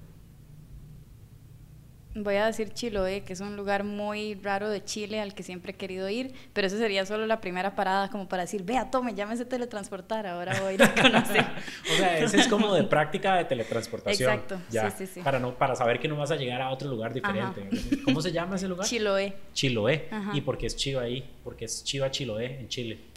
voy 2.14 2.36
a 2.36 2.46
decir 2.46 2.70
Chiloé, 2.70 3.22
que 3.22 3.32
es 3.32 3.40
un 3.40 3.56
lugar 3.56 3.84
muy 3.84 4.34
raro 4.34 4.68
de 4.68 4.84
Chile 4.84 5.20
al 5.20 5.34
que 5.34 5.42
siempre 5.42 5.72
he 5.72 5.74
querido 5.74 6.08
ir, 6.08 6.34
pero 6.52 6.66
eso 6.66 6.76
sería 6.76 7.06
solo 7.06 7.26
la 7.26 7.40
primera 7.40 7.74
parada 7.74 8.10
como 8.10 8.28
para 8.28 8.42
decir, 8.42 8.62
vea, 8.64 8.90
tome, 8.90 9.14
llámese 9.14 9.44
teletransportar, 9.44 10.26
ahora 10.26 10.58
voy 10.60 10.70
a 10.70 10.72
ir 10.74 10.82
a 10.82 10.94
conocer. 10.94 11.44
o 11.92 11.96
sea, 11.96 12.18
ese 12.18 12.40
es 12.40 12.48
como 12.48 12.74
de 12.74 12.84
práctica 12.84 13.36
de 13.36 13.44
teletransportación. 13.44 14.30
Exacto, 14.30 14.60
ya, 14.70 14.90
sí, 14.90 15.06
sí, 15.06 15.14
sí. 15.14 15.20
Para, 15.20 15.38
no, 15.38 15.54
para 15.54 15.74
saber 15.74 15.98
que 16.00 16.08
no 16.08 16.16
vas 16.16 16.30
a 16.30 16.36
llegar 16.36 16.60
a 16.62 16.70
otro 16.70 16.88
lugar 16.88 17.12
diferente. 17.12 17.68
¿Cómo 18.04 18.20
se 18.20 18.32
llama 18.32 18.56
ese 18.56 18.68
lugar? 18.68 18.86
Chiloé. 18.92 19.34
Chiloé. 19.52 20.08
¿Y 20.32 20.40
por 20.42 20.58
qué 20.58 20.66
es 20.66 20.76
Chiva 20.76 21.02
ahí? 21.02 21.24
Porque 21.44 21.64
es 21.64 21.84
Chiva 21.84 22.10
Chiloé 22.10 22.60
en 22.60 22.68
Chile. 22.68 23.11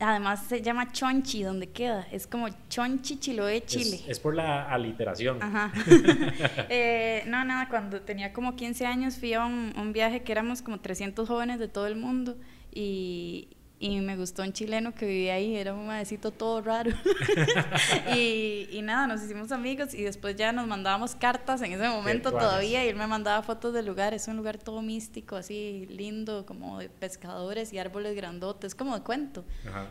Además 0.00 0.46
se 0.48 0.60
llama 0.60 0.90
Chonchi, 0.90 1.42
donde 1.44 1.68
queda. 1.68 2.06
Es 2.10 2.26
como 2.26 2.48
Chonchi, 2.68 3.18
Chiloé, 3.18 3.64
Chile. 3.64 4.00
Es, 4.08 4.18
por 4.18 4.34
la 4.34 4.68
aliteración. 4.68 5.42
Ajá. 5.42 5.72
Eh, 6.68 7.22
no, 7.26 7.44
nada, 7.44 7.68
cuando 7.68 8.00
tenía 8.00 8.32
como 8.32 8.56
15 8.56 8.86
años 8.86 9.16
fui 9.16 9.34
a 9.34 9.44
un, 9.44 9.92
viaje 9.92 10.22
que 10.22 10.32
éramos 10.32 10.62
como 10.62 10.80
300 10.80 11.28
jóvenes 11.28 11.58
de 11.58 11.68
todo 11.68 11.86
el 11.86 11.96
mundo 11.96 12.36
y, 12.72 13.48
y 13.84 14.00
me 14.00 14.16
gustó 14.16 14.42
un 14.42 14.54
chileno 14.54 14.94
que 14.94 15.04
vivía 15.04 15.34
ahí, 15.34 15.56
era 15.56 15.74
un 15.74 15.86
maecito 15.86 16.30
todo 16.30 16.62
raro. 16.62 16.90
y, 18.16 18.66
y, 18.72 18.80
nada, 18.80 19.06
nos 19.06 19.22
hicimos 19.22 19.52
amigos 19.52 19.92
y 19.92 20.02
después 20.02 20.36
ya 20.36 20.52
nos 20.52 20.66
mandábamos 20.66 21.14
cartas 21.14 21.60
en 21.60 21.72
ese 21.72 21.86
momento 21.86 22.30
todavía 22.30 22.82
y 22.82 22.88
él 22.88 22.96
me 22.96 23.06
mandaba 23.06 23.42
fotos 23.42 23.74
del 23.74 23.84
lugar, 23.84 24.14
es 24.14 24.26
un 24.26 24.38
lugar 24.38 24.56
todo 24.56 24.80
místico, 24.80 25.36
así 25.36 25.86
lindo, 25.90 26.46
como 26.46 26.78
de 26.78 26.88
pescadores 26.88 27.74
y 27.74 27.78
árboles 27.78 28.16
grandotes, 28.16 28.74
como 28.74 28.94
de 28.94 29.04
cuento. 29.04 29.44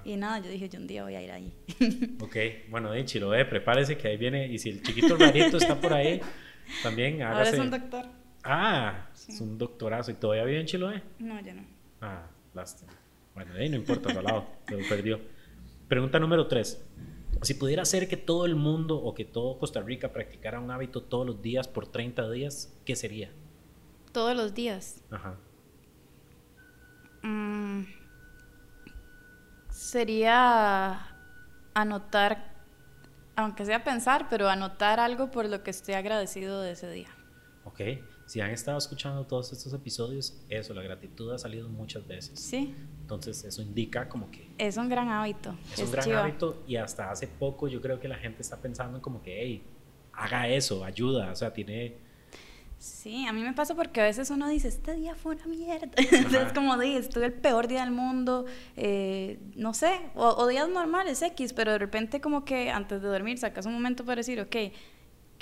Y 0.03 0.15
nada, 0.15 0.39
yo 0.39 0.49
dije, 0.49 0.69
yo 0.69 0.79
un 0.79 0.87
día 0.87 1.03
voy 1.03 1.13
a 1.13 1.21
ir 1.21 1.31
ahí. 1.31 1.53
ok, 2.19 2.35
bueno, 2.71 2.89
de 2.89 3.05
Chiloé, 3.05 3.45
prepárese 3.45 3.95
que 3.95 4.07
ahí 4.07 4.17
viene, 4.17 4.47
y 4.47 4.57
si 4.57 4.71
el 4.71 4.81
chiquito 4.81 5.15
rarito 5.17 5.57
está 5.57 5.79
por 5.79 5.93
ahí, 5.93 6.19
también 6.81 7.21
hágase... 7.21 7.37
Ahora 7.37 7.49
es 7.51 7.59
un 7.59 7.69
doctor. 7.69 8.05
Ah, 8.43 9.09
es 9.13 9.39
un 9.39 9.55
doctorazo. 9.59 10.09
¿Y 10.09 10.15
todavía 10.15 10.45
vive 10.45 10.61
en 10.61 10.65
Chiloé? 10.65 11.03
No, 11.19 11.39
ya 11.41 11.53
no. 11.53 11.63
Ah, 12.01 12.23
lástima. 12.55 12.91
Bueno, 13.35 13.53
ahí 13.55 13.69
no 13.69 13.75
importa, 13.75 14.11
al 14.11 14.23
lado, 14.23 14.45
lo 14.67 14.77
perdió. 14.87 15.19
Pregunta 15.87 16.19
número 16.19 16.47
tres. 16.47 16.83
Si 17.41 17.55
pudiera 17.55 17.83
ser 17.83 18.07
que 18.07 18.15
todo 18.15 18.45
el 18.45 18.55
mundo 18.55 18.97
o 18.97 19.13
que 19.13 19.25
todo 19.25 19.57
Costa 19.57 19.81
Rica 19.81 20.13
practicara 20.13 20.59
un 20.59 20.71
hábito 20.71 21.01
todos 21.01 21.25
los 21.25 21.41
días 21.41 21.67
por 21.67 21.87
30 21.87 22.29
días, 22.31 22.73
¿qué 22.85 22.95
sería? 22.95 23.31
Todos 24.11 24.35
los 24.35 24.53
días. 24.53 25.03
Ajá. 25.09 25.35
Mm, 27.23 27.83
sería 29.69 31.15
anotar, 31.73 32.53
aunque 33.35 33.65
sea 33.65 33.83
pensar, 33.83 34.27
pero 34.29 34.47
anotar 34.49 34.99
algo 34.99 35.31
por 35.31 35.49
lo 35.49 35.63
que 35.63 35.71
estoy 35.71 35.95
agradecido 35.95 36.61
de 36.61 36.71
ese 36.71 36.89
día. 36.91 37.09
Ok. 37.65 37.81
Si 38.25 38.39
han 38.39 38.51
estado 38.51 38.77
escuchando 38.77 39.25
todos 39.25 39.51
estos 39.51 39.73
episodios, 39.73 40.41
eso, 40.47 40.73
la 40.73 40.81
gratitud 40.81 41.31
ha 41.33 41.37
salido 41.37 41.67
muchas 41.67 42.07
veces. 42.07 42.39
Sí. 42.39 42.73
Entonces, 43.15 43.43
eso 43.43 43.61
indica 43.61 44.07
como 44.07 44.29
que... 44.29 44.49
Es 44.57 44.77
un 44.77 44.89
gran 44.89 45.09
hábito. 45.09 45.55
Es, 45.73 45.79
un 45.79 45.91
gran 45.91 46.11
hábito 46.13 46.63
y 46.67 46.75
hasta 46.75 47.11
hace 47.11 47.27
poco 47.27 47.67
yo 47.67 47.81
creo 47.81 47.99
que 47.99 48.07
la 48.07 48.17
gente 48.17 48.41
está 48.41 48.57
pensando 48.57 48.97
en 48.97 49.01
como 49.01 49.21
que, 49.21 49.41
hey, 49.41 49.63
haga 50.13 50.47
eso, 50.47 50.83
ayuda, 50.83 51.31
o 51.31 51.35
sea, 51.35 51.53
tiene... 51.53 51.95
Sí, 52.79 53.25
a 53.25 53.31
mí 53.31 53.41
me 53.41 53.53
pasa 53.53 53.75
porque 53.75 54.01
a 54.01 54.03
veces 54.03 54.29
uno 54.29 54.49
dice, 54.49 54.67
este 54.67 54.93
día 54.95 55.15
fue 55.15 55.35
una 55.35 55.45
mierda. 55.45 55.89
Entonces, 56.11 56.51
como 56.53 56.77
dije, 56.77 56.97
estuve 56.97 57.27
el 57.27 57.33
peor 57.33 57.69
día 57.69 57.81
del 57.81 57.91
mundo, 57.91 58.45
eh, 58.75 59.39
no 59.55 59.73
sé, 59.73 60.01
o, 60.15 60.27
o, 60.27 60.47
días 60.47 60.67
normales, 60.67 61.21
X, 61.21 61.53
pero 61.53 61.71
de 61.71 61.77
repente 61.77 62.19
como 62.19 62.43
que 62.43 62.71
antes 62.71 63.01
de 63.01 63.07
dormir 63.07 63.37
sacas 63.37 63.65
un 63.65 63.73
momento 63.73 64.03
para 64.03 64.17
decir, 64.17 64.41
ok, 64.41 64.55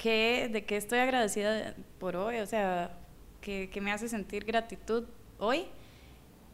de 0.03 0.65
qué 0.65 0.77
estoy 0.77 0.99
agradecida 0.99 1.75
por 1.99 2.15
hoy, 2.15 2.37
o 2.37 2.45
sea, 2.45 2.97
que, 3.41 3.69
me 3.81 3.91
hace 3.91 4.07
sentir 4.07 4.45
gratitud 4.45 5.05
hoy 5.37 5.65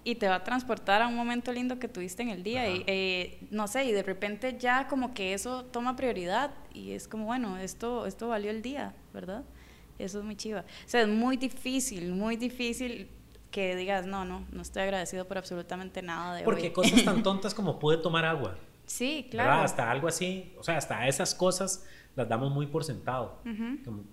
y 0.08 0.16
te 0.16 0.30
va 0.30 0.36
a 0.36 0.43
transportar 0.45 1.01
a 1.01 1.08
un 1.10 1.16
momento 1.16 1.51
lindo 1.51 1.80
que 1.80 1.89
tuviste 1.89 2.24
en 2.24 2.30
el 2.30 2.41
día 2.41 2.70
y 2.70 2.82
eh, 2.88 3.45
no 3.51 3.68
sé 3.68 3.84
y 3.84 3.91
de 3.91 4.03
repente 4.03 4.58
ya 4.58 4.88
como 4.88 5.14
que 5.14 5.34
eso 5.34 5.66
toma 5.66 5.97
prioridad 5.97 6.51
y 6.74 6.91
es 6.91 7.10
como 7.10 7.26
bueno 7.26 7.58
esto 7.58 8.05
esto 8.05 8.30
valió 8.30 8.49
el 8.49 8.62
día 8.62 8.95
verdad 9.14 9.43
eso 9.99 10.20
es 10.20 10.24
muy 10.24 10.38
chiva. 10.38 10.62
O 10.62 10.89
sea 10.89 11.01
es 11.01 11.10
muy 11.10 11.36
difícil 11.36 12.14
muy 12.14 12.38
difícil 12.38 13.10
que 13.51 13.76
digas 13.76 14.05
no 14.05 14.24
no 14.24 14.45
no 14.49 14.62
estoy 14.62 14.84
agradecido 14.84 15.28
por 15.28 15.39
absolutamente 15.39 16.01
nada 16.01 16.36
de 16.36 16.43
porque 16.43 16.72
cosas 16.72 17.03
tan 17.03 17.22
tontas 17.30 17.53
como 17.53 17.78
pude 17.78 17.97
tomar 17.97 18.24
agua. 18.24 18.58
Sí 18.86 19.28
claro. 19.30 19.62
Hasta 19.62 19.91
algo 19.91 20.08
así 20.08 20.53
o 20.58 20.64
sea 20.64 20.78
hasta 20.78 21.05
esas 21.05 21.36
cosas 21.36 21.86
las 22.16 22.30
damos 22.30 22.51
muy 22.51 22.66
por 22.66 22.86
sentado. 22.86 23.41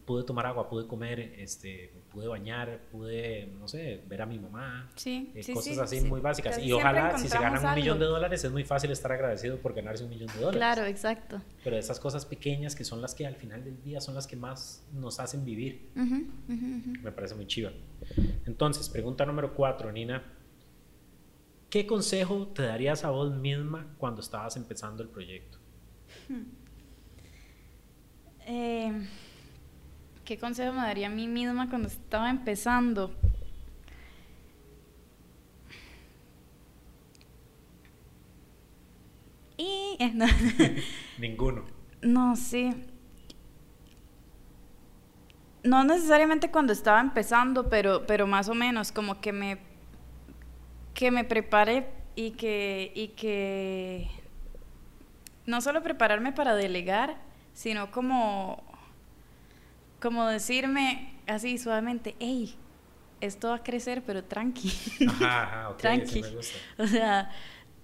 pude 0.05 0.25
tomar 0.25 0.47
agua, 0.47 0.69
pude 0.69 0.89
comer, 0.89 1.21
este, 1.39 1.91
pude 2.15 2.29
bañar, 2.29 2.81
pude, 2.93 3.49
no 3.59 3.67
sé, 3.67 4.03
ver 4.07 4.23
a 4.23 4.27
mi 4.27 4.39
mamá. 4.39 4.89
Sí, 4.95 5.33
eh, 5.35 5.53
cosas 5.53 5.79
así 5.79 6.01
muy 6.03 6.21
básicas. 6.21 6.59
y 6.59 6.73
ojalá, 6.73 7.19
si 7.19 7.29
se 7.29 7.39
ganan 7.39 7.65
un 7.67 7.75
millón 7.75 7.99
de 7.99 8.07
dólares, 8.07 8.45
es 8.45 8.53
muy 8.53 8.65
fácil 8.65 8.93
estar 8.93 9.11
agradecido 9.11 9.59
por 9.59 9.75
ganarse 9.75 10.05
un 10.05 10.11
millón 10.11 10.29
de 10.29 10.35
dólares. 10.35 10.57
Claro, 10.57 10.85
exacto. 10.85 11.43
Pero 11.65 11.77
esas 11.77 11.99
cosas 11.99 12.25
pequeñas 12.25 12.77
que 12.77 12.85
son 12.85 13.03
las 13.03 13.15
que 13.15 13.27
al 13.27 13.35
final 13.35 13.65
del 13.65 13.83
día 13.83 14.01
son 14.01 14.15
las 14.15 14.29
que 14.29 14.37
más 14.37 14.87
nos 14.93 15.19
hacen 15.19 15.45
vivir. 15.45 15.91
Me 15.97 17.11
parece 17.11 17.35
muy 17.35 17.47
chiva. 17.47 17.73
Entonces, 18.47 18.89
pregunta 18.89 19.27
número 19.27 19.53
cuatro, 19.55 19.91
Nina. 19.91 20.23
¿Qué 21.69 21.87
consejo 21.87 22.47
te 22.55 22.63
darías 22.63 23.05
a 23.05 23.11
vos 23.11 23.35
misma 23.35 23.95
cuando 23.99 24.21
estabas 24.21 24.57
empezando 24.57 25.03
el 25.03 25.09
proyecto? 25.09 25.59
Hmm. 26.29 26.45
Eh, 28.47 29.09
¿Qué 30.25 30.39
consejo 30.39 30.73
me 30.73 30.81
daría 30.81 31.09
a 31.09 31.11
mí 31.11 31.29
misma 31.29 31.69
cuando 31.69 31.89
estaba 31.89 32.31
empezando? 32.31 33.15
Y, 39.59 39.97
eh, 40.01 40.13
Ninguno. 41.19 41.65
No, 42.01 42.37
sí. 42.37 42.71
No 45.63 45.85
necesariamente 45.85 46.51
cuando 46.51 46.73
estaba 46.73 47.01
empezando, 47.01 47.69
pero, 47.69 48.07
pero 48.07 48.27
más 48.27 48.49
o 48.49 48.55
menos, 48.55 48.93
como 48.93 49.21
que 49.21 49.33
me, 49.33 49.59
que 50.95 51.11
me 51.11 51.25
prepare 51.25 51.89
y 52.17 52.33
que, 52.33 52.93
y 52.95 53.09
que 53.09 54.09
no 55.47 55.61
solo 55.61 55.83
prepararme 55.83 56.33
para 56.33 56.55
delegar, 56.55 57.17
sino 57.55 57.91
como, 57.91 58.63
como 60.05 60.27
decirme 60.27 61.19
así 61.27 61.57
suavemente, 61.57 62.15
hey, 62.21 62.55
esto 63.23 63.49
va 63.49 63.55
a 63.55 63.63
crecer, 63.63 64.03
pero 64.05 64.23
tranqui. 64.23 64.71
Ajá, 65.09 65.75
tranqui. 65.79 66.23
O 66.79 66.87
sea, 66.87 67.31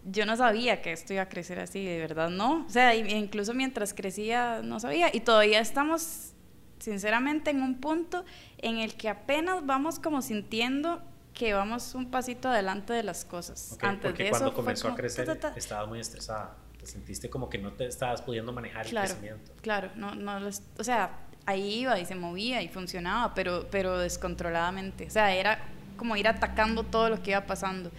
yo 0.05 0.27
no 0.27 0.37
sabía 0.37 0.83
que 0.83 0.93
esto 0.93 1.15
iba 1.15 1.23
a 1.23 1.31
crecer 1.31 1.59
así, 1.59 1.83
de 1.83 1.99
verdad, 1.99 2.29
no. 2.29 2.67
O 2.67 2.69
sea, 2.69 2.95
incluso 2.95 3.55
mientras 3.55 3.95
crecía, 3.95 4.61
no 4.63 4.79
sabía. 4.81 5.09
Y 5.11 5.21
todavía 5.21 5.61
estamos, 5.61 6.35
sinceramente, 6.79 7.53
en 7.53 7.63
un 7.63 7.81
punto 7.81 8.27
en 8.59 8.77
el 8.77 8.97
que 8.97 9.09
apenas 9.09 9.65
vamos 9.65 9.99
como 9.99 10.21
sintiendo 10.21 11.01
que 11.33 11.55
vamos 11.55 11.95
un 11.95 12.11
pasito 12.11 12.51
adelante 12.51 12.93
de 12.93 13.03
las 13.03 13.25
cosas. 13.25 13.79
Antes 13.81 14.15
de 14.15 14.29
cuando 14.29 14.53
comenzó 14.53 14.89
a 14.89 14.95
crecer, 14.95 15.41
estaba 15.57 15.87
muy 15.87 16.01
estresada 16.01 16.55
te 16.81 16.87
sentiste 16.87 17.29
como 17.29 17.51
que 17.51 17.59
no 17.59 17.75
te 17.75 17.87
estabas 17.87 18.23
pudiendo 18.23 18.55
manejar 18.55 18.87
el 18.87 18.95
crecimiento. 18.95 19.53
Claro, 19.61 19.91
no, 19.97 20.15
no, 20.15 20.39
o 20.79 20.83
sea, 20.85 21.11
ahí 21.51 21.81
iba 21.81 21.99
y 21.99 22.05
se 22.05 22.15
movía 22.15 22.63
y 22.63 22.69
funcionaba, 22.69 23.35
pero, 23.35 23.67
pero 23.71 23.99
descontroladamente. 23.99 25.07
O 25.07 25.11
sea, 25.11 25.35
era 25.35 25.59
como 25.97 26.17
ir 26.17 26.29
atacando 26.29 26.83
todo 26.83 27.11
lo 27.11 27.23
que 27.23 27.33
iba 27.33 27.47
pasando. 27.47 27.91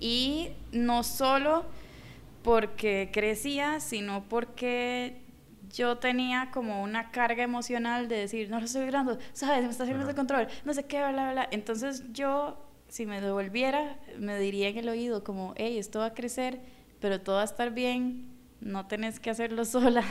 Y 0.00 0.50
no 0.72 1.02
solo 1.02 1.64
porque 2.42 3.10
crecía, 3.12 3.80
sino 3.80 4.24
porque 4.28 5.20
yo 5.72 5.98
tenía 5.98 6.50
como 6.52 6.82
una 6.82 7.10
carga 7.10 7.42
emocional 7.42 8.08
de 8.08 8.16
decir, 8.16 8.50
no 8.50 8.58
lo 8.58 8.64
estoy 8.64 8.82
logrando, 8.82 9.18
¿sabes? 9.32 9.64
Me 9.64 9.70
está 9.70 9.82
haciendo 9.84 10.08
el 10.08 10.14
control, 10.14 10.48
no 10.64 10.72
sé 10.72 10.84
qué, 10.84 10.98
bla, 10.98 11.10
bla, 11.10 11.32
bla. 11.32 11.48
Entonces 11.50 12.04
yo, 12.12 12.64
si 12.88 13.06
me 13.06 13.20
devolviera, 13.20 13.98
me 14.18 14.38
diría 14.38 14.68
en 14.68 14.78
el 14.78 14.88
oído 14.88 15.24
como, 15.24 15.54
hey, 15.56 15.78
esto 15.78 16.00
va 16.00 16.06
a 16.06 16.14
crecer, 16.14 16.60
pero 17.00 17.20
todo 17.20 17.36
va 17.36 17.42
a 17.42 17.44
estar 17.44 17.72
bien, 17.72 18.28
no 18.60 18.86
tenés 18.86 19.20
que 19.20 19.30
hacerlo 19.30 19.64
sola, 19.66 20.04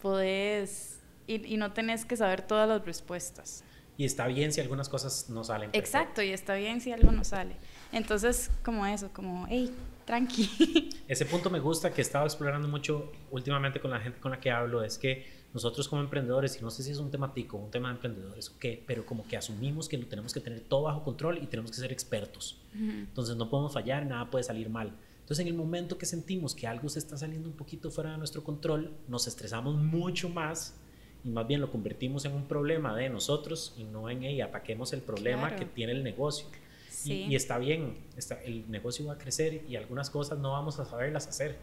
podés, 0.00 0.95
y, 1.26 1.54
y 1.54 1.56
no 1.56 1.72
tenés 1.72 2.04
que 2.04 2.16
saber 2.16 2.42
todas 2.42 2.68
las 2.68 2.84
respuestas. 2.84 3.64
Y 3.98 4.04
está 4.04 4.26
bien 4.26 4.52
si 4.52 4.60
algunas 4.60 4.88
cosas 4.88 5.30
no 5.30 5.42
salen. 5.42 5.70
Exacto, 5.72 6.22
y 6.22 6.30
está 6.30 6.54
bien 6.54 6.80
si 6.80 6.92
algo 6.92 7.12
no 7.12 7.24
sale. 7.24 7.56
Entonces, 7.92 8.50
como 8.62 8.84
eso, 8.84 9.10
como, 9.12 9.46
hey, 9.48 9.72
tranqui. 10.04 10.90
Ese 11.08 11.24
punto 11.24 11.48
me 11.48 11.60
gusta 11.60 11.90
que 11.90 12.00
he 12.00 12.02
estado 12.02 12.26
explorando 12.26 12.68
mucho 12.68 13.10
últimamente 13.30 13.80
con 13.80 13.90
la 13.90 14.00
gente 14.00 14.20
con 14.20 14.32
la 14.32 14.40
que 14.40 14.50
hablo, 14.50 14.82
es 14.82 14.98
que 14.98 15.26
nosotros 15.54 15.88
como 15.88 16.02
emprendedores, 16.02 16.58
y 16.60 16.62
no 16.62 16.70
sé 16.70 16.82
si 16.82 16.90
es 16.90 16.98
un 16.98 17.10
temático, 17.10 17.56
un 17.56 17.70
tema 17.70 17.88
de 17.88 17.94
emprendedores 17.94 18.50
o 18.50 18.58
qué, 18.58 18.82
pero 18.86 19.06
como 19.06 19.26
que 19.26 19.38
asumimos 19.38 19.88
que 19.88 19.96
lo 19.96 20.06
tenemos 20.06 20.34
que 20.34 20.40
tener 20.40 20.60
todo 20.60 20.82
bajo 20.82 21.02
control 21.02 21.38
y 21.42 21.46
tenemos 21.46 21.70
que 21.70 21.78
ser 21.78 21.92
expertos. 21.92 22.60
Entonces 22.74 23.36
no 23.36 23.48
podemos 23.48 23.72
fallar, 23.72 24.04
nada 24.04 24.30
puede 24.30 24.44
salir 24.44 24.68
mal. 24.68 24.92
Entonces, 25.20 25.42
en 25.42 25.48
el 25.48 25.54
momento 25.54 25.96
que 25.96 26.06
sentimos 26.06 26.54
que 26.54 26.66
algo 26.66 26.88
se 26.88 26.98
está 26.98 27.16
saliendo 27.16 27.48
un 27.48 27.56
poquito 27.56 27.90
fuera 27.90 28.12
de 28.12 28.18
nuestro 28.18 28.44
control, 28.44 28.92
nos 29.08 29.26
estresamos 29.26 29.74
mucho 29.76 30.28
más 30.28 30.74
y 31.26 31.30
más 31.30 31.44
bien 31.48 31.60
lo 31.60 31.72
convertimos 31.72 32.24
en 32.24 32.34
un 32.34 32.46
problema 32.46 32.96
de 32.96 33.08
nosotros 33.08 33.74
y 33.76 33.82
no 33.82 34.08
en, 34.08 34.22
ella 34.22 34.44
ataquemos 34.44 34.92
el 34.92 35.00
problema 35.00 35.56
que 35.56 35.64
tiene 35.64 35.90
el 35.90 36.04
negocio. 36.04 36.46
Y, 37.04 37.34
está 37.34 37.58
bien, 37.58 37.98
está, 38.16 38.40
el 38.44 38.70
negocio 38.70 39.06
va 39.06 39.14
a 39.14 39.18
crecer 39.18 39.64
y 39.68 39.74
algunas 39.74 40.08
cosas 40.08 40.38
no 40.38 40.52
vamos 40.52 40.78
a 40.78 40.84
saberlas 40.84 41.26
hacer. 41.26 41.56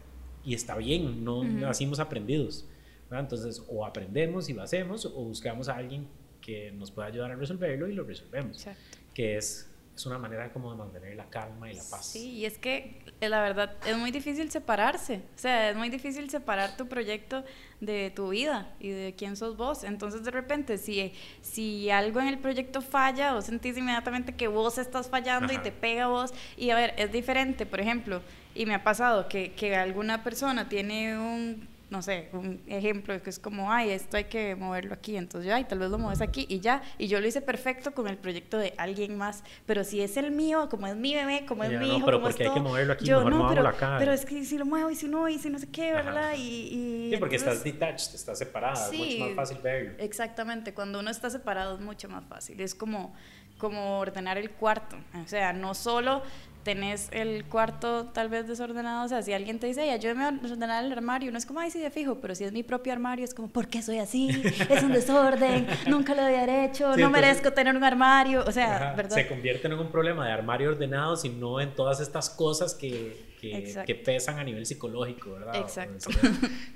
Y 0.44 0.52
está 0.52 0.76
bien, 0.76 1.24
no 1.24 1.42
nacimos 1.44 1.98
aprendidos. 1.98 2.66
Entonces, 3.10 3.62
o 3.68 3.86
aprendemos 3.86 4.50
y 4.50 4.52
lo 4.52 4.62
hacemos, 4.62 5.06
o 5.06 5.24
buscamos 5.24 5.68
a 5.70 5.76
alguien 5.76 6.08
que 6.42 6.70
nos 6.72 6.90
pueda 6.90 7.08
ayudar 7.08 7.30
a 7.30 7.36
resolverlo 7.36 7.88
y 7.88 7.94
lo 7.94 8.04
resolvemos. 8.04 8.66
Que 9.14 9.38
es 9.38 9.70
es 9.94 10.06
una 10.06 10.18
manera 10.18 10.52
como 10.52 10.72
de 10.72 10.76
mantener 10.76 11.14
la 11.14 11.26
calma 11.30 11.70
y 11.70 11.74
la 11.74 11.82
paz. 11.88 12.06
Sí, 12.06 12.30
y 12.30 12.46
es 12.46 12.58
que 12.58 13.00
eh, 13.20 13.28
la 13.28 13.40
verdad 13.40 13.76
es 13.86 13.96
muy 13.96 14.10
difícil 14.10 14.50
separarse, 14.50 15.22
o 15.34 15.38
sea, 15.38 15.70
es 15.70 15.76
muy 15.76 15.88
difícil 15.88 16.28
separar 16.30 16.76
tu 16.76 16.88
proyecto 16.88 17.44
de 17.80 18.10
tu 18.10 18.30
vida 18.30 18.72
y 18.80 18.88
de 18.88 19.14
quién 19.16 19.36
sos 19.36 19.56
vos. 19.56 19.84
Entonces 19.84 20.24
de 20.24 20.30
repente 20.30 20.78
si, 20.78 21.12
si 21.42 21.90
algo 21.90 22.20
en 22.20 22.28
el 22.28 22.38
proyecto 22.38 22.82
falla, 22.82 23.34
vos 23.34 23.44
sentís 23.44 23.76
inmediatamente 23.76 24.34
que 24.34 24.48
vos 24.48 24.78
estás 24.78 25.08
fallando 25.08 25.52
y 25.52 25.58
te 25.58 25.70
pega 25.70 26.04
a 26.04 26.08
vos. 26.08 26.34
Y 26.56 26.70
a 26.70 26.76
ver, 26.76 26.94
es 26.96 27.12
diferente, 27.12 27.64
por 27.64 27.80
ejemplo, 27.80 28.20
y 28.54 28.66
me 28.66 28.74
ha 28.74 28.82
pasado 28.82 29.28
que, 29.28 29.52
que 29.52 29.76
alguna 29.76 30.24
persona 30.24 30.68
tiene 30.68 31.16
un 31.18 31.73
no 31.90 32.02
sé, 32.02 32.28
un 32.32 32.62
ejemplo 32.66 33.20
que 33.22 33.30
es 33.30 33.38
como, 33.38 33.70
ay, 33.70 33.90
esto 33.90 34.16
hay 34.16 34.24
que 34.24 34.54
moverlo 34.56 34.94
aquí, 34.94 35.16
entonces 35.16 35.48
yo, 35.48 35.54
ay, 35.54 35.64
tal 35.64 35.78
vez 35.78 35.90
lo 35.90 35.98
mueves 35.98 36.20
aquí 36.20 36.46
y 36.48 36.60
ya, 36.60 36.82
y 36.98 37.06
yo 37.06 37.20
lo 37.20 37.26
hice 37.26 37.40
perfecto 37.40 37.92
con 37.92 38.08
el 38.08 38.16
proyecto 38.16 38.58
de 38.58 38.74
alguien 38.78 39.16
más, 39.16 39.44
pero 39.66 39.84
si 39.84 40.00
es 40.00 40.16
el 40.16 40.30
mío, 40.30 40.68
como 40.70 40.86
es 40.86 40.96
mi 40.96 41.14
bebé, 41.14 41.44
como 41.46 41.62
es 41.64 41.78
mi 41.78 41.96
hijo, 41.96 42.06
pero 42.06 42.18
como 42.18 42.28
porque 42.28 42.44
es 42.44 42.48
hay 42.48 42.54
que 42.54 42.60
moverlo 42.60 42.92
aquí, 42.94 43.04
yo, 43.04 43.18
mejor 43.24 43.32
no, 43.32 43.48
pero, 43.48 43.68
acá. 43.68 43.96
pero 43.98 44.12
es 44.12 44.24
que 44.24 44.44
si 44.44 44.58
lo 44.58 44.66
muevo 44.66 44.90
y 44.90 44.96
si 44.96 45.08
no, 45.08 45.28
y 45.28 45.38
si 45.38 45.50
no 45.50 45.58
sé 45.58 45.68
qué, 45.70 45.92
¿verdad? 45.92 46.34
Y, 46.36 47.10
sí, 47.12 47.16
porque 47.18 47.36
estás 47.36 47.62
detached, 47.62 48.14
estás 48.14 48.38
separada, 48.38 48.90
es 48.90 48.98
mucho 48.98 49.26
más 49.26 49.34
fácil 49.34 49.58
verlo. 49.62 49.92
Exactamente, 49.98 50.74
cuando 50.74 51.00
uno 51.00 51.10
está 51.10 51.30
separado 51.30 51.74
es 51.74 51.80
mucho 51.80 52.08
más 52.08 52.24
fácil, 52.24 52.60
es 52.60 52.74
como 52.74 53.14
como 53.58 54.00
ordenar 54.00 54.36
el 54.36 54.50
cuarto, 54.50 54.96
o 55.22 55.28
sea, 55.28 55.52
no 55.52 55.74
solo 55.74 56.22
tenés 56.64 57.08
el 57.12 57.44
cuarto 57.44 58.06
tal 58.06 58.28
vez 58.28 58.48
desordenado, 58.48 59.04
o 59.04 59.08
sea, 59.08 59.22
si 59.22 59.32
alguien 59.32 59.60
te 59.60 59.66
dice, 59.66 59.90
ayúdame 59.90 60.24
a 60.24 60.28
ordenar 60.28 60.84
el 60.84 60.92
armario, 60.92 61.30
no 61.30 61.38
es 61.38 61.46
como, 61.46 61.60
ay, 61.60 61.70
sí, 61.70 61.78
de 61.78 61.90
fijo, 61.90 62.20
pero 62.20 62.34
si 62.34 62.44
es 62.44 62.52
mi 62.52 62.62
propio 62.62 62.92
armario, 62.92 63.24
es 63.24 63.34
como, 63.34 63.48
¿por 63.48 63.68
qué 63.68 63.82
soy 63.82 63.98
así? 63.98 64.30
Es 64.68 64.82
un 64.82 64.92
desorden, 64.92 65.66
nunca 65.86 66.14
lo 66.14 66.22
había 66.22 66.64
hecho, 66.64 66.96
no 66.96 67.10
merezco 67.10 67.52
tener 67.52 67.76
un 67.76 67.84
armario, 67.84 68.42
o 68.46 68.50
sea, 68.50 68.94
¿verdad? 68.96 69.14
Se 69.14 69.28
convierte 69.28 69.66
en 69.68 69.74
un 69.74 69.90
problema 69.90 70.26
de 70.26 70.32
armario 70.32 70.70
ordenado, 70.70 71.16
sino 71.16 71.60
en 71.60 71.74
todas 71.74 72.00
estas 72.00 72.30
cosas 72.30 72.74
que, 72.74 73.34
que, 73.40 73.94
pesan 73.94 74.38
a 74.38 74.44
nivel 74.44 74.64
psicológico, 74.64 75.32
¿verdad? 75.32 75.56
Exacto. 75.56 76.10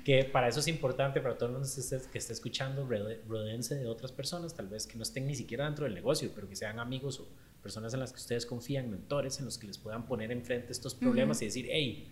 que 0.05 0.23
para 0.25 0.47
eso 0.47 0.59
es 0.59 0.67
importante, 0.67 1.19
para 1.19 1.35
todo 1.35 1.49
el 1.49 1.53
mundo 1.53 1.67
que 2.11 2.17
esté 2.17 2.33
escuchando, 2.33 2.87
rodense 3.27 3.75
de 3.75 3.87
otras 3.87 4.11
personas, 4.11 4.53
tal 4.53 4.67
vez 4.67 4.85
que 4.85 4.95
no 4.95 5.03
estén 5.03 5.25
ni 5.25 5.35
siquiera 5.35 5.65
dentro 5.65 5.85
del 5.85 5.93
negocio, 5.93 6.31
pero 6.33 6.47
que 6.47 6.55
sean 6.55 6.79
amigos 6.79 7.19
o 7.19 7.27
personas 7.61 7.93
en 7.93 7.99
las 7.99 8.11
que 8.11 8.19
ustedes 8.19 8.45
confían, 8.45 8.89
mentores, 8.89 9.39
en 9.39 9.45
los 9.45 9.57
que 9.57 9.67
les 9.67 9.77
puedan 9.77 10.05
poner 10.05 10.31
enfrente 10.31 10.71
estos 10.71 10.95
problemas 10.95 11.41
y 11.41 11.45
decir, 11.45 11.67
hey, 11.69 12.11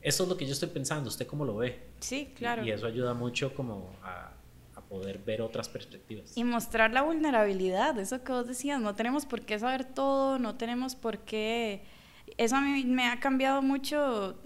eso 0.00 0.22
es 0.22 0.28
lo 0.28 0.36
que 0.36 0.46
yo 0.46 0.52
estoy 0.52 0.70
pensando, 0.70 1.08
¿usted 1.08 1.26
cómo 1.26 1.44
lo 1.44 1.56
ve? 1.56 1.78
Sí, 2.00 2.32
claro. 2.36 2.64
Y, 2.64 2.70
eso 2.70 2.86
ayuda 2.86 3.14
mucho 3.14 3.54
como 3.54 3.90
a, 4.02 4.34
poder 4.88 5.18
ver 5.18 5.40
otras 5.40 5.68
perspectivas. 5.68 6.36
Y 6.36 6.42
mostrar 6.42 6.92
la 6.92 7.02
vulnerabilidad, 7.02 7.96
eso 8.00 8.24
que 8.24 8.32
vos 8.32 8.48
decías, 8.48 8.80
no 8.80 8.96
tenemos 8.96 9.24
por 9.24 9.42
qué 9.42 9.56
saber 9.56 9.84
todo, 9.84 10.40
no 10.40 10.56
tenemos 10.56 10.96
por 10.96 11.18
qué... 11.18 11.84
Eso 12.36 12.56
a 12.56 12.60
mí 12.60 12.84
me 12.84 13.06
ha 13.06 13.20
cambiado 13.20 13.62
mucho 13.62 14.36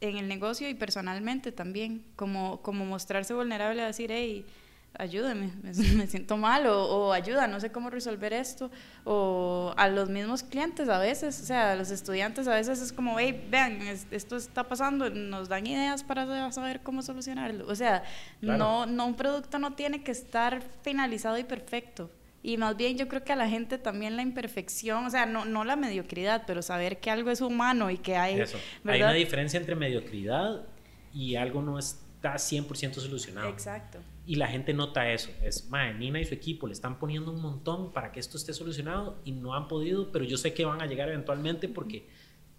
en 0.00 0.16
el 0.16 0.28
negocio 0.28 0.68
y 0.68 0.74
personalmente 0.74 1.50
también, 1.50 2.04
como, 2.14 2.62
como 2.62 2.84
mostrarse 2.84 3.34
vulnerable 3.34 3.82
a 3.82 3.86
decir, 3.86 4.12
hey, 4.12 4.46
ayúdame, 4.94 5.52
me, 5.62 6.06
siento 6.06 6.36
mal 6.36 6.66
o, 6.66 7.12
ayuda, 7.12 7.46
no 7.46 7.60
sé 7.60 7.70
cómo 7.70 7.90
resolver 7.90 8.32
esto, 8.32 8.70
o 9.04 9.72
a 9.76 9.88
los 9.88 10.08
mismos 10.08 10.42
clientes 10.42 10.88
a 10.88 10.98
veces, 10.98 11.40
o 11.40 11.44
sea, 11.44 11.72
a 11.72 11.76
los 11.76 11.90
estudiantes 11.90 12.48
a 12.48 12.54
veces 12.54 12.80
es 12.80 12.92
como, 12.92 13.18
hey, 13.18 13.46
vean, 13.50 13.80
esto 14.10 14.36
está 14.36 14.64
pasando, 14.64 15.08
nos 15.10 15.48
dan 15.48 15.66
ideas 15.66 16.02
para 16.02 16.50
saber 16.52 16.80
cómo 16.80 17.02
solucionarlo. 17.02 17.66
O 17.68 17.74
sea, 17.74 18.02
no, 18.40 18.86
no, 18.86 19.06
un 19.06 19.14
producto 19.14 19.58
no 19.58 19.74
tiene 19.74 20.02
que 20.02 20.12
estar 20.12 20.62
finalizado 20.82 21.38
y 21.38 21.44
perfecto. 21.44 22.10
Y 22.42 22.56
más 22.56 22.76
bien 22.76 22.96
yo 22.96 23.08
creo 23.08 23.24
que 23.24 23.32
a 23.32 23.36
la 23.36 23.48
gente 23.48 23.78
también 23.78 24.16
la 24.16 24.22
imperfección, 24.22 25.06
o 25.06 25.10
sea, 25.10 25.26
no, 25.26 25.44
no 25.44 25.64
la 25.64 25.76
mediocridad, 25.76 26.44
pero 26.46 26.62
saber 26.62 26.98
que 26.98 27.10
algo 27.10 27.30
es 27.30 27.40
humano 27.40 27.90
y 27.90 27.98
que 27.98 28.16
hay... 28.16 28.40
Hay 28.84 29.02
una 29.02 29.12
diferencia 29.12 29.58
entre 29.58 29.74
mediocridad 29.74 30.64
y 31.12 31.34
algo 31.34 31.62
no 31.62 31.78
está 31.78 32.34
100% 32.34 32.94
solucionado. 32.94 33.48
Exacto. 33.48 33.98
Y 34.28 34.34
la 34.34 34.46
gente 34.46 34.74
nota 34.74 35.10
eso. 35.10 35.30
Es, 35.42 35.70
madre, 35.70 35.94
Nina 35.94 36.20
y 36.20 36.26
su 36.26 36.34
equipo 36.34 36.66
le 36.66 36.74
están 36.74 36.98
poniendo 36.98 37.32
un 37.32 37.40
montón 37.40 37.94
para 37.94 38.12
que 38.12 38.20
esto 38.20 38.36
esté 38.36 38.52
solucionado 38.52 39.22
y 39.24 39.32
no 39.32 39.54
han 39.54 39.68
podido, 39.68 40.12
pero 40.12 40.22
yo 40.22 40.36
sé 40.36 40.52
que 40.52 40.66
van 40.66 40.82
a 40.82 40.86
llegar 40.86 41.08
eventualmente 41.08 41.66
porque, 41.66 42.06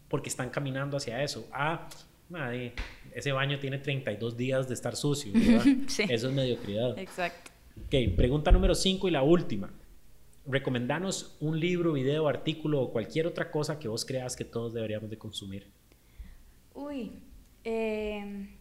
porque 0.07 0.29
están 0.29 0.49
caminando 0.49 0.97
hacia 0.97 1.21
eso. 1.21 1.47
Ah, 1.51 1.87
madre, 2.27 2.73
ese 3.13 3.33
baño 3.33 3.59
tiene 3.59 3.77
32 3.77 4.35
días 4.35 4.67
de 4.67 4.73
estar 4.73 4.95
sucio. 4.95 5.31
Eso 6.09 6.29
es 6.29 6.33
mediocridad. 6.33 6.97
Exacto. 6.97 7.51
Ok, 7.85 8.15
pregunta 8.15 8.51
número 8.51 8.73
5 8.73 9.07
y 9.07 9.11
la 9.11 9.21
última. 9.21 9.71
Recomendanos 10.47 11.37
un 11.39 11.59
libro, 11.59 11.93
video, 11.93 12.27
artículo 12.27 12.81
o 12.81 12.91
cualquier 12.91 13.27
otra 13.27 13.51
cosa 13.51 13.77
que 13.77 13.87
vos 13.87 14.05
creas 14.05 14.35
que 14.35 14.43
todos 14.43 14.73
deberíamos 14.73 15.11
de 15.11 15.19
consumir. 15.19 15.67
Uy, 16.73 17.11
eh 17.63 18.55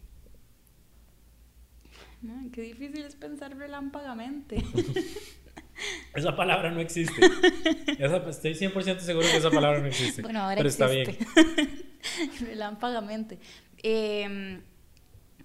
qué 2.51 2.61
difícil 2.61 3.05
es 3.05 3.15
pensar 3.15 3.55
relámpagamente. 3.57 4.57
Esa 6.13 6.35
palabra 6.35 6.71
no 6.71 6.81
existe. 6.81 7.21
estoy 7.99 8.53
100% 8.53 8.99
seguro 8.99 9.25
que 9.31 9.37
esa 9.37 9.49
palabra 9.49 9.79
no 9.79 9.87
existe. 9.87 10.21
Bueno, 10.21 10.41
ahora 10.41 10.57
pero 10.57 10.67
está 10.67 10.87
bien. 10.87 11.15
relámpagamente. 12.41 13.39
Em, 13.81 14.61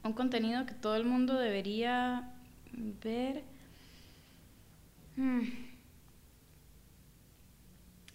un 0.03 0.13
contenido 0.13 0.67
que 0.67 0.75
todo 0.75 0.97
el 0.97 1.05
mundo 1.05 1.39
debería 1.39 2.33
ver. 2.73 3.45
Hmm. 5.17 5.43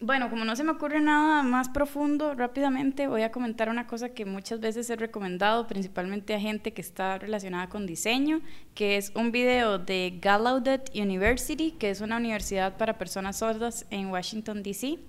Bueno, 0.01 0.29
como 0.29 0.45
no 0.45 0.55
se 0.55 0.63
me 0.63 0.71
ocurre 0.71 1.01
nada 1.01 1.43
más 1.43 1.67
profundo, 1.67 2.33
rápidamente 2.33 3.07
voy 3.07 3.23
a 3.23 3.33
comentar 3.33 3.67
una 3.67 3.85
cosa 3.85 4.07
que 4.07 4.23
muchas 4.23 4.61
veces 4.61 4.89
he 4.89 4.95
recomendado, 4.95 5.67
principalmente 5.67 6.33
a 6.33 6.39
gente 6.39 6.71
que 6.71 6.79
está 6.79 7.17
relacionada 7.17 7.67
con 7.67 7.85
diseño, 7.85 8.39
que 8.75 8.95
es 8.95 9.11
un 9.13 9.33
video 9.33 9.77
de 9.77 10.17
Gallaudet 10.21 10.89
University, 10.95 11.71
que 11.71 11.89
es 11.89 11.99
una 11.99 12.15
universidad 12.15 12.77
para 12.77 12.97
personas 12.97 13.39
sordas 13.39 13.85
en 13.89 14.07
Washington, 14.07 14.63
D.C. 14.63 14.99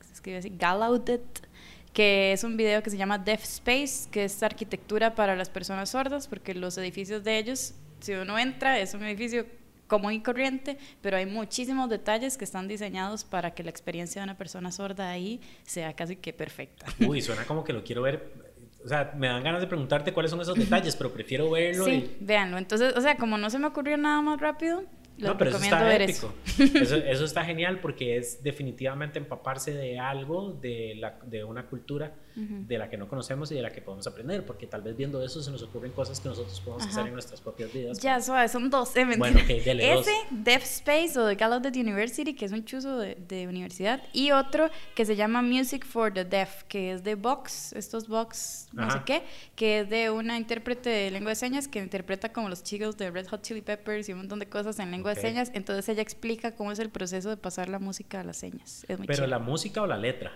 Se 0.00 0.12
escribe 0.14 0.38
así, 0.38 0.50
Gallaudet, 0.56 1.46
que 1.92 2.32
es 2.32 2.42
un 2.42 2.56
video 2.56 2.82
que 2.82 2.88
se 2.88 2.96
llama 2.96 3.18
Deaf 3.18 3.42
Space, 3.42 4.08
que 4.10 4.24
es 4.24 4.42
arquitectura 4.42 5.14
para 5.14 5.36
las 5.36 5.50
personas 5.50 5.90
sordas, 5.90 6.26
porque 6.26 6.54
los 6.54 6.78
edificios 6.78 7.22
de 7.22 7.36
ellos, 7.36 7.74
si 8.00 8.14
uno 8.14 8.38
entra, 8.38 8.78
es 8.78 8.94
un 8.94 9.02
edificio 9.02 9.44
común 9.88 10.12
y 10.12 10.22
corriente, 10.22 10.78
pero 11.00 11.16
hay 11.16 11.26
muchísimos 11.26 11.88
detalles 11.90 12.38
que 12.38 12.44
están 12.44 12.68
diseñados 12.68 13.24
para 13.24 13.52
que 13.52 13.64
la 13.64 13.70
experiencia 13.70 14.22
de 14.22 14.24
una 14.24 14.36
persona 14.36 14.70
sorda 14.70 15.10
ahí 15.10 15.40
sea 15.64 15.94
casi 15.94 16.16
que 16.16 16.32
perfecta. 16.32 16.86
Uy, 17.06 17.20
suena 17.20 17.44
como 17.44 17.64
que 17.64 17.72
lo 17.72 17.82
quiero 17.82 18.02
ver. 18.02 18.48
O 18.84 18.88
sea, 18.88 19.12
me 19.16 19.26
dan 19.26 19.42
ganas 19.42 19.60
de 19.60 19.66
preguntarte 19.66 20.12
cuáles 20.12 20.30
son 20.30 20.40
esos 20.40 20.56
detalles, 20.56 20.94
pero 20.94 21.12
prefiero 21.12 21.50
verlo. 21.50 21.84
Sí, 21.84 22.16
véanlo. 22.20 22.58
Entonces, 22.58 22.94
o 22.96 23.00
sea, 23.00 23.16
como 23.16 23.36
no 23.36 23.50
se 23.50 23.58
me 23.58 23.66
ocurrió 23.66 23.96
nada 23.96 24.22
más 24.22 24.40
rápido, 24.40 24.84
no, 25.18 25.36
pero 25.36 25.50
eso 25.50 25.58
está 25.58 25.96
épico. 25.96 26.32
Eso. 26.58 27.24
está 27.24 27.44
genial 27.44 27.80
porque 27.80 28.16
es 28.16 28.42
definitivamente 28.42 29.18
empaparse 29.18 29.72
de 29.72 29.98
algo, 29.98 30.52
de, 30.52 30.94
la, 30.96 31.18
de 31.26 31.42
una 31.42 31.66
cultura 31.66 32.14
de 32.38 32.78
la 32.78 32.88
que 32.88 32.96
no 32.96 33.08
conocemos 33.08 33.50
y 33.50 33.56
de 33.56 33.62
la 33.62 33.70
que 33.70 33.80
podemos 33.80 34.06
aprender, 34.06 34.44
porque 34.46 34.66
tal 34.66 34.82
vez 34.82 34.96
viendo 34.96 35.22
eso 35.22 35.42
se 35.42 35.50
nos 35.50 35.62
ocurren 35.62 35.92
cosas 35.92 36.20
que 36.20 36.28
nosotros 36.28 36.60
podemos 36.60 36.86
hacer 36.86 37.06
en 37.06 37.12
nuestras 37.12 37.40
propias 37.40 37.72
vidas. 37.72 37.98
Ya, 37.98 38.20
suave, 38.20 38.48
son 38.48 38.70
dos. 38.70 38.94
¿eh? 38.96 39.04
Bueno, 39.16 39.40
okay, 39.42 39.60
dele 39.60 39.98
Ese, 39.98 40.12
Deaf 40.30 40.62
Space 40.62 41.18
o 41.18 41.26
The 41.26 41.34
Gallaudet 41.34 41.74
University, 41.76 42.34
que 42.34 42.44
es 42.44 42.52
un 42.52 42.64
chuzo 42.64 42.98
de, 42.98 43.16
de, 43.16 43.48
universidad, 43.48 44.02
y 44.12 44.30
otro 44.30 44.70
que 44.94 45.04
se 45.04 45.16
llama 45.16 45.42
Music 45.42 45.84
for 45.84 46.12
the 46.12 46.24
Deaf, 46.24 46.64
que 46.64 46.92
es 46.92 47.02
de 47.02 47.14
Vox, 47.14 47.72
estos 47.72 48.08
Vox, 48.08 48.68
no 48.72 48.90
sé 48.90 48.98
qué, 49.04 49.22
que 49.56 49.80
es 49.80 49.90
de 49.90 50.10
una 50.10 50.36
intérprete 50.36 50.90
de 50.90 51.10
lengua 51.10 51.30
de 51.30 51.36
señas 51.36 51.68
que 51.68 51.78
interpreta 51.78 52.32
como 52.32 52.48
los 52.48 52.62
chicos 52.62 52.96
de 52.96 53.10
Red 53.10 53.28
Hot 53.28 53.42
Chili 53.42 53.62
Peppers 53.62 54.08
y 54.08 54.12
un 54.12 54.18
montón 54.18 54.38
de 54.38 54.48
cosas 54.48 54.78
en 54.78 54.90
lengua 54.90 55.14
de 55.14 55.20
señas, 55.20 55.50
entonces 55.54 55.88
ella 55.88 56.02
explica 56.02 56.54
cómo 56.54 56.72
es 56.72 56.78
el 56.78 56.90
proceso 56.90 57.30
de 57.30 57.36
pasar 57.36 57.68
la 57.68 57.78
música 57.78 58.20
a 58.20 58.24
las 58.24 58.36
señas. 58.36 58.86
Pero 59.06 59.26
la 59.26 59.38
música 59.38 59.82
o 59.82 59.86
la 59.86 59.96
letra. 59.96 60.32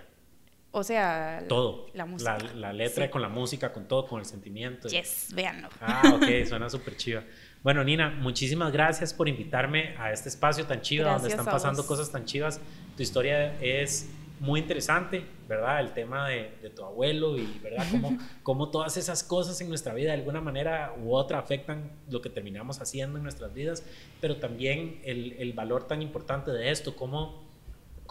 O 0.75 0.83
sea, 0.83 1.45
todo. 1.47 1.85
La 1.93 2.07
música. 2.07 2.35
La, 2.55 2.73
letra 2.73 3.11
con 3.11 3.21
la 3.21 3.29
música, 3.29 3.71
con 3.71 3.87
todo, 3.87 4.07
con 4.07 4.19
el 4.19 4.25
sentimiento. 4.25 4.87
Yes, 4.87 5.27
véanlo. 5.31 5.69
Ah, 5.79 6.01
ok, 6.15 6.25
suena 6.49 6.67
súper 6.67 6.97
chiva. 6.97 7.23
Bueno, 7.61 7.83
Nina, 7.83 8.09
muchísimas 8.09 8.71
gracias 8.71 9.13
por 9.13 9.29
invitarme 9.29 9.95
a 9.99 10.11
este 10.11 10.29
espacio 10.29 10.65
tan 10.65 10.81
chido 10.81 11.07
donde 11.07 11.29
están 11.29 11.45
pasando 11.45 11.85
cosas 11.85 12.11
tan 12.11 12.25
chivas. 12.25 12.59
Tu 12.97 13.03
historia 13.03 13.55
es 13.61 14.09
muy 14.39 14.61
interesante, 14.61 15.23
¿verdad? 15.47 15.79
El 15.79 15.93
tema 15.93 16.27
de, 16.27 16.71
tu 16.75 16.83
abuelo 16.83 17.37
y, 17.37 17.59
¿verdad? 17.61 17.85
Cómo, 17.91 18.17
cómo, 18.41 18.71
todas 18.71 18.97
esas 18.97 19.23
cosas 19.23 19.61
en 19.61 19.69
nuestra 19.69 19.93
vida 19.93 20.07
de 20.07 20.17
alguna 20.17 20.41
manera 20.41 20.95
u 21.03 21.13
otra 21.13 21.37
afectan 21.37 21.91
lo 22.09 22.19
que 22.19 22.31
terminamos 22.31 22.81
haciendo 22.81 23.17
en 23.17 23.23
nuestras 23.23 23.53
vidas, 23.53 23.85
pero 24.19 24.37
también 24.37 24.99
el, 25.03 25.33
el 25.33 25.53
valor 25.53 25.85
tan 25.85 26.01
importante 26.01 26.49
de 26.49 26.71
esto, 26.71 26.95
cómo, 26.95 27.42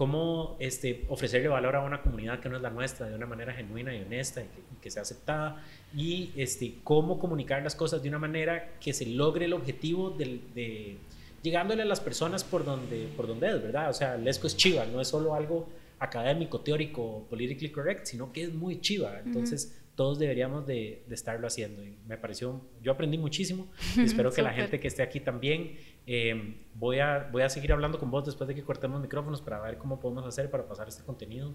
cómo 0.03 0.57
este, 0.59 1.05
ofrecerle 1.11 1.46
valor 1.46 1.76
a 1.76 1.80
una 1.80 2.03
comunidad 2.03 2.40
que 2.40 2.48
no 2.48 2.57
es 2.57 2.62
la 2.62 2.70
nuestra 2.70 3.09
de 3.09 3.14
una 3.14 3.24
manera 3.24 3.53
genuina 3.53 3.94
y 3.94 4.03
honesta 4.03 4.42
y 4.42 4.46
que, 4.80 4.90
sea 4.90 5.03
aceptada, 5.03 5.64
y 5.96 6.32
este, 6.34 6.78
cómo 6.82 7.20
comunicar 7.20 7.62
las 7.62 7.76
cosas 7.76 8.03
de 8.03 8.09
una 8.09 8.18
manera 8.18 8.72
que 8.80 8.92
se 8.92 9.07
logre 9.07 9.44
el 9.44 9.53
objetivo 9.53 10.11
de, 10.11 10.40
de 10.57 10.96
llegándole 11.40 11.82
a 11.82 11.84
las 11.84 12.00
personas 12.00 12.42
por 12.42 12.64
donde, 12.64 13.11
por 13.16 13.28
donde 13.28 13.48
es, 13.48 13.62
¿verdad? 13.62 13.90
O 13.90 13.92
sea, 13.92 14.16
Lesco 14.16 14.48
es 14.48 14.57
chiva, 14.57 14.84
no 14.86 15.00
es 15.00 15.07
solo 15.07 15.36
algo 15.36 15.68
académico, 16.00 16.59
teórico, 16.59 17.24
politically 17.30 17.70
correct, 17.70 18.07
sino 18.07 18.33
que 18.33 18.42
es 18.42 18.53
muy 18.53 18.80
chiva. 18.80 19.20
Entonces, 19.24 19.72
todos 19.95 20.18
deberíamos 20.18 20.66
de, 20.66 21.04
estarlo 21.12 21.46
haciendo. 21.46 21.84
Y 21.84 21.95
me 22.08 22.16
pareció, 22.16 22.61
yo 22.83 22.91
aprendí 22.91 23.18
muchísimo 23.18 23.68
y 23.96 24.03
espero 24.03 24.33
que 24.33 24.42
la 24.42 24.53
gente 24.53 24.80
que 24.80 24.88
esté 24.88 25.03
aquí 25.03 25.20
también. 25.20 25.76
Eh, 26.07 26.57
voy, 26.74 26.99
a, 26.99 27.29
voy 27.30 27.42
a 27.42 27.49
seguir 27.49 27.72
hablando 27.72 27.99
con 27.99 28.11
vos 28.11 28.24
después 28.24 28.49
de 28.49 28.54
que 28.54 28.62
cortemos 28.62 29.00
micrófonos 29.00 29.41
para 29.41 29.61
ver 29.61 29.79
cómo 29.79 30.00
podemos 30.00 30.26
hacer 30.26 30.50
para 30.50 30.66
pasar 30.66 30.88
este 30.88 31.04
contenido 31.04 31.54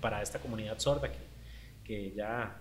para 0.00 0.22
esta 0.22 0.38
comunidad 0.40 0.78
sorda 0.78 1.12
que, 1.12 1.18
que 1.84 2.12
ya 2.12 2.58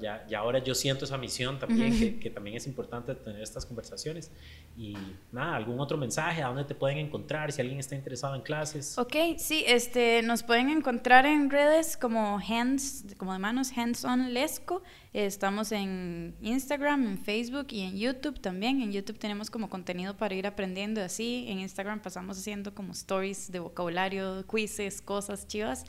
ya, 0.00 0.24
y 0.28 0.34
ahora 0.34 0.58
yo 0.58 0.74
siento 0.74 1.04
esa 1.04 1.18
misión 1.18 1.58
también, 1.58 2.20
que, 2.20 2.30
también 2.30 2.56
es 2.56 2.66
importante 2.66 3.14
tener 3.14 3.42
estas 3.42 3.66
conversaciones. 3.66 4.30
Y 4.76 4.96
nada, 5.30 5.56
algún 5.56 5.80
otro 5.80 5.98
mensaje, 5.98 6.42
a 6.42 6.48
dónde 6.48 6.64
te 6.64 6.74
pueden 6.74 6.98
encontrar, 6.98 7.52
si 7.52 7.60
alguien 7.60 7.78
está 7.78 7.94
interesado 7.94 8.34
en 8.34 8.42
clases. 8.42 8.96
Ok, 8.98 9.14
sí, 9.38 9.64
este, 9.66 10.22
nos 10.22 10.42
pueden 10.42 10.70
encontrar 10.70 11.26
en 11.26 11.50
redes 11.50 11.96
como 11.96 12.38
hands, 12.38 13.04
como 13.18 13.32
de 13.32 13.38
manos, 13.38 13.70
hands 13.76 14.04
on 14.04 14.32
lesco. 14.32 14.82
Estamos 15.12 15.72
en 15.72 16.34
Instagram, 16.40 17.06
en 17.06 17.18
Facebook 17.18 17.66
y 17.70 17.82
en 17.82 17.98
YouTube 17.98 18.40
también. 18.40 18.80
En 18.80 18.92
YouTube 18.92 19.18
tenemos 19.18 19.50
como 19.50 19.68
contenido 19.68 20.16
para 20.16 20.34
ir 20.34 20.46
aprendiendo 20.46 21.02
así. 21.02 21.44
En 21.48 21.58
Instagram 21.58 22.00
pasamos 22.00 22.38
haciendo 22.38 22.74
como 22.74 22.92
stories 22.92 23.52
de 23.52 23.58
vocabulario, 23.58 24.46
quizzes, 24.46 25.02
cosas 25.02 25.46
chivas. 25.46 25.84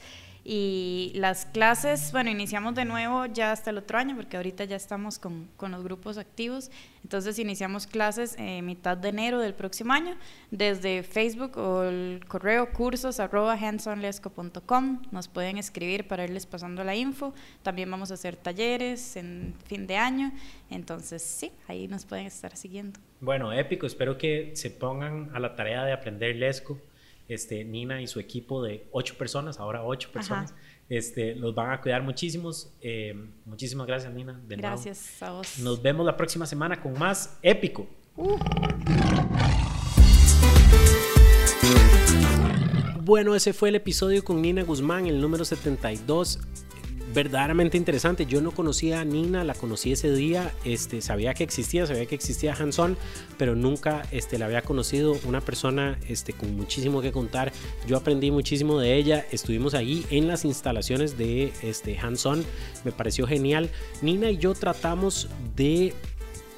Y 0.45 1.14
las 1.15 1.45
clases, 1.45 2.11
bueno, 2.11 2.30
iniciamos 2.30 2.76
de 2.76 2.84
nuevo 2.84 3.26
ya 3.28 3.53
hasta 3.53 3.70
el 3.70 3.78
otro 3.78 3.98
año, 3.98 4.14
porque 4.18 4.36
ahorita 4.36 4.65
ya 4.65 4.76
estamos 4.76 5.18
con, 5.18 5.48
con 5.56 5.72
los 5.72 5.84
grupos 5.84 6.18
activos. 6.18 6.70
Entonces 7.02 7.40
iniciamos 7.40 7.88
clases 7.88 8.36
en 8.38 8.65
mitad 8.65 8.98
de 8.98 9.10
enero 9.10 9.40
del 9.40 9.53
próximo 9.53 9.94
año, 9.94 10.18
desde 10.52 11.03
Facebook 11.03 11.57
o 11.57 11.84
el 11.84 12.26
correo 12.28 12.74
cursos 12.74 13.22
arroba 13.22 13.53
handsonlesco.com. 13.56 15.02
Nos 15.11 15.30
pueden 15.30 15.57
escribir 15.57 16.10
para 16.10 16.26
irles 16.26 16.45
pasando 16.45 16.84
la 16.84 16.94
info. 16.94 17.34
También 17.61 17.90
vamos 17.90 18.11
a 18.11 18.15
hacer 18.15 18.36
talleres 18.36 19.15
en 19.15 19.53
fin 19.65 19.88
de 19.88 19.95
año. 19.95 20.34
Entonces, 20.70 21.22
sí, 21.22 21.53
ahí 21.70 21.88
nos 21.88 22.06
pueden 22.06 22.26
estar 22.26 22.57
siguiendo. 22.57 22.99
Bueno, 23.22 23.53
épico. 23.53 23.86
Espero 23.86 24.18
que 24.18 24.52
se 24.56 24.72
pongan 24.72 25.32
a 25.34 25.40
la 25.40 25.56
tarea 25.56 25.86
de 25.86 25.94
aprender 25.94 26.36
Lesco 26.36 26.78
este, 27.28 27.64
Nina 27.64 28.02
y 28.02 28.08
su 28.08 28.20
equipo 28.20 28.64
de 28.64 28.88
ocho 28.91 29.16
personas, 29.18 29.60
ahora 29.60 29.84
ocho 29.84 30.12
personas, 30.12 30.54
este, 30.90 31.36
los 31.36 31.56
van 31.56 31.72
a 31.72 31.82
cuidar 31.82 32.04
muchísimos. 32.04 32.74
Eh, 32.82 33.14
muchísimas 33.45 33.88
gracias, 33.88 34.14
Nina. 34.14 34.41
gracias 34.48 35.22
a 35.22 35.32
vos. 35.32 35.60
Nos 35.60 35.82
vemos 35.82 36.06
la 36.06 36.18
próxima 36.18 36.45
semana 36.45 36.82
con 36.82 36.98
más 36.98 37.38
épico. 37.41 37.88
Uh. 38.16 38.38
Bueno, 43.02 43.36
ese 43.36 43.52
fue 43.52 43.68
el 43.70 43.76
episodio 43.76 44.24
con 44.24 44.41
Nina 44.41 44.64
Guzmán, 44.64 45.08
el 45.08 45.20
número 45.20 45.44
72 45.44 46.40
verdaderamente 47.14 47.77
interesante. 47.77 48.26
Yo 48.26 48.41
no 48.41 48.52
conocía 48.52 49.02
a 49.02 49.06
Nina, 49.06 49.44
la 49.44 49.53
conocí 49.53 49.91
ese 49.91 50.11
día, 50.14 50.52
este, 50.65 51.02
sabía 51.02 51.34
que 51.34 51.44
existía, 51.44 51.85
sabía 51.85 52.06
que 52.06 52.15
existía 52.15 52.53
Hanson, 52.53 52.98
pero 53.38 53.56
nunca 53.56 54.03
este, 54.11 54.38
la 54.38 54.45
había 54.45 54.61
conocido. 54.61 55.15
Una 55.26 55.41
persona 55.41 55.98
este, 56.07 56.34
con 56.34 56.56
muchísimo 56.56 57.02
que 57.02 57.11
contar. 57.11 57.52
Yo 57.88 57.98
aprendí 57.98 58.31
muchísimo 58.31 58.80
de 58.80 58.95
ella. 58.95 59.26
Estuvimos 59.31 59.73
ahí 59.73 60.06
en 60.10 60.27
las 60.27 60.45
instalaciones 60.45 61.18
de 61.18 61.53
este, 61.61 61.98
Hanson. 61.98 62.44
Me 62.84 62.91
pareció 62.91 63.27
genial. 63.27 63.69
Nina 64.02 64.30
y 64.31 64.38
yo 64.38 64.53
tratamos 64.53 65.30
de 65.56 65.94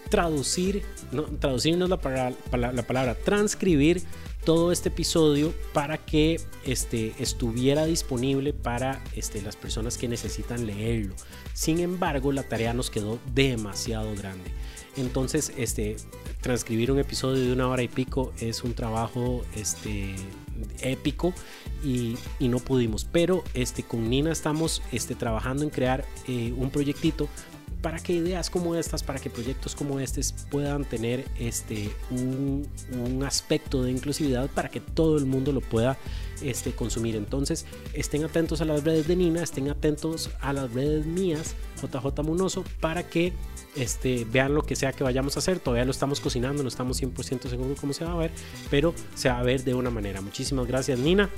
traducir, 0.09 0.83
no, 1.11 1.23
traducir 1.23 1.77
no 1.77 1.85
es 1.85 1.89
la, 1.89 2.71
la 2.71 2.83
palabra, 2.83 3.15
transcribir 3.15 4.01
todo 4.45 4.71
este 4.71 4.89
episodio 4.89 5.53
para 5.73 5.97
que 5.97 6.39
este, 6.65 7.13
estuviera 7.19 7.85
disponible 7.85 8.53
para 8.53 9.03
este, 9.15 9.41
las 9.41 9.55
personas 9.55 9.97
que 9.97 10.07
necesitan 10.07 10.65
leerlo. 10.65 11.15
Sin 11.53 11.79
embargo, 11.79 12.31
la 12.31 12.43
tarea 12.43 12.73
nos 12.73 12.89
quedó 12.89 13.19
demasiado 13.33 14.15
grande. 14.15 14.51
Entonces, 14.97 15.51
este, 15.57 15.97
transcribir 16.41 16.91
un 16.91 16.99
episodio 16.99 17.43
de 17.43 17.51
una 17.51 17.67
hora 17.67 17.83
y 17.83 17.87
pico 17.87 18.31
es 18.39 18.63
un 18.63 18.73
trabajo 18.73 19.43
este, 19.55 20.15
épico 20.81 21.33
y, 21.83 22.15
no 22.39 22.59
pudimos. 22.59 23.05
Pero 23.11 23.43
este, 23.53 23.83
con 23.83 24.09
Nina 24.09 24.31
estamos 24.31 24.81
este, 24.91 25.15
trabajando 25.15 25.63
en 25.63 25.69
crear 25.69 26.05
eh, 26.27 26.53
un 26.55 26.69
proyectito 26.69 27.27
para 27.85 27.99
que 27.99 28.13
ideas 28.13 28.49
como 28.49 28.73
estas, 28.73 29.03
para 29.03 29.19
que 29.19 29.29
proyectos 29.29 29.75
como 29.75 29.99
estos 29.99 30.33
puedan 30.49 30.85
tener 30.85 31.23
este, 31.37 31.91
un, 32.09 32.67
aspecto 33.23 33.83
de 33.83 33.91
inclusividad 33.91 34.49
para 34.49 34.69
que 34.69 34.79
todo 34.79 35.19
el 35.19 35.27
mundo 35.27 35.51
lo 35.51 35.61
pueda 35.61 35.95
este, 36.41 36.71
consumir. 36.71 37.15
Entonces, 37.15 37.67
estén 37.93 38.23
atentos 38.23 38.59
a 38.61 38.65
las 38.65 38.83
redes 38.83 39.07
de 39.07 39.15
Nina, 39.15 39.43
estén 39.43 39.69
atentos 39.69 40.31
a 40.41 40.51
las 40.51 40.73
redes 40.73 41.05
mías, 41.05 41.53
JJ 41.79 42.23
Munoso, 42.23 42.63
para 42.79 43.07
que 43.07 43.33
este, 43.75 44.25
vean 44.31 44.55
lo 44.55 44.63
que 44.63 44.75
sea 44.75 44.91
que 44.91 45.03
vayamos 45.03 45.35
a 45.35 45.39
hacer. 45.39 45.59
Todavía 45.59 45.85
lo 45.85 45.91
estamos 45.91 46.19
cocinando, 46.19 46.63
no 46.63 46.69
estamos 46.69 46.99
100% 46.99 47.47
seguros 47.47 47.79
cómo 47.79 47.93
se 47.93 48.03
va 48.03 48.13
a 48.13 48.17
ver, 48.17 48.31
pero 48.71 48.95
se 49.13 49.29
va 49.29 49.37
a 49.37 49.43
ver 49.43 49.63
de 49.63 49.75
una 49.75 49.91
manera. 49.91 50.21
Muchísimas 50.21 50.65
gracias, 50.65 50.97
Nina. 50.97 51.29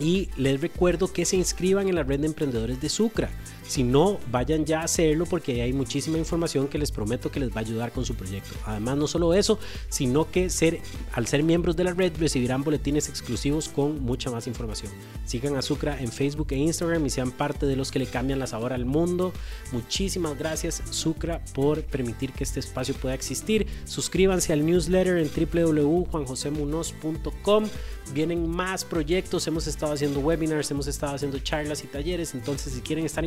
Y 0.00 0.28
les 0.36 0.60
recuerdo 0.60 1.12
que 1.12 1.24
se 1.24 1.36
inscriban 1.36 1.88
en 1.88 1.94
la 1.94 2.02
red 2.02 2.20
de 2.20 2.26
emprendedores 2.26 2.80
de 2.80 2.88
Sucra. 2.88 3.30
Si 3.66 3.82
no, 3.82 4.20
vayan 4.30 4.64
ya 4.64 4.80
a 4.80 4.84
hacerlo 4.84 5.26
porque 5.26 5.60
hay 5.62 5.72
muchísima 5.72 6.18
información 6.18 6.68
que 6.68 6.78
les 6.78 6.92
prometo 6.92 7.30
que 7.30 7.40
les 7.40 7.50
va 7.50 7.56
a 7.56 7.60
ayudar 7.60 7.92
con 7.92 8.04
su 8.04 8.14
proyecto. 8.14 8.54
Además, 8.66 8.98
no 8.98 9.06
solo 9.06 9.32
eso, 9.34 9.58
sino 9.88 10.30
que 10.30 10.50
ser, 10.50 10.80
al 11.12 11.26
ser 11.26 11.42
miembros 11.42 11.76
de 11.76 11.84
la 11.84 11.94
red 11.94 12.12
recibirán 12.18 12.62
boletines 12.62 13.08
exclusivos 13.08 13.68
con 13.68 14.02
mucha 14.02 14.30
más 14.30 14.46
información. 14.46 14.92
Sigan 15.24 15.56
a 15.56 15.62
Sucra 15.62 15.98
en 16.00 16.12
Facebook 16.12 16.48
e 16.50 16.56
Instagram 16.56 17.06
y 17.06 17.10
sean 17.10 17.30
parte 17.30 17.64
de 17.66 17.76
los 17.76 17.90
que 17.90 17.98
le 17.98 18.06
cambian 18.06 18.38
la 18.38 18.46
sabor 18.46 18.74
al 18.74 18.84
mundo. 18.84 19.32
Muchísimas 19.72 20.38
gracias 20.38 20.82
Sucra 20.90 21.42
por 21.54 21.82
permitir 21.84 22.32
que 22.32 22.44
este 22.44 22.60
espacio 22.60 22.94
pueda 22.94 23.14
existir. 23.14 23.66
Suscríbanse 23.84 24.52
al 24.52 24.66
newsletter 24.66 25.16
en 25.18 25.28
www.juanjosemunoz.com. 25.28 27.64
Vienen 28.12 28.50
más 28.50 28.84
proyectos, 28.84 29.46
hemos 29.46 29.66
estado 29.66 29.94
haciendo 29.94 30.20
webinars, 30.20 30.70
hemos 30.70 30.86
estado 30.86 31.14
haciendo 31.14 31.38
charlas 31.38 31.82
y 31.84 31.86
talleres, 31.86 32.34
entonces 32.34 32.74
si 32.74 32.82
quieren 32.82 33.06
estar 33.06 33.24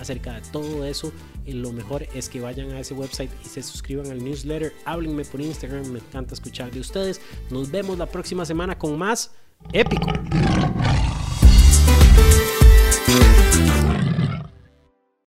acerca 0.00 0.34
de 0.34 0.40
todo 0.50 0.84
eso. 0.84 1.12
Y 1.44 1.52
lo 1.52 1.72
mejor 1.72 2.06
es 2.14 2.28
que 2.28 2.40
vayan 2.40 2.70
a 2.72 2.80
ese 2.80 2.94
website 2.94 3.30
y 3.44 3.48
se 3.48 3.62
suscriban 3.62 4.10
al 4.10 4.22
newsletter. 4.22 4.72
Háblenme 4.84 5.24
por 5.24 5.40
Instagram, 5.40 5.86
me 5.86 5.98
encanta 5.98 6.34
escuchar 6.34 6.70
de 6.70 6.80
ustedes. 6.80 7.20
Nos 7.50 7.70
vemos 7.70 7.98
la 7.98 8.06
próxima 8.06 8.44
semana 8.44 8.78
con 8.78 8.98
más 8.98 9.32
épico. 9.72 10.12